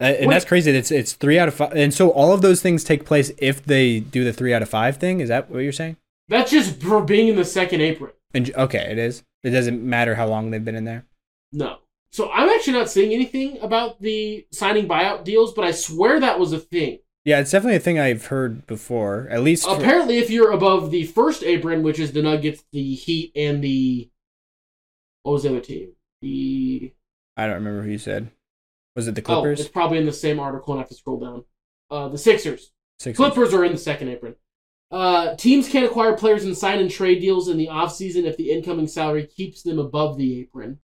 Uh, 0.03 0.07
And 0.07 0.27
What- 0.27 0.33
that's 0.33 0.45
crazy. 0.45 0.71
It's 0.73 0.91
it's 0.91 1.13
three 1.13 1.39
out 1.39 1.49
of 1.49 1.55
five, 1.55 1.73
and 1.75 1.95
so 1.95 2.11
all 2.11 2.33
of 2.33 2.43
those 2.43 2.61
things 2.61 2.83
take 2.85 3.05
place 3.05 3.31
if 3.39 3.65
they 3.65 4.01
do 4.01 4.25
the 4.25 4.33
three 4.33 4.53
out 4.53 4.61
of 4.63 4.69
five 4.69 4.97
thing. 4.97 5.21
Is 5.21 5.29
that 5.29 5.49
what 5.51 5.61
you're 5.61 5.73
saying? 5.73 5.97
That's 6.29 6.51
just 6.51 6.81
for 6.83 7.03
being 7.03 7.29
in 7.29 7.37
the 7.37 7.45
second 7.45 7.81
apron. 7.83 8.11
And 8.35 8.53
okay, 8.57 8.89
it 8.91 8.99
is. 8.99 9.23
It 9.45 9.51
doesn't 9.51 9.83
matter 9.83 10.15
how 10.17 10.27
long 10.29 10.51
they've 10.51 10.65
been 10.65 10.75
in 10.77 10.85
there. 10.85 11.05
No. 11.53 11.79
So 12.11 12.31
I'm 12.31 12.49
actually 12.49 12.75
not 12.75 12.91
seeing 12.91 13.13
anything 13.13 13.59
about 13.61 14.01
the 14.01 14.47
signing 14.53 14.87
buyout 14.89 15.25
deals, 15.25 15.53
but 15.55 15.65
I 15.65 15.71
swear 15.73 16.21
that 16.21 16.39
was 16.39 16.53
a 16.53 16.59
thing. 16.59 16.99
Yeah, 17.25 17.39
it's 17.41 17.51
definitely 17.53 17.77
a 17.77 17.81
thing 17.81 17.99
I've 18.01 18.27
heard 18.27 18.67
before. 18.67 19.29
At 19.31 19.43
least 19.43 19.65
for- 19.65 19.77
Apparently, 19.77 20.19
if 20.19 20.29
you're 20.31 20.51
above 20.51 20.91
the 20.91 21.05
first 21.05 21.43
apron, 21.45 21.83
which 21.83 21.99
is 21.99 22.13
the 22.13 22.23
Nuggets, 22.23 22.65
the 22.73 22.95
Heat, 22.95 23.33
and 23.37 23.63
the 23.63 24.09
what 25.23 25.33
was 25.33 25.43
the 25.45 25.51
other 25.51 25.61
team? 25.61 25.93
The 26.21 26.93
I 27.37 27.47
don't 27.47 27.55
remember 27.57 27.83
who 27.83 27.91
you 27.93 27.99
said. 27.99 28.31
Was 28.95 29.09
it 29.09 29.15
the 29.15 29.23
Clippers? 29.23 29.59
oh, 29.59 29.63
it's 29.63 29.71
probably 29.71 29.99
in 29.99 30.07
the 30.07 30.13
same 30.13 30.39
article, 30.39 30.75
and 30.75 30.81
I 30.81 30.83
have 30.83 30.89
to 30.91 30.95
scroll 30.95 31.19
down. 31.19 31.45
Uh, 31.91 32.09
the 32.09 32.19
Sixers. 32.19 32.73
Sixers? 32.99 33.17
Clippers 33.17 33.55
are 33.55 33.65
in 33.65 33.73
the 33.73 33.79
second 33.79 34.09
apron. 34.09 34.37
Uh, 34.91 35.35
teams 35.37 35.69
can't 35.69 35.87
acquire 35.87 36.15
players 36.15 36.45
and 36.45 36.57
sign 36.57 36.79
and 36.79 36.91
trade 36.91 37.21
deals 37.21 37.49
in 37.49 37.57
the 37.57 37.69
offseason 37.69 38.25
if 38.25 38.37
the 38.37 38.51
incoming 38.51 38.87
salary 38.87 39.27
keeps 39.27 39.63
them 39.63 39.79
above 39.79 40.19
the 40.19 40.41
apron. 40.41 40.79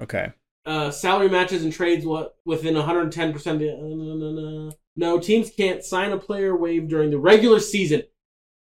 Okay. 0.00 0.32
Uh, 0.64 0.90
salary 0.90 1.28
matches 1.28 1.64
and 1.64 1.72
trades 1.72 2.06
what 2.06 2.36
within 2.44 2.74
110% 2.74 3.34
of 3.34 3.58
the. 3.58 3.72
uh, 3.72 3.76
no, 3.76 4.14
no, 4.14 4.30
no. 4.30 4.72
no, 4.94 5.18
teams 5.18 5.50
can't 5.50 5.84
sign 5.84 6.12
a 6.12 6.18
player 6.18 6.56
waived 6.56 6.88
during 6.88 7.10
the 7.10 7.18
regular 7.18 7.58
season. 7.58 8.02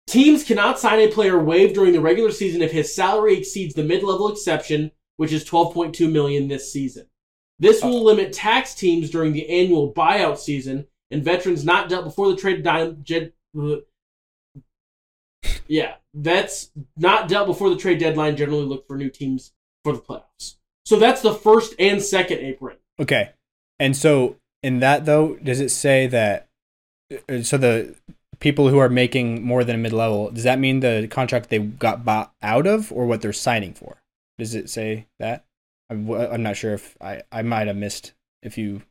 Teams 0.06 0.44
cannot 0.44 0.78
sign 0.78 1.00
a 1.00 1.08
player 1.08 1.38
waived 1.38 1.74
during 1.74 1.92
the 1.92 2.00
regular 2.00 2.30
season 2.30 2.62
if 2.62 2.72
his 2.72 2.94
salary 2.94 3.36
exceeds 3.36 3.74
the 3.74 3.84
mid-level 3.84 4.30
exception, 4.30 4.90
which 5.16 5.32
is 5.32 5.44
12.2 5.44 6.10
million 6.10 6.48
this 6.48 6.72
season. 6.72 7.06
This 7.62 7.80
will 7.80 8.02
limit 8.02 8.32
tax 8.32 8.74
teams 8.74 9.08
during 9.08 9.32
the 9.32 9.48
annual 9.48 9.92
buyout 9.92 10.38
season 10.38 10.88
and 11.12 11.22
veterans 11.22 11.64
not 11.64 11.88
dealt 11.88 12.04
before 12.04 12.28
the 12.28 12.36
trade 12.36 12.64
di- 12.64 12.96
jet. 13.04 13.34
Yeah, 15.68 15.94
that's 16.12 16.72
not 16.96 17.28
dealt 17.28 17.46
before 17.46 17.70
the 17.70 17.76
trade 17.76 18.00
deadline. 18.00 18.36
Generally, 18.36 18.64
look 18.64 18.88
for 18.88 18.96
new 18.96 19.08
teams 19.08 19.52
for 19.84 19.92
the 19.92 20.00
playoffs. 20.00 20.56
So 20.84 20.98
that's 20.98 21.22
the 21.22 21.32
first 21.32 21.76
and 21.78 22.02
second 22.02 22.38
apron. 22.38 22.78
Okay. 22.98 23.30
And 23.78 23.96
so 23.96 24.38
in 24.64 24.80
that 24.80 25.04
though, 25.04 25.36
does 25.36 25.60
it 25.60 25.70
say 25.70 26.08
that 26.08 26.48
uh, 27.28 27.44
so 27.44 27.58
the 27.58 27.94
people 28.40 28.70
who 28.70 28.78
are 28.78 28.88
making 28.88 29.44
more 29.44 29.62
than 29.62 29.76
a 29.76 29.78
mid 29.78 29.92
level, 29.92 30.32
does 30.32 30.42
that 30.42 30.58
mean 30.58 30.80
the 30.80 31.06
contract 31.08 31.48
they 31.48 31.60
got 31.60 32.04
bought 32.04 32.32
out 32.42 32.66
of 32.66 32.90
or 32.90 33.06
what 33.06 33.22
they're 33.22 33.32
signing 33.32 33.72
for? 33.72 34.02
Does 34.36 34.56
it 34.56 34.68
say 34.68 35.06
that? 35.20 35.44
I'm, 35.90 36.10
I'm 36.10 36.42
not 36.42 36.56
sure 36.56 36.74
if 36.74 36.96
I, 37.00 37.22
I 37.30 37.42
might 37.42 37.66
have 37.66 37.76
missed 37.76 38.12
if 38.42 38.56
you 38.58 38.82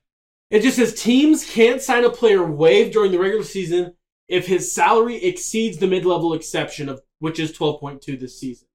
It 0.50 0.62
just 0.62 0.78
says 0.78 0.94
teams 1.02 1.50
can't 1.50 1.82
sign 1.82 2.04
a 2.06 2.10
player 2.10 2.46
waived 2.46 2.94
during 2.94 3.12
the 3.12 3.20
regular 3.20 3.44
season 3.44 3.96
if 4.28 4.48
his 4.48 4.72
salary 4.74 5.16
exceeds 5.24 5.78
the 5.78 5.88
mid-level 5.88 6.34
exception 6.34 6.88
of 6.90 7.02
which 7.20 7.40
is 7.40 7.52
12.2 7.52 8.20
this 8.20 8.40
season. 8.40 8.68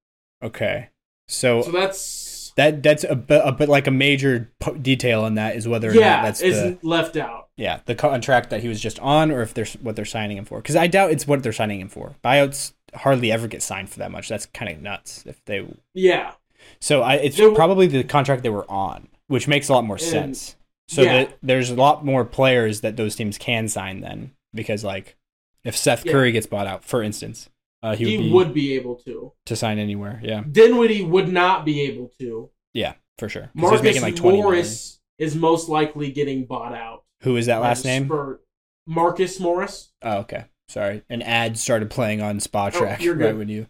okay. 0.43 0.89
So, 1.29 1.61
So 1.61 1.71
that's 1.71 2.53
that 2.55 2.81
that's 2.81 3.03
a 3.03 3.15
bit, 3.15 3.41
a 3.43 3.51
bit 3.51 3.67
like 3.69 3.85
a 3.85 3.91
major 3.91 4.49
detail 4.81 5.25
in 5.25 5.35
that 5.35 5.55
is 5.57 5.67
whether 5.67 5.89
or 5.89 5.93
not 5.93 5.99
yeah, 5.99 6.21
that's 6.23 6.41
is 6.41 6.77
left 6.83 7.17
out. 7.17 7.49
yeah 7.57 7.81
the 7.85 7.95
contract 7.95 8.49
that 8.49 8.61
he 8.61 8.67
was 8.69 8.79
just 8.79 8.97
on 8.99 9.29
or 9.29 9.41
if 9.41 9.53
there's 9.53 9.73
what 9.73 9.95
they're 9.97 10.05
signing 10.05 10.37
him 10.37 10.45
for 10.45 10.57
because 10.59 10.75
I 10.77 10.87
doubt 10.87 11.11
it's 11.11 11.27
what 11.27 11.43
they're 11.43 11.51
signing 11.53 11.81
him 11.81 11.89
for. 11.89 12.15
Buyouts 12.23 12.73
hardly 12.95 13.29
ever 13.31 13.47
get 13.47 13.61
signed 13.61 13.89
for 13.89 13.99
that 13.99 14.09
much. 14.09 14.29
That's 14.29 14.45
kind 14.45 14.71
of 14.71 14.81
nuts 14.81 15.23
if 15.25 15.43
they 15.45 15.67
Yeah, 15.93 16.31
So 16.79 17.01
I, 17.01 17.15
it's 17.15 17.37
There 17.37 17.53
probably 17.53 17.87
the 17.87 18.03
contract 18.03 18.43
they 18.43 18.49
were 18.49 18.69
on, 18.69 19.07
which 19.27 19.47
makes 19.47 19.69
a 19.69 19.73
lot 19.73 19.85
more 19.85 19.97
sense. 19.97 20.55
So 20.87 21.01
yeah. 21.01 21.13
that 21.25 21.37
there's 21.43 21.69
a 21.69 21.75
lot 21.75 22.05
more 22.05 22.23
players 22.23 22.81
that 22.81 22.95
those 22.95 23.15
teams 23.15 23.37
can 23.37 23.67
sign 23.67 24.01
then, 24.01 24.31
because 24.53 24.83
like 24.83 25.17
if 25.63 25.75
Seth 25.75 26.05
Yeah. 26.05 26.13
Curry 26.13 26.31
gets 26.31 26.47
bought 26.47 26.67
out, 26.67 26.85
for 26.85 27.03
instance, 27.03 27.49
uh, 27.83 27.95
he, 27.95 28.05
he, 28.05 28.17
would, 28.17 28.23
be 28.23 28.31
would 28.31 28.53
be 28.53 28.73
able 28.75 28.95
to. 28.95 29.33
to 29.45 29.55
sign 29.55 29.79
anywhere. 29.79 30.21
Yeah, 30.23 30.43
Dinwiddie 30.49 31.03
would 31.03 31.27
not 31.27 31.65
be 31.65 31.81
able 31.81 32.11
to. 32.19 32.49
yeah, 32.73 32.93
for 33.17 33.27
sure. 33.27 33.51
Marcus 33.53 33.81
making 33.81 34.01
like 34.01 34.21
million. 34.21 34.43
Morris 34.43 34.99
is 35.17 35.35
most 35.35 35.67
likely 35.67 36.11
getting 36.11 36.45
bought 36.45 36.73
out. 36.73 37.03
Who 37.23 37.35
is 37.35 37.47
that 37.47 37.57
last 37.57 37.83
name? 37.83 38.05
Spur- 38.05 38.39
Marcus 38.85 39.39
Morris. 39.39 39.91
Oh, 40.01 40.19
okay. 40.19 40.45
Sorry, 40.69 41.03
an 41.09 41.21
ad 41.21 41.57
started 41.57 41.89
playing 41.89 42.21
on 42.21 42.39
Spa 42.39 42.67
Oh, 42.67 42.69
Track 42.69 43.01
you're 43.01 43.15
right 43.15 43.37
when 43.37 43.49
you 43.49 43.67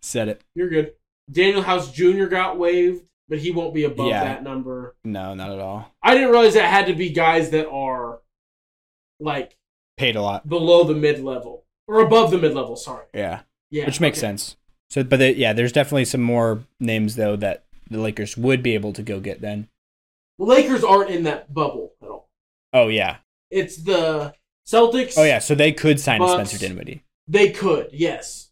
said 0.00 0.28
it. 0.28 0.42
You're 0.54 0.68
good. 0.68 0.92
Danuel 1.32 1.64
House 1.64 1.90
Jr. 1.92 2.26
got 2.26 2.58
waived, 2.58 3.08
but 3.28 3.38
he 3.38 3.50
won't 3.50 3.72
be 3.74 3.84
above 3.84 4.08
Yeah. 4.08 4.24
that 4.24 4.42
number. 4.42 4.94
No, 5.04 5.34
not 5.34 5.50
at 5.50 5.58
all. 5.58 5.90
I 6.02 6.14
didn't 6.14 6.30
realize 6.30 6.54
that 6.54 6.68
had 6.70 6.86
to 6.86 6.94
be 6.94 7.10
guys 7.10 7.50
that 7.50 7.68
are 7.68 8.20
like 9.20 9.56
Paid 9.96 10.16
a 10.16 10.22
lot. 10.22 10.48
below 10.48 10.84
the 10.84 10.94
mid 10.94 11.20
level 11.22 11.64
or 11.86 12.00
above 12.00 12.30
the 12.30 12.38
mid 12.38 12.54
level. 12.54 12.76
Sorry. 12.76 13.06
Yeah. 13.14 13.42
Yeah, 13.70 13.86
which 13.86 14.00
makes 14.00 14.18
okay. 14.18 14.26
sense. 14.28 14.56
So, 14.90 15.02
but 15.02 15.18
the, 15.18 15.34
yeah, 15.34 15.54
there's 15.54 15.72
definitely 15.72 16.04
some 16.04 16.20
more 16.20 16.64
names 16.78 17.16
though 17.16 17.36
that 17.36 17.64
the 17.90 17.98
Lakers 17.98 18.36
would 18.36 18.62
be 18.62 18.74
able 18.74 18.92
to 18.92 19.02
go 19.02 19.20
get 19.20 19.40
then. 19.40 19.68
The 20.38 20.44
Lakers 20.44 20.84
aren't 20.84 21.08
in 21.10 21.22
that 21.22 21.54
bubble 21.54 21.92
at 22.02 22.08
all. 22.08 22.28
Oh 22.74 22.88
yeah, 22.88 23.16
It's 23.50 23.76
the 23.78 24.34
Celtics. 24.66 25.14
oh 25.16 25.24
yeah. 25.24 25.38
So 25.38 25.54
they 25.54 25.72
could 25.72 25.98
sign 26.00 26.18
Bucks. 26.20 26.50
Spencer 26.50 26.58
Dinwiddie, 26.66 27.04
They 27.28 27.50
could, 27.50 27.88
yes. 27.92 28.50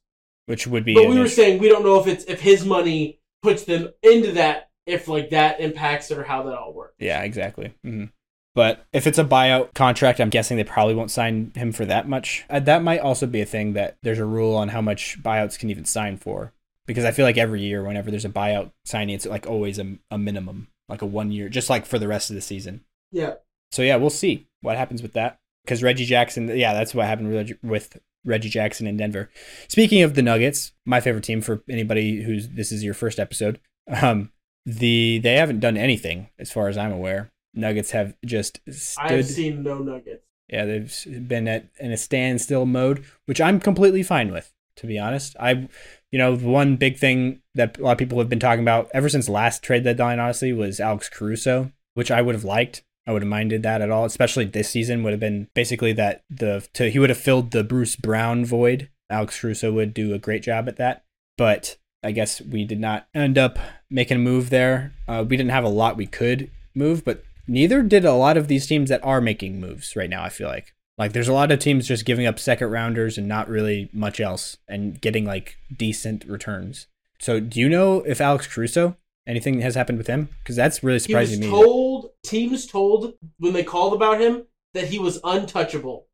Which 0.51 0.66
would 0.66 0.84
be. 0.84 0.94
But 0.94 1.09
we 1.09 1.18
were 1.18 1.24
issue. 1.24 1.34
saying 1.36 1.61
we 1.61 1.68
don't 1.68 1.84
know 1.84 1.98
if 2.01 2.07
it's 2.07 2.24
if 2.24 2.40
his 2.40 2.66
money 2.66 3.20
puts 3.42 3.64
them 3.64 3.88
into 4.03 4.32
that, 4.32 4.68
if 4.84 5.09
like 5.09 5.30
that 5.30 5.61
impacts 5.61 6.11
it 6.11 6.18
or 6.18 6.24
how 6.24 6.42
that 6.42 6.59
all 6.59 6.74
works. 6.74 6.96
yeah, 6.98 7.22
exactly. 7.22 7.72
hmm 7.82 8.07
But 8.55 8.84
if 8.92 9.07
it's 9.07 9.18
a 9.18 9.24
buyout 9.24 9.72
contract, 9.74 10.20
I'm 10.20 10.28
guessing 10.28 10.57
they 10.57 10.64
probably 10.64 10.94
won't 10.94 11.11
sign 11.12 11.53
him 11.55 11.72
for 11.72 11.84
that 11.86 12.09
much. 12.09 12.44
Uh, 12.51 12.61
that 12.61 12.82
might 12.82 12.98
also 13.01 13.26
be 13.26 13.40
a 13.40 13.46
thing 13.46 13.72
that 13.74 13.96
there's 14.03 14.18
a 14.18 14.24
rule 14.26 14.57
on 14.57 14.68
how 14.68 14.80
much 14.82 15.22
buyouts 15.22 15.59
can 15.59 15.70
even 15.70 15.84
sign 15.84 16.16
for. 16.16 16.53
Because 16.86 17.05
I 17.05 17.12
feel 17.12 17.24
like 17.24 17.38
every 17.38 17.62
year, 17.62 17.84
whenever 17.84 18.11
there's 18.11 18.24
a 18.24 18.28
buyout 18.30 18.72
signing, 18.84 19.14
it's 19.14 19.24
like 19.26 19.46
always 19.46 19.78
a, 19.78 19.96
a 20.11 20.18
minimum, 20.18 20.66
like 20.88 21.03
a 21.03 21.07
one 21.07 21.30
year, 21.30 21.48
just 21.48 21.70
like 21.70 21.86
for 21.86 22.01
the 22.01 22.09
rest 22.09 22.30
of 22.30 22.34
the 22.34 22.42
season. 22.42 22.80
Yeah. 23.12 23.34
So 23.70 23.82
yeah, 23.82 23.94
we'll 23.96 24.11
see 24.11 24.48
what 24.61 24.76
happens 24.76 25.01
with 25.01 25.12
that. 25.12 25.38
Because 25.64 25.82
Reggie 25.84 26.07
Jackson, 26.07 26.48
yeah, 26.48 26.72
that's 26.72 26.92
what 26.94 27.07
happened 27.07 27.55
with 27.62 28.01
Reggie, 28.24 28.48
Jackson 28.48 28.86
in 28.86 28.96
Denver. 28.96 29.30
Speaking 29.68 30.02
of 30.02 30.14
the 30.14 30.22
Nuggets, 30.22 30.72
my 30.84 31.00
favorite 31.00 31.24
team 31.24 31.40
for 31.40 31.62
anybody 31.68 32.22
who's 32.22 32.48
this 32.48 32.72
is 32.72 32.84
your 32.84 32.94
first 32.94 33.18
episode. 33.18 33.60
Um, 33.88 34.30
the 34.66 35.18
they 35.18 35.34
haven't 35.36 35.60
done 35.60 35.76
anything 35.76 36.28
as 36.38 36.50
far 36.50 36.68
as 36.68 36.76
I'm 36.76 36.92
aware. 36.92 37.32
Nuggets 37.54 37.90
have 37.92 38.14
just 38.24 38.60
I've 38.98 39.26
seen 39.26 39.62
no 39.62 39.78
nuggets. 39.78 40.24
Yeah, 40.48 40.64
they've 40.64 41.28
been 41.28 41.48
at 41.48 41.66
in 41.78 41.92
a 41.92 41.96
standstill 41.96 42.66
mode, 42.66 43.04
which 43.26 43.40
I'm 43.40 43.60
completely 43.60 44.02
fine 44.02 44.32
with. 44.32 44.52
To 44.76 44.86
be 44.86 44.98
honest, 44.98 45.36
I, 45.38 45.68
you 46.10 46.18
know, 46.18 46.36
one 46.36 46.76
big 46.76 46.96
thing 46.96 47.42
that 47.54 47.78
a 47.78 47.82
lot 47.82 47.92
of 47.92 47.98
people 47.98 48.18
have 48.18 48.30
been 48.30 48.40
talking 48.40 48.62
about 48.62 48.90
ever 48.94 49.08
since 49.08 49.28
last 49.28 49.62
trade 49.62 49.84
deadline, 49.84 50.18
honestly, 50.18 50.52
was 50.52 50.80
Alex 50.80 51.08
Caruso, 51.08 51.70
which 51.94 52.10
I 52.10 52.22
would 52.22 52.34
have 52.34 52.44
liked. 52.44 52.82
I 53.07 53.12
would 53.12 53.22
have 53.22 53.28
minded 53.28 53.62
that 53.62 53.82
at 53.82 53.90
all, 53.90 54.05
especially 54.05 54.44
this 54.44 54.70
season 54.70 55.03
would 55.03 55.12
have 55.12 55.20
been 55.20 55.48
basically 55.55 55.92
that 55.94 56.24
the 56.30 56.66
to 56.74 56.90
he 56.90 56.98
would 56.98 57.11
have 57.11 57.18
filled 57.18 57.51
the 57.51 57.64
Bruce 57.64 57.96
Brown 57.96 58.44
void. 58.44 58.88
Alex 59.09 59.40
Caruso 59.40 59.72
would 59.72 59.92
do 59.92 60.14
a 60.14 60.18
great 60.18 60.42
job 60.42 60.68
at 60.68 60.76
that, 60.76 61.05
but 61.36 61.76
I 62.03 62.12
guess 62.12 62.40
we 62.40 62.64
did 62.64 62.78
not 62.80 63.09
end 63.14 63.36
up 63.36 63.59
making 63.90 64.18
a 64.18 64.20
move 64.20 64.51
there. 64.51 64.92
Uh, 65.09 65.24
we 65.28 65.36
didn't 65.36 65.51
have 65.51 65.64
a 65.64 65.68
lot 65.68 65.96
we 65.96 66.07
could 66.07 66.51
move, 66.74 67.05
but 67.05 67.24
neither 67.48 67.82
did 67.82 68.05
a 68.05 68.12
lot 68.12 68.36
of 68.36 68.48
these 68.48 68.66
teams 68.66 68.88
that 68.90 69.05
are 69.05 69.20
making 69.20 69.61
moves 69.61 69.96
right 69.96 70.09
now. 70.09 70.22
I 70.22 70.28
feel 70.28 70.48
like 70.48 70.74
like 70.96 71.12
there's 71.12 71.28
a 71.28 71.32
lot 71.32 71.51
of 71.51 71.59
teams 71.59 71.88
just 71.88 72.05
giving 72.05 72.26
up 72.26 72.38
second 72.38 72.70
rounders 72.70 73.16
and 73.16 73.26
not 73.26 73.48
really 73.48 73.88
much 73.92 74.20
else 74.20 74.59
and 74.68 75.01
getting 75.01 75.24
like 75.24 75.57
decent 75.74 76.24
returns. 76.26 76.86
So 77.18 77.40
do 77.40 77.59
you 77.59 77.68
know 77.68 78.03
if 78.03 78.20
Alex 78.20 78.46
Caruso 78.46 78.96
anything 79.30 79.60
has 79.60 79.74
happened 79.74 79.98
with 79.98 80.06
him? 80.06 80.28
Because 80.42 80.56
that's 80.56 80.82
really 80.82 80.98
surprising 80.98 81.40
He 81.40 81.48
was 81.48 81.58
me. 81.58 81.64
told 81.64 82.10
teams 82.24 82.66
told 82.66 83.14
when 83.38 83.52
they 83.52 83.64
called 83.64 83.94
about 83.94 84.20
him 84.20 84.44
that 84.74 84.88
he 84.88 84.98
was 84.98 85.20
untouchable. 85.24 86.06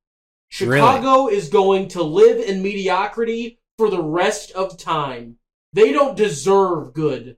Really? 0.61 0.79
Chicago 0.79 1.29
is 1.29 1.49
going 1.49 1.89
to 1.89 2.03
live 2.03 2.39
in 2.39 2.63
mediocrity 2.63 3.59
for 3.79 3.91
the 3.91 4.03
rest 4.03 4.53
of 4.53 4.79
time. 4.79 5.37
They 5.73 5.93
don't 5.93 6.17
deserve 6.17 6.95
good. 6.95 7.37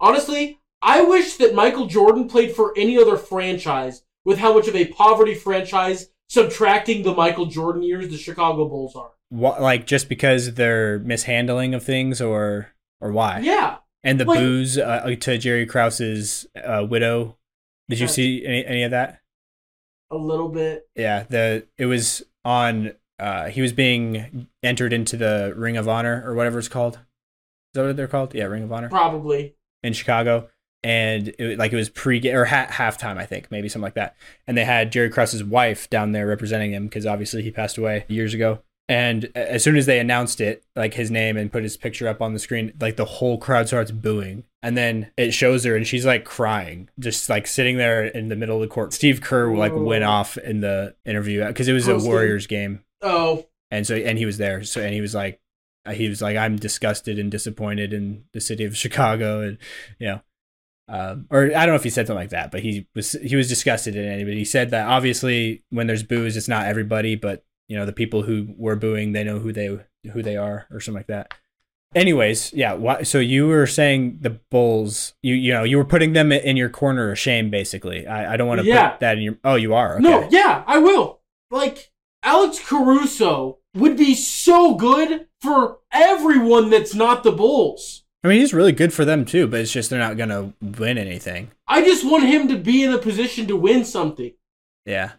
Honestly, 0.00 0.58
I 0.82 1.02
wish 1.02 1.36
that 1.36 1.54
Michael 1.54 1.86
Jordan 1.86 2.28
played 2.28 2.54
for 2.54 2.72
any 2.76 2.98
other 2.98 3.16
franchise 3.16 4.02
with 4.24 4.38
how 4.38 4.54
much 4.54 4.68
of 4.68 4.76
a 4.76 4.86
poverty 4.88 5.34
franchise 5.34 6.10
subtracting 6.28 7.02
the 7.02 7.14
Michael 7.14 7.46
Jordan 7.46 7.82
years 7.82 8.08
the 8.08 8.16
Chicago 8.16 8.68
Bulls 8.68 8.94
are. 8.94 9.10
What, 9.30 9.60
like 9.60 9.86
just 9.86 10.08
because 10.08 10.54
they're 10.54 10.98
mishandling 10.98 11.74
of 11.74 11.84
things 11.84 12.20
or 12.20 12.68
or 13.00 13.12
why? 13.12 13.40
Yeah. 13.40 13.78
And 14.04 14.20
the 14.20 14.24
Like- 14.24 14.38
boos 14.38 14.78
uh, 14.78 15.14
to 15.20 15.38
Jerry 15.38 15.66
Krause's 15.66 16.46
uh, 16.56 16.86
widow. 16.88 17.36
Did 17.88 18.00
you 18.00 18.08
see 18.08 18.44
any, 18.44 18.64
any 18.66 18.82
of 18.84 18.90
that? 18.90 19.20
A 20.10 20.16
little 20.16 20.48
bit. 20.48 20.88
Yeah, 20.94 21.24
the 21.28 21.66
it 21.76 21.86
was 21.86 22.22
on. 22.44 22.92
Uh, 23.18 23.48
he 23.48 23.60
was 23.60 23.72
being 23.72 24.46
entered 24.62 24.92
into 24.92 25.16
the 25.16 25.52
Ring 25.56 25.76
of 25.76 25.88
Honor 25.88 26.22
or 26.24 26.34
whatever 26.34 26.58
it's 26.58 26.68
called. 26.68 26.94
Is 26.94 27.00
that 27.74 27.84
what 27.84 27.96
they're 27.96 28.06
called? 28.08 28.34
Yeah, 28.34 28.44
Ring 28.44 28.62
of 28.62 28.72
Honor 28.72 28.88
Probably. 28.88 29.56
in 29.82 29.92
Chicago, 29.92 30.48
and 30.84 31.28
it, 31.38 31.58
like 31.58 31.72
it 31.72 31.76
was 31.76 31.88
pre 31.90 32.20
or 32.32 32.44
ha- 32.46 32.68
halftime, 32.70 33.18
I 33.18 33.26
think, 33.26 33.50
maybe 33.50 33.68
something 33.68 33.82
like 33.82 33.94
that. 33.94 34.14
And 34.46 34.56
they 34.56 34.64
had 34.64 34.92
Jerry 34.92 35.10
Krause's 35.10 35.42
wife 35.44 35.90
down 35.90 36.12
there 36.12 36.26
representing 36.26 36.72
him 36.72 36.84
because 36.86 37.04
obviously 37.04 37.42
he 37.42 37.50
passed 37.50 37.76
away 37.76 38.04
years 38.08 38.32
ago. 38.32 38.60
And 38.88 39.30
as 39.34 39.62
soon 39.62 39.76
as 39.76 39.84
they 39.84 40.00
announced 40.00 40.40
it, 40.40 40.64
like 40.74 40.94
his 40.94 41.10
name 41.10 41.36
and 41.36 41.52
put 41.52 41.62
his 41.62 41.76
picture 41.76 42.08
up 42.08 42.22
on 42.22 42.32
the 42.32 42.38
screen, 42.38 42.72
like 42.80 42.96
the 42.96 43.04
whole 43.04 43.36
crowd 43.36 43.66
starts 43.68 43.90
booing. 43.90 44.44
And 44.62 44.76
then 44.76 45.10
it 45.16 45.32
shows 45.32 45.64
her 45.64 45.76
and 45.76 45.86
she's 45.86 46.06
like 46.06 46.24
crying, 46.24 46.88
just 46.98 47.28
like 47.28 47.46
sitting 47.46 47.76
there 47.76 48.06
in 48.06 48.28
the 48.28 48.36
middle 48.36 48.56
of 48.56 48.62
the 48.62 48.68
court. 48.68 48.92
Steve 48.92 49.20
Kerr 49.20 49.54
like 49.54 49.74
went 49.74 50.04
off 50.04 50.36
in 50.38 50.60
the 50.60 50.96
interview 51.04 51.46
because 51.46 51.68
it 51.68 51.74
was 51.74 51.86
a. 51.86 51.98
Warriors 51.98 52.46
game 52.46 52.82
Oh, 53.02 53.46
and 53.70 53.86
so 53.86 53.94
and 53.94 54.18
he 54.18 54.26
was 54.26 54.38
there 54.38 54.64
so 54.64 54.80
and 54.80 54.94
he 54.94 55.00
was 55.00 55.14
like 55.14 55.40
uh, 55.86 55.92
he 55.92 56.08
was 56.08 56.22
like 56.22 56.36
i'm 56.36 56.56
disgusted 56.56 57.18
and 57.18 57.30
disappointed 57.30 57.92
in 57.92 58.24
the 58.32 58.40
city 58.40 58.64
of 58.64 58.76
chicago 58.76 59.40
and 59.40 59.58
you 59.98 60.06
know 60.06 60.20
um, 60.88 61.26
or 61.30 61.44
i 61.44 61.48
don't 61.48 61.68
know 61.68 61.74
if 61.74 61.84
he 61.84 61.90
said 61.90 62.06
something 62.06 62.20
like 62.20 62.30
that 62.30 62.50
but 62.50 62.60
he 62.60 62.86
was 62.94 63.12
he 63.12 63.36
was 63.36 63.48
disgusted 63.48 63.94
in 63.94 64.24
but 64.24 64.34
he 64.34 64.44
said 64.44 64.70
that 64.70 64.86
obviously 64.86 65.62
when 65.70 65.86
there's 65.86 66.02
boos, 66.02 66.36
it's 66.36 66.48
not 66.48 66.66
everybody 66.66 67.14
but 67.14 67.44
you 67.68 67.76
know 67.76 67.86
the 67.86 67.92
people 67.92 68.22
who 68.22 68.48
were 68.56 68.76
booing 68.76 69.12
they 69.12 69.22
know 69.24 69.38
who 69.38 69.52
they 69.52 69.78
who 70.12 70.22
they 70.22 70.36
are 70.36 70.66
or 70.70 70.80
something 70.80 70.98
like 71.00 71.06
that 71.06 71.32
anyways 71.94 72.52
yeah 72.52 72.72
why, 72.74 73.02
so 73.02 73.18
you 73.18 73.46
were 73.46 73.66
saying 73.66 74.18
the 74.20 74.30
bulls 74.50 75.14
you 75.22 75.34
you 75.34 75.52
know 75.52 75.64
you 75.64 75.76
were 75.76 75.84
putting 75.84 76.12
them 76.12 76.30
in 76.32 76.56
your 76.56 76.68
corner 76.68 77.10
of 77.12 77.18
shame 77.18 77.50
basically 77.50 78.06
i, 78.06 78.34
I 78.34 78.36
don't 78.36 78.48
want 78.48 78.60
to 78.60 78.66
Yeah. 78.66 78.90
put 78.90 79.00
that 79.00 79.16
in 79.16 79.22
your 79.22 79.38
oh 79.44 79.54
you 79.54 79.74
are 79.74 79.94
okay. 79.94 80.02
No, 80.02 80.28
yeah, 80.30 80.62
I 80.66 80.78
will. 80.78 81.20
Like, 81.50 81.90
Alex 82.22 82.58
Caruso 82.58 83.58
would 83.74 83.96
be 83.96 84.14
so 84.14 84.74
good 84.74 85.28
for 85.40 85.78
everyone 85.92 86.68
that's 86.68 86.94
not 86.94 87.22
the 87.22 87.32
Bulls. 87.32 88.04
I 88.22 88.28
mean, 88.28 88.40
he's 88.40 88.52
really 88.52 88.72
good 88.72 88.92
for 88.92 89.06
them 89.06 89.24
too, 89.24 89.46
but 89.46 89.60
it's 89.60 89.72
just 89.72 89.88
they're 89.88 89.98
not 89.98 90.18
gonna 90.18 90.52
win 90.60 90.98
anything. 90.98 91.52
I 91.66 91.82
just 91.82 92.04
want 92.04 92.24
him 92.24 92.48
to 92.48 92.56
be 92.58 92.82
in 92.84 92.92
a 92.92 92.98
position 92.98 93.46
to 93.46 93.56
win 93.56 93.84
something. 93.86 94.32
Yeah, 94.84 95.12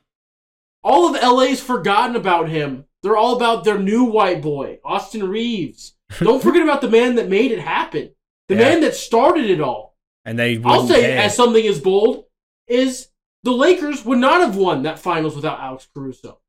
All 0.83 1.13
of 1.13 1.21
LA's 1.21 1.61
forgotten 1.61 2.15
about 2.15 2.49
him. 2.49 2.85
They're 3.03 3.17
all 3.17 3.35
about 3.35 3.63
their 3.63 3.79
new 3.79 4.03
white 4.05 4.41
boy, 4.41 4.79
Austin 4.83 5.27
Reaves. 5.29 5.95
Don't 6.19 6.41
forget 6.43 6.61
about 6.63 6.81
the 6.81 6.89
man 6.89 7.15
that 7.15 7.29
made 7.29 7.51
it 7.51 7.59
happen. 7.59 8.11
The 8.47 8.55
Yeah. 8.55 8.61
man 8.61 8.81
that 8.81 8.95
started 8.95 9.49
it 9.49 9.61
all. 9.61 9.95
and 10.25 10.37
they. 10.37 10.61
I'll 10.63 10.85
say 10.85 11.01
pay. 11.01 11.17
as 11.17 11.35
something 11.35 11.65
as 11.65 11.79
bold 11.79 12.25
is 12.67 13.07
the 13.43 13.51
Lakers 13.53 14.03
would 14.05 14.19
not 14.19 14.41
have 14.41 14.55
won 14.57 14.83
that 14.83 14.99
finals 14.99 15.35
without 15.35 15.59
Alex 15.61 15.87
Caruso. 15.95 16.39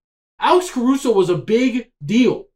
Alex 0.40 0.70
Caruso 0.70 1.12
was 1.12 1.30
a 1.30 1.36
big 1.36 1.90
deal. 2.04 2.46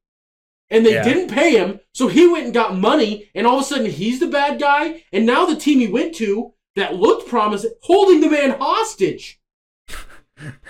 And 0.70 0.84
they 0.84 0.94
Yeah. 0.94 1.04
didn't 1.04 1.28
pay 1.28 1.56
him, 1.56 1.80
so 1.94 2.08
he 2.08 2.26
went 2.26 2.46
and 2.46 2.52
got 2.54 2.76
money, 2.76 3.30
and 3.34 3.46
all 3.46 3.58
of 3.58 3.62
a 3.62 3.64
sudden 3.64 3.86
he's 3.90 4.18
the 4.18 4.26
bad 4.26 4.58
guy, 4.58 5.04
and 5.12 5.24
now 5.24 5.44
the 5.46 5.54
team 5.56 5.78
he 5.78 5.86
went 5.86 6.14
to 6.16 6.52
that 6.74 6.96
looked 6.96 7.28
promising, 7.28 7.70
holding 7.82 8.20
the 8.20 8.28
man 8.30 8.50
hostage. 8.58 9.38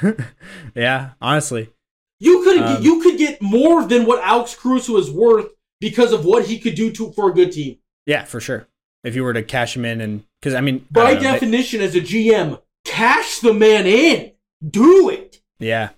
yeah, 0.75 1.11
honestly, 1.21 1.71
You 2.21 2.43
could 2.43 2.59
Um, 2.63 2.83
you 2.83 3.03
could 3.03 3.19
get 3.19 3.43
more 3.43 3.85
than 3.87 4.07
what 4.07 4.23
Alex 4.23 4.55
Caruso 4.55 4.97
is 4.97 5.11
worth 5.11 5.49
because 5.81 6.13
of 6.13 6.25
what 6.25 6.47
he 6.47 6.59
could 6.59 6.75
do 6.75 6.91
to 6.93 7.13
for 7.13 7.31
a 7.31 7.35
good 7.35 7.53
team. 7.53 7.79
yeah, 8.07 8.25
for 8.25 8.41
sure. 8.41 8.67
If 9.03 9.15
you 9.15 9.23
were 9.23 9.35
to 9.35 9.43
cash 9.43 9.77
him 9.77 9.85
in, 9.85 10.01
and 10.01 10.25
because 10.41 10.55
I 10.55 10.61
mean, 10.63 10.87
By 10.91 11.13
don't 11.15 11.23
know, 11.23 11.33
they- 11.33 11.33
definition, 11.35 11.81
as 11.83 11.95
a 11.95 12.01
GM, 12.01 12.61
cash 12.85 13.41
the 13.41 13.53
man 13.53 13.87
in. 13.87 14.33
Do 14.67 15.11
it. 15.11 15.43
yeah, 15.59 15.91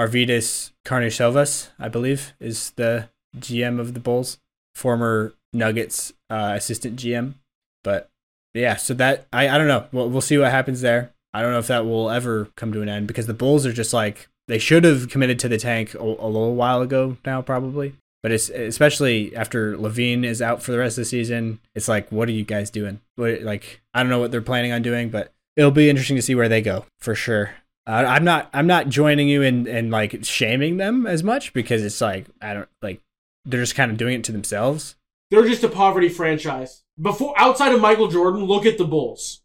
Arvidas 0.00 0.72
Karnisovas, 0.86 1.68
I 1.78 1.88
believe, 1.88 2.32
is 2.40 2.70
the 2.76 3.10
GM 3.38 3.78
of 3.78 3.92
the 3.94 4.00
Bulls, 4.00 4.38
former 4.74 5.34
Nuggets 5.52 6.14
uh, 6.30 6.52
assistant 6.56 6.96
GM. 6.98 7.34
But 7.82 8.10
yeah, 8.54 8.76
so 8.76 8.94
that 8.94 9.26
I 9.32 9.48
I 9.48 9.58
don't 9.58 9.68
know. 9.68 9.86
We'll 9.92 10.08
we'll 10.08 10.20
see 10.22 10.38
what 10.38 10.50
happens 10.50 10.80
there. 10.80 11.12
I 11.34 11.42
don't 11.42 11.52
know 11.52 11.58
if 11.58 11.66
that 11.66 11.84
will 11.84 12.10
ever 12.10 12.48
come 12.56 12.72
to 12.72 12.80
an 12.80 12.88
end 12.88 13.08
because 13.08 13.26
the 13.26 13.34
Bulls 13.34 13.66
are 13.66 13.72
just 13.72 13.92
like 13.92 14.28
they 14.46 14.58
should 14.58 14.84
have 14.84 15.08
committed 15.08 15.38
to 15.40 15.48
the 15.48 15.58
tank 15.58 15.94
a, 15.94 15.98
a 15.98 16.28
little 16.28 16.54
while 16.54 16.80
ago 16.80 17.16
now, 17.26 17.42
probably. 17.42 17.94
But 18.22 18.32
it's 18.32 18.48
especially 18.48 19.36
after 19.36 19.76
LaVine 19.76 20.24
is 20.24 20.40
out 20.40 20.62
for 20.62 20.72
the 20.72 20.78
rest 20.78 20.96
of 20.96 21.02
the 21.02 21.06
season. 21.06 21.58
It's 21.74 21.88
like, 21.88 22.10
what 22.10 22.28
are 22.28 22.32
you 22.32 22.44
guys 22.44 22.70
doing? 22.70 23.00
What 23.16 23.42
like 23.42 23.82
I 23.92 24.02
don't 24.02 24.10
know 24.10 24.20
what 24.20 24.30
they're 24.30 24.40
planning 24.40 24.72
on 24.72 24.80
doing, 24.80 25.10
but 25.10 25.34
it'll 25.56 25.70
be 25.70 25.90
interesting 25.90 26.16
to 26.16 26.22
see 26.22 26.34
where 26.34 26.48
they 26.48 26.62
go 26.62 26.86
for 27.00 27.14
sure. 27.14 27.56
I'm 27.86 28.24
not 28.24 28.48
I'm 28.54 28.66
not 28.66 28.88
joining 28.88 29.28
you 29.28 29.42
in 29.42 29.66
in 29.66 29.90
like 29.90 30.24
shaming 30.24 30.78
them 30.78 31.06
as 31.06 31.22
much 31.22 31.52
because 31.52 31.84
it's 31.84 32.00
like 32.00 32.26
I 32.40 32.54
don't 32.54 32.68
like 32.80 33.02
they're 33.44 33.60
just 33.60 33.74
kind 33.74 33.90
of 33.90 33.98
doing 33.98 34.14
it 34.14 34.24
to 34.24 34.32
themselves. 34.32 34.96
They're 35.30 35.46
just 35.46 35.64
a 35.64 35.68
poverty 35.68 36.08
franchise. 36.08 36.82
Before 36.98 37.34
outside 37.36 37.72
of 37.72 37.80
Michael 37.80 38.08
Jordan, 38.08 38.44
look 38.44 38.64
at 38.64 38.78
the 38.78 38.84
Bulls. 38.86 39.42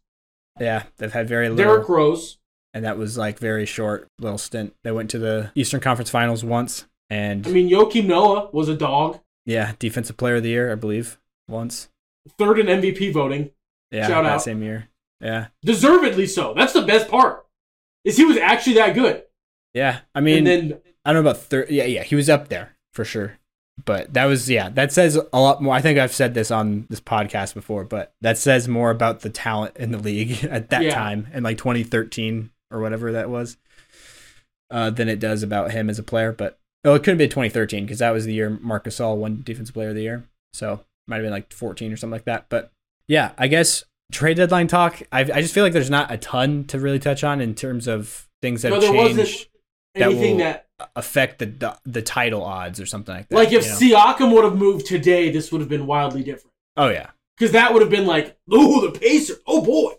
Yeah, 0.60 0.84
they've 0.98 1.12
had 1.12 1.26
very 1.28 1.48
little, 1.48 1.74
Derrick 1.74 1.88
Rose. 1.88 2.38
and 2.74 2.84
that 2.84 2.98
was 2.98 3.16
like 3.18 3.38
very 3.38 3.66
short 3.66 4.06
little 4.18 4.38
stint. 4.38 4.74
They 4.84 4.92
went 4.92 5.10
to 5.10 5.18
the 5.18 5.50
Eastern 5.54 5.80
Conference 5.80 6.10
Finals 6.10 6.44
once, 6.44 6.86
and 7.08 7.46
I 7.46 7.50
mean, 7.50 7.68
Joakim 7.70 8.06
Noah 8.06 8.50
was 8.52 8.68
a 8.68 8.76
dog. 8.76 9.20
yeah, 9.46 9.72
Defensive 9.78 10.16
Player 10.16 10.36
of 10.36 10.42
the 10.42 10.50
Year, 10.50 10.70
I 10.70 10.74
believe, 10.76 11.18
once. 11.48 11.88
Third 12.38 12.58
in 12.58 12.66
MVP 12.66 13.12
voting. 13.12 13.50
Yeah, 13.90 14.06
Shout 14.06 14.24
that 14.24 14.32
out. 14.34 14.42
same 14.42 14.62
year. 14.62 14.88
Yeah, 15.20 15.48
Deservedly 15.64 16.26
so. 16.26 16.54
That's 16.54 16.72
the 16.74 16.82
best 16.82 17.08
part. 17.08 17.46
Is 18.04 18.16
he 18.16 18.24
was 18.24 18.36
actually 18.36 18.74
that 18.76 18.94
good. 18.94 19.24
yeah. 19.74 20.00
I 20.14 20.20
mean, 20.20 20.38
and 20.38 20.46
then 20.46 20.80
I 21.04 21.12
don't 21.12 21.22
know 21.24 21.30
about 21.30 21.42
third. 21.42 21.70
Yeah, 21.70 21.84
yeah, 21.84 22.02
he 22.02 22.14
was 22.14 22.28
up 22.30 22.48
there 22.48 22.76
for 22.94 23.04
sure. 23.04 23.38
But 23.84 24.12
that 24.14 24.24
was 24.26 24.48
yeah, 24.50 24.68
that 24.70 24.92
says 24.92 25.18
a 25.32 25.40
lot 25.40 25.62
more. 25.62 25.74
I 25.74 25.80
think 25.80 25.98
I've 25.98 26.12
said 26.12 26.34
this 26.34 26.50
on 26.50 26.86
this 26.90 27.00
podcast 27.00 27.54
before, 27.54 27.84
but 27.84 28.12
that 28.20 28.36
says 28.38 28.66
more 28.68 28.90
about 28.90 29.20
the 29.20 29.30
talent 29.30 29.76
in 29.76 29.92
the 29.92 29.98
league 29.98 30.44
at 30.50 30.70
that 30.70 30.82
Yeah. 30.82 30.94
time 30.94 31.28
in 31.32 31.42
like 31.42 31.58
2013 31.58 32.50
or 32.70 32.80
whatever 32.80 33.12
that 33.12 33.30
was, 33.30 33.56
uh, 34.70 34.90
than 34.90 35.08
it 35.08 35.18
does 35.20 35.42
about 35.42 35.72
him 35.72 35.90
as 35.90 35.98
a 35.98 36.02
player. 36.02 36.32
But 36.32 36.58
oh, 36.84 36.94
it 36.94 37.02
couldn't 37.02 37.18
be 37.18 37.28
2013 37.28 37.84
because 37.84 37.98
that 38.00 38.10
was 38.10 38.24
the 38.24 38.32
year 38.32 38.50
Marc 38.60 38.84
Gasol 38.84 39.16
won 39.16 39.42
Defensive 39.44 39.74
Player 39.74 39.90
of 39.90 39.94
the 39.94 40.02
Year. 40.02 40.24
So 40.52 40.80
might 41.06 41.16
have 41.16 41.24
been 41.24 41.32
like 41.32 41.52
14 41.52 41.92
or 41.92 41.96
something 41.96 42.12
like 42.12 42.24
that. 42.24 42.46
But 42.48 42.70
yeah, 43.08 43.32
I 43.38 43.46
guess 43.48 43.84
trade 44.12 44.36
deadline 44.36 44.66
talk. 44.66 45.02
I 45.12 45.20
I 45.20 45.40
just 45.42 45.54
feel 45.54 45.64
like 45.64 45.72
there's 45.72 45.90
not 45.90 46.10
a 46.10 46.16
ton 46.16 46.64
to 46.64 46.78
really 46.78 46.98
touch 46.98 47.24
on 47.24 47.40
in 47.40 47.54
terms 47.54 47.86
of 47.86 48.28
things 48.42 48.62
that 48.62 48.70
no, 48.70 48.74
have 48.76 48.82
there 48.82 48.92
changed 48.92 49.18
wasn't 49.18 49.46
that 49.94 50.02
anything 50.02 50.30
will- 50.32 50.38
that 50.44 50.66
affect 50.96 51.38
the, 51.38 51.46
the 51.46 51.76
the 51.84 52.02
title 52.02 52.42
odds 52.42 52.80
or 52.80 52.86
something 52.86 53.14
like 53.14 53.28
that. 53.28 53.34
like 53.34 53.52
if 53.52 53.64
you 53.80 53.90
know? 53.90 53.98
Siakam 53.98 54.32
would 54.34 54.44
have 54.44 54.56
moved 54.56 54.86
today, 54.86 55.30
this 55.30 55.50
would 55.52 55.60
have 55.60 55.68
been 55.70 55.86
wildly 55.86 56.22
different. 56.22 56.54
oh 56.76 56.88
yeah, 56.88 57.10
Because 57.36 57.52
that 57.52 57.72
would 57.72 57.82
have 57.82 57.90
been 57.90 58.06
like, 58.06 58.36
oh, 58.50 58.88
the 58.90 58.98
Pacers. 58.98 59.38
Oh 59.46 59.62
boy, 59.62 59.92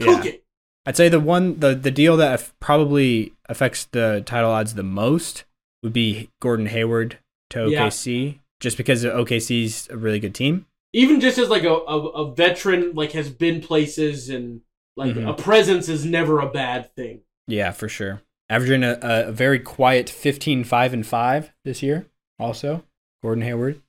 cook 0.00 0.24
yeah. 0.24 0.30
it. 0.32 0.44
I'd 0.86 0.96
say 0.96 1.08
the 1.08 1.20
one 1.20 1.60
the 1.60 1.74
the 1.74 1.90
deal 1.90 2.16
that 2.18 2.50
probably 2.60 3.32
affects 3.48 3.84
the 3.84 4.22
title 4.24 4.50
odds 4.50 4.74
the 4.74 4.82
most 4.82 5.44
would 5.82 5.92
be 5.92 6.30
Gordon 6.40 6.66
Hayward 6.66 7.18
to 7.50 7.68
Yeah. 7.68 7.86
OKC, 7.88 8.38
just 8.60 8.76
because 8.76 9.04
OKC's 9.04 9.88
a 9.90 9.96
really 9.96 10.20
good 10.20 10.34
team. 10.34 10.66
Even 10.92 11.20
just 11.20 11.38
as 11.38 11.48
like 11.48 11.62
a, 11.64 11.72
a, 11.74 11.98
a 12.08 12.34
veteran, 12.34 12.92
like 12.94 13.12
has 13.12 13.30
been 13.30 13.60
places 13.60 14.28
and 14.28 14.60
like 14.96 15.14
Mhm. 15.14 15.28
a 15.28 15.34
presence 15.34 15.88
is 15.88 16.04
never 16.04 16.40
a 16.40 16.50
bad 16.50 16.94
thing. 16.96 17.20
Yeah, 17.46 17.70
for 17.72 17.88
sure. 17.88 18.22
Averaging 18.50 18.82
a, 18.84 18.98
a 19.00 19.32
very 19.32 19.58
quiet 19.60 20.10
15 20.10 20.64
5 20.64 20.92
and 20.92 21.06
5 21.06 21.52
this 21.64 21.82
year 21.82 22.06
also. 22.38 22.84
Gordon 23.22 23.42
Hayward. 23.44 23.80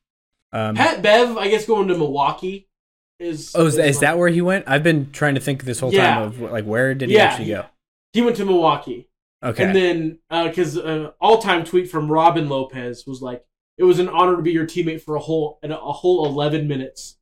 Um, 0.53 0.75
Pat 0.75 1.01
Bev, 1.01 1.37
I 1.37 1.47
guess, 1.49 1.65
going 1.65 1.87
to 1.87 1.97
Milwaukee 1.97 2.67
is. 3.19 3.53
oh, 3.55 3.65
is, 3.65 3.77
is 3.77 3.99
that 4.01 4.17
where 4.17 4.29
he 4.29 4.41
went? 4.41 4.65
I've 4.67 4.83
been 4.83 5.11
trying 5.11 5.35
to 5.35 5.41
think 5.41 5.63
this 5.63 5.79
whole 5.79 5.93
Yeah. 5.93 6.13
time 6.15 6.23
of 6.23 6.39
like 6.39 6.65
where 6.65 6.93
did 6.93 7.09
he 7.09 7.15
Yeah, 7.15 7.23
actually 7.25 7.47
go? 7.49 7.65
He 8.13 8.21
went 8.21 8.37
to 8.37 8.45
Milwaukee. 8.45 9.07
Okay. 9.43 9.63
And 9.63 9.75
then, 9.75 10.19
because 10.47 10.77
uh, 10.77 11.11
all-time 11.19 11.63
tweet 11.63 11.89
from 11.89 12.11
Robin 12.11 12.47
Lopez 12.47 13.07
was 13.07 13.21
like, 13.23 13.43
"It 13.79 13.83
was 13.85 13.97
an 13.97 14.07
honor 14.09 14.35
to 14.35 14.41
be 14.43 14.51
your 14.51 14.67
teammate 14.67 15.01
for 15.01 15.15
a 15.15 15.19
whole 15.19 15.57
a 15.63 15.73
whole 15.93 16.25
eleven 16.27 16.67
minutes." 16.67 17.17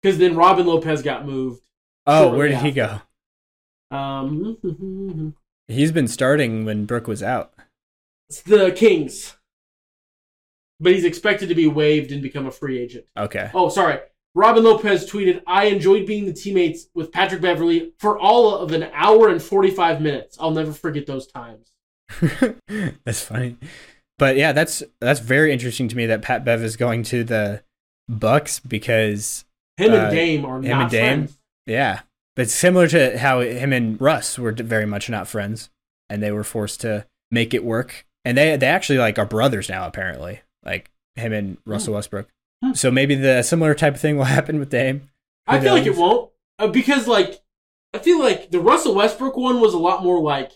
Because 0.00 0.16
then 0.18 0.34
Robin 0.34 0.64
Lopez 0.66 1.02
got 1.02 1.26
moved. 1.26 1.66
oh, 2.06 2.34
where 2.36 2.48
did 2.48 2.58
he 2.58 2.70
go? 2.70 3.02
Um, 3.90 4.56
He's 5.72 5.92
been 5.92 6.08
starting 6.08 6.64
when 6.64 6.84
Brooke 6.86 7.08
was 7.08 7.22
out. 7.22 7.52
it's 8.28 8.42
the 8.42 8.70
Kings, 8.72 9.36
but 10.80 10.92
he's 10.92 11.04
expected 11.04 11.48
to 11.48 11.54
be 11.54 11.66
waived 11.66 12.12
and 12.12 12.22
become 12.22 12.46
a 12.46 12.50
free 12.50 12.78
agent. 12.78 13.06
Okay. 13.16 13.50
Oh, 13.54 13.68
sorry. 13.68 13.98
Robin 14.34 14.64
Lopez 14.64 15.10
tweeted, 15.10 15.42
I 15.46 15.66
enjoyed 15.66 16.06
being 16.06 16.24
the 16.24 16.32
teammates 16.32 16.86
with 16.94 17.12
Patrick 17.12 17.42
Beverley 17.42 17.92
for 17.98 18.18
all 18.18 18.54
of 18.56 18.72
an 18.72 18.84
hour 18.94 19.28
and 19.28 19.42
45 19.42 20.00
minutes. 20.00 20.38
I'll 20.40 20.50
never 20.52 20.72
forget 20.72 21.06
those 21.06 21.26
times. 21.26 21.72
that's 23.04 23.22
funny. 23.22 23.56
But 24.18 24.36
yeah, 24.36 24.52
that's 24.52 24.82
that's 25.00 25.20
very 25.20 25.52
interesting 25.52 25.88
to 25.88 25.96
me 25.96 26.06
that 26.06 26.22
Pat 26.22 26.44
Bev 26.44 26.62
is 26.62 26.76
going 26.76 27.02
to 27.04 27.24
the 27.24 27.62
Bucks 28.08 28.60
because 28.60 29.44
Him 29.76 29.92
Uh, 29.92 29.96
and 29.96 30.10
Dame 30.10 30.44
are 30.44 30.56
him 30.58 30.62
not 30.70 30.82
and 30.82 30.90
Dame? 30.90 31.02
friends. 31.26 31.38
yeah, 31.66 32.00
but 32.36 32.50
similar 32.50 32.88
to 32.88 33.18
how 33.18 33.40
him 33.40 33.72
and 33.72 34.00
Russ 34.00 34.38
were 34.38 34.52
very 34.52 34.86
much 34.86 35.08
not 35.10 35.28
friends, 35.28 35.70
and 36.08 36.22
they 36.22 36.32
were 36.32 36.44
forced 36.44 36.80
to 36.82 37.06
make 37.30 37.54
it 37.54 37.64
work. 37.64 38.06
And 38.24 38.38
they 38.38 38.56
they 38.56 38.66
actually 38.66 38.98
like 38.98 39.18
are 39.18 39.26
brothers 39.26 39.68
now 39.68 39.86
apparently, 39.86 40.40
like 40.64 40.90
him 41.16 41.32
and 41.32 41.58
Russell 41.66 41.94
Westbrook. 41.94 42.28
Hmm. 42.62 42.74
So 42.74 42.90
maybe 42.90 43.14
the 43.14 43.42
similar 43.42 43.74
type 43.74 43.94
of 43.94 44.00
thing 44.00 44.16
will 44.16 44.24
happen 44.36 44.58
with 44.58 44.70
Dame. 44.70 45.10
I 45.46 45.60
feel 45.60 45.74
like 45.74 45.86
it 45.86 45.96
won't. 45.96 46.30
Uh, 46.58 46.68
because, 46.68 47.08
like, 47.08 47.42
I 47.92 47.98
feel 47.98 48.20
like 48.20 48.50
the 48.50 48.60
Russell 48.60 48.94
Westbrook 48.94 49.36
one 49.36 49.60
was 49.60 49.74
a 49.74 49.78
lot 49.78 50.02
more 50.02 50.20
like, 50.20 50.52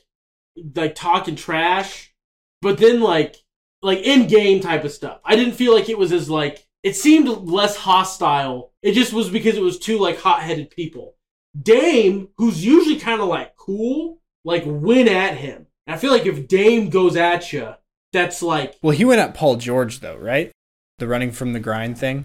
like 0.74 0.94
talking 0.94 1.36
trash, 1.36 2.14
but 2.62 2.78
then, 2.78 3.00
like, 3.00 3.36
like 3.82 3.98
in 4.00 4.28
game 4.28 4.60
type 4.60 4.84
of 4.84 4.92
stuff. 4.92 5.20
I 5.24 5.36
didn't 5.36 5.54
feel 5.54 5.74
like 5.74 5.88
it 5.88 5.98
was 5.98 6.12
as, 6.12 6.30
like, 6.30 6.66
it 6.82 6.94
seemed 6.94 7.28
less 7.28 7.76
hostile. 7.76 8.72
It 8.82 8.92
just 8.92 9.12
was 9.12 9.28
because 9.28 9.56
it 9.56 9.62
was 9.62 9.78
two, 9.78 9.98
like, 9.98 10.18
hot 10.18 10.42
headed 10.42 10.70
people. 10.70 11.15
Dame, 11.62 12.28
who's 12.36 12.64
usually 12.64 12.98
kind 12.98 13.20
of 13.20 13.28
like 13.28 13.56
cool, 13.56 14.20
like, 14.44 14.62
went 14.66 15.08
at 15.08 15.36
him. 15.36 15.66
And 15.86 15.94
I 15.94 15.98
feel 15.98 16.10
like 16.10 16.26
if 16.26 16.48
Dame 16.48 16.90
goes 16.90 17.16
at 17.16 17.52
you, 17.52 17.74
that's 18.12 18.42
like, 18.42 18.74
Well, 18.82 18.96
he 18.96 19.04
went 19.04 19.20
at 19.20 19.34
Paul 19.34 19.56
George 19.56 20.00
though, 20.00 20.16
right? 20.16 20.50
The 20.98 21.06
running 21.06 21.32
from 21.32 21.52
the 21.52 21.60
grind 21.60 21.98
thing. 21.98 22.24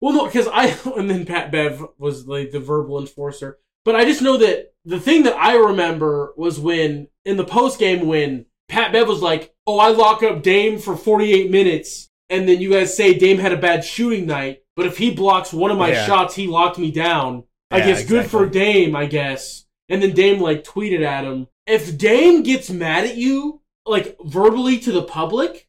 Well, 0.00 0.14
no, 0.14 0.26
because 0.26 0.48
I 0.48 0.66
and 0.96 1.10
then 1.10 1.26
Pat 1.26 1.50
Bev 1.50 1.84
was 1.98 2.26
like 2.26 2.50
the 2.50 2.60
verbal 2.60 2.98
enforcer. 3.00 3.58
But 3.84 3.96
I 3.96 4.04
just 4.04 4.22
know 4.22 4.36
that 4.36 4.72
the 4.84 5.00
thing 5.00 5.22
that 5.22 5.36
I 5.36 5.54
remember 5.56 6.34
was 6.36 6.60
when 6.60 7.08
in 7.24 7.36
the 7.36 7.44
post 7.44 7.78
game 7.78 8.06
when 8.06 8.46
Pat 8.68 8.92
Bev 8.92 9.08
was 9.08 9.22
like, 9.22 9.54
"Oh, 9.66 9.78
I 9.78 9.88
lock 9.88 10.22
up 10.22 10.42
Dame 10.42 10.78
for 10.78 10.96
48 10.96 11.50
minutes," 11.50 12.08
and 12.28 12.48
then 12.48 12.60
you 12.60 12.70
guys 12.70 12.94
say 12.96 13.14
Dame 13.14 13.38
had 13.38 13.52
a 13.52 13.56
bad 13.56 13.84
shooting 13.84 14.26
night, 14.26 14.62
but 14.76 14.86
if 14.86 14.98
he 14.98 15.10
blocks 15.14 15.52
one 15.52 15.70
of 15.70 15.78
my 15.78 15.90
Yeah. 15.90 16.06
shots, 16.06 16.34
he 16.34 16.46
locked 16.46 16.78
me 16.78 16.90
down. 16.90 17.44
I 17.70 17.78
Yeah, 17.78 17.86
guess 17.86 18.06
good 18.06 18.30
for. 18.30 18.46
Dame, 18.46 18.96
I 18.96 19.06
guess. 19.06 19.64
And 19.88 20.02
then 20.02 20.12
Dame 20.12 20.40
like 20.40 20.64
tweeted 20.64 21.04
at 21.04 21.24
him, 21.24 21.48
"If 21.66 21.96
Dame 21.98 22.42
gets 22.42 22.70
mad 22.70 23.04
at 23.04 23.16
you 23.16 23.60
like 23.86 24.16
verbally 24.24 24.78
to 24.80 24.92
the 24.92 25.02
public, 25.02 25.68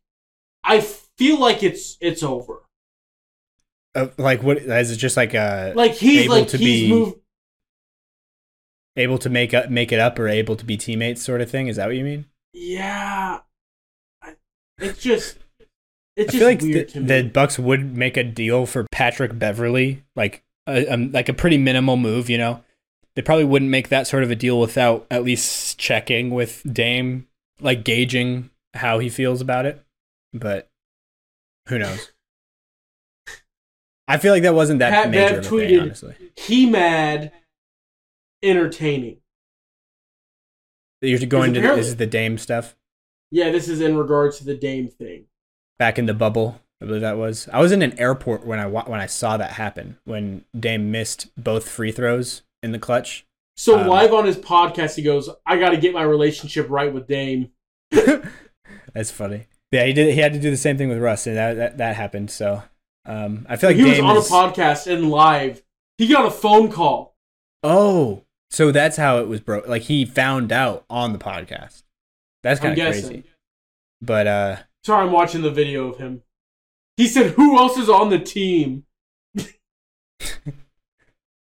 I 0.64 0.82
feel 0.82 1.40
like 1.40 1.64
it's 1.64 1.98
it's 2.02 2.24
over." 2.24 2.64
Uh, 3.96 4.08
like 4.18 4.44
what 4.44 4.58
is 4.58 4.92
it? 4.92 4.98
Just 4.98 5.18
like 5.18 5.34
uh, 5.36 5.74
Like 5.76 5.94
he's 5.94 6.22
able 6.26 6.36
like 6.36 6.48
to 6.50 6.58
he's 6.58 6.82
be- 6.84 6.90
moved 6.90 7.16
able 8.96 9.18
to 9.18 9.30
make 9.30 9.54
up 9.54 9.70
make 9.70 9.92
it 9.92 10.00
up 10.00 10.20
or 10.20 10.28
able 10.28 10.56
to 10.56 10.66
be 10.66 10.78
teammates, 10.78 11.22
sort 11.24 11.42
of 11.42 11.50
thing. 11.50 11.68
Is 11.68 11.78
that 11.78 11.88
what 11.88 11.96
you 11.96 12.04
mean? 12.04 12.26
Yeah, 12.54 13.40
I- 14.22 14.36
it's 14.80 15.02
just 15.02 15.38
it's 16.16 16.34
I 16.36 16.38
just 16.38 16.38
feel 16.38 16.48
like 16.48 16.94
the, 16.94 17.00
the 17.00 17.24
Bucks 17.30 17.58
would 17.58 17.96
make 17.98 18.18
a 18.18 18.24
deal 18.24 18.66
for 18.66 18.86
Patrick 18.92 19.38
Beverley, 19.40 20.04
like 20.16 20.44
a, 20.70 20.88
um, 20.88 21.12
like 21.12 21.30
a 21.30 21.34
pretty 21.34 21.58
minimal 21.58 21.98
move. 21.98 22.30
You 22.30 22.38
know, 22.38 22.64
they 23.16 23.22
probably 23.22 23.46
wouldn't 23.46 23.72
make 23.72 23.90
that 23.90 24.08
sort 24.08 24.24
of 24.24 24.32
a 24.32 24.36
deal 24.36 24.60
without 24.60 25.06
at 25.12 25.24
least 25.24 25.78
checking 25.78 26.30
with 26.32 26.62
Dame, 26.72 27.28
like 27.60 27.84
gauging 27.84 28.50
how 28.74 29.00
he 29.00 29.10
feels 29.10 29.41
about 29.41 29.66
it. 29.66 29.84
But 30.34 30.70
who 31.68 31.80
knows? 31.80 32.12
I 34.08 34.18
feel 34.18 34.34
like 34.34 34.44
that 34.44 34.56
wasn't 34.56 34.80
that 34.80 34.91
Pat 34.91 35.12
major 35.12 35.36
Bev 35.36 35.46
a 35.46 35.50
thing, 35.50 35.80
honestly. 35.80 36.16
he 36.36 36.66
mad, 36.68 37.32
entertaining. 38.41 39.18
You're 41.02 41.20
going 41.20 41.54
to 41.54 41.62
this 41.62 41.88
is 41.88 41.96
the 41.96 42.08
Dame 42.08 42.38
stuff 42.38 42.76
Yeah, 43.32 43.52
this 43.52 43.70
is 43.70 43.82
in 43.82 43.96
regards 43.96 44.40
to 44.40 44.46
the 44.46 44.56
Dame 44.56 44.88
thing. 44.90 45.26
back 45.78 46.00
in 46.00 46.08
the 46.08 46.14
bubble. 46.14 46.60
I 46.81 46.85
believe 46.85 47.01
that 47.01 47.18
was. 47.18 47.49
I 47.51 47.60
was 47.60 47.72
in 47.72 47.81
an 47.81 47.97
airport 47.99 48.45
when 48.45 48.60
I 48.60 48.68
when 48.68 48.99
I 48.99 49.06
saw 49.06 49.38
that 49.38 49.51
happen 49.51 49.97
when 50.06 50.45
Dame 50.57 50.91
missed 50.91 51.27
both 51.38 51.68
free 51.68 51.91
throws 51.91 52.43
in 52.64 52.72
the 52.72 52.80
clutch. 52.80 53.26
So 53.57 53.80
Um, 53.80 53.88
live 53.88 54.14
on 54.14 54.26
his 54.26 54.38
podcast, 54.38 54.95
he 54.95 55.01
goes, 55.01 55.30
"I 55.45 55.57
got 55.57 55.72
to 55.72 55.77
get 55.77 55.93
my 55.93 56.03
relationship 56.03 56.68
right 56.69 56.93
with 56.93 57.07
Dame." 57.07 57.51
That's 58.93 59.11
funny. 59.11 59.47
Yeah, 59.72 59.85
he 59.85 59.93
did. 59.93 60.14
He 60.14 60.19
had 60.19 60.34
to 60.34 60.39
do 60.39 60.49
the 60.49 60.57
same 60.57 60.77
thing 60.77 60.89
with 60.89 60.99
Russ, 60.99 61.27
and 61.27 61.35
that 61.35 61.53
that, 61.57 61.77
that 61.77 61.95
happened. 61.95 62.31
So 62.31 62.64
um, 63.06 63.45
I 63.49 63.57
feel 63.57 63.69
like 63.72 63.77
he 63.77 63.84
was 63.84 63.95
Dame 63.95 64.06
on 64.06 64.18
a 64.18 64.22
podcast 64.22 64.91
and 64.91 65.10
live. 65.10 65.61
He 65.97 66.07
got 66.07 66.26
a 66.26 66.31
phone 66.31 66.72
call. 66.72 67.15
Oh, 67.61 68.23
so 68.49 68.72
that's 68.72 68.95
how 68.95 69.19
it 69.19 69.27
was 69.27 69.41
broke. 69.41 69.68
Like 69.68 69.84
he 69.84 70.06
found 70.06 70.53
out 70.53 70.85
on 70.89 71.11
the 71.11 71.19
podcast. 71.19 71.84
That's 72.41 72.61
kind 72.61 72.80
of 72.80 72.85
crazy. 72.88 73.26
But 74.01 74.27
uh, 74.27 74.56
Sorry, 74.85 75.06
I'm 75.06 75.11
watching 75.11 75.41
the 75.41 75.51
video 75.51 75.89
of 75.89 75.97
him. 75.97 76.23
He 77.00 77.08
said, 77.08 77.32
"Who 77.32 77.58
else 77.58 77.78
is 77.78 77.88
on 77.88 78.10
the 78.10 78.20
team?" 78.20 78.84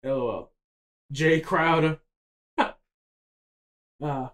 LOL. 0.02 0.51
Jae 1.14 1.40
Crowder. 1.40 2.01
ah 2.59 2.74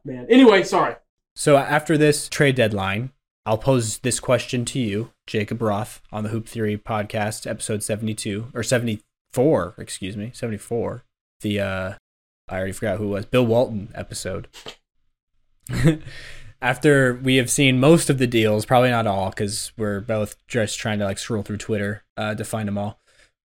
man. 0.07 0.27
Anyway, 0.31 0.63
sorry. 0.63 0.97
so 1.37 1.59
after 1.59 1.99
this 1.99 2.31
trade 2.31 2.55
deadline, 2.55 3.11
I'll 3.45 3.59
pose 3.59 3.99
this 3.99 4.21
question 4.21 4.65
to 4.65 4.81
you, 4.81 5.11
Jacob 5.27 5.61
Roth, 5.61 6.01
on 6.11 6.23
the 6.25 6.31
Hoop 6.31 6.49
Theory 6.49 6.79
podcast, 6.79 7.47
episode 7.47 7.83
seventy-two 7.83 8.47
or 8.55 8.63
seventy-four, 8.63 9.75
excuse 9.77 10.17
me, 10.17 10.31
seventy-four. 10.33 11.05
The 11.43 11.61
uh, 11.61 11.93
I 12.49 12.57
already 12.57 12.73
forgot 12.73 12.97
who 12.97 13.09
it 13.09 13.09
was. 13.09 13.27
Bill 13.27 13.45
Walton 13.45 13.91
episode. 13.95 14.49
After 16.63 17.15
we 17.15 17.37
have 17.37 17.51
seen 17.51 17.81
most 17.81 18.09
of 18.09 18.19
the 18.19 18.27
deals, 18.29 18.65
probably 18.65 18.91
not 18.91 19.07
all, 19.07 19.31
because 19.31 19.73
we're 19.77 20.01
both 20.01 20.37
just 20.47 20.79
trying 20.79 21.01
to 21.01 21.05
like 21.05 21.19
scroll 21.19 21.43
through 21.43 21.57
Twitter 21.57 22.05
uh, 22.17 22.37
to 22.37 22.45
find 22.45 22.69
them 22.69 22.79
all. 22.79 23.01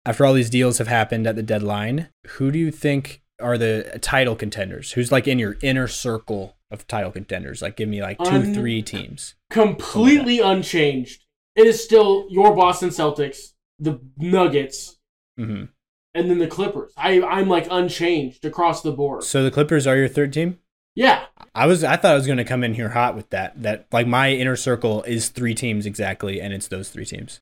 After 0.06 0.26
all 0.26 0.34
these 0.34 0.50
deals 0.50 0.78
have 0.78 0.88
happened 0.88 1.28
at 1.28 1.36
the 1.36 1.44
deadline, 1.44 2.08
who 2.26 2.52
do 2.52 2.58
you 2.58 2.72
think 2.72 3.22
are 3.42 3.58
the 3.58 4.00
title 4.02 4.36
contenders? 4.36 4.94
Who's 4.94 5.12
like 5.12 5.28
in 5.28 5.40
your 5.40 5.58
inner 5.62 5.88
circle 5.90 6.56
of 6.72 6.88
title 6.88 7.12
contenders? 7.12 7.62
Like, 7.62 7.76
give 7.76 7.90
me 7.90 8.02
like 8.02 8.18
two, 8.18 8.30
Un- 8.30 8.54
three 8.54 8.82
teams. 8.82 9.36
Completely 9.50 10.40
unchanged. 10.40 11.26
It 11.56 11.68
is 11.68 11.84
still 11.84 12.28
your 12.30 12.56
Boston 12.56 12.90
Celtics, 12.90 13.52
the 13.78 14.00
Nuggets, 14.18 14.98
hmm 15.38 15.66
and 16.14 16.30
then 16.30 16.40
the 16.40 16.48
Clippers. 16.48 16.94
I 16.98 17.22
I'm 17.22 17.48
like 17.48 17.68
unchanged 17.70 18.46
across 18.46 18.82
the 18.82 18.92
board. 18.92 19.24
So 19.24 19.44
the 19.44 19.52
Clippers 19.52 19.88
are 19.88 19.98
your 19.98 20.08
third 20.08 20.34
team. 20.34 20.60
Yeah. 20.96 21.26
I 21.56 21.68
was 21.68 21.84
I 21.84 21.96
thought 21.98 22.12
I 22.14 22.16
was 22.16 22.26
going 22.26 22.38
to 22.38 22.44
come 22.46 22.64
in 22.64 22.74
here 22.74 22.90
hot 22.90 23.16
with 23.16 23.30
that. 23.32 23.62
That 23.62 23.88
like 23.92 24.08
my 24.08 24.32
inner 24.32 24.56
circle 24.56 25.04
is 25.04 25.30
three 25.30 25.54
teams 25.56 25.86
exactly, 25.86 26.40
and 26.42 26.54
it's 26.54 26.68
those 26.68 26.90
three 26.90 27.06
teams. 27.06 27.40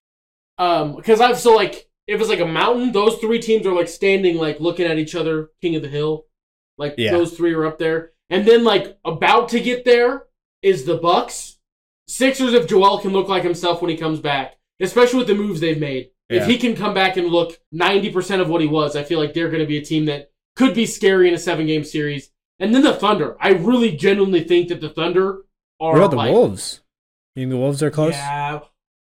Um, 0.57 0.95
because 0.95 1.21
I've 1.21 1.37
so 1.39 1.55
like 1.55 1.87
if 2.07 2.19
it's 2.19 2.29
like 2.29 2.39
a 2.39 2.45
mountain, 2.45 2.91
those 2.91 3.17
three 3.19 3.39
teams 3.39 3.65
are 3.65 3.73
like 3.73 3.87
standing 3.87 4.37
like 4.37 4.59
looking 4.59 4.85
at 4.87 4.97
each 4.97 5.15
other, 5.15 5.49
king 5.61 5.75
of 5.75 5.81
the 5.81 5.87
hill. 5.89 6.25
Like 6.77 6.95
Yeah. 6.97 7.11
those 7.11 7.33
three 7.35 7.53
are 7.53 7.65
up 7.65 7.77
there, 7.79 8.11
and 8.29 8.45
then 8.47 8.63
like 8.63 8.97
about 9.05 9.49
to 9.49 9.59
get 9.59 9.85
there 9.85 10.23
is 10.61 10.85
the 10.85 10.97
Bucks, 10.97 11.57
Sixers. 12.07 12.53
If 12.53 12.67
Joel 12.67 12.99
can 12.99 13.11
look 13.11 13.27
like 13.27 13.43
himself 13.43 13.81
when 13.81 13.89
he 13.91 13.97
comes 13.97 14.19
back, 14.19 14.57
especially 14.79 15.19
with 15.19 15.27
the 15.27 15.35
moves 15.35 15.59
they've 15.59 15.79
made, 15.79 16.09
Yeah. 16.29 16.41
if 16.41 16.47
he 16.47 16.57
can 16.57 16.75
come 16.75 16.93
back 16.93 17.17
and 17.17 17.27
look 17.27 17.59
ninety 17.71 18.11
percent 18.11 18.41
of 18.41 18.49
what 18.49 18.61
he 18.61 18.67
was, 18.67 18.95
I 18.95 19.03
feel 19.03 19.19
like 19.19 19.33
they're 19.33 19.49
going 19.49 19.61
to 19.61 19.67
be 19.67 19.77
a 19.77 19.85
team 19.85 20.05
that 20.05 20.31
could 20.55 20.73
be 20.73 20.85
scary 20.85 21.27
in 21.27 21.33
a 21.33 21.39
seven 21.39 21.67
game 21.67 21.83
series. 21.83 22.31
And 22.59 22.73
then 22.75 22.81
the 22.81 22.93
Thunder. 22.93 23.37
I 23.39 23.49
really 23.51 23.91
genuinely 23.95 24.43
think 24.43 24.67
that 24.69 24.81
the 24.81 24.89
Thunder 24.89 25.43
are 25.79 25.93
What 25.93 25.97
about 25.97 26.11
the 26.11 26.17
like, 26.17 26.31
Wolves? 26.31 26.81
You 27.35 27.43
think 27.43 27.51
the 27.51 27.57
Wolves 27.57 27.81
are 27.81 27.91
close? 27.91 28.13
Yeah. 28.13 28.59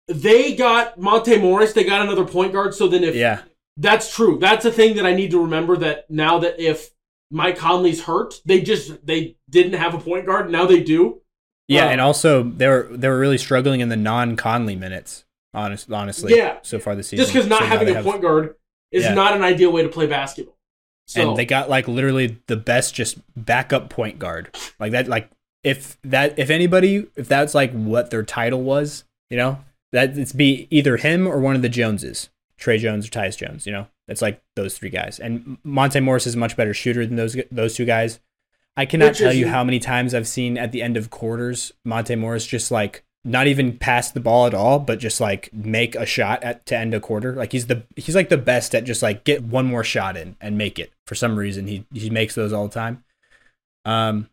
They 0.07 0.55
got 0.55 0.99
Monte 0.99 1.37
Morris. 1.37 1.73
They 1.73 1.83
got 1.83 2.01
another 2.01 2.25
point 2.25 2.51
guard. 2.51 2.73
So 2.73 2.87
then, 2.87 3.03
if 3.03 3.15
Yeah. 3.15 3.43
that's 3.77 4.13
true, 4.13 4.37
that's 4.39 4.65
a 4.65 4.71
thing 4.71 4.95
that 4.95 5.05
I 5.05 5.13
need 5.13 5.31
to 5.31 5.39
remember. 5.41 5.77
That 5.77 6.09
now 6.09 6.39
that 6.39 6.59
if 6.59 6.89
Mike 7.31 7.57
Conley's 7.57 8.03
hurt, 8.03 8.41
they 8.45 8.59
just 8.61 9.05
they 9.05 9.37
didn't 9.49 9.73
have 9.73 9.93
a 9.93 9.99
point 9.99 10.25
guard. 10.25 10.49
Now 10.51 10.65
they 10.65 10.81
do. 10.81 11.21
Yeah, 11.69 11.85
Um, 11.85 11.91
and 11.93 12.01
also 12.01 12.43
they 12.43 12.67
were 12.67 12.89
they 12.91 13.07
were 13.07 13.17
really 13.19 13.37
struggling 13.37 13.79
in 13.79 13.89
the 13.89 13.95
non 13.95 14.35
Conley 14.35 14.75
minutes. 14.75 15.23
Honest, 15.53 15.91
honestly, 15.91 16.35
Yeah. 16.35 16.57
so 16.63 16.79
far 16.79 16.95
this 16.95 17.09
season. 17.09 17.23
Just 17.23 17.33
because 17.33 17.47
not 17.47 17.59
So 17.59 17.65
having 17.67 17.87
a 17.89 17.93
have- 17.93 18.03
point 18.03 18.21
guard 18.23 18.55
is 18.91 19.03
Yeah. 19.03 19.13
not 19.13 19.35
an 19.35 19.43
ideal 19.43 19.71
way 19.71 19.83
to 19.83 19.89
play 19.89 20.07
basketball. 20.07 20.52
So 21.05 21.29
and 21.29 21.37
they 21.37 21.45
got 21.45 21.69
like 21.69 21.87
literally 21.87 22.39
the 22.47 22.55
best 22.55 22.95
just 22.95 23.17
backup 23.35 23.89
point 23.89 24.19
guard. 24.19 24.55
Like 24.79 24.91
that 24.93 25.07
like 25.07 25.29
if 25.63 25.97
that 26.03 26.37
if 26.37 26.49
anybody 26.49 27.07
if 27.15 27.27
that's 27.27 27.55
like 27.55 27.71
what 27.71 28.09
their 28.09 28.23
title 28.23 28.61
was 28.61 29.03
you 29.29 29.37
know 29.37 29.59
that 29.91 30.17
it's 30.17 30.33
be 30.33 30.67
either 30.69 30.97
him 30.97 31.27
or 31.27 31.39
one 31.39 31.55
of 31.55 31.61
the 31.61 31.69
joneses 31.69 32.29
tre 32.57 32.77
jones 32.77 33.07
or 33.07 33.11
tyus 33.11 33.37
jones 33.37 33.65
you 33.65 33.71
know? 33.71 33.87
It's 34.07 34.21
like 34.21 34.41
those 34.55 34.77
three 34.77 34.89
guys. 34.89 35.19
And 35.19 35.57
monte 35.63 35.99
morris 35.99 36.27
is 36.27 36.35
a 36.35 36.37
much 36.37 36.57
better 36.57 36.73
shooter 36.73 37.05
than 37.05 37.15
those 37.15 37.37
those 37.51 37.75
two 37.75 37.85
guys. 37.85 38.19
I 38.75 38.85
cannot 38.85 39.15
tell 39.15 39.31
you 39.33 39.47
how 39.47 39.63
many 39.63 39.79
times 39.79 40.13
i've 40.13 40.27
seen 40.27 40.57
at 40.57 40.71
the 40.71 40.81
end 40.81 40.97
of 40.97 41.09
quarters 41.09 41.71
monte 41.85 42.15
morris 42.15 42.45
just 42.45 42.71
like 42.71 43.03
not 43.25 43.47
even 43.47 43.77
pass 43.77 44.11
the 44.11 44.19
ball 44.19 44.45
at 44.45 44.53
all 44.53 44.79
but 44.79 44.99
just 44.99 45.21
like 45.21 45.51
make 45.53 45.95
a 45.95 46.05
shot 46.05 46.43
at 46.43 46.65
to 46.65 46.77
end 46.77 46.93
a 46.93 46.99
quarter. 46.99 47.33
Like 47.33 47.51
he's 47.51 47.67
the 47.67 47.83
he's 47.95 48.15
like 48.15 48.29
the 48.29 48.37
best 48.37 48.75
at 48.75 48.83
just 48.83 49.01
like 49.01 49.23
get 49.23 49.43
one 49.43 49.65
more 49.65 49.83
shot 49.83 50.17
in 50.17 50.35
and 50.41 50.57
make 50.57 50.79
it. 50.79 50.91
For 51.07 51.15
some 51.15 51.37
reason 51.37 51.67
he 51.67 51.85
he 51.93 52.09
makes 52.09 52.35
those 52.35 52.53
all 52.53 52.67
the 52.67 52.73
time. 52.73 53.03
Um 53.85 54.29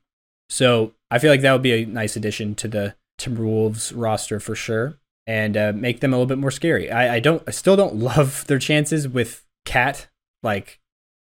so 0.49 0.93
i 1.11 1.19
feel 1.19 1.31
like 1.31 1.43
that 1.43 1.53
would 1.53 1.63
be 1.63 1.83
a 1.83 1.87
nice 1.87 2.17
addition 2.17 2.55
to 2.57 2.69
the 2.69 2.95
timberwolves 3.21 3.93
roster 3.95 4.41
for 4.41 4.55
sure 4.55 4.99
and 5.27 5.57
uh, 5.57 5.73
make 5.75 6.01
them 6.01 6.13
a 6.13 6.17
little 6.17 6.27
bit 6.27 6.39
more 6.39 6.51
scary. 6.51 6.91
I 6.91 7.17
i 7.17 7.21
don't 7.21 7.43
i 7.47 7.51
still 7.51 7.77
don't 7.77 7.97
love 8.11 8.47
their 8.47 8.59
chances 8.59 9.07
with 9.07 9.45
cat 9.65 10.09
like 10.43 10.81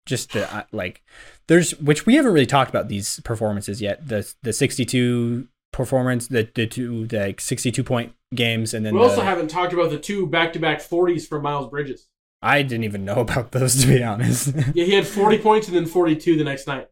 just 0.07 0.31
the 0.33 0.51
uh, 0.53 0.63
like 0.71 1.03
there's 1.47 1.77
which 1.79 2.05
we 2.05 2.15
haven't 2.15 2.33
really 2.33 2.45
talked 2.45 2.69
about 2.69 2.87
these 2.87 3.19
performances 3.21 3.81
yet. 3.81 4.07
The 4.07 4.33
the 4.41 4.53
62 4.53 5.47
performance 5.73 6.27
the 6.27 6.47
the 6.55 6.65
two 6.65 7.05
the 7.07 7.19
like 7.19 7.41
62 7.41 7.83
point 7.83 8.13
games 8.33 8.73
and 8.73 8.85
then 8.85 8.93
we 8.93 8.99
the- 8.99 9.05
also 9.07 9.21
haven't 9.21 9.47
talked 9.49 9.73
about 9.73 9.89
the 9.89 9.99
two 9.99 10.25
back-to-back 10.27 10.79
40s 10.79 11.27
for 11.27 11.39
Miles 11.41 11.69
Bridges. 11.69 12.07
I 12.41 12.61
didn't 12.61 12.83
even 12.83 13.05
know 13.05 13.15
about 13.21 13.51
those 13.51 13.81
to 13.81 13.87
be 13.87 14.03
honest. 14.03 14.53
Yeah, 14.73 14.85
he 14.85 14.93
had 14.93 15.07
40 15.07 15.39
points 15.39 15.67
and 15.67 15.75
then 15.75 15.85
42 15.85 16.37
the 16.37 16.43
next 16.43 16.67
night. 16.67 16.89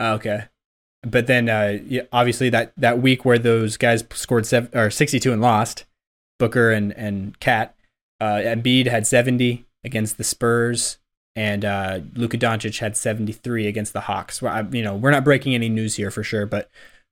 okay, 0.00 0.44
but 1.02 1.26
then 1.26 1.48
uh, 1.48 1.78
yeah, 1.86 2.02
obviously 2.12 2.50
that 2.50 2.72
that 2.76 3.00
week 3.00 3.24
where 3.24 3.38
those 3.38 3.76
guys 3.76 4.04
scored 4.12 4.46
seven 4.46 4.70
or 4.78 4.90
sixty 4.90 5.20
two 5.20 5.32
and 5.32 5.40
lost, 5.40 5.84
Booker 6.38 6.70
and 6.72 6.92
and 6.96 7.38
KAT, 7.40 7.74
uh, 8.20 8.36
Embiid 8.36 8.86
had 8.86 9.06
seventy 9.06 9.66
against 9.84 10.18
the 10.18 10.24
Spurs, 10.24 10.98
and 11.36 11.64
uh, 11.64 12.00
Luka 12.14 12.36
Doncic 12.36 12.78
had 12.80 12.96
seventy 12.96 13.32
three 13.32 13.66
against 13.68 13.92
the 13.92 14.02
Hawks. 14.02 14.42
Well, 14.42 14.52
I, 14.52 14.60
you 14.74 14.82
know, 14.82 14.96
we're 14.96 15.12
not 15.12 15.24
breaking 15.24 15.54
any 15.54 15.68
news 15.68 15.96
here 15.96 16.10
for 16.10 16.22
sure, 16.24 16.46
but 16.46 16.68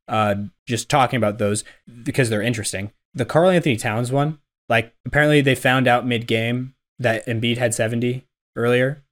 uh, 0.08 0.34
just 0.66 0.88
talking 0.88 1.16
about 1.16 1.38
those 1.38 1.64
because 2.02 2.30
they're 2.30 2.42
interesting. 2.42 2.92
The 3.14 3.24
Karl-Anthony 3.24 3.76
Towns 3.76 4.12
one, 4.12 4.38
like 4.68 4.94
apparently 5.04 5.40
they 5.40 5.54
found 5.54 5.86
out 5.88 6.06
mid 6.06 6.26
game 6.26 6.74
that 6.98 7.26
Embiid 7.26 7.58
had 7.58 7.74
seventy 7.74 8.26
earlier, 8.54 9.04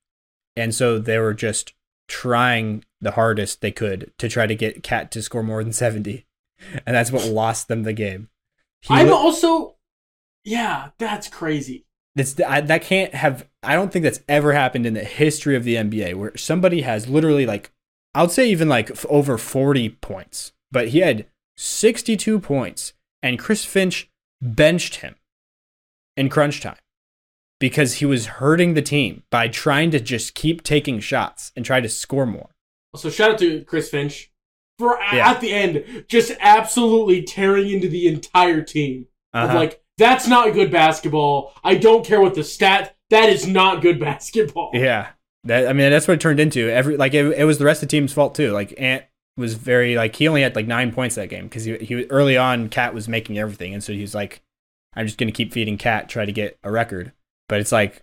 and 0.56 0.74
so 0.74 0.98
they 0.98 1.18
were 1.18 1.34
just 1.34 1.74
trying 2.08 2.84
the 3.00 3.12
hardest 3.12 3.60
they 3.60 3.70
could 3.70 4.12
to 4.18 4.28
try 4.28 4.46
to 4.46 4.54
get 4.54 4.82
KAT 4.82 5.10
to 5.12 5.22
score 5.22 5.42
more 5.42 5.62
than 5.62 5.72
70. 5.72 6.26
And 6.86 6.96
that's 6.96 7.12
what 7.12 7.26
lost 7.28 7.68
them 7.68 7.82
the 7.82 7.92
game. 7.92 8.28
He 8.80 8.94
I'm 8.94 9.12
also, 9.12 9.76
yeah, 10.44 10.90
that's 10.98 11.28
crazy. 11.28 11.86
That's 12.16 12.38
I, 12.40 12.60
that 12.60 12.82
can't 12.82 13.12
have. 13.14 13.48
I 13.62 13.74
don't 13.74 13.92
think 13.92 14.04
that's 14.04 14.20
ever 14.28 14.52
happened 14.52 14.86
in 14.86 14.94
the 14.94 15.02
history 15.02 15.56
of 15.56 15.64
the 15.64 15.74
NBA 15.74 16.14
where 16.14 16.36
somebody 16.36 16.82
has 16.82 17.08
literally 17.08 17.44
like, 17.44 17.72
I 18.14 18.22
would 18.22 18.30
say 18.30 18.48
even 18.48 18.68
like 18.68 18.90
f- 18.92 19.04
over 19.08 19.36
forty 19.36 19.88
points, 19.88 20.52
but 20.74 20.88
he 20.88 20.98
had 20.98 21.26
sixty-two 21.56 22.38
points, 22.40 22.92
and 23.22 23.38
Chris 23.38 23.64
Finch 23.64 24.10
benched 24.42 24.96
him 24.96 25.14
in 26.16 26.28
crunch 26.28 26.60
time 26.60 26.76
because 27.58 27.94
he 27.94 28.04
was 28.06 28.26
hurting 28.26 28.74
the 28.74 28.82
team 28.82 29.22
by 29.30 29.48
trying 29.48 29.90
to 29.92 30.00
just 30.00 30.34
keep 30.34 30.62
taking 30.62 31.00
shots 31.00 31.50
and 31.56 31.64
try 31.64 31.80
to 31.80 31.88
score 31.88 32.26
more. 32.26 32.50
So 32.96 33.08
shout 33.10 33.30
out 33.32 33.38
to 33.38 33.62
Chris 33.64 33.88
Finch 33.88 34.30
for 34.78 34.98
Yeah. 35.12 35.30
at 35.30 35.40
the 35.40 35.52
end 35.52 36.04
just 36.08 36.32
absolutely 36.40 37.22
tearing 37.22 37.70
into 37.70 37.88
the 37.88 38.06
entire 38.08 38.60
team. 38.62 39.06
Uh-huh. 39.32 39.54
like 39.54 39.80
that's 39.98 40.28
not 40.28 40.52
good 40.54 40.70
basketball. 40.70 41.52
I 41.64 41.74
don't 41.76 42.04
care 42.04 42.20
what 42.20 42.34
the 42.34 42.44
stat. 42.44 42.96
That 43.10 43.28
is 43.30 43.46
not 43.46 43.82
good 43.82 43.98
basketball. 44.00 44.70
Yeah, 44.74 45.08
that 45.44 45.68
I 45.68 45.72
mean 45.72 45.90
that's 45.90 46.06
what 46.08 46.14
it 46.14 46.20
turned 46.20 46.40
into. 46.40 46.68
Every 46.70 46.96
like 46.96 47.14
it, 47.14 47.24
it 47.38 47.44
was 47.44 47.58
the 47.58 47.64
rest 47.64 47.82
of 47.82 47.88
the 47.88 47.92
team's 47.96 48.12
fault 48.12 48.34
too. 48.34 48.50
Like 48.52 48.74
Ant 48.78 49.04
was 49.36 49.54
very 49.54 49.96
like 49.96 50.14
he 50.16 50.28
only 50.28 50.42
had 50.42 50.54
like 50.56 50.66
nine 50.66 50.92
points 50.92 51.14
that 51.16 51.28
game 51.28 51.44
because 51.44 51.64
he 51.64 51.76
he 51.78 52.04
early 52.06 52.36
on 52.36 52.68
KAT 52.68 52.94
was 52.94 53.08
making 53.08 53.38
everything, 53.38 53.74
and 53.74 53.82
so 53.82 53.92
he 53.92 54.00
was 54.00 54.14
like, 54.14 54.42
I'm 54.94 55.06
just 55.06 55.18
gonna 55.18 55.32
keep 55.32 55.52
feeding 55.52 55.78
KAT, 55.78 56.08
try 56.08 56.24
to 56.24 56.32
get 56.32 56.58
a 56.62 56.70
record. 56.70 57.12
But 57.48 57.60
it's 57.60 57.72
like 57.72 58.02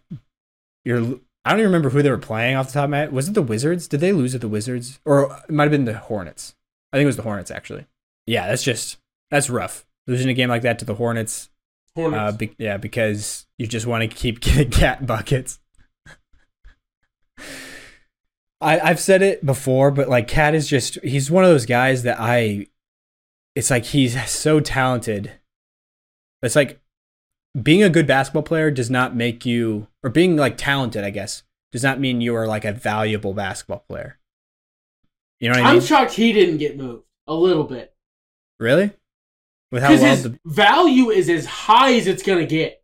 you're. 0.85 1.19
I 1.43 1.49
don't 1.51 1.59
even 1.59 1.71
remember 1.71 1.89
who 1.89 2.03
they 2.03 2.11
were 2.11 2.19
playing 2.19 2.55
off 2.55 2.67
the 2.67 2.73
top 2.73 2.83
of 2.83 2.89
my 2.91 2.97
head. 2.99 3.11
Was 3.11 3.27
it 3.27 3.33
the 3.33 3.41
Wizards? 3.41 3.87
Did 3.87 3.99
they 3.99 4.11
lose 4.11 4.35
at 4.35 4.41
the 4.41 4.47
Wizards, 4.47 4.99
or 5.05 5.35
it 5.49 5.51
might 5.51 5.63
have 5.63 5.71
been 5.71 5.85
the 5.85 5.97
Hornets? 5.97 6.53
I 6.93 6.97
think 6.97 7.03
it 7.03 7.07
was 7.07 7.15
the 7.15 7.23
Hornets 7.23 7.49
actually. 7.49 7.87
Yeah, 8.27 8.47
that's 8.47 8.61
just 8.63 8.97
that's 9.31 9.49
rough. 9.49 9.85
Losing 10.07 10.29
a 10.29 10.33
game 10.35 10.49
like 10.49 10.61
that 10.63 10.77
to 10.79 10.85
the 10.85 10.95
Hornets 10.95 11.49
Hornets. 11.95 12.19
uh, 12.19 12.37
be- 12.37 12.55
yeah, 12.59 12.77
because 12.77 13.47
you 13.57 13.65
just 13.67 13.87
want 13.87 14.01
to 14.01 14.07
keep 14.07 14.39
getting 14.41 14.69
cat 14.69 15.05
buckets. 15.07 15.59
I 18.61 18.79
I've 18.79 18.99
said 18.99 19.21
it 19.21 19.45
before, 19.45 19.91
but 19.91 20.09
like 20.09 20.27
KAT 20.27 20.55
is 20.55 20.67
just 20.67 20.99
he's 21.03 21.31
one 21.31 21.43
of 21.43 21.49
those 21.49 21.65
guys 21.65 22.03
that 22.03 22.17
I 22.19 22.67
it's 23.55 23.69
like 23.69 23.85
he's 23.85 24.29
so 24.29 24.59
talented. 24.59 25.31
It's 26.41 26.55
like 26.55 26.79
being 27.61 27.83
a 27.83 27.89
good 27.89 28.07
basketball 28.07 28.43
player 28.43 28.71
does 28.71 28.89
not 28.89 29.15
make 29.15 29.45
you 29.45 29.87
or 30.03 30.09
being 30.09 30.37
like 30.37 30.57
talented, 30.57 31.03
I 31.03 31.09
guess, 31.09 31.43
does 31.71 31.83
not 31.83 31.99
mean 31.99 32.21
you 32.21 32.35
are 32.35 32.47
like 32.47 32.65
a 32.65 32.71
valuable 32.71 33.33
basketball 33.33 33.83
player. 33.89 34.17
You 35.39 35.49
know 35.49 35.55
what 35.57 35.65
I 35.65 35.73
mean? 35.73 35.81
I'm 35.81 35.85
shocked 35.85 36.13
he 36.13 36.31
didn't 36.31 36.57
get 36.57 36.77
moved 36.77 37.03
a 37.27 37.33
little 37.33 37.63
bit 37.63 37.91
really? 38.61 38.91
With 39.71 39.83
how 39.83 39.89
well 39.89 39.99
his 39.99 40.23
the 40.23 40.39
value 40.45 41.09
is 41.09 41.29
as 41.29 41.45
high 41.45 41.95
as 41.95 42.07
it's 42.07 42.23
gonna 42.23 42.45
get, 42.45 42.81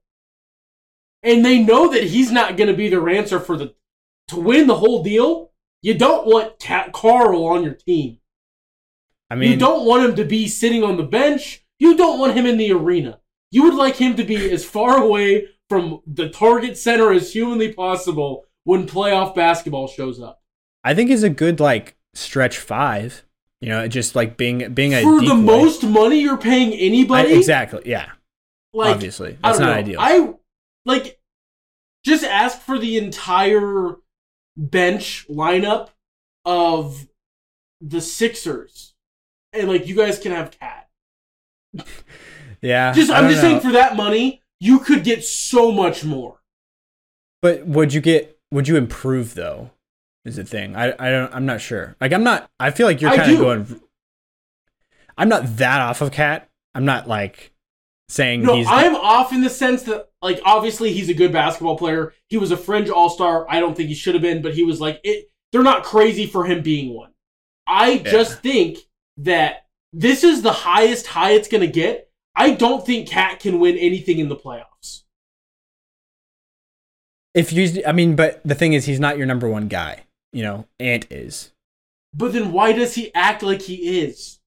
and 1.23 1.45
they 1.45 1.59
know 1.59 1.93
that 1.93 2.03
he's 2.03 2.31
not 2.31 2.57
gonna 2.57 2.73
be 2.73 2.89
their 2.89 3.07
answer 3.07 3.39
for 3.39 3.55
the 3.55 3.75
to 4.29 4.37
win 4.37 4.67
the 4.67 4.75
whole 4.75 5.03
deal. 5.03 5.46
You 5.81 5.93
don't 5.93 6.25
want 6.27 6.59
KAT 6.59 6.91
Karl 6.93 7.45
on 7.45 7.63
your 7.63 7.73
team. 7.73 8.17
I 9.29 9.35
mean 9.35 9.51
you 9.51 9.57
don't 9.57 9.85
want 9.85 10.03
him 10.09 10.15
to 10.15 10.25
be 10.25 10.47
sitting 10.47 10.83
on 10.83 10.97
the 10.97 11.03
bench. 11.03 11.63
You 11.79 11.95
don't 11.97 12.19
want 12.19 12.33
him 12.35 12.45
in 12.45 12.57
the 12.57 12.71
arena. 12.71 13.19
You 13.51 13.63
would 13.63 13.75
like 13.75 13.95
him 13.95 14.15
to 14.15 14.23
be 14.23 14.49
as 14.51 14.65
far 14.65 14.97
away 15.01 15.47
from 15.69 16.01
the 16.07 16.29
target 16.29 16.77
center 16.77 17.11
as 17.11 17.33
humanly 17.33 17.73
possible 17.73 18.45
when 18.63 18.87
playoff 18.87 19.35
basketball 19.35 19.87
shows 19.87 20.19
up. 20.21 20.41
I 20.83 20.93
think 20.95 21.09
he's 21.09 21.23
a 21.23 21.29
good 21.29 21.59
like 21.59 21.97
stretch 22.13 22.57
five. 22.57 23.23
You 23.61 23.69
know, 23.69 23.87
just 23.87 24.15
like 24.15 24.37
being 24.37 24.73
being 24.73 24.93
a 24.93 25.01
For 25.01 25.21
the 25.21 25.33
most 25.35 25.83
money 25.83 26.19
you're 26.21 26.37
paying 26.37 26.73
I- 26.73 26.77
anybody, 26.77 27.33
exactly. 27.33 27.81
Yeah, 27.85 28.11
like 28.73 28.93
obviously 28.95 29.37
that's 29.43 29.59
not 29.59 29.67
know. 29.67 29.73
ideal. 29.73 29.97
I 29.99 30.33
like 30.85 31.19
just 32.05 32.23
ask 32.23 32.59
for 32.61 32.77
the 32.77 32.97
entire 32.97 33.95
bench 34.57 35.25
lineup 35.29 35.89
of 36.43 37.07
the 37.79 38.01
Sixers, 38.01 38.93
and 39.53 39.67
like 39.67 39.87
you 39.87 39.95
guys 39.95 40.19
can 40.19 40.31
have 40.31 40.51
KAT. 40.59 40.89
yeah, 42.61 42.91
Just 42.93 43.11
I'm 43.11 43.29
just 43.29 43.41
know. 43.43 43.49
saying 43.49 43.61
for 43.61 43.71
that 43.71 43.95
money, 43.95 44.41
you 44.59 44.79
could 44.79 45.03
get 45.03 45.23
so 45.23 45.71
much 45.71 46.03
more. 46.03 46.41
But 47.41 47.65
would 47.67 47.93
you 47.93 48.01
get? 48.01 48.39
Would 48.51 48.67
you 48.67 48.75
improve 48.77 49.35
though? 49.35 49.71
Is 50.25 50.35
the 50.37 50.43
thing. 50.43 50.75
I 50.75 50.93
I 50.99 51.09
don't. 51.09 51.33
I'm 51.33 51.45
not 51.45 51.61
sure. 51.61 51.95
Like 52.01 52.11
I'm 52.11 52.23
not. 52.23 52.49
I 52.59 52.71
feel 52.71 52.87
like 52.87 52.99
you're 52.99 53.15
kind 53.15 53.31
of 53.31 53.37
going. 53.37 53.81
I'm 55.17 55.29
not 55.29 55.57
that 55.57 55.81
off 55.81 56.01
of 56.01 56.11
KAT. 56.11 56.49
I'm 56.75 56.85
not 56.85 57.07
like 57.07 57.53
saying 58.09 58.43
No, 58.43 58.55
he's. 58.55 58.67
I'm 58.69 58.95
off 58.95 59.33
in 59.33 59.41
the 59.41 59.49
sense 59.49 59.83
that, 59.83 60.09
like, 60.21 60.39
obviously 60.45 60.93
he's 60.93 61.09
a 61.09 61.13
good 61.13 61.31
basketball 61.31 61.77
player. 61.77 62.13
He 62.29 62.37
was 62.37 62.51
a 62.51 62.57
fringe 62.57 62.89
all 62.89 63.09
star. 63.09 63.45
I 63.49 63.59
don't 63.59 63.75
think 63.75 63.89
he 63.89 63.95
should 63.95 64.15
have 64.15 64.21
been, 64.21 64.41
but 64.41 64.53
he 64.53 64.63
was 64.63 64.79
like, 64.81 64.99
it. 65.03 65.31
They're 65.51 65.63
not 65.63 65.83
crazy 65.83 66.25
for 66.25 66.45
him 66.45 66.61
being 66.61 66.93
one. 66.93 67.11
I 67.65 67.99
just 67.99 68.41
think 68.41 68.79
that 69.17 69.65
this 69.93 70.23
is 70.23 70.41
the 70.41 70.51
highest 70.51 71.07
high 71.07 71.31
it's 71.31 71.47
going 71.47 71.61
to 71.61 71.67
get. 71.67 72.09
I 72.35 72.51
don't 72.51 72.85
think 72.85 73.09
KAT 73.09 73.39
can 73.39 73.59
win 73.59 73.77
anything 73.77 74.19
in 74.19 74.29
the 74.29 74.35
playoffs. 74.35 75.03
if 77.33 77.53
you, 77.53 77.83
I 77.85 77.93
mean, 77.93 78.15
but 78.15 78.41
the 78.43 78.55
thing 78.55 78.73
is, 78.73 78.85
he's 78.85 78.99
not 78.99 79.17
your 79.17 79.25
number 79.25 79.47
one 79.47 79.67
guy. 79.67 80.03
You 80.33 80.43
know, 80.43 80.67
Ant 80.79 81.07
is. 81.09 81.51
But 82.13 82.33
then 82.33 82.51
why 82.51 82.73
does 82.73 82.95
he 82.95 83.13
act 83.13 83.41
like 83.41 83.61
he 83.61 84.01
is? 84.01 84.39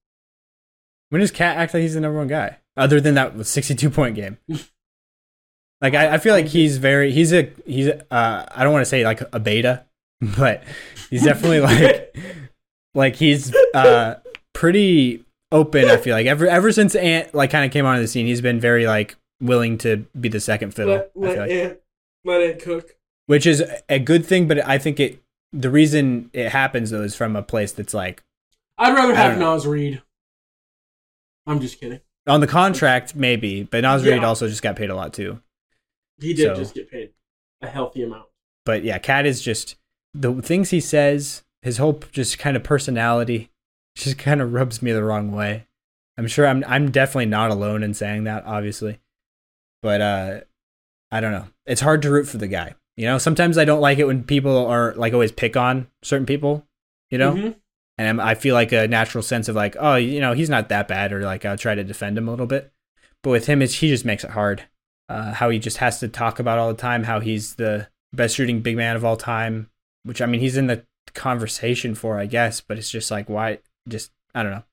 When 1.09 1.19
does 1.19 1.31
KAT 1.31 1.57
act 1.57 1.73
like 1.73 1.81
he's 1.81 1.95
the 1.95 2.01
number 2.01 2.19
one 2.19 2.27
guy? 2.27 2.57
Other 2.77 3.01
than 3.01 3.15
that 3.15 3.45
62 3.45 3.89
point 3.89 4.15
game. 4.15 4.37
like 5.81 5.93
I, 5.93 6.15
I 6.15 6.17
feel 6.17 6.33
like 6.33 6.47
he's 6.47 6.77
very 6.77 7.11
he's 7.11 7.33
a 7.33 7.51
he's 7.65 7.89
uh 7.89 8.45
I 8.49 8.63
don't 8.63 8.71
want 8.71 8.81
to 8.81 8.89
say 8.89 9.03
like 9.03 9.21
a 9.33 9.39
beta, 9.39 9.85
but 10.37 10.63
he's 11.09 11.23
definitely 11.23 11.59
like 11.61 12.15
like 12.93 13.15
he's 13.15 13.53
uh 13.73 14.15
pretty 14.53 15.25
open, 15.51 15.89
I 15.89 15.97
feel 15.97 16.15
like. 16.15 16.27
Ever 16.27 16.47
ever 16.47 16.71
since 16.71 16.95
Ant 16.95 17.33
like 17.33 17.49
kind 17.49 17.65
of 17.65 17.71
came 17.71 17.85
onto 17.85 18.01
the 18.01 18.07
scene, 18.07 18.25
he's 18.25 18.41
been 18.41 18.59
very 18.59 18.87
like 18.87 19.17
willing 19.41 19.77
to 19.79 20.05
be 20.19 20.29
the 20.29 20.39
second 20.39 20.73
fiddle. 20.73 20.93
Let, 20.93 21.01
I 21.01 21.13
feel 21.13 21.21
let, 21.21 21.37
like. 21.39 21.51
Ant, 21.51 21.79
let 22.23 22.41
Ant 22.41 22.61
cook. 22.61 22.95
Which 23.25 23.45
is 23.45 23.63
a 23.89 23.99
good 23.99 24.25
thing, 24.25 24.47
but 24.47 24.65
I 24.67 24.77
think 24.77 24.99
it 24.99 25.21
the 25.53 25.69
reason 25.69 26.29
it 26.33 26.49
happens 26.49 26.91
though 26.91 27.01
is 27.01 27.15
from 27.15 27.35
a 27.35 27.43
place 27.43 27.71
that's 27.71 27.93
like 27.93 28.23
I'd 28.77 28.93
rather 28.93 29.15
have. 29.15 29.37
Naz 29.37 29.67
Reid. 29.67 30.01
I'm 31.45 31.59
just 31.59 31.79
kidding. 31.79 31.99
On 32.27 32.39
the 32.39 32.47
contract 32.47 33.15
maybe, 33.15 33.63
but 33.63 33.81
Naz 33.81 34.03
Reid 34.05 34.21
Yeah. 34.21 34.27
also 34.27 34.47
just 34.47 34.61
got 34.61 34.75
paid 34.75 34.89
a 34.89 34.95
lot 34.95 35.13
too. 35.13 35.41
He 36.19 36.33
did 36.33 36.43
So- 36.49 36.55
just 36.55 36.75
get 36.75 36.89
paid 36.89 37.13
a 37.61 37.67
healthy 37.67 38.03
amount. 38.03 38.27
But 38.65 38.83
yeah, 38.83 38.99
KAT 38.99 39.25
is 39.25 39.41
just 39.41 39.75
the 40.13 40.33
things 40.41 40.69
he 40.69 40.79
says, 40.79 41.43
his 41.63 41.77
whole 41.77 41.99
just 42.11 42.37
kind 42.37 42.55
of 42.55 42.63
personality, 42.63 43.49
just 43.95 44.17
kind 44.19 44.39
of 44.41 44.53
rubs 44.53 44.81
me 44.81 44.91
the 44.91 45.03
wrong 45.03 45.31
way. 45.31 45.67
I'm 46.17 46.27
sure 46.27 46.45
I'm 46.47 46.63
I'm 46.67 46.91
definitely 46.91 47.25
not 47.27 47.49
alone 47.51 47.81
in 47.81 47.93
saying 47.95 48.25
that, 48.25 48.43
obviously. 48.45 48.99
But 49.81 50.01
uh 50.01 50.41
I 51.11 51.19
don't 51.21 51.31
know. 51.31 51.47
It's 51.65 51.81
hard 51.81 52.01
to 52.03 52.11
root 52.11 52.27
for 52.27 52.37
the 52.37 52.47
guy. 52.47 52.75
You 52.97 53.05
know, 53.05 53.17
sometimes 53.17 53.57
I 53.57 53.65
don't 53.65 53.81
like 53.81 53.97
it 53.97 54.05
when 54.05 54.23
people 54.23 54.65
are 54.67 54.93
like 54.93 55.13
always 55.13 55.31
pick 55.31 55.57
on 55.57 55.87
certain 56.03 56.25
people, 56.27 56.67
you 57.09 57.17
know? 57.17 57.33
Mhm. 57.33 57.55
And 57.97 58.21
I'm- 58.21 58.35
feel 58.37 58.55
like 58.55 58.71
a 58.71 58.87
natural 58.87 59.21
sense 59.21 59.47
of 59.47 59.55
like, 59.55 59.75
oh, 59.79 59.95
you 59.95 60.19
know, 60.19 60.33
he's 60.33 60.49
not 60.49 60.69
that 60.69 60.87
bad, 60.87 61.13
or 61.13 61.21
like 61.21 61.45
I'll 61.45 61.57
try 61.57 61.75
to 61.75 61.83
defend 61.83 62.17
him 62.17 62.27
a 62.27 62.31
little 62.31 62.47
bit. 62.47 62.71
But 63.23 63.31
with 63.31 63.45
him, 63.47 63.61
it's 63.61 63.75
he 63.75 63.89
just 63.89 64.05
makes 64.05 64.23
it 64.23 64.31
hard. 64.31 64.63
Uh, 65.09 65.33
how 65.33 65.49
he 65.49 65.59
just 65.59 65.77
has 65.77 65.99
to 65.99 66.07
talk 66.07 66.39
about 66.39 66.57
all 66.57 66.69
the 66.69 66.81
time 66.81 67.03
how 67.03 67.19
he's 67.19 67.55
the 67.55 67.89
best 68.13 68.35
shooting 68.35 68.61
big 68.61 68.77
man 68.77 68.95
of 68.95 69.03
all 69.03 69.17
time, 69.17 69.69
which 70.03 70.21
I 70.21 70.25
mean 70.25 70.39
he's 70.41 70.57
in 70.57 70.67
the 70.67 70.85
conversation 71.13 71.95
for, 71.95 72.17
I 72.17 72.25
guess. 72.25 72.61
But 72.61 72.77
it's 72.77 72.89
just 72.89 73.11
like 73.11 73.29
why? 73.29 73.59
Just 73.87 74.11
I 74.33 74.43
don't 74.43 74.53
know. 74.53 74.63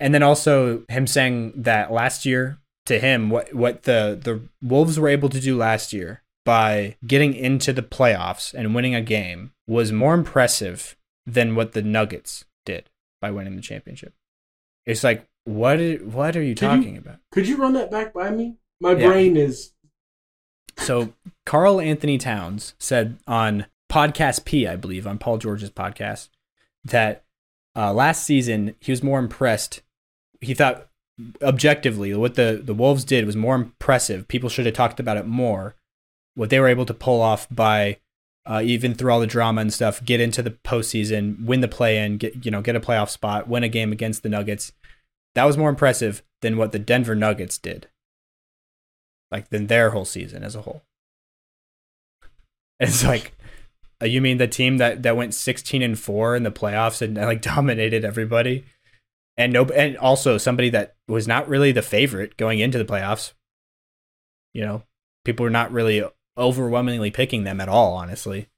And 0.00 0.12
then 0.14 0.22
also 0.22 0.84
him 0.88 1.06
saying 1.06 1.52
that 1.56 1.92
last 1.92 2.26
year 2.26 2.58
to 2.86 2.98
him, 2.98 3.30
what 3.30 3.54
what 3.54 3.84
the 3.84 4.18
the 4.20 4.40
Wolves 4.62 4.98
were 4.98 5.08
able 5.08 5.28
to 5.28 5.40
do 5.40 5.56
last 5.56 5.92
year 5.92 6.22
by 6.44 6.96
getting 7.06 7.34
into 7.34 7.72
the 7.72 7.82
playoffs 7.82 8.52
and 8.54 8.74
winning 8.74 8.94
a 8.94 9.02
game 9.02 9.52
was 9.68 9.92
more 9.92 10.14
impressive 10.14 10.96
than 11.32 11.54
what 11.54 11.72
the 11.72 11.82
Nuggets 11.82 12.44
did 12.64 12.88
by 13.20 13.30
winning 13.30 13.56
the 13.56 13.62
championship. 13.62 14.14
It's 14.86 15.04
like 15.04 15.26
what 15.44 15.78
i- 15.80 15.94
what 15.96 16.36
are 16.36 16.42
you 16.42 16.50
you- 16.50 16.54
talking 16.54 16.96
about? 16.96 17.18
Could 17.32 17.48
you 17.48 17.56
run 17.56 17.72
that 17.74 17.90
back 17.90 18.12
by 18.12 18.30
me? 18.30 18.56
My 18.80 18.92
Yeah. 18.92 19.08
brain 19.08 19.36
is. 19.36 19.72
So 20.78 21.12
Karl-Anthony 21.46 22.16
Towns 22.18 22.74
said 22.78 23.18
on 23.26 23.66
podcast 23.90 24.44
P, 24.44 24.66
I 24.66 24.76
believe, 24.76 25.06
on 25.06 25.18
Paul 25.18 25.38
George's 25.38 25.70
podcast, 25.70 26.28
that 26.84 27.24
uh, 27.76 27.92
last 27.92 28.24
season 28.24 28.74
he 28.80 28.90
was 28.92 29.02
more 29.02 29.18
impressed. 29.18 29.82
He 30.40 30.54
thought 30.54 30.88
objectively 31.42 32.14
what 32.14 32.34
the, 32.34 32.60
the 32.62 32.72
Wolves 32.74 33.04
did 33.04 33.26
was 33.26 33.36
more 33.36 33.54
impressive. 33.54 34.26
People 34.28 34.48
should 34.48 34.64
have 34.66 34.74
talked 34.74 34.98
about 35.00 35.16
it 35.18 35.26
more. 35.26 35.76
What 36.34 36.48
they 36.50 36.58
were 36.60 36.68
able 36.68 36.86
to 36.86 36.94
pull 36.94 37.20
off 37.20 37.46
by 37.50 37.98
uh, 38.50 38.60
even 38.60 38.94
through 38.94 39.12
all 39.12 39.20
the 39.20 39.28
drama 39.28 39.60
and 39.60 39.72
stuff, 39.72 40.04
get 40.04 40.20
into 40.20 40.42
the 40.42 40.50
postseason, 40.50 41.44
win 41.44 41.60
the 41.60 41.68
play 41.68 42.04
in, 42.04 42.16
get 42.16 42.44
you 42.44 42.50
know, 42.50 42.60
get 42.60 42.74
a 42.74 42.80
playoff 42.80 43.08
spot, 43.08 43.48
win 43.48 43.62
a 43.62 43.68
game 43.68 43.92
against 43.92 44.24
the 44.24 44.28
Nuggets. 44.28 44.72
That 45.36 45.44
was 45.44 45.56
more 45.56 45.68
impressive 45.68 46.24
than 46.42 46.56
what 46.56 46.72
the 46.72 46.80
Denver 46.80 47.14
Nuggets 47.14 47.58
did. 47.58 47.88
Like 49.30 49.50
than 49.50 49.68
their 49.68 49.90
whole 49.90 50.04
season 50.04 50.42
as 50.42 50.56
a 50.56 50.62
whole. 50.62 50.82
It's 52.80 53.04
like 53.04 53.36
uh, 54.02 54.06
you 54.06 54.20
mean 54.20 54.38
the 54.38 54.48
team 54.48 54.78
that, 54.78 55.04
that 55.04 55.16
went 55.16 55.34
16 55.34 55.80
and 55.82 55.96
4 55.96 56.34
in 56.34 56.42
the 56.42 56.50
playoffs 56.50 57.00
and 57.02 57.16
like 57.16 57.42
dominated 57.42 58.04
everybody? 58.04 58.64
And 59.36 59.52
no 59.52 59.64
and 59.66 59.96
also 59.96 60.38
somebody 60.38 60.70
that 60.70 60.96
was 61.06 61.28
not 61.28 61.48
really 61.48 61.70
the 61.70 61.82
favorite 61.82 62.36
going 62.36 62.58
into 62.58 62.78
the 62.78 62.84
playoffs. 62.84 63.32
You 64.52 64.62
know, 64.62 64.82
people 65.24 65.44
were 65.44 65.50
not 65.50 65.70
really 65.70 66.02
overwhelmingly 66.40 67.10
picking 67.10 67.44
them 67.44 67.60
at 67.60 67.68
all, 67.68 67.94
honestly. 67.94 68.48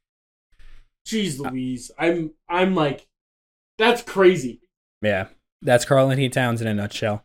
Jeez 1.06 1.38
Louise. 1.38 1.90
I'm 1.98 2.32
I'm 2.48 2.74
like 2.74 3.06
that's 3.78 4.02
crazy. 4.02 4.60
Yeah, 5.00 5.26
that's 5.60 5.84
Karl-Anthony 5.84 6.28
Towns 6.28 6.60
in 6.60 6.68
a 6.68 6.74
nutshell. 6.74 7.24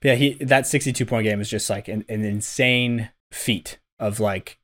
But 0.00 0.08
yeah, 0.08 0.14
he 0.16 0.34
that 0.44 0.66
62 0.66 1.06
point 1.06 1.24
game 1.24 1.40
is 1.40 1.48
just 1.48 1.70
like 1.70 1.88
an, 1.88 2.04
an 2.08 2.24
insane 2.24 3.10
feat 3.32 3.78
of 3.98 4.20
like 4.20 4.58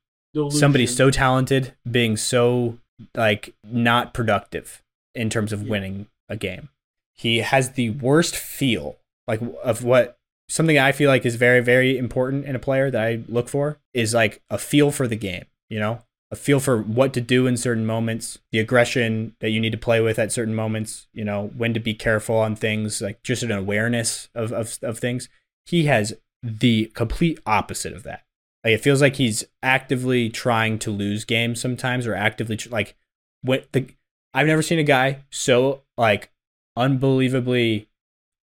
somebody 0.49 0.85
so 0.85 1.09
talented 1.09 1.73
being 1.89 2.17
so 2.17 2.77
like 3.15 3.53
not 3.63 4.13
productive 4.13 4.83
in 5.15 5.29
terms 5.29 5.51
of 5.53 5.63
Yeah. 5.63 5.69
winning 5.71 6.07
a 6.29 6.35
game. 6.37 6.69
He 7.15 7.39
has 7.39 7.71
the 7.71 7.89
worst 7.91 8.35
feel 8.35 8.97
like 9.27 9.41
of 9.63 9.83
what 9.83 10.17
something 10.51 10.77
I 10.77 10.91
feel 10.91 11.09
like 11.09 11.25
is 11.25 11.35
very 11.35 11.61
very 11.61 11.97
important 11.97 12.45
in 12.45 12.55
a 12.55 12.59
player 12.59 12.91
that 12.91 13.01
I 13.01 13.23
look 13.27 13.47
for 13.47 13.79
is 13.93 14.13
like 14.13 14.41
a 14.49 14.57
feel 14.57 14.91
for 14.91 15.07
the 15.07 15.15
game, 15.15 15.45
you 15.69 15.79
know? 15.79 16.03
A 16.29 16.35
feel 16.35 16.61
for 16.61 16.81
what 16.81 17.13
to 17.13 17.21
do 17.21 17.45
in 17.45 17.57
certain 17.57 17.85
moments, 17.85 18.39
the 18.51 18.59
aggression 18.59 19.35
that 19.41 19.49
you 19.49 19.59
need 19.59 19.73
to 19.73 19.77
play 19.77 19.99
with 19.99 20.17
at 20.17 20.31
certain 20.31 20.55
moments, 20.55 21.07
you 21.13 21.25
know, 21.25 21.51
when 21.57 21.73
to 21.73 21.79
be 21.79 21.93
careful 21.93 22.37
on 22.37 22.55
things, 22.55 23.01
like 23.01 23.21
just 23.21 23.43
an 23.43 23.51
awareness 23.51 24.29
of 24.35 24.51
of, 24.51 24.77
of 24.81 24.99
things. 24.99 25.29
He 25.65 25.85
has 25.85 26.13
the 26.41 26.85
complete 26.95 27.39
opposite 27.45 27.93
of 27.93 28.03
that. 28.03 28.23
Like 28.63 28.75
it 28.75 28.81
feels 28.81 29.01
like 29.01 29.17
he's 29.17 29.43
actively 29.61 30.29
trying 30.29 30.79
to 30.79 30.91
lose 30.91 31.25
games 31.25 31.59
sometimes, 31.59 32.07
or 32.07 32.15
actively 32.15 32.57
tr- 32.57 32.69
like 32.69 32.95
when 33.41 33.63
the. 33.71 33.87
I've 34.33 34.47
never 34.47 34.61
seen 34.61 34.79
a 34.79 34.83
guy 34.83 35.23
so 35.29 35.81
like 35.97 36.31
unbelievably 36.77 37.89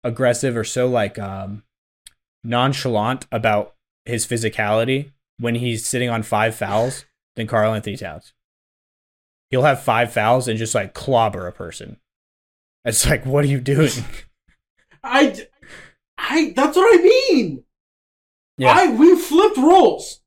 aggressive 0.03 0.57
or 0.57 0.64
so 0.64 0.88
like 0.88 1.19
um 1.19 1.61
nonchalant 2.48 3.28
about 3.32 3.76
his 4.06 4.26
physicality 4.26 5.11
when 5.40 5.56
he's 5.56 5.86
sitting 5.86 6.10
on 6.10 6.24
five 6.24 6.56
fouls 6.56 7.06
than 7.36 7.48
Karl-Anthony 7.48 7.98
Towns. 7.98 8.34
He'll 9.49 9.64
have 9.64 9.84
five 9.84 10.11
fouls 10.11 10.48
and 10.48 10.57
just 10.57 10.76
like 10.76 10.94
clobber 10.94 11.48
a 11.48 11.52
person. 11.52 11.98
It's 12.84 13.06
like, 13.07 13.26
what 13.26 13.44
are 13.44 13.49
you 13.49 13.60
doing? 13.60 13.91
I, 15.03 15.45
I, 16.18 16.53
that's 16.56 16.76
what 16.76 16.99
I 16.99 17.03
mean. 17.03 17.64
I 18.60 18.88
we 18.91 19.15
flipped 19.15 19.57
roles. 19.57 20.22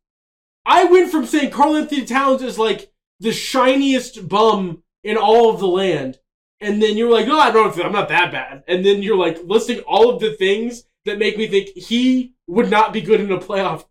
I 0.65 0.85
went 0.85 1.11
from 1.11 1.27
saying 1.27 1.51
Karl-Anthony 1.51 2.05
Towns 2.05 2.43
is 2.43 2.59
like 2.59 2.93
the 3.19 3.33
shiniest 3.33 4.29
bum 4.29 4.83
in 5.03 5.17
all 5.17 5.53
of 5.53 5.59
the 5.59 5.67
land, 5.67 6.19
and 6.61 6.83
then 6.83 6.97
you're 6.97 7.11
like, 7.11 7.27
no, 7.27 7.39
I 7.39 7.51
don't. 7.51 7.77
I'm 7.85 7.93
not 7.93 8.09
that 8.11 8.31
bad. 8.31 8.63
And 8.69 8.85
then 8.85 9.03
you're 9.03 9.17
like 9.17 9.39
listing 9.45 9.81
all 9.81 10.11
of 10.11 10.21
the 10.21 10.33
things 10.35 10.85
that 11.05 11.19
make 11.19 11.37
me 11.39 11.47
think 11.47 11.69
he 11.77 12.35
would 12.47 12.71
not 12.71 12.93
be 12.93 13.01
good 13.01 13.21
in 13.21 13.31
a 13.33 13.39
playoff. 13.39 13.85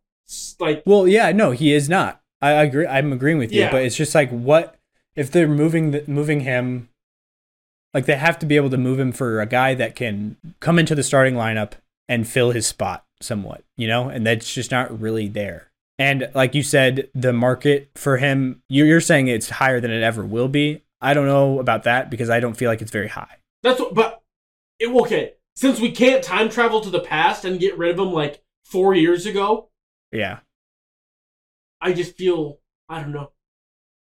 Like, 0.59 0.83
Well, 0.85 1.07
yeah, 1.07 1.31
no, 1.31 1.51
he 1.51 1.73
is 1.73 1.89
not. 1.89 2.21
I 2.41 2.51
agree. 2.51 2.85
I'm 2.87 3.11
agreeing 3.11 3.37
with 3.37 3.51
you, 3.51 3.61
Yeah. 3.61 3.71
but 3.71 3.83
it's 3.83 3.95
just 3.95 4.13
like 4.15 4.29
what 4.29 4.75
if 5.15 5.31
they're 5.31 5.47
moving 5.47 5.91
the, 5.91 6.03
moving 6.07 6.41
him? 6.41 6.89
Like 7.93 8.05
they 8.05 8.15
have 8.15 8.37
to 8.39 8.45
be 8.45 8.55
able 8.55 8.69
to 8.69 8.77
move 8.77 8.99
him 8.99 9.11
for 9.11 9.41
a 9.41 9.45
guy 9.47 9.73
that 9.73 9.95
can 9.95 10.37
come 10.59 10.77
into 10.77 10.93
the 10.95 11.03
starting 11.03 11.33
lineup 11.33 11.73
and 12.07 12.27
fill 12.27 12.51
his 12.51 12.67
spot 12.67 13.05
somewhat, 13.19 13.63
you 13.75 13.87
know, 13.87 14.09
and 14.09 14.25
that's 14.25 14.53
just 14.53 14.69
not 14.71 15.01
really 15.01 15.27
there. 15.27 15.71
And 15.97 16.29
like 16.33 16.53
you 16.55 16.63
said, 16.63 17.09
the 17.13 17.33
market 17.33 17.89
for 17.95 18.17
him, 18.17 18.61
you- 18.69 18.85
you're 18.85 19.01
saying 19.01 19.27
it's 19.27 19.49
higher 19.49 19.81
than 19.81 19.91
it 19.91 20.03
ever 20.03 20.23
will 20.23 20.47
be. 20.47 20.83
I 21.01 21.13
don't 21.13 21.25
know 21.25 21.59
about 21.59 21.83
that 21.83 22.09
because 22.09 22.29
I 22.29 22.39
don't 22.39 22.53
feel 22.55 22.69
like 22.69 22.81
it's 22.81 22.91
very 22.91 23.07
high. 23.09 23.37
that's 23.63 23.79
what. 23.81 23.93
But 23.95 24.21
it, 24.79 24.87
okay, 24.87 25.33
since 25.59 25.77
we 25.81 25.91
can't 25.91 26.23
time 26.23 26.47
travel 26.49 26.79
to 26.79 26.89
the 26.89 27.01
past 27.01 27.43
and 27.43 27.59
get 27.59 27.77
rid 27.77 27.91
of 27.91 27.99
him 27.99 28.13
like 28.13 28.41
four 28.63 28.95
years 28.95 29.25
ago, 29.25 29.69
Yeah, 30.09 30.39
I 31.81 31.91
just 31.91 32.15
feel 32.15 32.59
I 32.87 33.01
don't 33.01 33.11
know. 33.11 33.31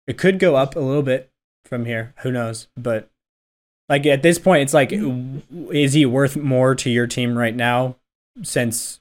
it 0.06 0.18
could 0.20 0.38
go 0.38 0.56
up 0.56 0.76
a 0.76 0.80
little 0.80 1.02
bit 1.02 1.32
from 1.66 1.86
here. 1.86 2.14
Who 2.20 2.32
knows? 2.32 2.68
But 2.78 3.10
like 3.90 4.06
at 4.06 4.22
this 4.22 4.38
point, 4.38 4.62
it's 4.62 4.74
like, 4.76 4.92
is 4.94 5.94
he 5.94 6.06
worth 6.06 6.38
more 6.38 6.76
to 6.76 6.90
your 6.90 7.08
team 7.08 7.36
right 7.36 7.56
now? 7.56 7.96
Since 8.44 9.00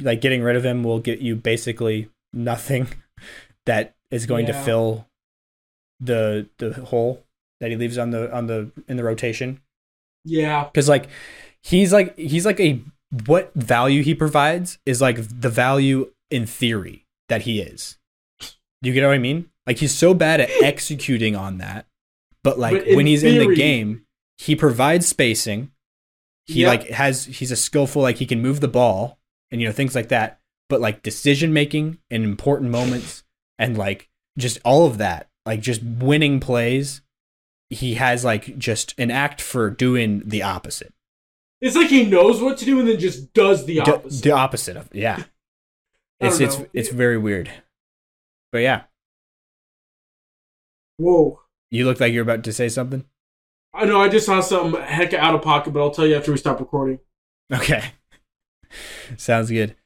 like 0.00 0.22
getting 0.22 0.42
rid 0.42 0.56
of 0.56 0.64
him 0.64 0.82
will 0.82 1.00
get 1.00 1.18
you 1.20 1.36
basically 1.36 2.08
nothing 2.32 2.88
that 3.66 3.94
is 4.10 4.24
going 4.24 4.46
to 4.46 4.54
fill 4.54 5.06
the 6.00 6.48
the 6.56 6.72
hole 6.72 7.24
that 7.60 7.70
he 7.70 7.76
leaves 7.76 7.98
on 7.98 8.10
the 8.10 8.34
on 8.34 8.46
the 8.46 8.70
in 8.88 8.96
the 8.96 9.04
rotation. 9.04 9.60
Yeah, 10.24 10.64
Because 10.64 10.88
like 10.88 11.08
he's 11.62 11.92
like 11.92 12.16
he's 12.18 12.46
like 12.46 12.60
a 12.60 12.80
what 13.24 13.52
value 13.54 14.02
he 14.02 14.14
provides 14.14 14.78
is 14.84 15.00
like 15.00 15.16
the 15.40 15.48
value 15.48 16.12
in 16.30 16.46
theory 16.46 17.06
that 17.28 17.42
he 17.42 17.60
is. 17.60 17.98
Do 18.40 18.48
you 18.88 18.92
get 18.92 19.06
what 19.06 19.14
I 19.14 19.18
mean? 19.18 19.48
Like 19.66 19.78
he's 19.78 19.94
so 19.94 20.14
bad 20.14 20.40
at 20.40 20.50
executing 20.62 21.34
on 21.36 21.58
that, 21.58 21.86
but 22.44 22.58
like 22.58 22.84
But 22.84 22.96
when 22.96 23.06
he's 23.06 23.22
in 23.22 23.38
the 23.38 23.54
game, 23.54 24.04
he 24.38 24.54
provides 24.54 25.06
spacing. 25.06 25.70
He 26.46 26.62
Yeah. 26.62 26.68
like 26.68 26.88
has 26.90 27.24
he's 27.26 27.50
a 27.50 27.56
skillful 27.56 28.02
like 28.02 28.16
he 28.18 28.26
can 28.26 28.40
move 28.40 28.60
the 28.60 28.68
ball 28.68 29.18
and 29.50 29.60
you 29.60 29.66
know 29.66 29.72
things 29.72 29.94
like 29.94 30.08
that. 30.08 30.40
But 30.68 30.80
like 30.80 31.02
decision 31.02 31.52
making 31.52 31.98
in 32.10 32.24
important 32.24 32.70
moments 32.70 33.24
and 33.58 33.76
like 33.76 34.08
just 34.38 34.58
all 34.64 34.86
of 34.86 34.98
that, 34.98 35.28
like 35.46 35.60
just 35.60 35.82
winning 35.82 36.40
plays, 36.40 37.00
he 37.70 37.94
has 37.94 38.24
like 38.24 38.58
just 38.58 38.94
an 38.98 39.10
act 39.10 39.40
for 39.40 39.70
doing 39.70 40.22
the 40.26 40.42
opposite. 40.42 40.92
It's 41.60 41.76
like 41.76 41.88
he 41.88 42.04
knows 42.04 42.40
what 42.40 42.58
to 42.58 42.64
do 42.64 42.78
and 42.78 42.88
then 42.88 42.98
just 42.98 43.32
does 43.32 43.66
the 43.66 43.74
D- 43.74 43.80
opposite. 43.80 44.22
the 44.22 44.30
opposite 44.32 44.76
of 44.76 44.88
yeah 44.92 45.24
It's 46.20 46.40
it's 46.40 46.58
it's 46.72 46.88
very 46.88 47.16
weird. 47.16 47.48
But 48.50 48.58
yeah, 48.58 48.82
Whoa. 50.96 51.40
you 51.70 51.84
look 51.84 52.00
like 52.00 52.12
you're 52.12 52.22
about 52.22 52.42
to 52.44 52.52
say 52.52 52.68
something. 52.68 53.04
I 53.72 53.84
know. 53.84 54.00
I 54.00 54.08
just 54.08 54.26
saw 54.26 54.40
something 54.40 54.80
heck 54.82 55.14
out 55.14 55.34
of 55.34 55.42
pocket, 55.42 55.72
but 55.72 55.80
I'll 55.80 55.90
tell 55.92 56.06
you 56.06 56.16
after 56.16 56.32
we 56.32 56.38
stop 56.38 56.58
recording. 56.58 56.98
Okay. 57.52 57.92
Sounds 59.16 59.50
good. 59.50 59.76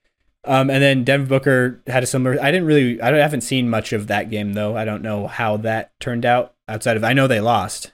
Um, 0.44 0.70
and 0.70 0.82
then 0.82 1.04
Devin 1.04 1.26
Booker 1.26 1.82
had 1.86 2.02
a 2.02 2.06
similar. 2.06 2.40
I 2.40 2.50
didn't 2.50 2.66
really. 2.66 3.00
I, 3.00 3.10
don't, 3.10 3.20
I 3.20 3.22
haven't 3.22 3.42
seen 3.42 3.68
much 3.68 3.92
of 3.92 4.06
that 4.06 4.30
game 4.30 4.54
though. 4.54 4.76
I 4.76 4.84
don't 4.84 5.02
know 5.02 5.26
how 5.26 5.58
that 5.58 5.92
turned 6.00 6.24
out. 6.24 6.54
Outside 6.66 6.96
of, 6.96 7.04
I 7.04 7.12
know 7.12 7.26
they 7.26 7.40
lost. 7.40 7.92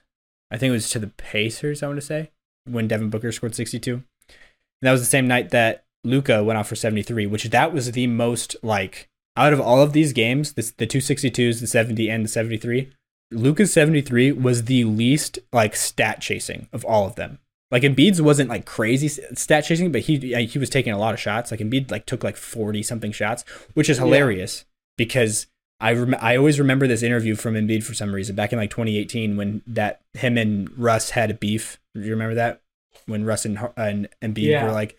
I 0.50 0.58
think 0.58 0.70
it 0.70 0.74
was 0.74 0.90
to 0.90 0.98
the 1.00 1.08
Pacers. 1.08 1.82
I 1.82 1.88
want 1.88 1.98
to 1.98 2.06
say 2.06 2.30
when 2.70 2.88
Devin 2.88 3.10
Booker 3.10 3.32
scored 3.32 3.54
sixty 3.54 3.78
two. 3.78 3.94
And 3.94 4.86
that 4.86 4.92
was 4.92 5.00
the 5.00 5.06
same 5.06 5.26
night 5.26 5.50
that 5.50 5.84
Luka 6.04 6.44
went 6.44 6.58
off 6.58 6.68
for 6.68 6.76
seventy 6.76 7.02
three, 7.02 7.26
which 7.26 7.44
that 7.44 7.72
was 7.72 7.90
the 7.92 8.06
most 8.06 8.56
like 8.62 9.08
out 9.36 9.52
of 9.52 9.60
all 9.60 9.82
of 9.82 9.92
these 9.92 10.12
games. 10.12 10.52
This 10.54 10.70
the 10.72 10.86
two 10.86 11.00
sixty 11.00 11.30
twos, 11.30 11.60
the 11.60 11.66
seventy, 11.66 12.08
and 12.08 12.24
the 12.24 12.28
seventy 12.28 12.56
three. 12.56 12.92
Luka's 13.30 13.72
seventy 13.72 14.00
three 14.00 14.32
was 14.32 14.64
the 14.64 14.84
least 14.84 15.38
like 15.52 15.76
stat 15.76 16.20
chasing 16.20 16.68
of 16.72 16.84
all 16.84 17.06
of 17.06 17.16
them. 17.16 17.38
Like 17.70 17.82
Embiid's 17.82 18.22
wasn't 18.22 18.48
like 18.48 18.64
crazy 18.64 19.08
stat 19.08 19.64
chasing, 19.64 19.92
but 19.92 20.02
he 20.02 20.16
he 20.46 20.58
was 20.58 20.70
taking 20.70 20.92
a 20.92 20.98
lot 20.98 21.12
of 21.12 21.20
shots. 21.20 21.50
Like 21.50 21.60
Embiid 21.60 21.90
like 21.90 22.06
took 22.06 22.24
like 22.24 22.36
forty 22.36 22.82
something 22.82 23.12
shots, 23.12 23.44
which 23.74 23.90
is 23.90 23.98
Yeah. 23.98 24.04
hilarious 24.04 24.64
because 24.96 25.46
I 25.80 25.92
rem- 25.92 26.16
I 26.20 26.36
always 26.36 26.58
remember 26.58 26.86
this 26.88 27.02
interview 27.02 27.34
from 27.36 27.54
Embiid 27.54 27.82
for 27.84 27.92
some 27.94 28.14
reason 28.14 28.34
back 28.34 28.52
in 28.52 28.58
like 28.58 28.70
2018 28.70 29.36
when 29.36 29.62
that 29.66 30.00
him 30.14 30.38
and 30.38 30.76
Russ 30.78 31.10
had 31.10 31.30
a 31.30 31.34
beef. 31.34 31.78
Do 31.98 32.04
you 32.06 32.12
remember 32.12 32.34
that 32.36 32.62
when 33.06 33.24
Russ 33.24 33.44
and 33.44 33.58
and 33.76 34.08
Embiid 34.22 34.42
Yeah. 34.44 34.64
were 34.64 34.72
like, 34.72 34.98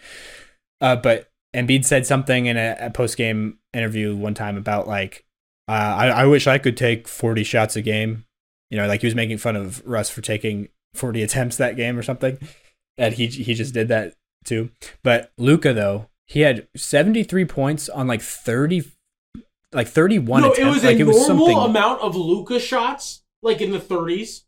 uh, 0.81 0.95
but 0.95 1.29
Embiid 1.55 1.85
said 1.85 2.05
something 2.05 2.45
in 2.45 2.57
a, 2.57 2.75
a 2.79 2.89
post 2.91 3.17
game 3.17 3.57
interview 3.73 4.15
one 4.15 4.33
time 4.33 4.57
about 4.57 4.87
like, 4.87 5.25
uh, 5.67 5.71
I 5.71 6.07
I 6.09 6.25
wish 6.25 6.47
I 6.47 6.57
could 6.57 6.77
take 6.77 7.07
40 7.07 7.43
shots 7.43 7.75
a 7.75 7.81
game. 7.81 8.25
You 8.69 8.77
know, 8.77 8.87
like 8.87 9.01
he 9.01 9.07
was 9.07 9.15
making 9.15 9.39
fun 9.39 9.55
of 9.55 9.85
Russ 9.85 10.09
for 10.09 10.21
taking 10.21 10.69
40 10.93 11.23
attempts 11.23 11.57
that 11.57 11.75
game 11.75 11.97
or 11.97 12.03
something. 12.03 12.37
And 12.97 13.13
he 13.15 13.27
he 13.27 13.53
just 13.55 13.73
did 13.73 13.87
that 13.87 14.13
too. 14.45 14.69
But 15.03 15.31
Luka 15.37 15.73
though, 15.73 16.09
he 16.27 16.41
had 16.41 16.67
73 16.75 17.45
points 17.45 17.89
on 17.89 18.05
like 18.07 18.21
30 18.21 18.83
like 19.73 19.87
31 19.87 20.41
no, 20.41 20.51
attempts. 20.51 20.59
it 20.59 20.71
was 20.71 20.83
like 20.83 20.97
a 20.97 20.99
it 20.99 21.03
was 21.07 21.17
normal 21.27 21.45
something 21.47 21.57
amount 21.69 22.01
of 22.01 22.15
Luka 22.15 22.59
shots, 22.59 23.23
like 23.41 23.61
in 23.61 23.71
the 23.71 23.79
30s. 23.79 24.43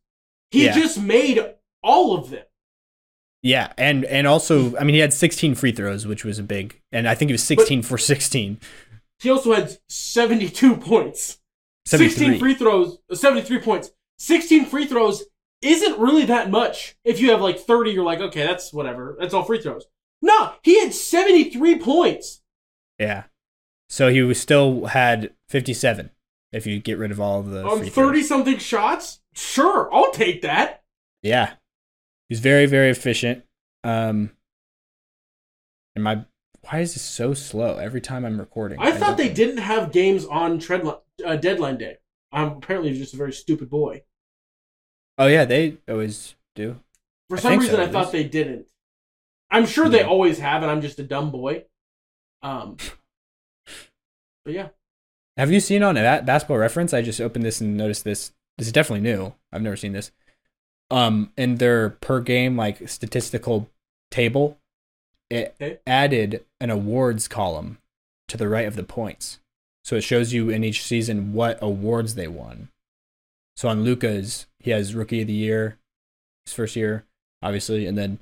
He 0.51 0.65
Yeah. 0.65 0.73
just 0.73 0.99
made 1.01 1.39
all 1.83 2.17
of 2.17 2.29
them. 2.29 2.43
Yeah, 3.43 3.73
and 3.77 4.05
and 4.05 4.27
also, 4.27 4.77
I 4.77 4.83
mean, 4.83 4.93
he 4.93 4.99
had 4.99 5.13
16 5.13 5.55
free 5.55 5.71
throws, 5.71 6.05
which 6.05 6.23
was 6.23 6.37
a 6.37 6.43
big, 6.43 6.79
and 6.91 7.07
I 7.07 7.15
think 7.15 7.29
he 7.29 7.33
was 7.33 7.43
16 7.43 7.81
for 7.81 7.97
16. 7.97 8.59
He 9.19 9.29
also 9.29 9.53
had 9.53 9.77
72 9.89 10.77
points. 10.77 11.39
16 11.85 12.39
free 12.39 12.53
throws, 12.53 12.99
uh, 13.11 13.15
73 13.15 13.59
points. 13.59 13.91
16 14.19 14.65
free 14.65 14.85
throws 14.85 15.23
isn't 15.63 15.99
really 15.99 16.25
that 16.25 16.51
much. 16.51 16.95
If 17.03 17.19
you 17.19 17.31
have 17.31 17.41
like 17.41 17.59
30, 17.59 17.91
you're 17.91 18.05
like, 18.05 18.19
okay, 18.19 18.45
that's 18.45 18.71
whatever. 18.71 19.17
That's 19.19 19.33
all 19.33 19.43
free 19.43 19.61
throws. 19.61 19.85
No, 20.21 20.53
he 20.61 20.79
had 20.79 20.93
73 20.93 21.79
points. 21.79 22.41
Yeah, 22.99 23.23
so 23.89 24.09
he 24.09 24.21
was 24.21 24.39
still 24.39 24.85
had 24.85 25.33
57 25.49 26.11
if 26.51 26.67
you 26.67 26.79
get 26.79 26.97
rid 26.97 27.11
of 27.11 27.19
all 27.19 27.39
of 27.39 27.49
the 27.49 27.63
On 27.63 27.79
free 27.79 27.89
30 27.89 28.23
something 28.23 28.57
shots? 28.57 29.19
Sure, 29.33 29.89
I'll 29.93 30.11
take 30.11 30.41
that. 30.43 30.83
Yeah, 31.23 31.53
he's 32.31 32.39
very 32.39 32.65
very 32.65 32.89
efficient. 32.89 33.43
Um, 33.83 34.31
and 35.95 36.03
my 36.03 36.25
why 36.61 36.79
is 36.79 36.93
this 36.93 37.03
so 37.03 37.33
slow 37.33 37.77
every 37.77 37.99
time 37.99 38.23
I'm 38.23 38.39
recording? 38.39 38.79
I 38.79 38.93
thought 38.93 39.17
they 39.17 39.27
know. 39.27 39.33
didn't 39.33 39.57
have 39.57 39.91
games 39.91 40.25
on 40.25 40.59
treadline, 40.59 41.01
uh, 41.25 41.35
deadline 41.35 41.77
day. 41.77 41.97
I'm 42.31 42.53
apparently 42.53 42.93
just 42.93 43.13
a 43.13 43.17
very 43.17 43.33
stupid 43.33 43.69
boy. 43.69 44.03
Oh 45.17 45.27
yeah, 45.27 45.43
they 45.43 45.77
always 45.89 46.35
do. 46.55 46.79
For 47.29 47.37
I 47.37 47.41
some 47.41 47.59
reason, 47.59 47.75
so, 47.75 47.81
I 47.81 47.87
thought 47.87 47.99
least. 47.99 48.11
they 48.13 48.23
didn't. 48.23 48.67
I'm 49.49 49.65
sure 49.65 49.89
they 49.89 50.03
always 50.03 50.39
have, 50.39 50.61
and 50.61 50.71
I'm 50.71 50.81
just 50.81 50.99
a 50.99 51.03
dumb 51.03 51.31
boy. 51.31 51.65
Um, 52.41 52.77
but 54.45 54.53
yeah, 54.53 54.69
Have 55.35 55.51
you 55.51 55.59
seen 55.59 55.83
on 55.83 55.95
that 55.95 56.25
basketball 56.25 56.57
reference? 56.57 56.93
I 56.93 57.01
just 57.01 57.19
opened 57.19 57.43
this 57.43 57.59
and 57.59 57.75
noticed 57.75 58.05
this. 58.05 58.31
This 58.57 58.67
is 58.67 58.73
definitely 58.73 59.01
new. 59.01 59.33
I've 59.51 59.61
never 59.61 59.75
seen 59.75 59.91
this. 59.91 60.11
Um, 60.91 61.31
in 61.37 61.55
their 61.55 61.89
per 61.89 62.19
game 62.19 62.57
like 62.57 62.87
statistical 62.89 63.69
table, 64.11 64.59
it 65.29 65.55
Okay. 65.61 65.79
added 65.87 66.45
an 66.59 66.69
awards 66.69 67.27
column 67.29 67.77
to 68.27 68.35
the 68.37 68.49
right 68.49 68.67
of 68.67 68.75
the 68.75 68.83
points, 68.83 69.39
so 69.85 69.95
it 69.95 70.01
shows 70.01 70.33
you 70.33 70.49
in 70.49 70.63
each 70.63 70.83
season 70.83 71.31
what 71.33 71.57
awards 71.61 72.15
they 72.15 72.27
won. 72.27 72.67
So 73.55 73.69
on 73.69 73.83
Luka's, 73.83 74.47
he 74.59 74.71
has 74.71 74.93
Rookie 74.93 75.21
of 75.21 75.27
the 75.27 75.33
Year, 75.33 75.77
his 76.45 76.53
first 76.53 76.75
year, 76.75 77.05
obviously, 77.41 77.85
and 77.87 77.97
then 77.97 78.19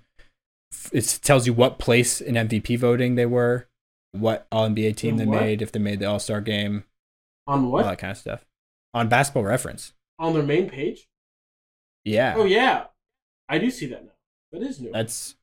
it 0.92 1.20
tells 1.24 1.48
you 1.48 1.54
what 1.54 1.80
place 1.80 2.22
in 2.22 2.36
MVP 2.36 2.78
voting 2.78 3.16
they 3.16 3.26
were, 3.26 3.68
what 4.12 4.46
All 4.52 4.70
NBA 4.70 4.96
team 4.96 5.18
they 5.18 5.26
made, 5.26 5.62
if 5.64 5.72
they 5.72 5.80
made 5.80 6.00
the 6.00 6.06
All 6.06 6.20
Star 6.20 6.40
game, 6.42 6.84
on 7.48 7.72
what 7.72 7.84
all 7.84 7.90
that 7.90 7.98
kind 7.98 8.12
of 8.12 8.18
stuff. 8.18 8.46
On 8.94 9.08
Basketball 9.10 9.44
Reference. 9.44 9.94
on 10.20 10.34
their 10.36 10.44
main 10.44 10.70
page? 10.70 11.08
Yeah. 12.10 12.34
Oh 12.38 12.46
yeah, 12.46 12.86
I 13.48 13.60
do 13.60 13.70
see 13.70 13.86
that 13.88 14.04
now. 14.04 14.12
That 14.52 14.64
is 14.64 14.80
new. 14.80 14.92
That's 14.92 15.36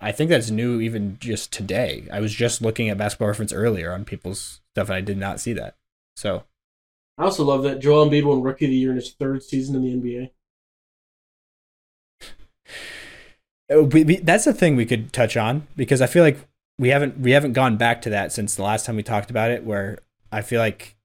I 0.00 0.12
think 0.12 0.30
that's 0.30 0.50
new 0.50 0.80
even 0.80 1.16
just 1.18 1.52
today. 1.52 2.06
I 2.12 2.20
was 2.20 2.32
just 2.34 2.62
looking 2.62 2.88
at 2.88 2.98
Basketball 2.98 3.28
Reference 3.28 3.52
earlier 3.52 3.92
on 3.92 4.04
people's 4.04 4.60
stuff 4.74 4.88
and 4.88 4.96
I 4.96 5.00
did 5.00 5.18
not 5.18 5.40
see 5.40 5.52
that. 5.54 5.76
So 6.16 6.44
I 7.18 7.24
also 7.24 7.44
love 7.44 7.62
that 7.64 7.80
Joel 7.80 8.08
Embiid 8.08 8.24
won 8.24 8.42
Rookie 8.42 8.66
of 8.66 8.70
the 8.70 8.76
Year 8.76 8.90
in 8.90 8.96
his 8.96 9.12
third 9.12 9.42
season 9.42 9.76
in 9.76 9.82
the 9.82 10.20
NBA. 10.20 10.30
Oh, 13.70 13.84
we, 13.84 14.16
that's 14.16 14.46
a 14.46 14.52
thing 14.52 14.76
we 14.76 14.84
could 14.84 15.12
touch 15.12 15.38
on 15.38 15.66
because 15.74 16.02
I 16.02 16.06
feel 16.06 16.22
like 16.22 16.38
we 16.78 16.90
haven't 16.90 17.18
we 17.18 17.30
haven't 17.30 17.54
gone 17.54 17.78
back 17.78 18.02
to 18.02 18.10
that 18.10 18.30
since 18.30 18.54
the 18.54 18.62
last 18.62 18.84
time 18.84 18.96
we 18.96 19.02
talked 19.02 19.30
about 19.30 19.50
it 19.50 19.64
where 19.64 19.98
I 20.30 20.42
feel 20.42 20.60
like 20.60 20.96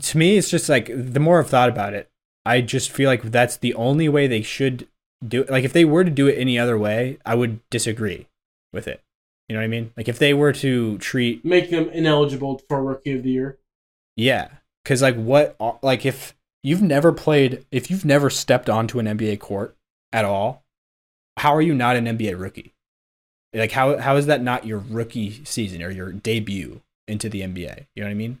to 0.00 0.18
me 0.18 0.38
it's 0.38 0.50
just 0.50 0.68
like 0.68 0.90
the 0.94 1.20
more 1.20 1.40
I've 1.40 1.50
thought 1.50 1.68
about 1.68 1.92
it 1.92 2.10
I 2.46 2.60
just 2.60 2.90
feel 2.90 3.08
like 3.08 3.22
that's 3.22 3.56
the 3.56 3.74
only 3.74 4.08
way 4.08 4.26
they 4.26 4.42
should 4.42 4.88
do 5.26 5.42
it 5.42 5.50
like 5.50 5.64
if 5.64 5.72
they 5.72 5.84
were 5.84 6.04
to 6.04 6.10
do 6.10 6.26
it 6.26 6.38
any 6.38 6.58
other 6.58 6.76
way 6.76 7.18
I 7.24 7.34
would 7.34 7.60
disagree 7.70 8.26
with 8.72 8.86
it 8.86 9.02
you 9.48 9.54
know 9.54 9.60
what 9.60 9.64
I 9.64 9.68
mean 9.68 9.92
like 9.96 10.08
if 10.08 10.18
they 10.18 10.34
were 10.34 10.52
to 10.54 10.98
treat 10.98 11.44
Make 11.44 11.70
them 11.70 11.88
ineligible 11.88 12.60
for 12.68 12.82
Rookie 12.82 13.12
of 13.12 13.22
the 13.22 13.30
Year. 13.30 13.58
yeah 14.16 14.48
cuz 14.84 15.00
like 15.00 15.16
what 15.16 15.56
like 15.82 16.04
if 16.04 16.36
you've 16.62 16.82
never 16.82 17.12
played 17.12 17.64
if 17.70 17.90
you've 17.90 18.04
never 18.04 18.28
stepped 18.28 18.68
onto 18.68 18.98
an 18.98 19.06
NBA 19.06 19.40
court 19.40 19.76
at 20.12 20.24
all 20.24 20.64
how 21.38 21.54
are 21.54 21.62
you 21.62 21.74
not 21.74 21.96
an 21.96 22.04
NBA 22.06 22.38
rookie 22.38 22.74
like 23.54 23.72
how 23.72 23.96
how 23.98 24.16
is 24.16 24.26
that 24.26 24.42
not 24.42 24.66
your 24.66 24.78
rookie 24.78 25.44
season 25.44 25.82
or 25.82 25.90
your 25.90 26.12
debut 26.12 26.82
into 27.06 27.28
the 27.28 27.40
NBA? 27.42 27.86
You 27.94 28.02
know 28.02 28.08
what 28.08 28.12
I 28.12 28.14
mean? 28.14 28.40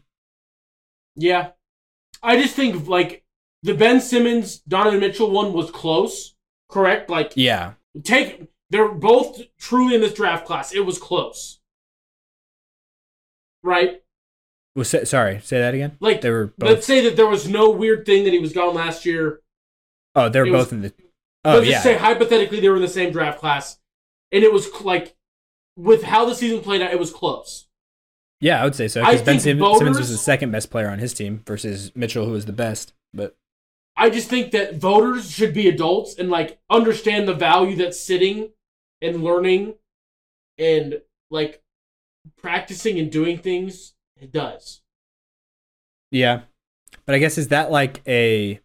Yeah, 1.16 1.50
I 2.22 2.40
just 2.40 2.56
think 2.56 2.88
like 2.88 3.23
the 3.64 3.74
Ben 3.74 4.00
Simmons 4.00 4.58
Donovan 4.60 5.00
Mitchell 5.00 5.30
one 5.30 5.52
was 5.52 5.70
close, 5.70 6.34
correct? 6.68 7.10
Like 7.10 7.32
Yeah. 7.34 7.72
take 8.04 8.46
they're 8.70 8.88
both 8.88 9.40
truly 9.58 9.94
in 9.96 10.00
this 10.00 10.14
draft 10.14 10.46
class. 10.46 10.72
It 10.72 10.80
was 10.86 10.98
close, 10.98 11.60
right? 13.62 14.02
Well, 14.76 14.84
say, 14.84 15.04
sorry, 15.04 15.40
say 15.40 15.58
that 15.60 15.74
again. 15.74 15.96
Like 16.00 16.20
They 16.20 16.30
were 16.30 16.52
both. 16.58 16.68
let's 16.70 16.86
say 16.86 17.00
that 17.02 17.16
there 17.16 17.26
was 17.26 17.48
no 17.48 17.70
weird 17.70 18.04
thing 18.06 18.24
that 18.24 18.32
he 18.32 18.38
was 18.38 18.52
gone 18.52 18.74
last 18.74 19.06
year. 19.06 19.40
oh, 20.14 20.28
they 20.28 20.40
were 20.40 20.46
it 20.46 20.50
was- 20.50 20.64
both 20.66 20.72
in 20.72 20.82
the. 20.82 20.92
Oh 21.46 21.56
Let's 21.56 21.66
yeah. 21.66 21.72
just 21.72 21.84
say 21.84 21.96
hypothetically 21.98 22.60
they 22.60 22.68
were 22.70 22.76
in 22.76 22.82
the 22.82 22.88
same 22.88 23.12
draft 23.12 23.38
class, 23.38 23.78
and 24.32 24.42
it 24.42 24.50
was 24.52 24.68
like 24.80 25.14
with 25.76 26.02
how 26.02 26.24
the 26.24 26.34
season 26.34 26.60
played 26.62 26.80
out, 26.80 26.90
it 26.92 26.98
was 26.98 27.10
close. 27.12 27.66
yeah, 28.40 28.60
I 28.62 28.64
would 28.64 28.74
say 28.74 28.88
so 28.88 29.00
because 29.02 29.16
Ben 29.20 29.38
think 29.38 29.42
Sim- 29.60 29.76
Simmons 29.76 29.98
was 29.98 30.08
the 30.10 30.16
second 30.16 30.52
best 30.52 30.70
player 30.70 30.88
on 30.88 30.98
his 31.00 31.12
team 31.12 31.42
versus 31.46 31.92
Mitchell, 31.94 32.24
who 32.24 32.32
was 32.32 32.46
the 32.46 32.52
best. 32.54 32.94
But 33.12 33.36
I 33.96 34.10
just 34.10 34.28
think 34.28 34.50
that 34.52 34.76
voters 34.76 35.30
should 35.30 35.54
be 35.54 35.68
adults 35.68 36.16
and 36.18 36.30
like 36.30 36.58
understand 36.68 37.28
the 37.28 37.34
value 37.34 37.76
that 37.76 37.94
sitting 37.94 38.50
and 39.00 39.22
learning 39.22 39.74
and 40.58 41.00
like 41.30 41.62
practicing 42.36 42.98
and 42.98 43.10
doing 43.10 43.38
things 43.38 43.94
does. 44.32 44.80
yeah, 46.10 46.42
but 47.04 47.14
I 47.14 47.18
guess 47.18 47.36
is 47.36 47.48
that 47.48 47.70
like 47.70 48.00
a 48.08 48.60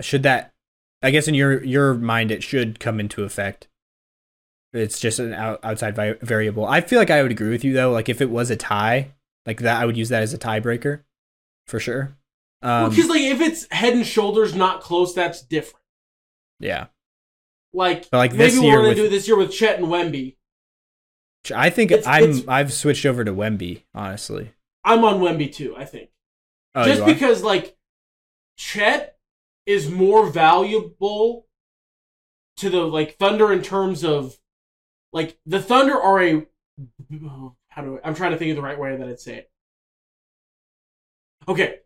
should 0.00 0.22
that? 0.22 0.52
I 1.02 1.10
guess 1.10 1.26
in 1.26 1.34
your 1.34 1.62
your 1.64 1.94
mind 1.94 2.30
it 2.30 2.42
should 2.42 2.78
come 2.78 3.00
into 3.00 3.24
effect. 3.24 3.68
It's 4.72 5.00
just 5.00 5.18
an 5.18 5.34
out, 5.34 5.60
outside 5.62 5.96
variable. 6.22 6.64
I 6.64 6.80
feel 6.80 6.98
like 6.98 7.10
I 7.10 7.22
would 7.22 7.32
agree 7.32 7.50
with 7.50 7.64
you 7.64 7.72
though. 7.72 7.90
Like 7.90 8.08
if 8.08 8.20
it 8.20 8.30
was 8.30 8.50
a 8.50 8.56
tie, 8.56 9.12
like 9.44 9.60
that, 9.60 9.82
I 9.82 9.86
would 9.86 9.96
use 9.96 10.08
that 10.10 10.22
as 10.22 10.32
a 10.32 10.38
tiebreaker, 10.38 11.02
for 11.66 11.80
sure. 11.80 12.16
Um, 12.62 12.90
Because 12.90 13.08
like 13.08 13.20
if 13.22 13.40
it's 13.40 13.66
head 13.72 13.94
and 13.94 14.06
shoulders 14.06 14.54
not 14.54 14.80
close, 14.82 15.14
that's 15.14 15.42
different. 15.42 15.84
yeah, 16.60 16.86
Like, 17.74 18.08
But, 18.10 18.18
like, 18.18 18.32
maybe 18.34 18.58
we're 18.58 18.76
gonna 18.76 18.88
with- 18.88 18.96
do 18.96 19.08
this 19.08 19.26
year 19.26 19.36
with 19.36 19.50
Chet 19.52 19.78
and 19.78 19.88
Wemby. 19.88 20.36
I 21.54 21.70
think 21.70 21.90
It's- 21.90 22.06
I'm 22.06 22.22
it's- 22.24 22.44
I've 22.46 22.72
switched 22.72 23.04
over 23.04 23.24
to 23.24 23.32
Wemby, 23.32 23.82
honestly. 23.94 24.52
I'm 24.84 25.04
on 25.04 25.20
Wemby 25.20 25.52
too. 25.52 25.74
I 25.76 25.84
think 25.84 26.10
Oh, 26.74 26.84
just 26.84 27.04
because 27.04 27.42
like 27.42 27.76
Chet 28.56 29.18
is 29.66 29.90
more 29.90 30.26
valuable 30.30 31.48
to 32.58 32.70
the 32.70 32.82
like 32.86 33.16
Thunder 33.16 33.52
in 33.52 33.62
terms 33.62 34.04
of 34.04 34.38
like 35.12 35.38
the 35.46 35.60
Thunder 35.60 35.94
are 36.00 36.22
a 36.22 36.46
how 37.68 37.82
do 37.82 37.98
I, 37.98 38.06
I'm 38.08 38.14
trying 38.14 38.32
to 38.32 38.38
think 38.38 38.50
of 38.50 38.56
the 38.56 38.62
right 38.62 38.78
way 38.78 38.96
that 38.96 39.08
I'd 39.08 39.18
say 39.20 39.36
it. 39.38 39.50
Okay. 41.48 41.80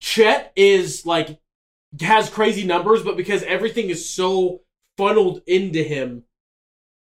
Chet 0.00 0.52
is 0.56 1.04
like 1.06 1.38
has 2.00 2.30
crazy 2.30 2.64
numbers, 2.64 3.02
but 3.02 3.16
because 3.16 3.42
everything 3.42 3.90
is 3.90 4.08
so 4.08 4.62
funneled 4.96 5.42
into 5.46 5.82
him, 5.82 6.24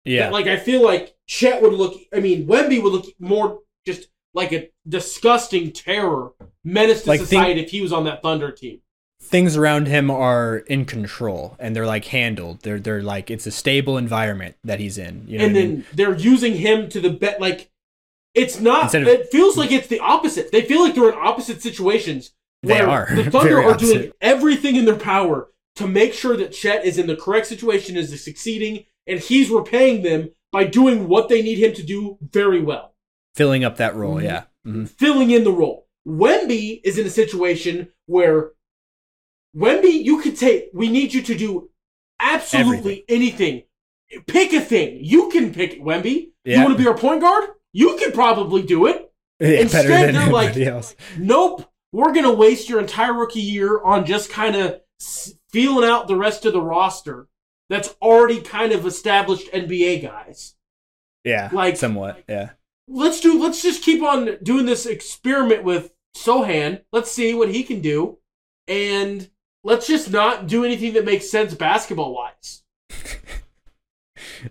yeah. 0.06 0.24
that, 0.24 0.34
like 0.34 0.48
I 0.48 0.58
feel 0.58 0.84
like 0.84 1.16
Chet 1.28 1.62
would 1.62 1.74
look. 1.74 2.00
I 2.14 2.20
mean, 2.20 2.48
Wemby 2.48 2.82
would 2.82 2.94
look 2.94 3.06
more 3.20 3.60
just 3.86 4.10
like 4.34 4.52
a 4.52 4.70
disgusting 4.88 5.72
terror, 5.72 6.32
menace 6.64 7.04
to 7.04 7.10
Like, 7.10 7.20
society 7.20 7.62
if 7.62 7.72
he 7.72 7.82
was 7.82 7.94
on 7.94 8.04
that 8.06 8.22
Thunder 8.22 8.52
team. 8.52 8.82
Things 9.22 9.58
around 9.58 9.88
him 9.88 10.10
are 10.10 10.58
in 10.58 10.86
control 10.86 11.56
and 11.60 11.76
they're 11.76 11.86
like 11.86 12.06
handled. 12.06 12.62
They're 12.62 12.80
they're 12.80 13.04
like 13.04 13.30
it's 13.30 13.46
a 13.46 13.52
stable 13.52 13.98
environment 13.98 14.56
that 14.64 14.80
he's 14.80 14.98
in. 14.98 15.26
You 15.28 15.38
know 15.40 15.46
and 15.46 15.54
what 15.54 15.60
I 15.60 15.62
then 15.62 15.74
mean? 15.76 15.86
they're 15.94 16.18
using 16.18 16.56
him 16.56 16.90
to 16.90 17.02
the 17.02 17.10
bet. 17.10 17.42
Like 17.42 17.70
it's 18.34 18.60
not. 18.60 18.84
Instead 18.84 19.02
of- 19.04 19.08
it 19.10 19.30
feels 19.30 19.58
like 19.58 19.72
it's 19.72 19.88
the 19.88 20.00
opposite. 20.00 20.52
They 20.52 20.62
feel 20.62 20.82
like 20.82 20.96
they're 20.96 21.10
in 21.10 21.18
opposite 21.18 21.62
situations. 21.62 22.34
They 22.64 22.80
are. 22.82 23.08
The 23.16 23.24
Thunder 23.32 23.62
are 23.64 23.78
doing 23.78 24.12
everything 24.22 24.76
in 24.76 24.86
their 24.86 24.96
power 24.98 25.50
to 25.76 25.88
make 25.88 26.14
sure 26.14 26.36
that 26.38 26.52
Chet 26.52 26.86
is 26.86 26.98
in 26.98 27.08
the 27.08 27.16
correct 27.16 27.48
situation, 27.48 27.96
is 27.96 28.24
succeeding, 28.24 28.86
and 29.08 29.20
he's 29.20 29.50
repaying 29.50 30.04
them 30.04 30.30
by 30.52 30.66
doing 30.66 31.08
what 31.08 31.30
they 31.30 31.42
need 31.42 31.58
him 31.60 31.74
to 31.76 31.84
do 31.84 32.18
very 32.22 32.62
well. 32.62 32.94
filling 33.36 33.64
up 33.64 33.78
that 33.78 33.96
role, 33.96 34.16
Mhm. 34.16 34.24
yeah. 34.24 34.44
hmm 34.66 34.84
filling 34.86 35.32
in 35.32 35.44
the 35.46 35.52
role. 35.52 35.88
Wemby 36.06 36.82
is 36.84 36.98
in 36.98 37.06
a 37.06 37.10
situation 37.10 37.88
where 38.08 38.52
Wemby, 39.56 40.04
you 40.04 40.22
could 40.22 40.36
take. 40.38 40.70
We 40.74 40.90
need 40.90 41.14
you 41.14 41.22
to 41.22 41.36
do 41.38 41.70
absolutely 42.20 43.06
anything. 43.08 43.64
Pick 44.28 44.52
a 44.54 44.60
thing. 44.60 45.00
You 45.02 45.30
can 45.30 45.54
pick 45.54 45.74
it, 45.74 45.82
Wemby. 45.82 46.32
You 46.44 46.58
want 46.64 46.72
to 46.78 46.84
be 46.84 46.88
our 46.88 46.98
point 46.98 47.22
guard? 47.22 47.50
You 47.72 47.96
could 47.98 48.14
probably 48.14 48.62
do 48.64 48.86
it. 48.88 49.06
Yeah, 49.42 49.62
Instead, 49.62 50.14
they're 50.14 50.30
like- 50.30 50.58
else. 50.58 50.98
Nope. 51.18 51.64
We're 51.92 52.14
gonna 52.14 52.34
waste 52.34 52.70
your 52.70 52.80
entire 52.80 53.14
rookie 53.14 53.42
year 53.42 53.82
on 53.84 54.06
just 54.06 54.30
kind 54.30 54.56
of 54.56 54.82
feeling 55.52 55.90
out 55.90 56.08
the 56.08 56.16
rest 56.16 56.46
of 56.46 56.54
the 56.54 56.62
roster. 56.62 57.28
That's 57.70 57.96
already 58.02 58.42
kind 58.42 58.72
of 58.72 58.86
established 58.86 59.52
NBA 59.52 60.02
guys. 60.02 60.56
Yeah, 61.24 61.50
like- 61.52 61.78
somewhat. 61.78 62.24
Yeah, 62.28 62.52
let's 62.88 63.20
do 63.22 63.40
let's 63.42 63.62
just 63.62 63.84
keep 63.84 64.02
on 64.04 64.38
doing 64.44 64.66
this 64.66 64.86
experiment 64.86 65.64
with 65.64 65.92
Sochan. 66.16 66.82
Let's 66.92 67.12
see 67.12 67.34
what 67.34 67.50
he 67.50 67.64
can 67.64 67.82
do. 67.82 68.18
And 68.68 69.30
let's 69.64 69.88
just 69.88 70.12
not 70.12 70.48
do 70.48 70.64
anything 70.64 70.94
that 70.94 71.06
makes 71.06 71.30
sense 71.30 71.54
basketball 71.54 72.14
wise. 72.14 72.64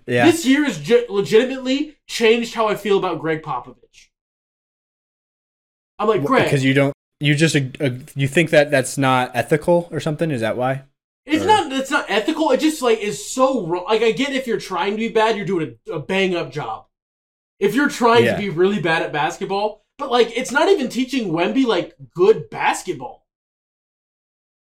yeah. 0.06 0.24
This 0.26 0.44
year 0.44 0.64
has 0.64 0.78
ge- 0.78 1.08
legitimately 1.08 1.96
changed 2.06 2.54
how 2.54 2.68
I 2.68 2.74
feel 2.74 2.98
about 2.98 3.20
Gregg 3.20 3.42
Popovich. 3.42 4.08
I'm 5.98 6.08
like, 6.08 6.24
Gregg, 6.24 6.44
because 6.44 6.64
you 6.64 6.74
don't. 6.74 6.94
You 7.20 7.34
just 7.34 7.56
uh, 7.56 7.90
you 8.14 8.28
think 8.28 8.50
that 8.50 8.70
that's 8.70 8.96
not 8.96 9.32
ethical 9.34 9.88
or 9.90 9.98
something? 10.00 10.30
Is 10.30 10.40
that 10.40 10.56
why? 10.56 10.82
it's 11.26 11.44
or- 11.44 11.46
not 11.48 11.72
it's 11.72 11.90
not 11.90 12.06
ethical. 12.08 12.50
It 12.52 12.60
just 12.60 12.80
like 12.80 12.98
is 13.00 13.28
so 13.30 13.66
wrong. 13.66 13.84
Like 13.86 14.02
I 14.02 14.12
get 14.12 14.32
if 14.32 14.46
you're 14.46 14.60
trying 14.60 14.92
to 14.92 14.96
be 14.98 15.08
bad, 15.08 15.36
you're 15.36 15.44
doing 15.46 15.76
a, 15.88 15.92
a 15.94 15.98
bang 15.98 16.34
up 16.36 16.50
job. 16.52 16.86
If 17.58 17.74
you're 17.74 17.88
trying 17.88 18.24
Yeah. 18.24 18.32
to 18.34 18.38
be 18.38 18.48
really 18.50 18.80
bad 18.80 19.02
at 19.02 19.12
basketball, 19.12 19.82
but 19.98 20.10
like 20.12 20.36
it's 20.36 20.52
not 20.52 20.68
even 20.68 20.88
teaching 20.88 21.28
Wemby 21.32 21.66
like 21.66 21.94
good 22.14 22.48
basketball. 22.50 23.26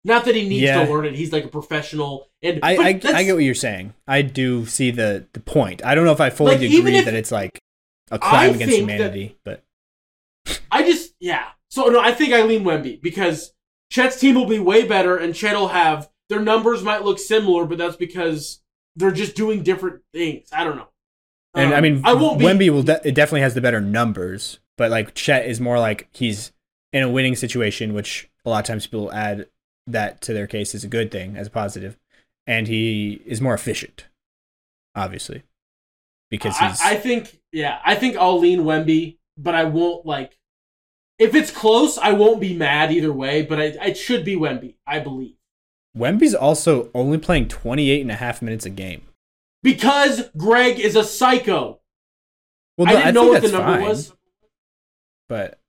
Not 0.03 0.25
that 0.25 0.35
he 0.35 0.47
needs 0.49 0.63
Yeah. 0.63 0.85
to 0.85 0.91
learn 0.91 1.05
it. 1.05 1.13
He's 1.15 1.31
like 1.31 1.43
a 1.45 1.49
professional, 1.49 2.29
and 2.41 2.59
I 2.63 2.75
I, 2.77 2.87
I 2.87 3.23
get 3.23 3.33
what 3.35 3.43
you're 3.43 3.53
saying. 3.53 3.93
I 4.07 4.21
do 4.23 4.65
see 4.65 4.91
the 4.91 5.27
the 5.33 5.39
point. 5.39 5.85
I 5.85 5.93
don't 5.93 6.05
know 6.05 6.13
if 6.13 6.21
I 6.21 6.29
fully 6.29 6.53
Like, 6.57 6.61
agree 6.63 6.95
if- 6.97 7.05
that 7.05 7.13
it's 7.13 7.31
like 7.31 7.59
a 8.09 8.17
crime 8.17 8.33
I 8.33 8.45
against 8.55 8.73
think 8.75 8.87
that- 8.87 8.93
humanity, 8.95 9.37
but 9.43 9.63
I 10.71 10.83
just 10.83 11.13
yeah. 11.19 11.45
So 11.69 11.85
no, 11.87 11.99
I 11.99 12.11
think 12.11 12.33
I 12.33 12.43
lean 12.43 12.63
Wemby 12.63 13.01
because 13.01 13.53
Chet's 13.91 14.19
team 14.19 14.35
will 14.35 14.47
be 14.47 14.59
way 14.59 14.87
better, 14.87 15.17
and 15.17 15.35
Chet 15.35 15.55
will 15.55 15.69
have 15.69 16.09
their 16.29 16.39
numbers 16.41 16.83
might 16.83 17.03
look 17.03 17.19
similar, 17.19 17.65
but 17.65 17.77
that's 17.77 17.95
because 17.95 18.61
they're 18.95 19.11
just 19.11 19.35
doing 19.35 19.63
different 19.63 20.01
things. 20.13 20.49
I 20.51 20.63
don't 20.63 20.77
know. 20.77 20.89
and 21.55 21.73
I 21.73 21.77
Um, 21.77 21.83
mean, 21.83 22.01
I 22.03 22.13
won't 22.13 22.39
be. 22.39 22.45
Wemby 22.45 22.69
will 22.69 22.83
de- 22.83 23.07
it 23.07 23.15
definitely 23.15 23.41
has 23.41 23.53
the 23.53 23.61
better 23.61 23.81
numbers, 23.81 24.59
but 24.77 24.91
like 24.91 25.13
Chet 25.15 25.45
is 25.45 25.59
more 25.61 25.79
like 25.79 26.07
he's 26.11 26.51
in 26.91 27.03
a 27.03 27.09
winning 27.09 27.35
situation, 27.35 27.93
which 27.93 28.29
a 28.45 28.49
lot 28.49 28.59
of 28.59 28.65
times 28.65 28.87
people 28.87 29.11
add 29.11 29.47
that 29.87 30.21
to 30.21 30.33
their 30.33 30.47
case 30.47 30.73
as 30.75 30.83
a 30.83 30.87
good 30.87 31.11
thing, 31.11 31.35
as 31.37 31.47
a 31.47 31.51
positive, 31.51 31.97
and 32.47 32.67
he 32.67 33.21
is 33.25 33.41
more 33.41 33.53
efficient, 33.53 34.07
obviously, 34.95 35.43
because 36.29 36.55
I, 36.59 36.67
he's 36.69 36.81
I 36.81 36.95
think 36.95 37.39
yeah, 37.51 37.79
I 37.83 37.95
think 37.95 38.17
I'll 38.17 38.39
lean 38.39 38.61
Wemby, 38.61 39.17
but 39.37 39.53
I 39.55 39.65
won't 39.65 40.05
like. 40.05 40.38
If 41.19 41.35
it's 41.35 41.51
close, 41.51 41.97
I 41.97 42.13
won't 42.13 42.39
be 42.39 42.55
mad 42.55 42.91
either 42.91 43.11
way, 43.11 43.41
but 43.41 43.59
I, 43.59 43.63
it 43.87 43.97
should 43.97 44.23
be 44.23 44.35
Wemby, 44.35 44.75
I 44.87 44.99
believe. 44.99 45.35
Wemby's 45.97 46.33
also 46.33 46.89
only 46.95 47.17
playing 47.17 47.49
28 47.49 48.01
and 48.01 48.11
a 48.11 48.15
half 48.15 48.41
minutes 48.41 48.65
a 48.65 48.69
game. 48.69 49.01
Because 49.61 50.29
Gregg 50.37 50.79
is 50.79 50.95
a 50.95 51.03
psycho. 51.03 51.79
Well, 52.77 52.87
I 52.87 52.93
didn't 52.93 53.13
know 53.15 53.33
think 53.33 53.33
what 53.33 53.41
the 53.51 53.57
number 53.57 53.73
fine, 53.79 53.81
was. 53.89 54.13
but 55.27 55.59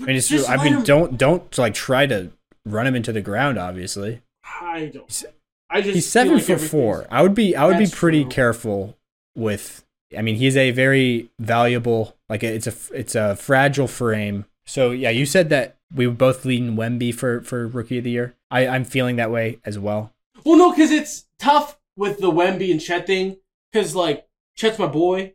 I 0.00 0.04
mean, 0.06 0.20
Just 0.20 0.48
I 0.48 0.56
mean, 0.62 0.74
him- 0.74 0.82
don't 0.84 1.18
don't 1.18 1.58
like 1.58 1.74
try 1.74 2.06
to 2.06 2.30
run 2.64 2.86
him 2.86 2.94
into 2.94 3.12
the 3.12 3.20
ground. 3.20 3.58
Obviously, 3.58 4.22
I 4.62 4.86
don't. 4.86 5.24
I 5.68 5.82
just 5.82 5.94
he's 5.94 6.08
seven 6.08 6.34
like 6.34 6.44
foot 6.44 6.60
four. 6.60 7.06
I 7.10 7.20
would 7.20 7.34
be 7.34 7.54
I 7.54 7.66
would 7.66 7.76
be 7.78 7.86
pretty 7.86 8.22
true. 8.22 8.30
careful 8.30 8.96
with. 9.34 9.84
I 10.16 10.22
mean, 10.22 10.36
he's 10.36 10.56
a 10.56 10.70
very 10.70 11.28
valuable. 11.38 12.15
Like 12.28 12.42
it's 12.42 12.66
a 12.66 12.74
it's 12.92 13.14
a 13.14 13.36
fragile 13.36 13.88
frame. 13.88 14.46
So 14.64 14.90
yeah, 14.90 15.10
you 15.10 15.26
said 15.26 15.48
that 15.50 15.78
we 15.94 16.06
would 16.06 16.18
both 16.18 16.44
lean 16.44 16.76
Wemby 16.76 17.14
for 17.14 17.40
for 17.42 17.66
rookie 17.66 17.98
of 17.98 18.04
the 18.04 18.10
year. 18.10 18.34
I 18.50 18.66
I'm 18.66 18.84
feeling 18.84 19.16
that 19.16 19.30
way 19.30 19.58
as 19.64 19.78
well. 19.78 20.12
Well, 20.44 20.58
no, 20.58 20.70
because 20.70 20.90
it's 20.90 21.26
tough 21.38 21.78
with 21.96 22.18
the 22.18 22.30
Wemby 22.30 22.70
and 22.70 22.80
Chet 22.80 23.06
thing. 23.06 23.36
Because 23.72 23.94
like 23.94 24.26
Chet's 24.56 24.78
my 24.78 24.86
boy, 24.86 25.34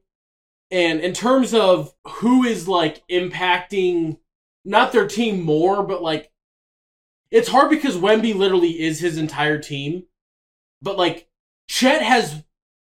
and 0.70 1.00
in 1.00 1.14
terms 1.14 1.54
of 1.54 1.94
who 2.08 2.44
is 2.44 2.68
like 2.68 3.04
impacting 3.08 4.18
not 4.66 4.92
their 4.92 5.08
team 5.08 5.42
more, 5.42 5.84
but 5.84 6.02
like 6.02 6.32
it's 7.30 7.50
hard 7.50 7.70
because 7.70 7.96
Wemby 7.96 8.36
literally 8.36 8.82
is 8.82 9.00
his 9.00 9.18
entire 9.18 9.58
team. 9.58 10.04
But 10.82 10.98
like 10.98 11.30
Chet 11.70 12.02
has 12.02 12.44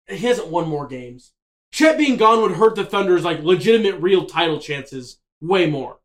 he 0.09 0.27
hasn't 0.27 0.49
won 0.49 0.69
more 0.69 0.87
games. 0.87 1.32
Chet 1.73 1.99
being 1.99 2.17
gone 2.17 2.43
would 2.43 2.53
hurt 2.53 2.77
the 2.77 2.85
Thunder's 2.85 3.25
like 3.25 3.43
legitimate 3.43 4.01
real 4.01 4.27
title 4.27 4.59
chances 4.59 5.19
way 5.41 5.69
more. 5.69 5.99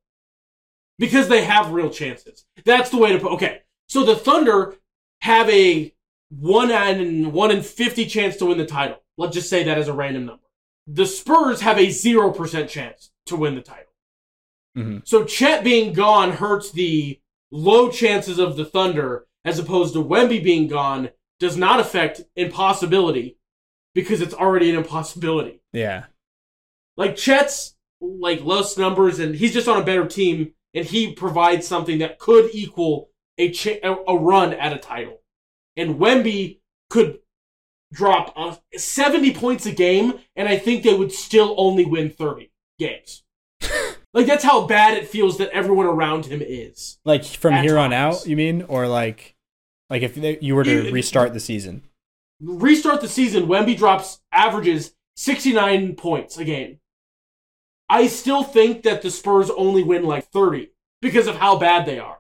Because 0.98 1.28
they 1.28 1.44
have 1.44 1.72
real 1.72 1.90
chances. 1.90 2.46
That's 2.66 2.90
the 2.90 2.98
way 2.98 3.12
to 3.12 3.20
put 3.20 3.34
okay. 3.34 3.62
So 3.88 4.04
the 4.04 4.16
Thunder 4.16 4.76
have 5.22 5.50
a 5.50 5.94
one 6.30 6.72
in 6.72 7.32
one 7.32 7.52
in 7.52 7.62
fifty 7.62 8.06
chance 8.06 8.38
to 8.38 8.48
win 8.48 8.58
the 8.58 8.66
title. 8.66 8.98
Let's 9.18 9.36
just 9.36 9.50
say 9.50 9.64
that 9.64 9.78
as 9.78 9.88
a 9.88 9.94
random 9.94 10.26
number. 10.26 10.44
The 10.88 11.06
Spurs 11.06 11.62
have 11.62 11.78
a 11.78 11.90
zero 11.90 12.32
percent 12.32 12.70
chance 12.70 13.12
to 13.28 13.36
win 13.36 13.56
the 13.56 13.62
title. 13.62 13.94
Mhm. 14.76 15.08
So 15.08 15.24
Chet 15.24 15.64
being 15.64 15.94
gone 15.94 16.32
hurts 16.32 16.72
the 16.72 17.20
low 17.52 17.90
chances 17.90 18.40
of 18.40 18.58
the 18.58 18.66
Thunder, 18.66 19.28
as 19.46 19.60
opposed 19.60 19.94
to 19.94 20.04
Wemby 20.04 20.44
being 20.44 20.68
gone 20.68 21.10
does 21.40 21.58
not 21.58 21.80
affect 21.80 22.22
impossibility 22.36 23.37
because 23.98 24.22
it's 24.22 24.34
already 24.36 24.70
an 24.70 24.76
impossibility. 24.76 25.60
Yeah, 25.74 26.06
Like 26.98 27.16
Chet's 27.16 27.76
like 28.00 28.44
lowest 28.44 28.78
numbers, 28.78 29.18
and 29.18 29.34
he's 29.36 29.54
just 29.54 29.68
on 29.68 29.82
a 29.82 29.84
better 29.84 30.06
team, 30.06 30.54
and 30.76 30.86
he 30.86 31.14
provides 31.14 31.68
something 31.68 31.98
that 31.98 32.20
could 32.20 32.52
equal 32.54 33.10
a 33.40 33.50
cha- 33.50 33.80
a 34.08 34.16
run 34.16 34.54
at 34.54 34.72
a 34.72 34.78
title. 34.78 35.22
And 35.76 35.96
Wemby 35.96 36.60
could 36.92 37.20
drop 37.92 38.34
uh, 38.36 38.56
70 38.76 39.34
points 39.34 39.66
a 39.66 39.72
game, 39.72 40.20
and 40.36 40.48
I 40.48 40.58
think 40.60 40.84
they 40.84 40.94
would 40.94 41.12
still 41.12 41.56
only 41.58 41.86
win 41.86 42.12
30 42.12 42.52
games. 42.78 43.24
like 44.14 44.28
that's 44.28 44.44
how 44.44 44.68
bad 44.68 44.96
it 44.96 45.08
feels 45.08 45.40
that 45.40 45.50
everyone 45.50 45.88
around 45.88 46.28
him 46.28 46.42
is. 46.46 47.00
like 47.04 47.26
from 47.26 47.56
here 47.64 47.78
on 47.80 47.94
out, 47.94 48.28
you 48.28 48.36
mean, 48.36 48.62
or 48.68 48.88
like 48.88 49.36
like 49.90 50.04
if 50.04 50.14
they- 50.14 50.38
you 50.40 50.54
were 50.54 50.64
to 50.64 50.88
It- 50.88 50.94
restart 50.94 51.34
the 51.34 51.40
season. 51.40 51.82
Restart 52.40 53.02
the 53.02 53.08
season, 53.08 53.48
Wemby 53.48 53.76
drops 53.78 54.20
averages 54.32 54.94
69 55.16 55.96
points 55.96 56.38
a 56.38 56.44
game. 56.46 56.80
I 57.90 58.08
still 58.08 58.44
think 58.44 58.84
that 58.84 59.02
the 59.02 59.10
Spurs 59.10 59.50
only 59.50 59.82
win 59.84 60.04
like 60.04 60.26
30 60.32 60.70
because 61.02 61.28
of 61.28 61.38
how 61.38 61.58
bad 61.58 61.86
they 61.86 62.00
are. 62.00 62.20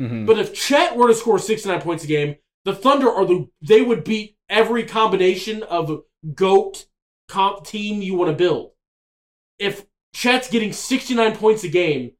Mhm. 0.00 0.26
But 0.26 0.38
if 0.38 0.54
Chet 0.54 0.96
were 0.96 1.08
to 1.08 1.14
score 1.14 1.38
69 1.38 1.80
points 1.80 2.04
a 2.04 2.06
game, 2.06 2.36
the 2.64 2.74
Thunder 2.74 3.10
are 3.10 3.24
the 3.26 3.48
they 3.60 3.82
would 3.82 4.04
beat 4.04 4.36
every 4.48 4.84
combination 4.84 5.62
of 5.64 6.02
GOAT 6.34 6.86
comp 7.28 7.66
team 7.66 8.02
you 8.02 8.14
want 8.14 8.30
to 8.30 8.36
build. 8.36 8.72
If 9.58 9.86
Chet's 10.14 10.48
getting 10.48 10.72
69 10.72 11.36
points 11.36 11.64
a 11.64 11.68
game, 11.68 12.12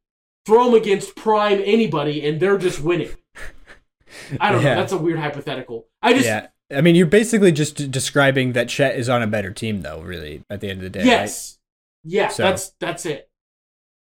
throw 0.44 0.68
him 0.68 0.74
against 0.74 1.16
prime 1.16 1.62
anybody 1.64 2.26
and 2.26 2.38
they're 2.40 2.58
just 2.58 2.80
winning. 2.80 3.10
I 4.40 4.52
don't 4.52 4.62
Yeah. 4.62 4.74
know. 4.74 4.80
That's 4.80 4.92
a 4.92 4.98
weird 4.98 5.18
hypothetical. 5.18 5.86
I 6.02 6.12
just 6.12 6.26
yeah. 6.26 6.48
I 6.72 6.80
mean, 6.80 6.94
you're 6.94 7.06
basically 7.06 7.52
just 7.52 7.76
d- 7.76 7.86
describing 7.88 8.52
that 8.52 8.68
Chet 8.68 8.96
is 8.96 9.08
on 9.08 9.22
a 9.22 9.26
better 9.26 9.50
team, 9.52 9.82
though. 9.82 10.00
Really, 10.00 10.42
at 10.50 10.60
the 10.60 10.68
end 10.70 10.78
of 10.78 10.84
the 10.84 10.90
day, 10.90 11.00
right? 11.00 11.06
yes, 11.06 11.58
yeah. 12.04 12.28
So- 12.28 12.42
That's 12.44 12.70
that's 12.80 13.06
it. 13.06 13.28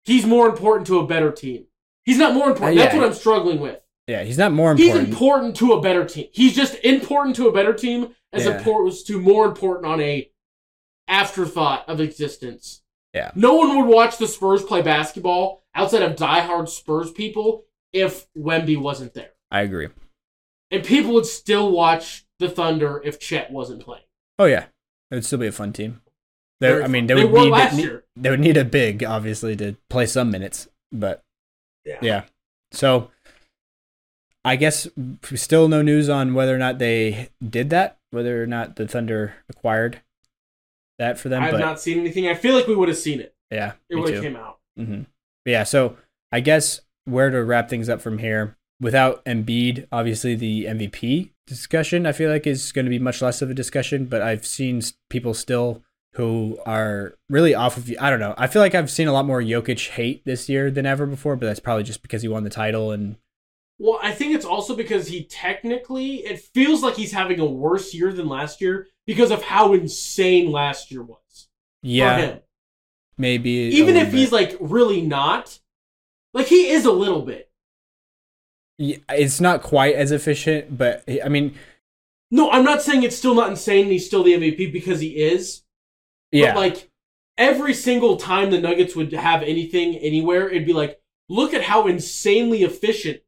He's 0.06 0.26
more 0.26 0.48
important 0.48 0.88
to 0.88 1.00
a 1.00 1.08
better 1.08 1.32
team. 1.32 1.66
He's 2.06 2.18
not 2.20 2.34
more 2.36 2.50
important. 2.50 2.80
Uh, 2.80 2.84
That's 2.84 2.96
what 2.96 3.04
I'm 3.06 3.14
struggling 3.14 3.60
with. 3.60 3.80
Yeah, 4.08 4.22
he's 4.24 4.38
not 4.38 4.52
more 4.52 4.72
important. 4.72 5.00
He's 5.00 5.10
important. 5.10 5.14
important 5.48 5.56
to 5.58 5.74
a 5.74 5.82
better 5.82 6.06
team. 6.06 6.28
He's 6.32 6.56
just 6.56 6.76
important 6.84 7.36
to 7.38 7.48
a 7.48 7.52
better 7.52 7.74
team 7.74 8.14
as 8.32 8.46
Yeah. 8.46 8.60
opposed 8.60 9.08
to 9.08 9.20
more 9.20 9.46
important 9.48 9.88
on 9.88 10.00
a 10.00 10.30
afterthought 11.08 11.88
of 11.90 12.00
existence. 12.00 12.82
Yeah. 13.14 13.32
No 13.36 13.56
one 13.56 13.76
would 13.78 13.88
watch 13.88 14.18
the 14.18 14.28
Spurs 14.28 14.64
play 14.64 14.82
basketball 14.82 15.64
outside 15.74 16.02
of 16.04 16.16
diehard 16.16 16.70
Spurs 16.70 17.12
people 17.12 17.66
if 17.94 18.28
Wemby 18.38 18.78
wasn't 18.80 19.14
there. 19.14 19.32
I 19.52 19.62
agree. 19.62 19.88
And 20.72 20.84
people 20.84 21.14
would 21.14 21.26
still 21.26 21.72
watch 21.72 22.25
the 22.40 22.50
Thunder 22.50 23.02
if 23.04 23.20
Chet 23.20 23.52
wasn't 23.52 23.82
playing. 23.84 24.04
Oh 24.40 24.46
yeah, 24.46 24.66
it 25.12 25.16
would 25.16 25.26
still 25.26 25.40
be 25.40 25.48
a 25.48 25.52
fun 25.52 25.74
team. 25.74 26.02
They, 26.62 26.70
Very 26.70 26.84
I 26.84 26.88
mean, 26.88 27.08
they 27.08 27.16
They 27.16 27.26
would 27.26 27.34
need 27.44 27.50
last 27.52 27.76
ne- 27.76 27.84
year. 27.84 28.04
they 28.16 28.30
would 28.30 28.40
need 28.40 28.58
a 28.58 28.66
big, 28.66 29.04
obviously, 29.04 29.56
to 29.58 29.76
play 29.90 30.06
some 30.06 30.32
minutes. 30.32 30.68
But 30.92 31.24
Yeah. 31.86 31.98
yeah, 32.02 32.24
so 32.72 33.12
I 34.44 34.56
guess 34.56 34.88
still 35.34 35.68
no 35.68 35.82
news 35.82 36.08
on 36.10 36.34
whether 36.34 36.54
or 36.56 36.60
not 36.60 36.78
they 36.80 37.30
did 37.48 37.70
that, 37.72 37.98
whether 38.12 38.42
or 38.42 38.48
not 38.48 38.76
the 38.76 38.88
Thunder 38.88 39.36
acquired 39.50 40.02
that 41.00 41.18
for 41.20 41.30
them. 41.30 41.44
I 41.44 41.48
have 41.48 41.60
not 41.60 41.80
seen 41.80 42.00
anything. 42.00 42.28
I 42.28 42.36
feel 42.36 42.56
like 42.56 42.68
we 42.68 42.76
would 42.76 42.90
have 42.90 42.98
seen 42.98 43.20
it. 43.20 43.36
yeah, 43.52 43.74
It 43.90 43.96
me 43.96 44.02
would 44.02 44.14
have 44.14 44.24
came 44.24 44.36
out. 44.36 44.60
hmm 44.78 45.02
Yeah, 45.46 45.64
so 45.64 45.98
I 46.32 46.40
guess 46.42 46.82
where 47.06 47.30
to 47.30 47.44
wrap 47.44 47.70
things 47.70 47.90
up 47.90 48.02
from 48.02 48.20
here 48.20 48.56
without 48.80 49.24
Embiid, 49.26 49.88
obviously 49.92 50.36
the 50.36 50.66
MVP 50.66 51.32
discussion 51.48 52.06
I 52.06 52.12
feel 52.12 52.32
like 52.32 52.48
is 52.48 52.72
going 52.72 52.86
to 52.86 52.90
be 52.90 53.00
much 53.00 53.22
less 53.22 53.42
of 53.42 53.50
a 53.50 53.54
discussion, 53.54 54.06
but 54.06 54.22
I've 54.22 54.46
seen 54.46 54.82
people 55.10 55.34
still 55.34 55.84
who 56.14 56.58
are 56.66 57.16
really 57.30 57.54
off 57.54 57.78
of 57.78 57.90
you. 57.90 57.98
I 58.00 58.10
don't 58.10 58.20
know. 58.20 58.34
I 58.38 58.48
feel 58.48 58.62
like 58.62 58.74
I've 58.74 58.90
seen 58.90 59.08
a 59.08 59.14
lot 59.14 59.26
more 59.26 59.42
Jokic 59.42 59.90
hate 59.90 60.24
this 60.26 60.48
year 60.48 60.72
than 60.72 60.86
ever 60.86 61.06
before, 61.06 61.36
but 61.36 61.46
that's 61.46 61.60
probably 61.60 61.84
just 61.84 62.02
because 62.02 62.22
he 62.22 62.28
won 62.28 62.44
the 62.44 62.50
title 62.50 62.92
and 62.92 63.18
Well, 63.80 64.00
I 64.02 64.12
think 64.12 64.34
it's 64.34 64.46
also 64.46 64.76
because 64.76 65.08
he 65.08 65.26
technically 65.26 66.18
it 66.26 66.40
feels 66.40 66.82
like 66.82 66.96
he's 66.96 67.12
having 67.12 67.40
a 67.40 67.46
worse 67.46 67.94
year 67.94 68.14
than 68.14 68.30
last 68.30 68.62
year 68.62 68.88
because 69.06 69.30
of 69.30 69.44
how 69.44 69.74
insane 69.74 70.52
last 70.52 70.90
year 70.90 71.04
was 71.04 71.48
yeah, 71.82 72.16
for 72.16 72.26
him. 72.26 72.40
maybe 73.18 73.50
Even 73.50 73.98
if 73.98 74.14
he's 74.14 74.32
like 74.32 74.56
really 74.60 75.02
not, 75.02 75.60
like 76.34 76.48
he 76.48 76.70
is 76.70 76.86
a 76.86 76.92
little 76.92 77.22
bit. 77.22 77.52
It's 78.78 79.40
not 79.40 79.62
quite 79.62 79.96
as 79.96 80.12
efficient, 80.12 80.78
but 80.78 81.04
I 81.24 81.30
mean, 81.30 81.56
No, 82.32 82.50
I'm 82.52 82.64
not 82.66 82.82
saying 82.82 83.04
it's 83.04 83.16
still 83.16 83.36
not 83.36 83.50
insane. 83.50 83.86
He's 83.88 84.06
still 84.06 84.24
the 84.24 84.34
MVP 84.34 84.72
because 84.74 85.00
he 85.00 85.10
is. 85.16 85.64
yeah. 86.32 86.54
But 86.54 86.60
like 86.60 86.90
every 87.38 87.74
single 87.74 88.18
time 88.18 88.52
the 88.52 88.60
Nuggets 88.60 88.96
would 88.96 89.12
have 89.14 89.42
anything 89.44 89.96
anywhere, 89.98 90.50
it'd 90.50 90.66
be 90.66 90.74
like, 90.74 91.00
look 91.30 91.54
at 91.54 91.64
how 91.64 91.88
insanely 91.88 92.64
efficient 92.64 93.22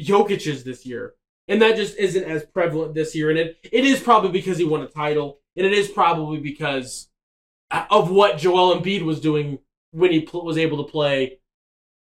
Jokic 0.00 0.46
is 0.46 0.64
this 0.64 0.84
year. 0.86 1.14
And 1.48 1.62
that 1.62 1.76
just 1.76 1.96
isn't 1.96 2.24
as 2.24 2.44
prevalent 2.44 2.94
this 2.94 3.14
year. 3.14 3.30
And 3.30 3.38
it, 3.38 3.56
it 3.72 3.84
is 3.84 4.00
probably 4.00 4.30
because 4.30 4.58
he 4.58 4.64
won 4.64 4.82
a 4.82 4.86
title. 4.86 5.38
And 5.56 5.64
it 5.66 5.72
is 5.72 5.88
probably 5.88 6.38
because 6.40 7.08
of 7.90 8.10
what 8.10 8.38
Joel 8.38 8.78
Embiid 8.80 9.02
was 9.02 9.20
doing 9.20 9.58
when 9.92 10.10
he 10.12 10.20
pl- 10.20 10.44
was 10.44 10.58
able 10.58 10.84
to 10.84 10.90
play. 10.90 11.38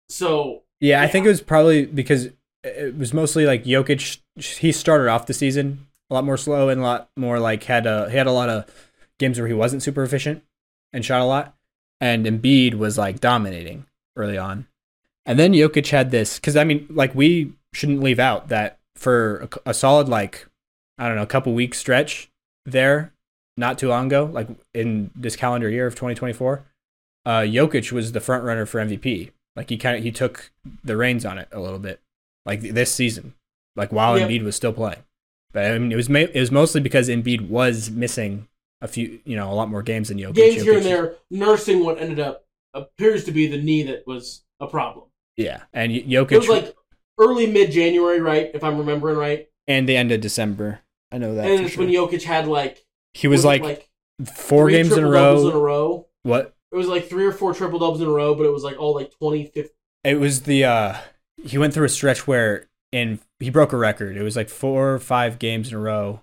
So, 0.08 0.62
Yeah, 0.80 1.00
I 1.00 1.04
Yeah. 1.04 1.08
think 1.10 1.26
it 1.26 1.28
was 1.30 1.40
probably 1.40 1.84
because 1.86 2.28
it 2.76 2.98
was 2.98 3.12
mostly 3.12 3.46
like 3.46 3.64
Jokic. 3.64 4.18
He 4.36 4.72
started 4.72 5.08
off 5.08 5.26
the 5.26 5.34
season 5.34 5.86
a 6.10 6.14
lot 6.14 6.24
more 6.24 6.36
slow 6.36 6.68
and 6.68 6.80
a 6.80 6.84
lot 6.84 7.10
more 7.16 7.38
like 7.38 7.64
had 7.64 7.86
a 7.86 8.08
he 8.10 8.16
had 8.16 8.26
a 8.26 8.32
lot 8.32 8.48
of 8.48 8.64
games 9.18 9.38
where 9.38 9.48
he 9.48 9.54
wasn't 9.54 9.82
super 9.82 10.02
efficient 10.02 10.42
and 10.92 11.04
shot 11.04 11.20
a 11.20 11.24
lot, 11.24 11.54
and 12.00 12.26
Embiid 12.26 12.74
was 12.74 12.96
like 12.96 13.20
dominating 13.20 13.86
early 14.16 14.38
on, 14.38 14.66
and 15.26 15.38
then 15.38 15.52
Jokic 15.52 15.88
had 15.88 16.10
this 16.10 16.38
because 16.38 16.56
I 16.56 16.64
mean 16.64 16.86
like 16.90 17.14
we 17.14 17.52
shouldn't 17.72 18.02
leave 18.02 18.18
out 18.18 18.48
that 18.48 18.78
for 18.96 19.48
a, 19.66 19.70
a 19.70 19.74
solid 19.74 20.08
like 20.08 20.46
I 20.98 21.06
don't 21.06 21.16
know 21.16 21.22
a 21.22 21.26
couple 21.26 21.52
weeks 21.52 21.78
stretch 21.78 22.30
there 22.64 23.12
not 23.56 23.78
too 23.78 23.88
long 23.88 24.06
ago 24.06 24.24
like 24.32 24.48
in 24.74 25.10
this 25.14 25.36
calendar 25.36 25.68
year 25.68 25.86
of 25.86 25.94
2024 25.94 26.64
uh 27.26 27.30
Jokic 27.40 27.92
was 27.92 28.12
the 28.12 28.20
front 28.20 28.44
runner 28.44 28.66
for 28.66 28.80
MVP 28.80 29.30
like 29.58 29.70
he 29.70 29.76
kind 29.76 29.96
of 29.96 30.04
he 30.04 30.12
took 30.12 30.52
the 30.84 30.96
reins 30.96 31.26
on 31.26 31.36
it 31.36 31.48
a 31.50 31.58
little 31.58 31.80
bit, 31.80 32.00
like 32.48 32.60
this 32.62 32.92
season, 32.92 33.34
like 33.76 33.92
while 33.92 34.18
Yep. 34.18 34.28
Embiid 34.30 34.42
was 34.44 34.56
still 34.56 34.72
playing. 34.72 35.02
But 35.52 35.64
I 35.70 35.78
mean, 35.78 35.92
it 35.92 35.96
was 35.96 36.08
ma- 36.08 36.18
it 36.20 36.34
was 36.40 36.50
mostly 36.50 36.80
because 36.80 37.08
Embiid 37.08 37.48
was 37.48 37.90
missing 37.90 38.48
a 38.80 38.88
few, 38.88 39.20
you 39.24 39.36
know, 39.36 39.50
a 39.50 39.54
lot 39.54 39.68
more 39.68 39.82
games 39.82 40.08
than 40.08 40.18
Jokic. 40.18 40.34
games 40.34 40.62
here 40.62 40.76
and 40.76 40.84
there, 40.86 41.14
nursing 41.30 41.84
what 41.84 42.00
ended 42.00 42.20
up 42.20 42.44
appears 42.74 43.24
to 43.24 43.32
be 43.32 43.46
the 43.46 43.58
knee 43.60 43.82
that 43.84 44.06
was 44.06 44.42
a 44.60 44.66
problem. 44.66 45.06
Yeah, 45.36 45.62
and 45.72 45.92
Y- 45.92 45.98
It 45.98 46.08
Jokic, 46.08 46.38
was 46.38 46.48
like 46.48 46.74
early 47.18 47.46
mid 47.46 47.70
January, 47.70 48.20
right? 48.20 48.50
If 48.54 48.62
I'm 48.64 48.78
remembering 48.78 49.16
right. 49.16 49.48
and 49.66 49.88
the 49.88 49.96
end 49.96 50.10
of 50.12 50.20
December. 50.20 50.80
I 51.12 51.18
know 51.18 51.34
that. 51.34 51.50
and 51.50 51.64
it's 51.64 51.74
sure. 51.74 51.84
when 51.84 51.92
Jokic 51.92 52.22
had 52.24 52.46
like 52.48 52.84
he 53.14 53.26
was 53.28 53.44
it 53.44 53.48
like, 53.48 53.88
four 54.34 54.66
three 54.66 54.74
games 54.74 54.92
in 54.96 55.04
a 55.04 55.08
row. 55.10 55.48
in 55.48 55.54
a 55.54 55.58
row. 55.58 56.06
What? 56.22 56.54
It 56.70 56.76
was 56.76 56.86
like 56.88 57.08
three 57.08 57.24
or 57.24 57.32
four 57.32 57.54
triple 57.54 57.78
doubles 57.78 58.00
in 58.02 58.06
a 58.06 58.10
row, 58.10 58.34
but 58.34 58.44
it 58.44 58.52
was 58.52 58.62
like 58.62 58.78
all 58.78 58.94
like 58.94 59.10
20, 59.18 59.46
50. 59.46 59.72
It 60.04 60.20
was 60.20 60.42
the 60.42 60.64
uh 60.64 60.96
he 61.44 61.58
went 61.58 61.74
through 61.74 61.86
a 61.86 61.88
stretch 61.90 62.26
where 62.26 62.66
and 62.92 63.18
he 63.40 63.50
broke 63.50 63.72
a 63.72 63.76
record. 63.76 64.16
It 64.16 64.22
was 64.22 64.36
like 64.36 64.48
four 64.48 64.94
or 64.94 64.98
five 64.98 65.38
games 65.38 65.68
in 65.68 65.74
a 65.74 65.80
row. 65.80 66.22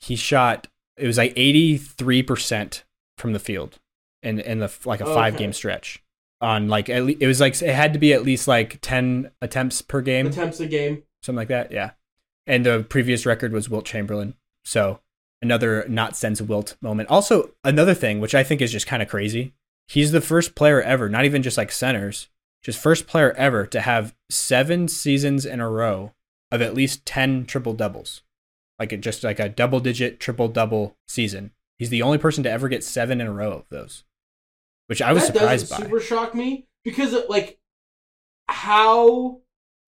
He 0.00 0.16
shot 0.16 0.68
it 0.96 1.06
was 1.06 1.18
like 1.18 1.34
83% 1.34 2.82
from 3.18 3.32
the 3.32 3.38
field 3.38 3.78
in 4.22 4.40
in 4.40 4.58
the 4.60 4.72
like 4.84 5.00
a 5.00 5.06
5 5.06 5.34
Okay. 5.34 5.44
game 5.44 5.52
stretch. 5.52 6.02
On 6.40 6.68
like 6.68 6.88
at 6.88 7.04
le- 7.04 7.14
it 7.18 7.26
was 7.26 7.40
like 7.40 7.60
it 7.62 7.74
had 7.74 7.92
to 7.94 7.98
be 7.98 8.12
at 8.12 8.22
least 8.22 8.46
like 8.48 8.78
10 8.82 9.30
attempts 9.40 9.82
per 9.82 10.00
game, 10.02 10.26
attempts 10.26 10.60
a 10.60 10.66
game. 10.66 11.02
something 11.22 11.36
like 11.38 11.48
that, 11.48 11.72
yeah. 11.72 11.92
And 12.46 12.66
the 12.66 12.84
previous 12.88 13.24
record 13.24 13.52
was 13.52 13.70
Wilt 13.70 13.86
Chamberlain. 13.86 14.34
So 14.64 15.00
another 15.40 15.86
not 15.88 16.16
sense 16.16 16.42
Wilt 16.42 16.76
moment. 16.82 17.08
Also 17.08 17.52
another 17.64 17.94
thing 17.94 18.20
which 18.20 18.34
I 18.34 18.42
think 18.44 18.60
is 18.60 18.72
just 18.72 18.86
kind 18.86 19.02
of 19.02 19.08
crazy. 19.08 19.54
He's 19.88 20.12
the 20.12 20.20
first 20.20 20.54
player 20.54 20.80
ever, 20.82 21.08
not 21.08 21.24
even 21.24 21.42
just 21.42 21.56
like 21.58 21.70
centers, 21.72 22.28
just 22.64 22.80
first 22.80 23.06
player 23.06 23.32
ever 23.32 23.66
to 23.66 23.80
have 23.82 24.14
seven 24.30 24.88
seasons 24.88 25.44
in 25.44 25.60
a 25.60 25.68
row 25.68 26.12
of 26.50 26.62
at 26.62 26.74
least 26.74 27.04
10 27.04 27.44
triple 27.44 27.74
doubles. 27.74 28.22
Like 28.78 28.92
it 28.92 29.00
just 29.00 29.22
like 29.22 29.38
a 29.38 29.48
double 29.48 29.80
digit 29.80 30.18
triple 30.18 30.48
double 30.48 30.96
season. 31.06 31.52
He's 31.78 31.90
the 31.90 32.02
only 32.02 32.18
person 32.18 32.42
to 32.44 32.50
ever 32.50 32.68
get 32.68 32.82
seven 32.82 33.20
in 33.20 33.26
a 33.26 33.32
row 33.32 33.52
of 33.52 33.68
those, 33.68 34.04
which 34.86 35.02
I 35.02 35.12
was 35.12 35.26
that 35.26 35.34
surprised 35.34 35.70
by. 35.70 35.76
super 35.76 36.00
shock 36.00 36.34
me 36.34 36.66
because 36.84 37.12
it, 37.12 37.28
like 37.28 37.58
how 38.48 39.40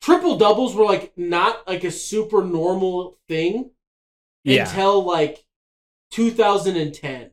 triple 0.03 0.37
doubles 0.37 0.75
were 0.75 0.85
like 0.85 1.13
not 1.17 1.67
like 1.67 1.85
a 1.85 1.91
super 1.91 2.45
normal 2.45 3.19
thing 3.29 3.71
yeah. 4.45 4.69
until 4.69 5.03
like 5.03 5.45
2010. 6.13 7.31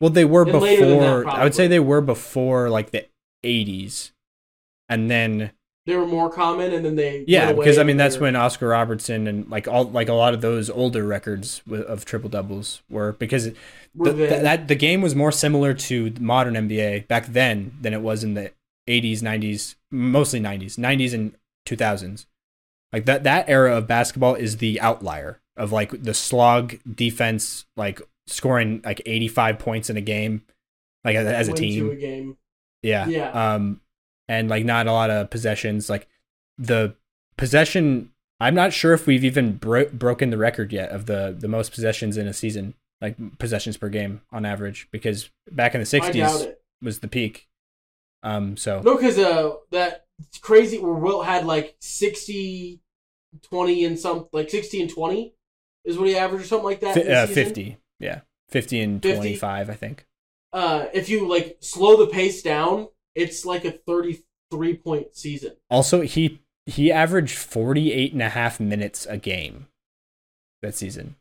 Well, 0.00 0.10
they 0.10 0.24
were 0.24 0.42
And 0.42 0.52
than 0.52 0.60
that, 0.60 0.78
before. 0.78 1.28
I 1.28 1.44
would 1.44 1.54
say 1.54 1.66
they 1.66 1.80
were 1.80 2.00
before 2.02 2.68
like 2.68 2.90
the 2.90 3.06
80s. 3.44 4.12
And 4.88 5.10
then 5.10 5.50
They 5.86 5.96
were 5.96 6.06
more 6.06 6.30
common, 6.30 6.72
and 6.72 6.84
then 6.84 6.96
they 6.96 7.24
yeah, 7.26 7.52
because 7.52 7.78
I 7.78 7.82
mean 7.84 7.96
that's 7.96 8.18
when 8.18 8.36
Oscar 8.36 8.68
Robertson 8.68 9.26
and 9.26 9.48
like 9.50 9.68
all 9.68 9.84
like 9.84 10.08
a 10.08 10.14
lot 10.14 10.34
of 10.34 10.40
those 10.40 10.68
older 10.70 11.04
records 11.04 11.62
of 11.70 12.04
triple 12.04 12.28
doubles 12.30 12.82
were 12.88 13.12
because 13.12 13.50
were 13.94 14.12
the, 14.12 14.28
th- 14.28 14.42
that 14.42 14.68
the 14.68 14.74
game 14.74 15.00
was 15.00 15.14
more 15.14 15.32
similar 15.32 15.74
to 15.74 16.12
modern 16.20 16.54
NBA 16.54 17.06
back 17.08 17.26
then 17.26 17.76
than 17.80 17.92
it 17.94 18.02
was 18.02 18.24
in 18.24 18.34
the 18.34 18.52
80s, 18.88 19.20
90s, 19.20 19.74
mostly 19.90 20.40
90s, 20.40 20.76
90s 20.78 21.12
and 21.14 21.34
2000s. 21.66 22.26
Like 22.92 23.04
that 23.06 23.24
that 23.24 23.48
era 23.48 23.76
of 23.76 23.86
basketball 23.86 24.34
is 24.34 24.58
the 24.58 24.80
outlier 24.80 25.40
of 25.56 25.72
like 25.72 26.02
the 26.02 26.14
slog 26.14 26.76
defense, 26.92 27.66
like 27.76 28.00
scoring 28.26 28.80
like 28.84 29.02
85 29.06 29.58
points 29.58 29.90
in 29.90 29.96
a 29.96 30.00
game, 30.00 30.42
like 31.04 31.16
as, 31.16 31.26
as 31.26 31.48
a 31.48 31.52
team. 31.52 31.90
a. 31.90 32.36
Yeah. 32.82 33.08
Yeah. 33.08 33.30
Um, 33.30 33.80
and 34.28 34.48
like 34.48 34.64
not 34.64 34.86
a 34.86 34.92
lot 34.92 35.10
of 35.10 35.30
possessions. 35.30 35.88
Like 35.90 36.08
the 36.58 36.94
possession, 37.36 38.10
I'm 38.40 38.54
not 38.54 38.72
sure 38.72 38.92
if 38.92 39.06
we've 39.06 39.24
even 39.24 39.56
bro- 39.56 39.88
broken 39.90 40.30
the 40.30 40.38
record 40.38 40.72
yet 40.72 40.90
of 40.90 41.06
the 41.06 41.34
the 41.38 41.48
most 41.48 41.72
possessions 41.72 42.16
in 42.16 42.26
a 42.26 42.32
season, 42.32 42.74
like 43.00 43.16
possessions 43.38 43.76
per 43.76 43.88
game 43.88 44.22
on 44.32 44.44
average, 44.44 44.88
because 44.90 45.30
back 45.50 45.74
in 45.74 45.82
the 45.82 45.96
I 46.02 46.10
doubt 46.10 46.30
'60s 46.40 46.44
it. 46.46 46.60
was 46.82 47.00
the 47.00 47.08
peak. 47.08 47.48
Um, 48.22 48.56
so 48.56 48.80
No, 48.80 48.96
because 48.96 49.18
uh, 49.18 49.52
that 49.70 50.06
crazy 50.40 50.78
where 50.78 50.92
Wilt 50.94 51.26
had 51.26 51.46
like 51.46 51.76
60, 51.80 52.80
20 53.42 53.84
and 53.84 53.98
some 53.98 54.28
like 54.32 54.50
60 54.50 54.80
and 54.82 54.90
20 54.90 55.34
is 55.84 55.98
what 55.98 56.08
he 56.08 56.16
averaged 56.16 56.44
or 56.44 56.48
something 56.48 56.64
like 56.64 56.80
that. 56.80 56.94
the 56.94 57.14
uh, 57.14 57.26
50, 57.26 57.76
yeah, 58.00 58.20
50 58.48 58.80
and 58.80 59.02
50? 59.02 59.16
25, 59.16 59.70
I 59.70 59.74
think. 59.74 60.06
uh, 60.52 60.86
if 60.92 61.08
you 61.08 61.28
like 61.28 61.58
slow 61.60 61.96
the 61.96 62.10
pace 62.10 62.42
down, 62.42 62.88
it's 63.16 63.44
like 63.44 63.64
a 63.64 63.72
33 63.72 64.76
point 64.76 65.16
season. 65.16 65.56
Also, 65.70 66.02
he 66.02 66.40
he 66.66 66.92
averaged 66.92 67.36
48 67.36 68.12
and 68.12 68.22
a 68.22 68.28
half 68.28 68.60
minutes 68.60 69.06
a 69.06 69.16
game 69.16 69.66
that 70.62 70.74
season 70.74 71.16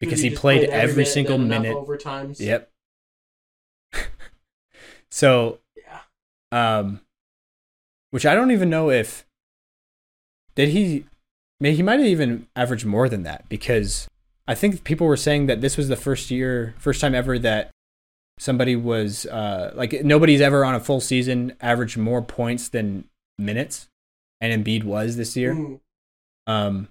because 0.00 0.20
he, 0.20 0.30
just 0.30 0.40
played, 0.40 0.64
every 0.64 0.74
every 0.74 0.94
minute, 0.96 1.08
single 1.08 1.38
minute. 1.38 1.76
Overtimes. 1.76 2.40
Yep. 2.40 2.70
so, 5.10 5.58
Yeah. 5.76 6.00
um, 6.78 7.00
which 8.10 8.26
I 8.26 8.34
don't 8.34 8.50
even 8.50 8.70
know 8.70 8.90
if 8.90 9.26
did 10.54 10.70
he. 10.70 11.06
Maybe 11.62 11.76
he 11.76 11.82
might 11.82 12.00
have 12.00 12.08
even 12.08 12.46
averaged 12.56 12.86
more 12.86 13.06
than 13.08 13.22
that 13.24 13.46
because 13.50 14.08
I 14.48 14.54
think 14.54 14.82
people 14.82 15.06
were 15.06 15.16
saying 15.16 15.44
that 15.46 15.60
this 15.60 15.76
was 15.76 15.88
the 15.88 15.96
first 15.96 16.30
year, 16.30 16.74
first 16.78 17.02
time 17.02 17.14
ever 17.14 17.38
that 17.38 17.70
somebody 18.40 18.74
was 18.74 19.26
uh, 19.26 19.70
like 19.74 19.92
nobody's 20.02 20.40
ever 20.40 20.64
on 20.64 20.74
a 20.74 20.80
full 20.80 21.00
season 21.00 21.54
averaged 21.60 21.98
more 21.98 22.22
points 22.22 22.68
than 22.68 23.04
minutes, 23.38 23.88
and 24.40 24.64
Embiid 24.64 24.82
was 24.82 25.16
this 25.16 25.36
year. 25.36 25.54
Mhm. 25.54 25.80
Um, 26.46 26.88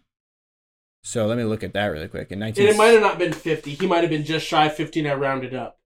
so 1.03 1.25
let 1.25 1.37
me 1.37 1.43
look 1.43 1.63
at 1.63 1.73
that 1.73 1.87
really 1.87 2.07
quick. 2.07 2.31
In 2.31 2.41
And 2.41 2.55
19, 2.55 2.67
it 2.67 2.77
might 2.77 2.87
have 2.87 3.01
not 3.01 3.17
been 3.17 3.33
50. 3.33 3.73
He 3.73 3.87
might 3.87 4.01
have 4.01 4.09
been 4.09 4.23
just 4.25 4.45
shy 4.45 4.67
of 4.67 4.75
15. 4.75 5.07
I 5.07 5.13
rounded 5.13 5.53
up. 5.53 5.79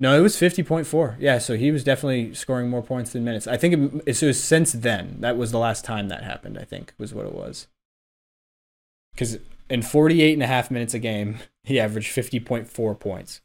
no, 0.00 0.18
it 0.18 0.20
was 0.22 0.36
50.4. 0.36 1.16
Yeah, 1.18 1.38
so 1.38 1.56
he 1.56 1.70
was 1.70 1.84
definitely 1.84 2.34
scoring 2.34 2.68
more 2.68 2.82
points 2.82 3.12
than 3.12 3.24
minutes. 3.24 3.46
I 3.46 3.56
think 3.56 3.74
it, 3.74 4.20
it 4.20 4.26
was 4.26 4.42
since 4.42 4.72
then. 4.72 5.20
That 5.20 5.36
was 5.36 5.52
the 5.52 5.58
last 5.58 5.84
time 5.84 6.08
that 6.08 6.22
happened, 6.24 6.58
I 6.58 6.64
think, 6.64 6.92
was 6.98 7.14
what 7.14 7.26
it 7.26 7.34
was. 7.34 7.68
Because 9.12 9.38
in 9.68 9.82
48 9.82 10.32
and 10.32 10.42
a 10.42 10.46
half 10.46 10.70
minutes 10.70 10.94
a 10.94 10.98
game, 10.98 11.38
he 11.64 11.78
averaged 11.78 12.14
50.4 12.14 12.98
points. 12.98 13.40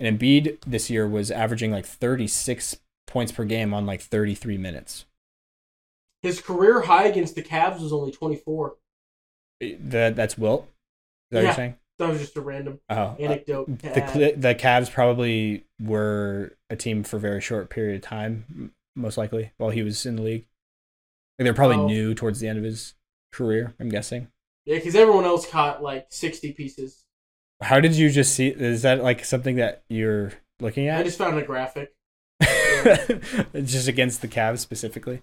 And 0.00 0.18
Embiid 0.18 0.58
this 0.66 0.88
year 0.90 1.06
was 1.06 1.30
averaging 1.30 1.70
like 1.70 1.84
36 1.84 2.76
points 3.06 3.32
per 3.32 3.44
game 3.44 3.74
on 3.74 3.84
like 3.86 4.00
33 4.00 4.56
minutes. 4.56 5.04
His 6.22 6.40
career 6.40 6.80
high 6.82 7.04
against 7.04 7.34
the 7.34 7.42
Cavs 7.42 7.80
was 7.80 7.92
only 7.92 8.10
24. 8.10 8.76
Eh, 9.60 9.74
that, 9.78 10.16
that's 10.16 10.38
Wilt? 10.38 10.62
Is 10.62 10.66
that 11.32 11.36
what 11.36 11.40
Yeah. 11.42 11.46
you're 11.48 11.54
saying? 11.54 11.76
That 11.98 12.08
was 12.08 12.18
just 12.20 12.36
a 12.36 12.40
random 12.40 12.80
Oh, 12.88 12.94
uh, 12.96 13.16
anecdote. 13.20 13.66
to 13.66 13.72
the. 13.88 14.04
Uh, 14.04 14.32
the 14.36 14.54
Cavs 14.54 14.90
probably 14.90 15.66
were 15.78 16.56
a 16.70 16.76
team 16.76 17.02
for 17.04 17.16
a 17.18 17.20
very 17.20 17.42
short 17.42 17.68
period 17.68 17.96
of 17.96 18.00
time, 18.02 18.72
most 18.96 19.18
likely, 19.18 19.52
while 19.58 19.68
he 19.68 19.82
was 19.82 20.06
in 20.06 20.16
the 20.16 20.22
league. 20.22 20.46
Like 21.38 21.44
they're 21.44 21.52
probably 21.54 21.76
Oh. 21.76 21.86
new 21.86 22.14
towards 22.14 22.40
the 22.40 22.48
end 22.48 22.56
of 22.58 22.64
his 22.64 22.94
career. 23.32 23.74
I'm 23.78 23.90
guessing. 23.90 24.28
yeah, 24.64 24.76
because 24.76 24.94
everyone 24.94 25.24
else 25.24 25.46
caught 25.50 25.82
like 25.82 26.06
60 26.10 26.52
pieces. 26.52 27.04
How 27.62 27.80
did 27.80 27.94
you 27.94 28.10
just 28.10 28.34
see? 28.34 28.48
Is 28.48 28.82
that 28.82 29.02
like 29.02 29.24
something 29.24 29.56
that 29.56 29.82
you're 29.88 30.32
looking 30.60 30.88
at? 30.88 31.00
I 31.00 31.02
just 31.02 31.18
found 31.18 31.38
a 31.38 31.42
graphic. 31.42 31.94
just 32.40 33.88
against 33.88 34.22
the 34.22 34.28
Cavs 34.28 34.60
specifically. 34.60 35.22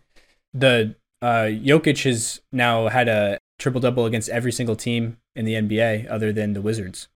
The 0.53 0.95
uh, 1.21 1.47
Jokic 1.49 2.03
has 2.03 2.41
now 2.51 2.89
had 2.89 3.07
a 3.07 3.39
triple 3.57 3.81
double 3.81 4.05
against 4.05 4.29
every 4.29 4.51
single 4.51 4.75
team 4.75 5.17
in 5.35 5.45
the 5.45 5.53
NBA 5.53 6.09
other 6.09 6.31
than 6.31 6.53
the 6.53 6.61
Wizards. 6.61 7.07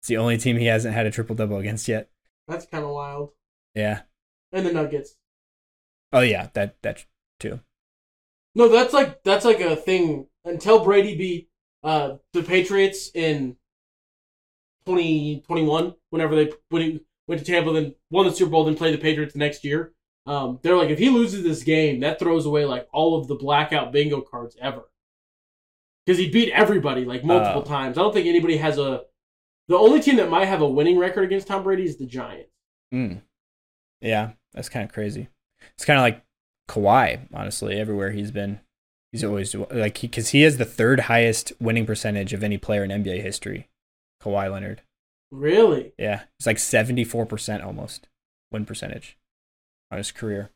It's 0.00 0.08
the 0.08 0.16
only 0.16 0.38
team 0.38 0.56
he 0.56 0.66
hasn't 0.66 0.94
had 0.94 1.06
a 1.06 1.10
triple 1.10 1.34
double 1.34 1.58
against 1.58 1.88
yet. 1.88 2.08
That's 2.46 2.66
kind 2.66 2.84
of 2.84 2.90
wild. 2.90 3.30
Yeah. 3.74 4.02
And 4.52 4.64
the 4.64 4.72
Nuggets. 4.72 5.16
Oh 6.12 6.20
yeah, 6.20 6.48
that 6.54 6.76
that 6.82 7.04
too. 7.38 7.60
No, 8.54 8.68
that's 8.68 8.94
like 8.94 9.22
that's 9.24 9.44
like 9.44 9.60
a 9.60 9.76
thing 9.76 10.26
until 10.44 10.84
Brady 10.84 11.16
beat 11.16 11.48
uh 11.82 12.16
the 12.32 12.42
Patriots 12.42 13.10
in 13.14 13.56
2021 14.96 15.94
whenever 16.10 16.34
they 16.36 16.52
when 16.70 16.82
he 16.82 17.00
went 17.26 17.44
to 17.44 17.44
Tampa 17.50 17.72
then 17.72 17.94
won 18.10 18.26
the 18.26 18.32
Super 18.32 18.50
Bowl 18.50 18.64
then 18.64 18.74
played 18.76 18.94
the 18.94 18.98
Patriots 18.98 19.32
the 19.34 19.38
next 19.38 19.64
year. 19.64 19.92
Um 20.26 20.58
they're 20.62 20.76
like 20.76 20.90
if 20.90 20.98
he 20.98 21.10
loses 21.10 21.42
this 21.42 21.62
game 21.62 22.00
that 22.00 22.18
throws 22.18 22.46
away 22.46 22.64
like 22.64 22.88
all 22.92 23.18
of 23.18 23.28
the 23.28 23.34
blackout 23.34 23.92
bingo 23.92 24.20
cards 24.20 24.56
ever. 24.60 24.90
Cuz 26.06 26.18
he 26.18 26.30
beat 26.30 26.50
everybody 26.52 27.04
like 27.04 27.24
multiple 27.24 27.62
Oh. 27.64 27.68
times. 27.68 27.98
I 27.98 28.02
don't 28.02 28.12
think 28.14 28.26
anybody 28.26 28.56
has 28.56 28.78
a 28.78 29.04
the 29.68 29.76
only 29.76 30.00
team 30.00 30.16
that 30.16 30.30
might 30.30 30.46
have 30.46 30.62
a 30.62 30.68
winning 30.68 30.98
record 30.98 31.24
against 31.24 31.46
Tom 31.46 31.62
Brady 31.62 31.84
is 31.84 31.98
the 31.98 32.06
Giants. 32.06 32.50
Mm. 32.94 33.20
Yeah, 34.00 34.30
that's 34.54 34.70
kind 34.70 34.84
of 34.88 34.92
crazy. 34.94 35.28
It's 35.74 35.84
kind 35.84 35.98
of 35.98 36.02
like 36.02 36.22
Kawhi, 36.68 37.28
honestly. 37.34 37.74
Everywhere 37.78 38.12
he's 38.12 38.30
been, 38.30 38.60
he's 39.12 39.24
always 39.24 39.54
like 39.54 39.98
he 39.98 40.06
because 40.06 40.30
he 40.30 40.42
has 40.42 40.56
the 40.56 40.64
third 40.64 41.00
highest 41.00 41.52
winning 41.60 41.84
percentage 41.84 42.32
of 42.32 42.42
any 42.42 42.56
player 42.56 42.82
in 42.84 42.90
NBA 42.90 43.20
history. 43.20 43.68
Kawhi 44.28 44.50
Leonard. 44.50 44.82
Really? 45.30 45.92
Yeah, 45.98 46.22
it's 46.38 46.46
like 46.46 46.58
seventy 46.58 47.04
four 47.04 47.26
percent 47.26 47.62
almost 47.62 48.08
win 48.50 48.64
percentage 48.64 49.16
on 49.90 49.98
his 49.98 50.10
career. 50.10 50.50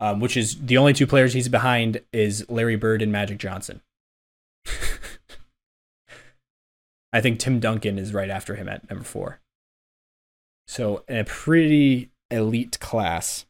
Um, 0.00 0.18
which 0.20 0.36
is 0.36 0.58
the 0.60 0.78
only 0.78 0.92
two 0.94 1.06
players 1.06 1.32
he's 1.32 1.48
behind 1.48 2.00
is 2.12 2.44
Larry 2.50 2.74
Bird 2.74 3.02
and 3.02 3.12
Magic 3.12 3.38
Johnson. 3.38 3.82
I 7.12 7.20
think 7.20 7.38
Tim 7.38 7.60
Duncan 7.60 8.00
is 8.00 8.12
right 8.12 8.30
after 8.30 8.56
him 8.56 8.68
at 8.68 8.90
number 8.90 9.04
four. 9.04 9.40
So 10.66 11.04
a 11.08 11.22
pretty 11.22 12.10
elite 12.32 12.80
class. 12.80 13.46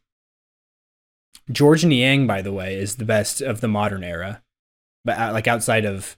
Georges 1.51 1.85
Niang, 1.85 2.27
by 2.27 2.43
the 2.43 2.53
way, 2.53 2.75
is 2.75 2.97
the 2.97 3.05
best 3.05 3.41
of 3.41 3.59
the 3.59 3.67
modern 3.67 4.03
era, 4.03 4.43
but 5.03 5.17
uh, 5.17 5.31
like 5.33 5.47
outside 5.47 5.85
of 5.85 6.17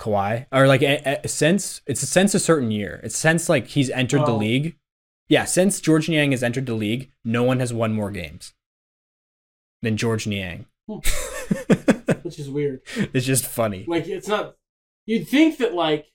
Kawhi, 0.00 0.46
or 0.52 0.66
like 0.66 0.82
a, 0.82 1.20
a, 1.24 1.28
since 1.28 1.80
it's 1.86 2.06
since 2.06 2.34
a 2.34 2.40
certain 2.40 2.70
year, 2.70 3.00
it's 3.02 3.16
since 3.16 3.48
like 3.48 3.68
he's 3.68 3.90
entered 3.90 4.22
the 4.26 4.32
Oh. 4.32 4.36
league. 4.36 4.76
Yeah, 5.28 5.44
since 5.44 5.80
Georges 5.80 6.08
Niang 6.10 6.30
has 6.32 6.42
entered 6.42 6.66
the 6.66 6.74
league, 6.74 7.10
no 7.24 7.42
one 7.42 7.58
has 7.60 7.72
won 7.72 7.92
more 7.92 8.10
games 8.10 8.54
than 9.82 9.96
Georges 9.96 10.26
Niang. 10.28 10.66
Hmm. 10.88 10.98
Which 12.22 12.38
is 12.38 12.48
weird. 12.50 12.82
it's 13.14 13.26
just 13.26 13.44
funny. 13.46 13.84
Like 13.88 14.06
it's 14.06 14.28
not 14.28 14.56
you'd 15.06 15.28
think 15.28 15.58
that 15.58 15.74
like 15.74 16.06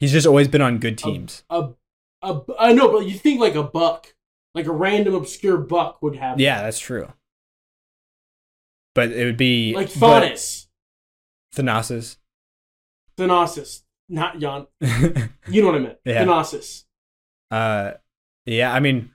He's 0.00 0.12
just 0.12 0.26
always 0.28 0.46
been 0.46 0.62
on 0.62 0.78
good 0.78 0.96
teams. 0.98 1.42
a 1.50 1.70
a 2.22 2.40
I 2.58 2.72
know, 2.72 2.90
but 2.92 3.06
you 3.06 3.14
think 3.18 3.40
like 3.40 3.54
a 3.56 3.62
buck, 3.64 4.14
like 4.54 4.66
a 4.66 4.72
random 4.72 5.14
obscure 5.14 5.56
buck 5.56 6.00
would 6.02 6.16
have. 6.16 6.38
Yeah, 6.38 6.62
that's 6.62 6.78
true. 6.78 7.12
But 8.94 9.10
it 9.12 9.24
would 9.24 9.36
be 9.36 9.74
like 9.74 9.98
but- 9.98 10.66
Thanasis, 11.62 12.16
Thanasis. 13.16 13.82
Not 14.08 14.38
Jan. 14.38 14.66
You 15.48 15.62
know 15.62 15.68
what 15.68 15.76
I 15.76 15.78
meant. 15.80 15.98
Yeah. 16.04 16.24
Thanasis. 16.24 16.84
uh, 17.50 17.92
yeah, 18.46 18.72
I 18.72 18.80
mean, 18.80 19.10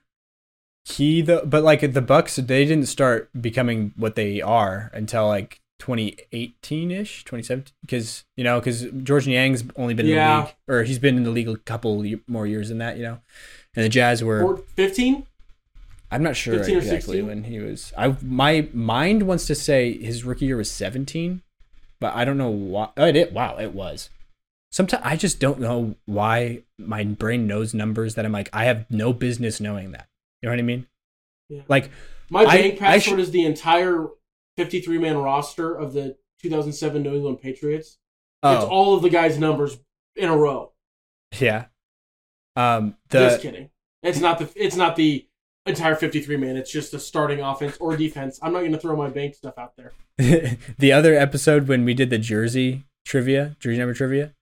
he 0.85 1.21
the 1.21 1.41
but 1.45 1.63
like 1.63 1.93
the 1.93 2.01
Bucks, 2.01 2.35
they 2.35 2.65
didn't 2.65 2.87
start 2.87 3.29
becoming 3.39 3.93
what 3.95 4.15
they 4.15 4.41
are 4.41 4.91
until 4.93 5.27
like 5.27 5.61
2018 5.79 6.91
ish, 6.91 7.23
2017, 7.23 7.73
because 7.81 8.25
you 8.37 8.43
know, 8.43 8.59
because 8.59 8.83
Georges 9.03 9.27
Niang's 9.27 9.63
only 9.75 9.93
been 9.93 10.05
in 10.07 10.13
Yeah. 10.13 10.35
the 10.41 10.45
league, 10.45 10.55
or 10.67 10.83
he's 10.83 10.99
been 10.99 11.17
in 11.17 11.23
the 11.23 11.29
league 11.31 11.47
a 11.49 11.57
couple 11.57 12.03
more 12.27 12.45
years 12.47 12.69
than 12.69 12.77
that, 12.79 12.97
you 12.97 13.03
know. 13.03 13.19
And 13.75 13.85
the 13.85 13.89
Jazz 13.89 14.23
were 14.23 14.57
fifteen? 14.75 15.25
I'm 16.11 16.21
not 16.21 16.35
sure 16.35 16.53
exactly 16.55 16.83
16? 16.89 17.25
when 17.25 17.43
he 17.45 17.59
was. 17.59 17.91
I 17.97 18.15
my 18.21 18.69
mind 18.73 19.23
wants 19.23 19.47
to 19.47 19.55
say 19.55 19.97
his 19.97 20.23
rookie 20.23 20.45
year 20.45 20.57
was 20.57 20.69
17, 20.69 21.41
but 22.03 22.13
I 22.15 22.25
don't 22.25 22.37
know 22.37 22.49
why. 22.49 22.89
Oh, 22.97 23.05
it, 23.05 23.15
it 23.15 23.31
wow, 23.31 23.57
it 23.57 23.73
was. 23.73 24.09
Sometimes 24.73 25.01
I 25.05 25.15
just 25.15 25.39
don't 25.39 25.59
know 25.59 25.95
why 26.05 26.63
my 26.77 27.05
brain 27.05 27.47
knows 27.47 27.73
numbers 27.73 28.15
that 28.15 28.25
I'm 28.25 28.31
like 28.33 28.49
I 28.51 28.65
have 28.65 28.85
no 28.91 29.13
business 29.13 29.61
knowing 29.61 29.91
that. 29.93 30.07
You 30.41 30.49
know 30.49 30.53
what 30.53 30.59
I 30.59 30.63
mean? 30.63 30.87
Yeah. 31.47 31.61
Like 31.69 31.89
My 32.29 32.43
bank 32.45 32.75
I 32.75 32.77
password 32.77 33.01
should- 33.03 33.19
is 33.19 33.31
the 33.31 33.45
entire 33.45 34.07
fifty-three 34.57 34.97
man 34.97 35.17
roster 35.17 35.73
of 35.73 35.93
the 35.93 36.17
2007 36.41 37.01
New 37.03 37.13
England 37.15 37.39
Patriots. 37.41 37.87
It's 38.45 38.63
oh 38.63 38.67
all 38.67 38.95
of 38.95 39.01
the 39.01 39.09
guys' 39.09 39.37
numbers 39.39 39.77
in 40.17 40.27
a 40.29 40.35
row. 40.35 40.73
yeah. 41.39 41.65
Um 42.57 42.97
Just 43.09 43.41
kidding. 43.41 43.69
It's 44.01 44.19
not 44.19 44.39
the 44.39 44.49
it's 44.55 44.75
not 44.75 44.97
the 44.97 45.25
entire 45.65 45.95
53 45.95 46.37
man. 46.37 46.57
It's 46.57 46.71
just 46.71 46.93
a 46.93 46.99
starting 46.99 47.39
offense 47.39 47.77
or 47.79 47.95
defense. 47.95 48.39
I'm 48.41 48.53
not 48.53 48.59
going 48.59 48.71
to 48.73 48.79
throw 48.79 48.95
my 48.95 49.09
bank 49.09 49.35
stuff 49.35 49.57
out 49.57 49.73
there. 49.77 49.93
the 50.77 50.91
other 50.91 51.15
episode 51.15 51.67
when 51.67 51.85
we 51.85 51.93
did 51.93 52.09
the 52.09 52.17
jersey 52.17 52.83
trivia, 53.05 53.55
jersey 53.59 53.77
number 53.79 53.93
trivia, 53.93 54.33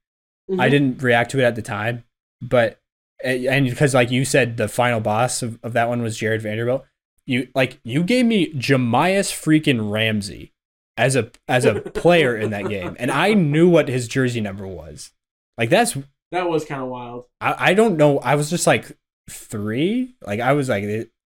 I 0.52 0.68
Mhm. 0.68 0.72
didn't 0.72 1.04
react 1.04 1.32
to 1.32 1.40
it 1.40 1.44
at 1.44 1.56
the 1.56 1.62
time, 1.62 2.04
but 2.42 2.80
and 3.24 3.70
because 3.70 3.94
like 3.94 4.10
you 4.12 4.26
said, 4.26 4.58
the 4.58 4.68
final 4.68 5.00
boss 5.00 5.42
of, 5.44 5.60
of 5.64 5.74
that 5.74 5.88
one 5.88 6.02
was 6.02 6.18
Jarred 6.18 6.42
Vanderbilt. 6.42 6.86
You 7.28 7.48
like 7.54 7.80
you 7.84 8.04
gave 8.04 8.26
me 8.26 8.52
Jahmi'us 8.54 9.32
freaking 9.32 9.92
Ramsey 9.92 10.54
as 10.98 11.16
a 11.16 11.32
as 11.48 11.64
a 11.66 11.76
player 11.94 12.36
in 12.36 12.50
that 12.50 12.68
game, 12.68 12.96
and 13.00 13.12
I 13.12 13.34
knew 13.36 13.70
what 13.70 13.88
his 13.88 14.08
jersey 14.08 14.42
number 14.42 14.66
was. 14.68 15.12
Like 15.58 15.70
that's 15.70 15.96
That 16.32 16.50
was 16.50 16.66
kind 16.66 16.82
of 16.82 16.90
wild. 16.90 17.26
I, 17.40 17.70
I 17.70 17.74
don't 17.76 17.96
know. 17.96 18.18
I 18.20 18.34
was 18.36 18.50
just 18.50 18.66
like 18.66 18.98
three. 19.30 20.16
Like 20.26 20.40
I 20.40 20.54
was 20.54 20.70
like 20.70 20.84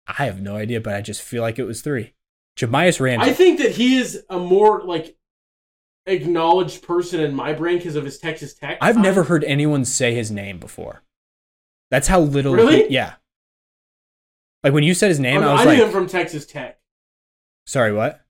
I 0.07 0.25
have 0.25 0.41
no 0.41 0.57
idea, 0.57 0.81
but 0.81 0.95
I 0.95 1.01
just 1.01 1.23
feel 1.23 1.43
like 1.43 1.59
it 1.59 1.65
was 1.65 1.81
three. 1.83 2.15
Jahmi'us 2.59 3.01
Ramsey. 3.01 3.31
I 3.31 3.35
think 3.35 3.59
that 3.59 3.73
he 3.73 3.97
is 3.97 4.25
a 4.31 4.39
more 4.39 4.83
like 4.83 5.17
acknowledged 6.07 6.83
person 6.83 7.21
in 7.21 7.35
my 7.35 7.53
brain 7.53 7.79
because 7.79 7.97
of 7.97 8.05
his 8.05 8.19
Texas 8.19 8.55
Tech. 8.55 8.79
I've 8.81 8.95
time. 8.95 9.03
never 9.03 9.25
heard 9.25 9.45
anyone 9.45 9.85
say 9.85 10.15
his 10.15 10.31
name 10.31 10.59
before. 10.59 11.03
That's 11.91 12.09
how 12.09 12.21
little. 12.21 12.55
Really? 12.55 12.85
he- 12.89 12.95
yeah. 12.95 13.15
Like 14.63 14.73
when 14.73 14.85
you 14.85 14.95
said 14.95 15.09
his 15.09 15.21
name, 15.21 15.39
Oh, 15.39 15.41
no, 15.43 15.49
I 15.51 15.53
was 15.53 15.61
I 15.63 15.65
like, 15.67 15.79
knew 15.79 15.85
him 15.85 15.91
from 15.93 16.07
Texas 16.07 16.47
Tech. 16.47 16.79
sorry, 17.67 17.93
what? 17.93 18.25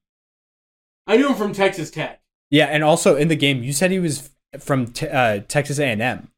I 1.07 1.16
knew 1.16 1.28
him 1.28 1.35
from 1.36 1.53
Texas 1.53 1.91
Tech. 1.91 2.20
Yeah, 2.51 2.66
and 2.66 2.82
also 2.82 3.15
in 3.16 3.28
the 3.28 3.36
game, 3.36 3.62
you 3.62 3.73
said 3.73 3.91
he 3.91 3.99
was 4.01 4.31
from 4.59 4.86
te- 4.89 5.09
uh, 5.09 5.41
Texas 5.49 5.78
A 5.78 5.85
and 5.86 6.01
M. 6.03 6.28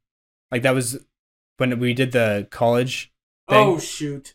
Like 0.51 0.63
that 0.63 0.75
was 0.75 0.99
when 1.59 1.79
we 1.79 1.95
did 1.95 2.13
the 2.13 2.47
college. 2.51 3.13
Thing. 3.49 3.69
Oh 3.69 3.79
shoot! 3.79 4.35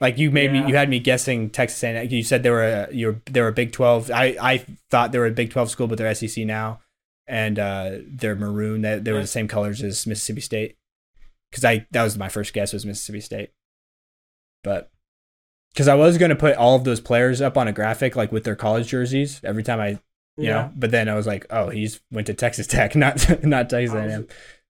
Like 0.00 0.18
you 0.18 0.30
made 0.30 0.52
Yeah. 0.52 0.62
me, 0.62 0.68
you 0.68 0.76
had 0.76 0.88
me 0.88 0.98
guessing 0.98 1.48
Texas 1.48 1.82
A&M. 1.82 2.08
You 2.10 2.22
said 2.22 2.42
they 2.42 2.50
were 2.50 2.62
a, 2.64 2.92
you 2.92 3.06
were 3.06 3.22
they 3.26 3.40
were 3.40 3.48
a 3.48 3.52
Big 3.52 3.72
Twelve. 3.72 4.10
I 4.10 4.36
I 4.40 4.66
thought 4.90 5.12
they 5.12 5.18
were 5.18 5.26
a 5.26 5.30
Big 5.30 5.50
Twelve 5.50 5.70
school, 5.70 5.86
but 5.86 5.96
they're 5.98 6.14
SEC 6.14 6.44
now, 6.44 6.80
and 7.26 7.58
uh, 7.58 7.98
they're 8.06 8.34
maroon. 8.36 8.82
They, 8.82 8.98
they 8.98 9.12
were 9.12 9.20
the 9.20 9.26
same 9.26 9.48
colors 9.48 9.82
as 9.82 10.06
Mississippi 10.06 10.40
State. 10.40 10.76
Because 11.50 11.64
I 11.64 11.86
that 11.92 12.02
was 12.02 12.18
my 12.18 12.28
first 12.28 12.52
guess 12.52 12.72
was 12.72 12.86
Mississippi 12.86 13.20
State, 13.20 13.50
but 14.64 14.90
because 15.72 15.88
I 15.88 15.94
was 15.94 16.18
gonna 16.18 16.36
put 16.36 16.56
all 16.56 16.76
of 16.76 16.84
those 16.84 17.00
players 17.00 17.40
up 17.40 17.56
on 17.56 17.68
a 17.68 17.72
graphic 17.72 18.16
like 18.16 18.32
with 18.32 18.44
their 18.44 18.56
college 18.56 18.88
jerseys 18.88 19.40
every 19.44 19.62
time 19.62 19.80
I 19.80 19.88
you 20.36 20.48
yeah, 20.48 20.52
know, 20.52 20.72
but 20.74 20.90
then 20.90 21.08
I 21.08 21.14
was 21.14 21.26
like, 21.26 21.46
oh, 21.50 21.68
he's 21.68 22.00
went 22.10 22.26
to 22.28 22.34
Texas 22.34 22.66
Tech, 22.66 22.94
not 22.96 23.44
not 23.44 23.68
Texas 23.70 23.94
A&M. 23.94 24.26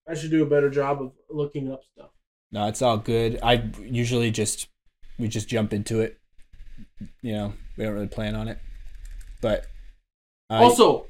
I 0.08 0.14
should 0.14 0.30
do 0.30 0.42
a 0.42 0.46
better 0.46 0.68
job 0.70 1.00
of 1.00 1.12
looking 1.30 1.72
up 1.72 1.82
stuff. 1.94 2.10
No, 2.52 2.68
it's 2.68 2.82
all 2.82 2.98
good. 2.98 3.38
I 3.42 3.64
usually 3.80 4.30
just 4.30 4.68
we 5.18 5.26
just 5.28 5.48
jump 5.48 5.72
into 5.72 6.00
it. 6.00 6.18
You 7.22 7.32
know, 7.34 7.52
we 7.76 7.84
don't 7.84 7.94
really 7.94 8.06
plan 8.08 8.34
on 8.34 8.48
it. 8.48 8.58
But 9.40 9.66
I- 10.50 10.58
also, 10.62 11.06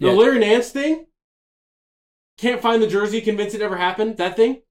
the 0.00 0.08
yeah. 0.08 0.12
Larry 0.12 0.38
Nance 0.40 0.70
thing. 0.70 1.06
Can't 2.38 2.60
find 2.62 2.82
the 2.82 2.86
jersey. 2.86 3.20
Convinced 3.20 3.54
it 3.54 3.60
ever 3.62 3.76
happened. 3.76 4.16
That 4.16 4.34
thing. 4.36 4.62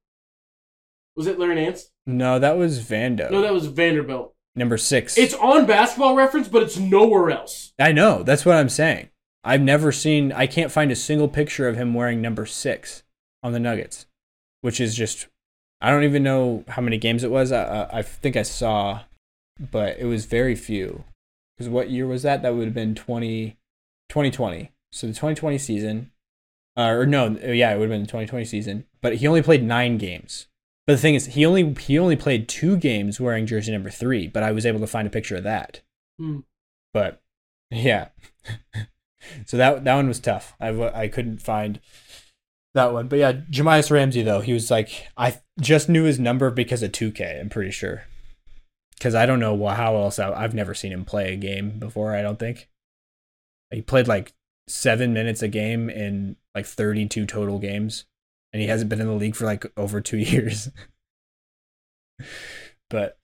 Was 1.16 1.28
it 1.28 1.40
Larry 1.40 1.56
Nance? 1.56 1.90
no, 2.06 2.40
that 2.40 2.58
was 2.58 2.80
Vando. 2.84 3.30
No, 3.30 3.42
that 3.42 3.54
was 3.54 3.68
Vanderbilt. 3.68 4.34
number 4.56 4.78
six. 4.78 5.18
It's 5.18 5.34
on 5.36 5.66
Basketball 5.66 6.16
Reference, 6.16 6.48
but 6.48 6.64
it's 6.64 6.78
nowhere 6.78 7.30
else. 7.30 7.74
I 7.80 7.92
know. 7.92 8.24
That's 8.24 8.46
what 8.46 8.56
I'm 8.56 8.70
saying. 8.70 9.10
I've 9.44 9.62
never 9.62 9.92
seen. 9.92 10.32
I 10.32 10.48
can't 10.48 10.72
find 10.72 10.92
a 10.92 10.96
single 10.96 11.28
picture 11.28 11.68
of 11.68 11.76
him 11.78 11.94
wearing 11.94 12.22
number 12.22 12.46
six 12.46 13.04
on 13.44 13.54
the 13.54 13.60
Nuggets, 13.60 14.06
which 14.62 14.80
is 14.82 14.96
just. 14.96 15.28
I 15.82 15.92
don't 15.92 16.04
even 16.04 16.24
know 16.24 16.64
how 16.68 16.82
many 16.82 16.98
games 16.98 17.24
it 17.24 17.32
was. 17.32 17.52
I, 17.52 17.88
I, 17.92 18.02
think 18.02 18.36
I 18.36 18.44
saw, 18.44 19.02
but 19.60 19.98
it 19.98 20.06
was 20.06 20.26
very 20.26 20.56
few. 20.56 21.06
Because 21.58 21.70
what 21.70 21.90
year 21.90 22.06
was 22.06 22.24
that? 22.24 22.42
That 22.42 22.56
would 22.56 22.66
have 22.66 22.74
been 22.74 22.96
20, 22.96 23.58
2020. 24.10 24.72
So 24.92 25.08
the 25.08 25.14
2020 25.14 25.58
season, 25.58 26.12
uh, 26.78 26.88
or 26.90 27.06
no, 27.06 27.38
yeah, 27.44 27.72
it 27.74 27.78
would 27.78 27.90
have 27.90 27.96
been 27.96 28.02
the 28.02 28.08
2020 28.08 28.46
season. 28.46 28.86
But 29.02 29.18
he 29.18 29.28
only 29.28 29.42
played 29.42 29.64
nine 29.64 29.98
games. 29.98 30.48
But 30.86 30.94
the 30.94 31.02
thing 31.02 31.16
is, 31.16 31.28
he 31.28 31.46
only 31.46 31.74
he 31.74 32.00
only 32.00 32.16
played 32.16 32.50
two 32.50 32.76
games 32.76 33.20
wearing 33.20 33.46
jersey 33.46 33.72
number 33.72 33.92
three. 33.92 34.28
But 34.28 34.42
I 34.42 34.52
was 34.52 34.66
able 34.66 34.80
to 34.80 34.88
find 34.88 35.08
a 35.08 35.12
picture 35.12 35.36
of 35.36 35.44
that. 35.44 35.82
Hmm. 36.18 36.40
But 36.94 37.22
yeah, 37.70 38.08
so 39.46 39.56
that 39.58 39.84
that 39.84 39.96
one 39.96 40.08
was 40.08 40.20
tough. 40.20 40.56
I 40.60 40.70
I 40.70 41.08
couldn't 41.08 41.44
find 41.44 41.80
that 42.74 42.94
one. 42.94 43.08
But 43.08 43.20
yeah, 43.20 43.34
Jahmi'us 43.34 43.92
Ramsey 43.92 44.24
though 44.24 44.42
he 44.42 44.54
was 44.54 44.70
like 44.70 45.08
I 45.18 45.40
just 45.60 45.90
knew 45.90 46.04
his 46.04 46.20
number 46.20 46.52
because 46.52 46.84
of 46.84 46.92
2K. 46.92 47.40
I'm 47.40 47.50
pretty 47.50 47.72
sure 47.72 48.04
because 48.98 49.16
I 49.16 49.26
don't 49.26 49.40
know 49.40 49.66
how 49.68 49.96
else 49.96 50.20
I, 50.20 50.32
I've 50.32 50.54
never 50.54 50.74
seen 50.74 50.92
him 50.92 51.06
play 51.06 51.34
a 51.34 51.38
game 51.38 51.80
before. 51.80 52.14
I 52.14 52.22
don't 52.22 52.38
think 52.38 52.70
he 53.72 53.82
played 53.82 54.08
like 54.08 54.34
seven 54.68 55.14
minutes 55.14 55.42
a 55.42 55.48
game 55.48 55.90
in 55.90 56.36
like 56.54 56.66
32 56.66 57.26
total 57.26 57.60
games, 57.60 58.06
and 58.52 58.62
he 58.62 58.68
hasn't 58.68 58.90
been 58.90 59.02
in 59.02 59.08
the 59.08 59.14
league 59.14 59.36
for 59.36 59.46
like 59.46 59.66
over 59.78 60.02
two 60.02 60.18
years. 60.18 60.70
but 62.90 63.18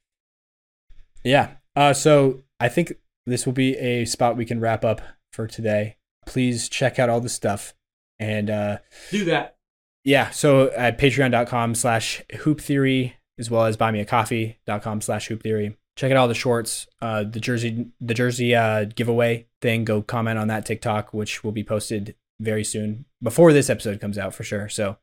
yeah, 1.24 1.56
uh, 1.76 1.94
so 1.94 2.44
I 2.60 2.70
think 2.70 2.94
this 3.26 3.46
will 3.46 3.54
be 3.54 3.76
a 3.78 4.06
spot 4.06 4.38
we 4.38 4.46
can 4.46 4.60
wrap 4.60 4.86
up 4.86 5.02
for 5.34 5.48
today. 5.48 5.98
Please 6.26 6.70
check 6.70 7.00
out 7.00 7.10
all 7.10 7.22
the 7.22 7.30
stuff 7.30 7.74
and 8.20 8.50
uh, 8.50 8.78
Do 9.12 9.26
that. 9.26 9.58
yeah, 10.04 10.30
so 10.32 10.72
at 10.72 10.98
patreon.com 11.00 11.76
slash 11.76 12.22
hoop 12.40 12.62
theory, 12.62 13.16
as 13.38 13.50
well 13.52 13.66
as 13.66 13.78
buymeacoffee.com 13.78 15.02
slash 15.02 15.28
hoop 15.28 15.44
theory. 15.44 15.78
Check 15.96 16.12
out 16.12 16.18
all 16.18 16.28
the 16.28 16.34
shorts, 16.34 16.88
uh, 17.02 17.24
the 17.24 17.40
jersey, 17.40 17.88
the 18.02 18.14
jersey 18.14 18.54
uh, 18.54 18.86
giveaway 18.86 19.48
thing. 19.62 19.86
Go 19.86 20.02
comment 20.02 20.38
on 20.38 20.50
that 20.50 20.66
TikTok, 20.66 21.14
which 21.14 21.44
will 21.44 21.54
be 21.54 21.64
posted 21.64 22.16
very 22.42 22.66
soon 22.66 23.06
before 23.24 23.54
this 23.54 23.70
episode 23.70 24.02
comes 24.02 24.18
out 24.18 24.34
for 24.34 24.44
sure. 24.44 24.68
So 24.68 24.98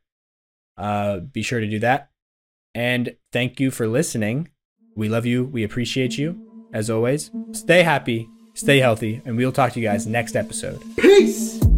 uh, 0.77 1.21
be 1.21 1.41
sure 1.43 1.61
to 1.61 1.67
do 1.67 1.79
that. 1.79 2.11
And 2.75 3.17
thank 3.33 3.59
you 3.59 3.71
for 3.71 3.87
listening. 3.89 4.51
We 4.95 5.09
love 5.09 5.25
you. 5.25 5.45
We 5.45 5.65
appreciate 5.65 6.19
you. 6.19 6.69
As 6.75 6.91
always, 6.91 7.31
stay 7.53 7.83
happy, 7.83 8.29
stay 8.55 8.79
healthy, 8.81 9.23
and 9.25 9.37
we'll 9.37 9.53
talk 9.53 9.73
to 9.73 9.81
you 9.81 9.87
guys 9.87 10.07
next 10.07 10.37
episode. 10.37 10.83
Peace. 10.99 11.72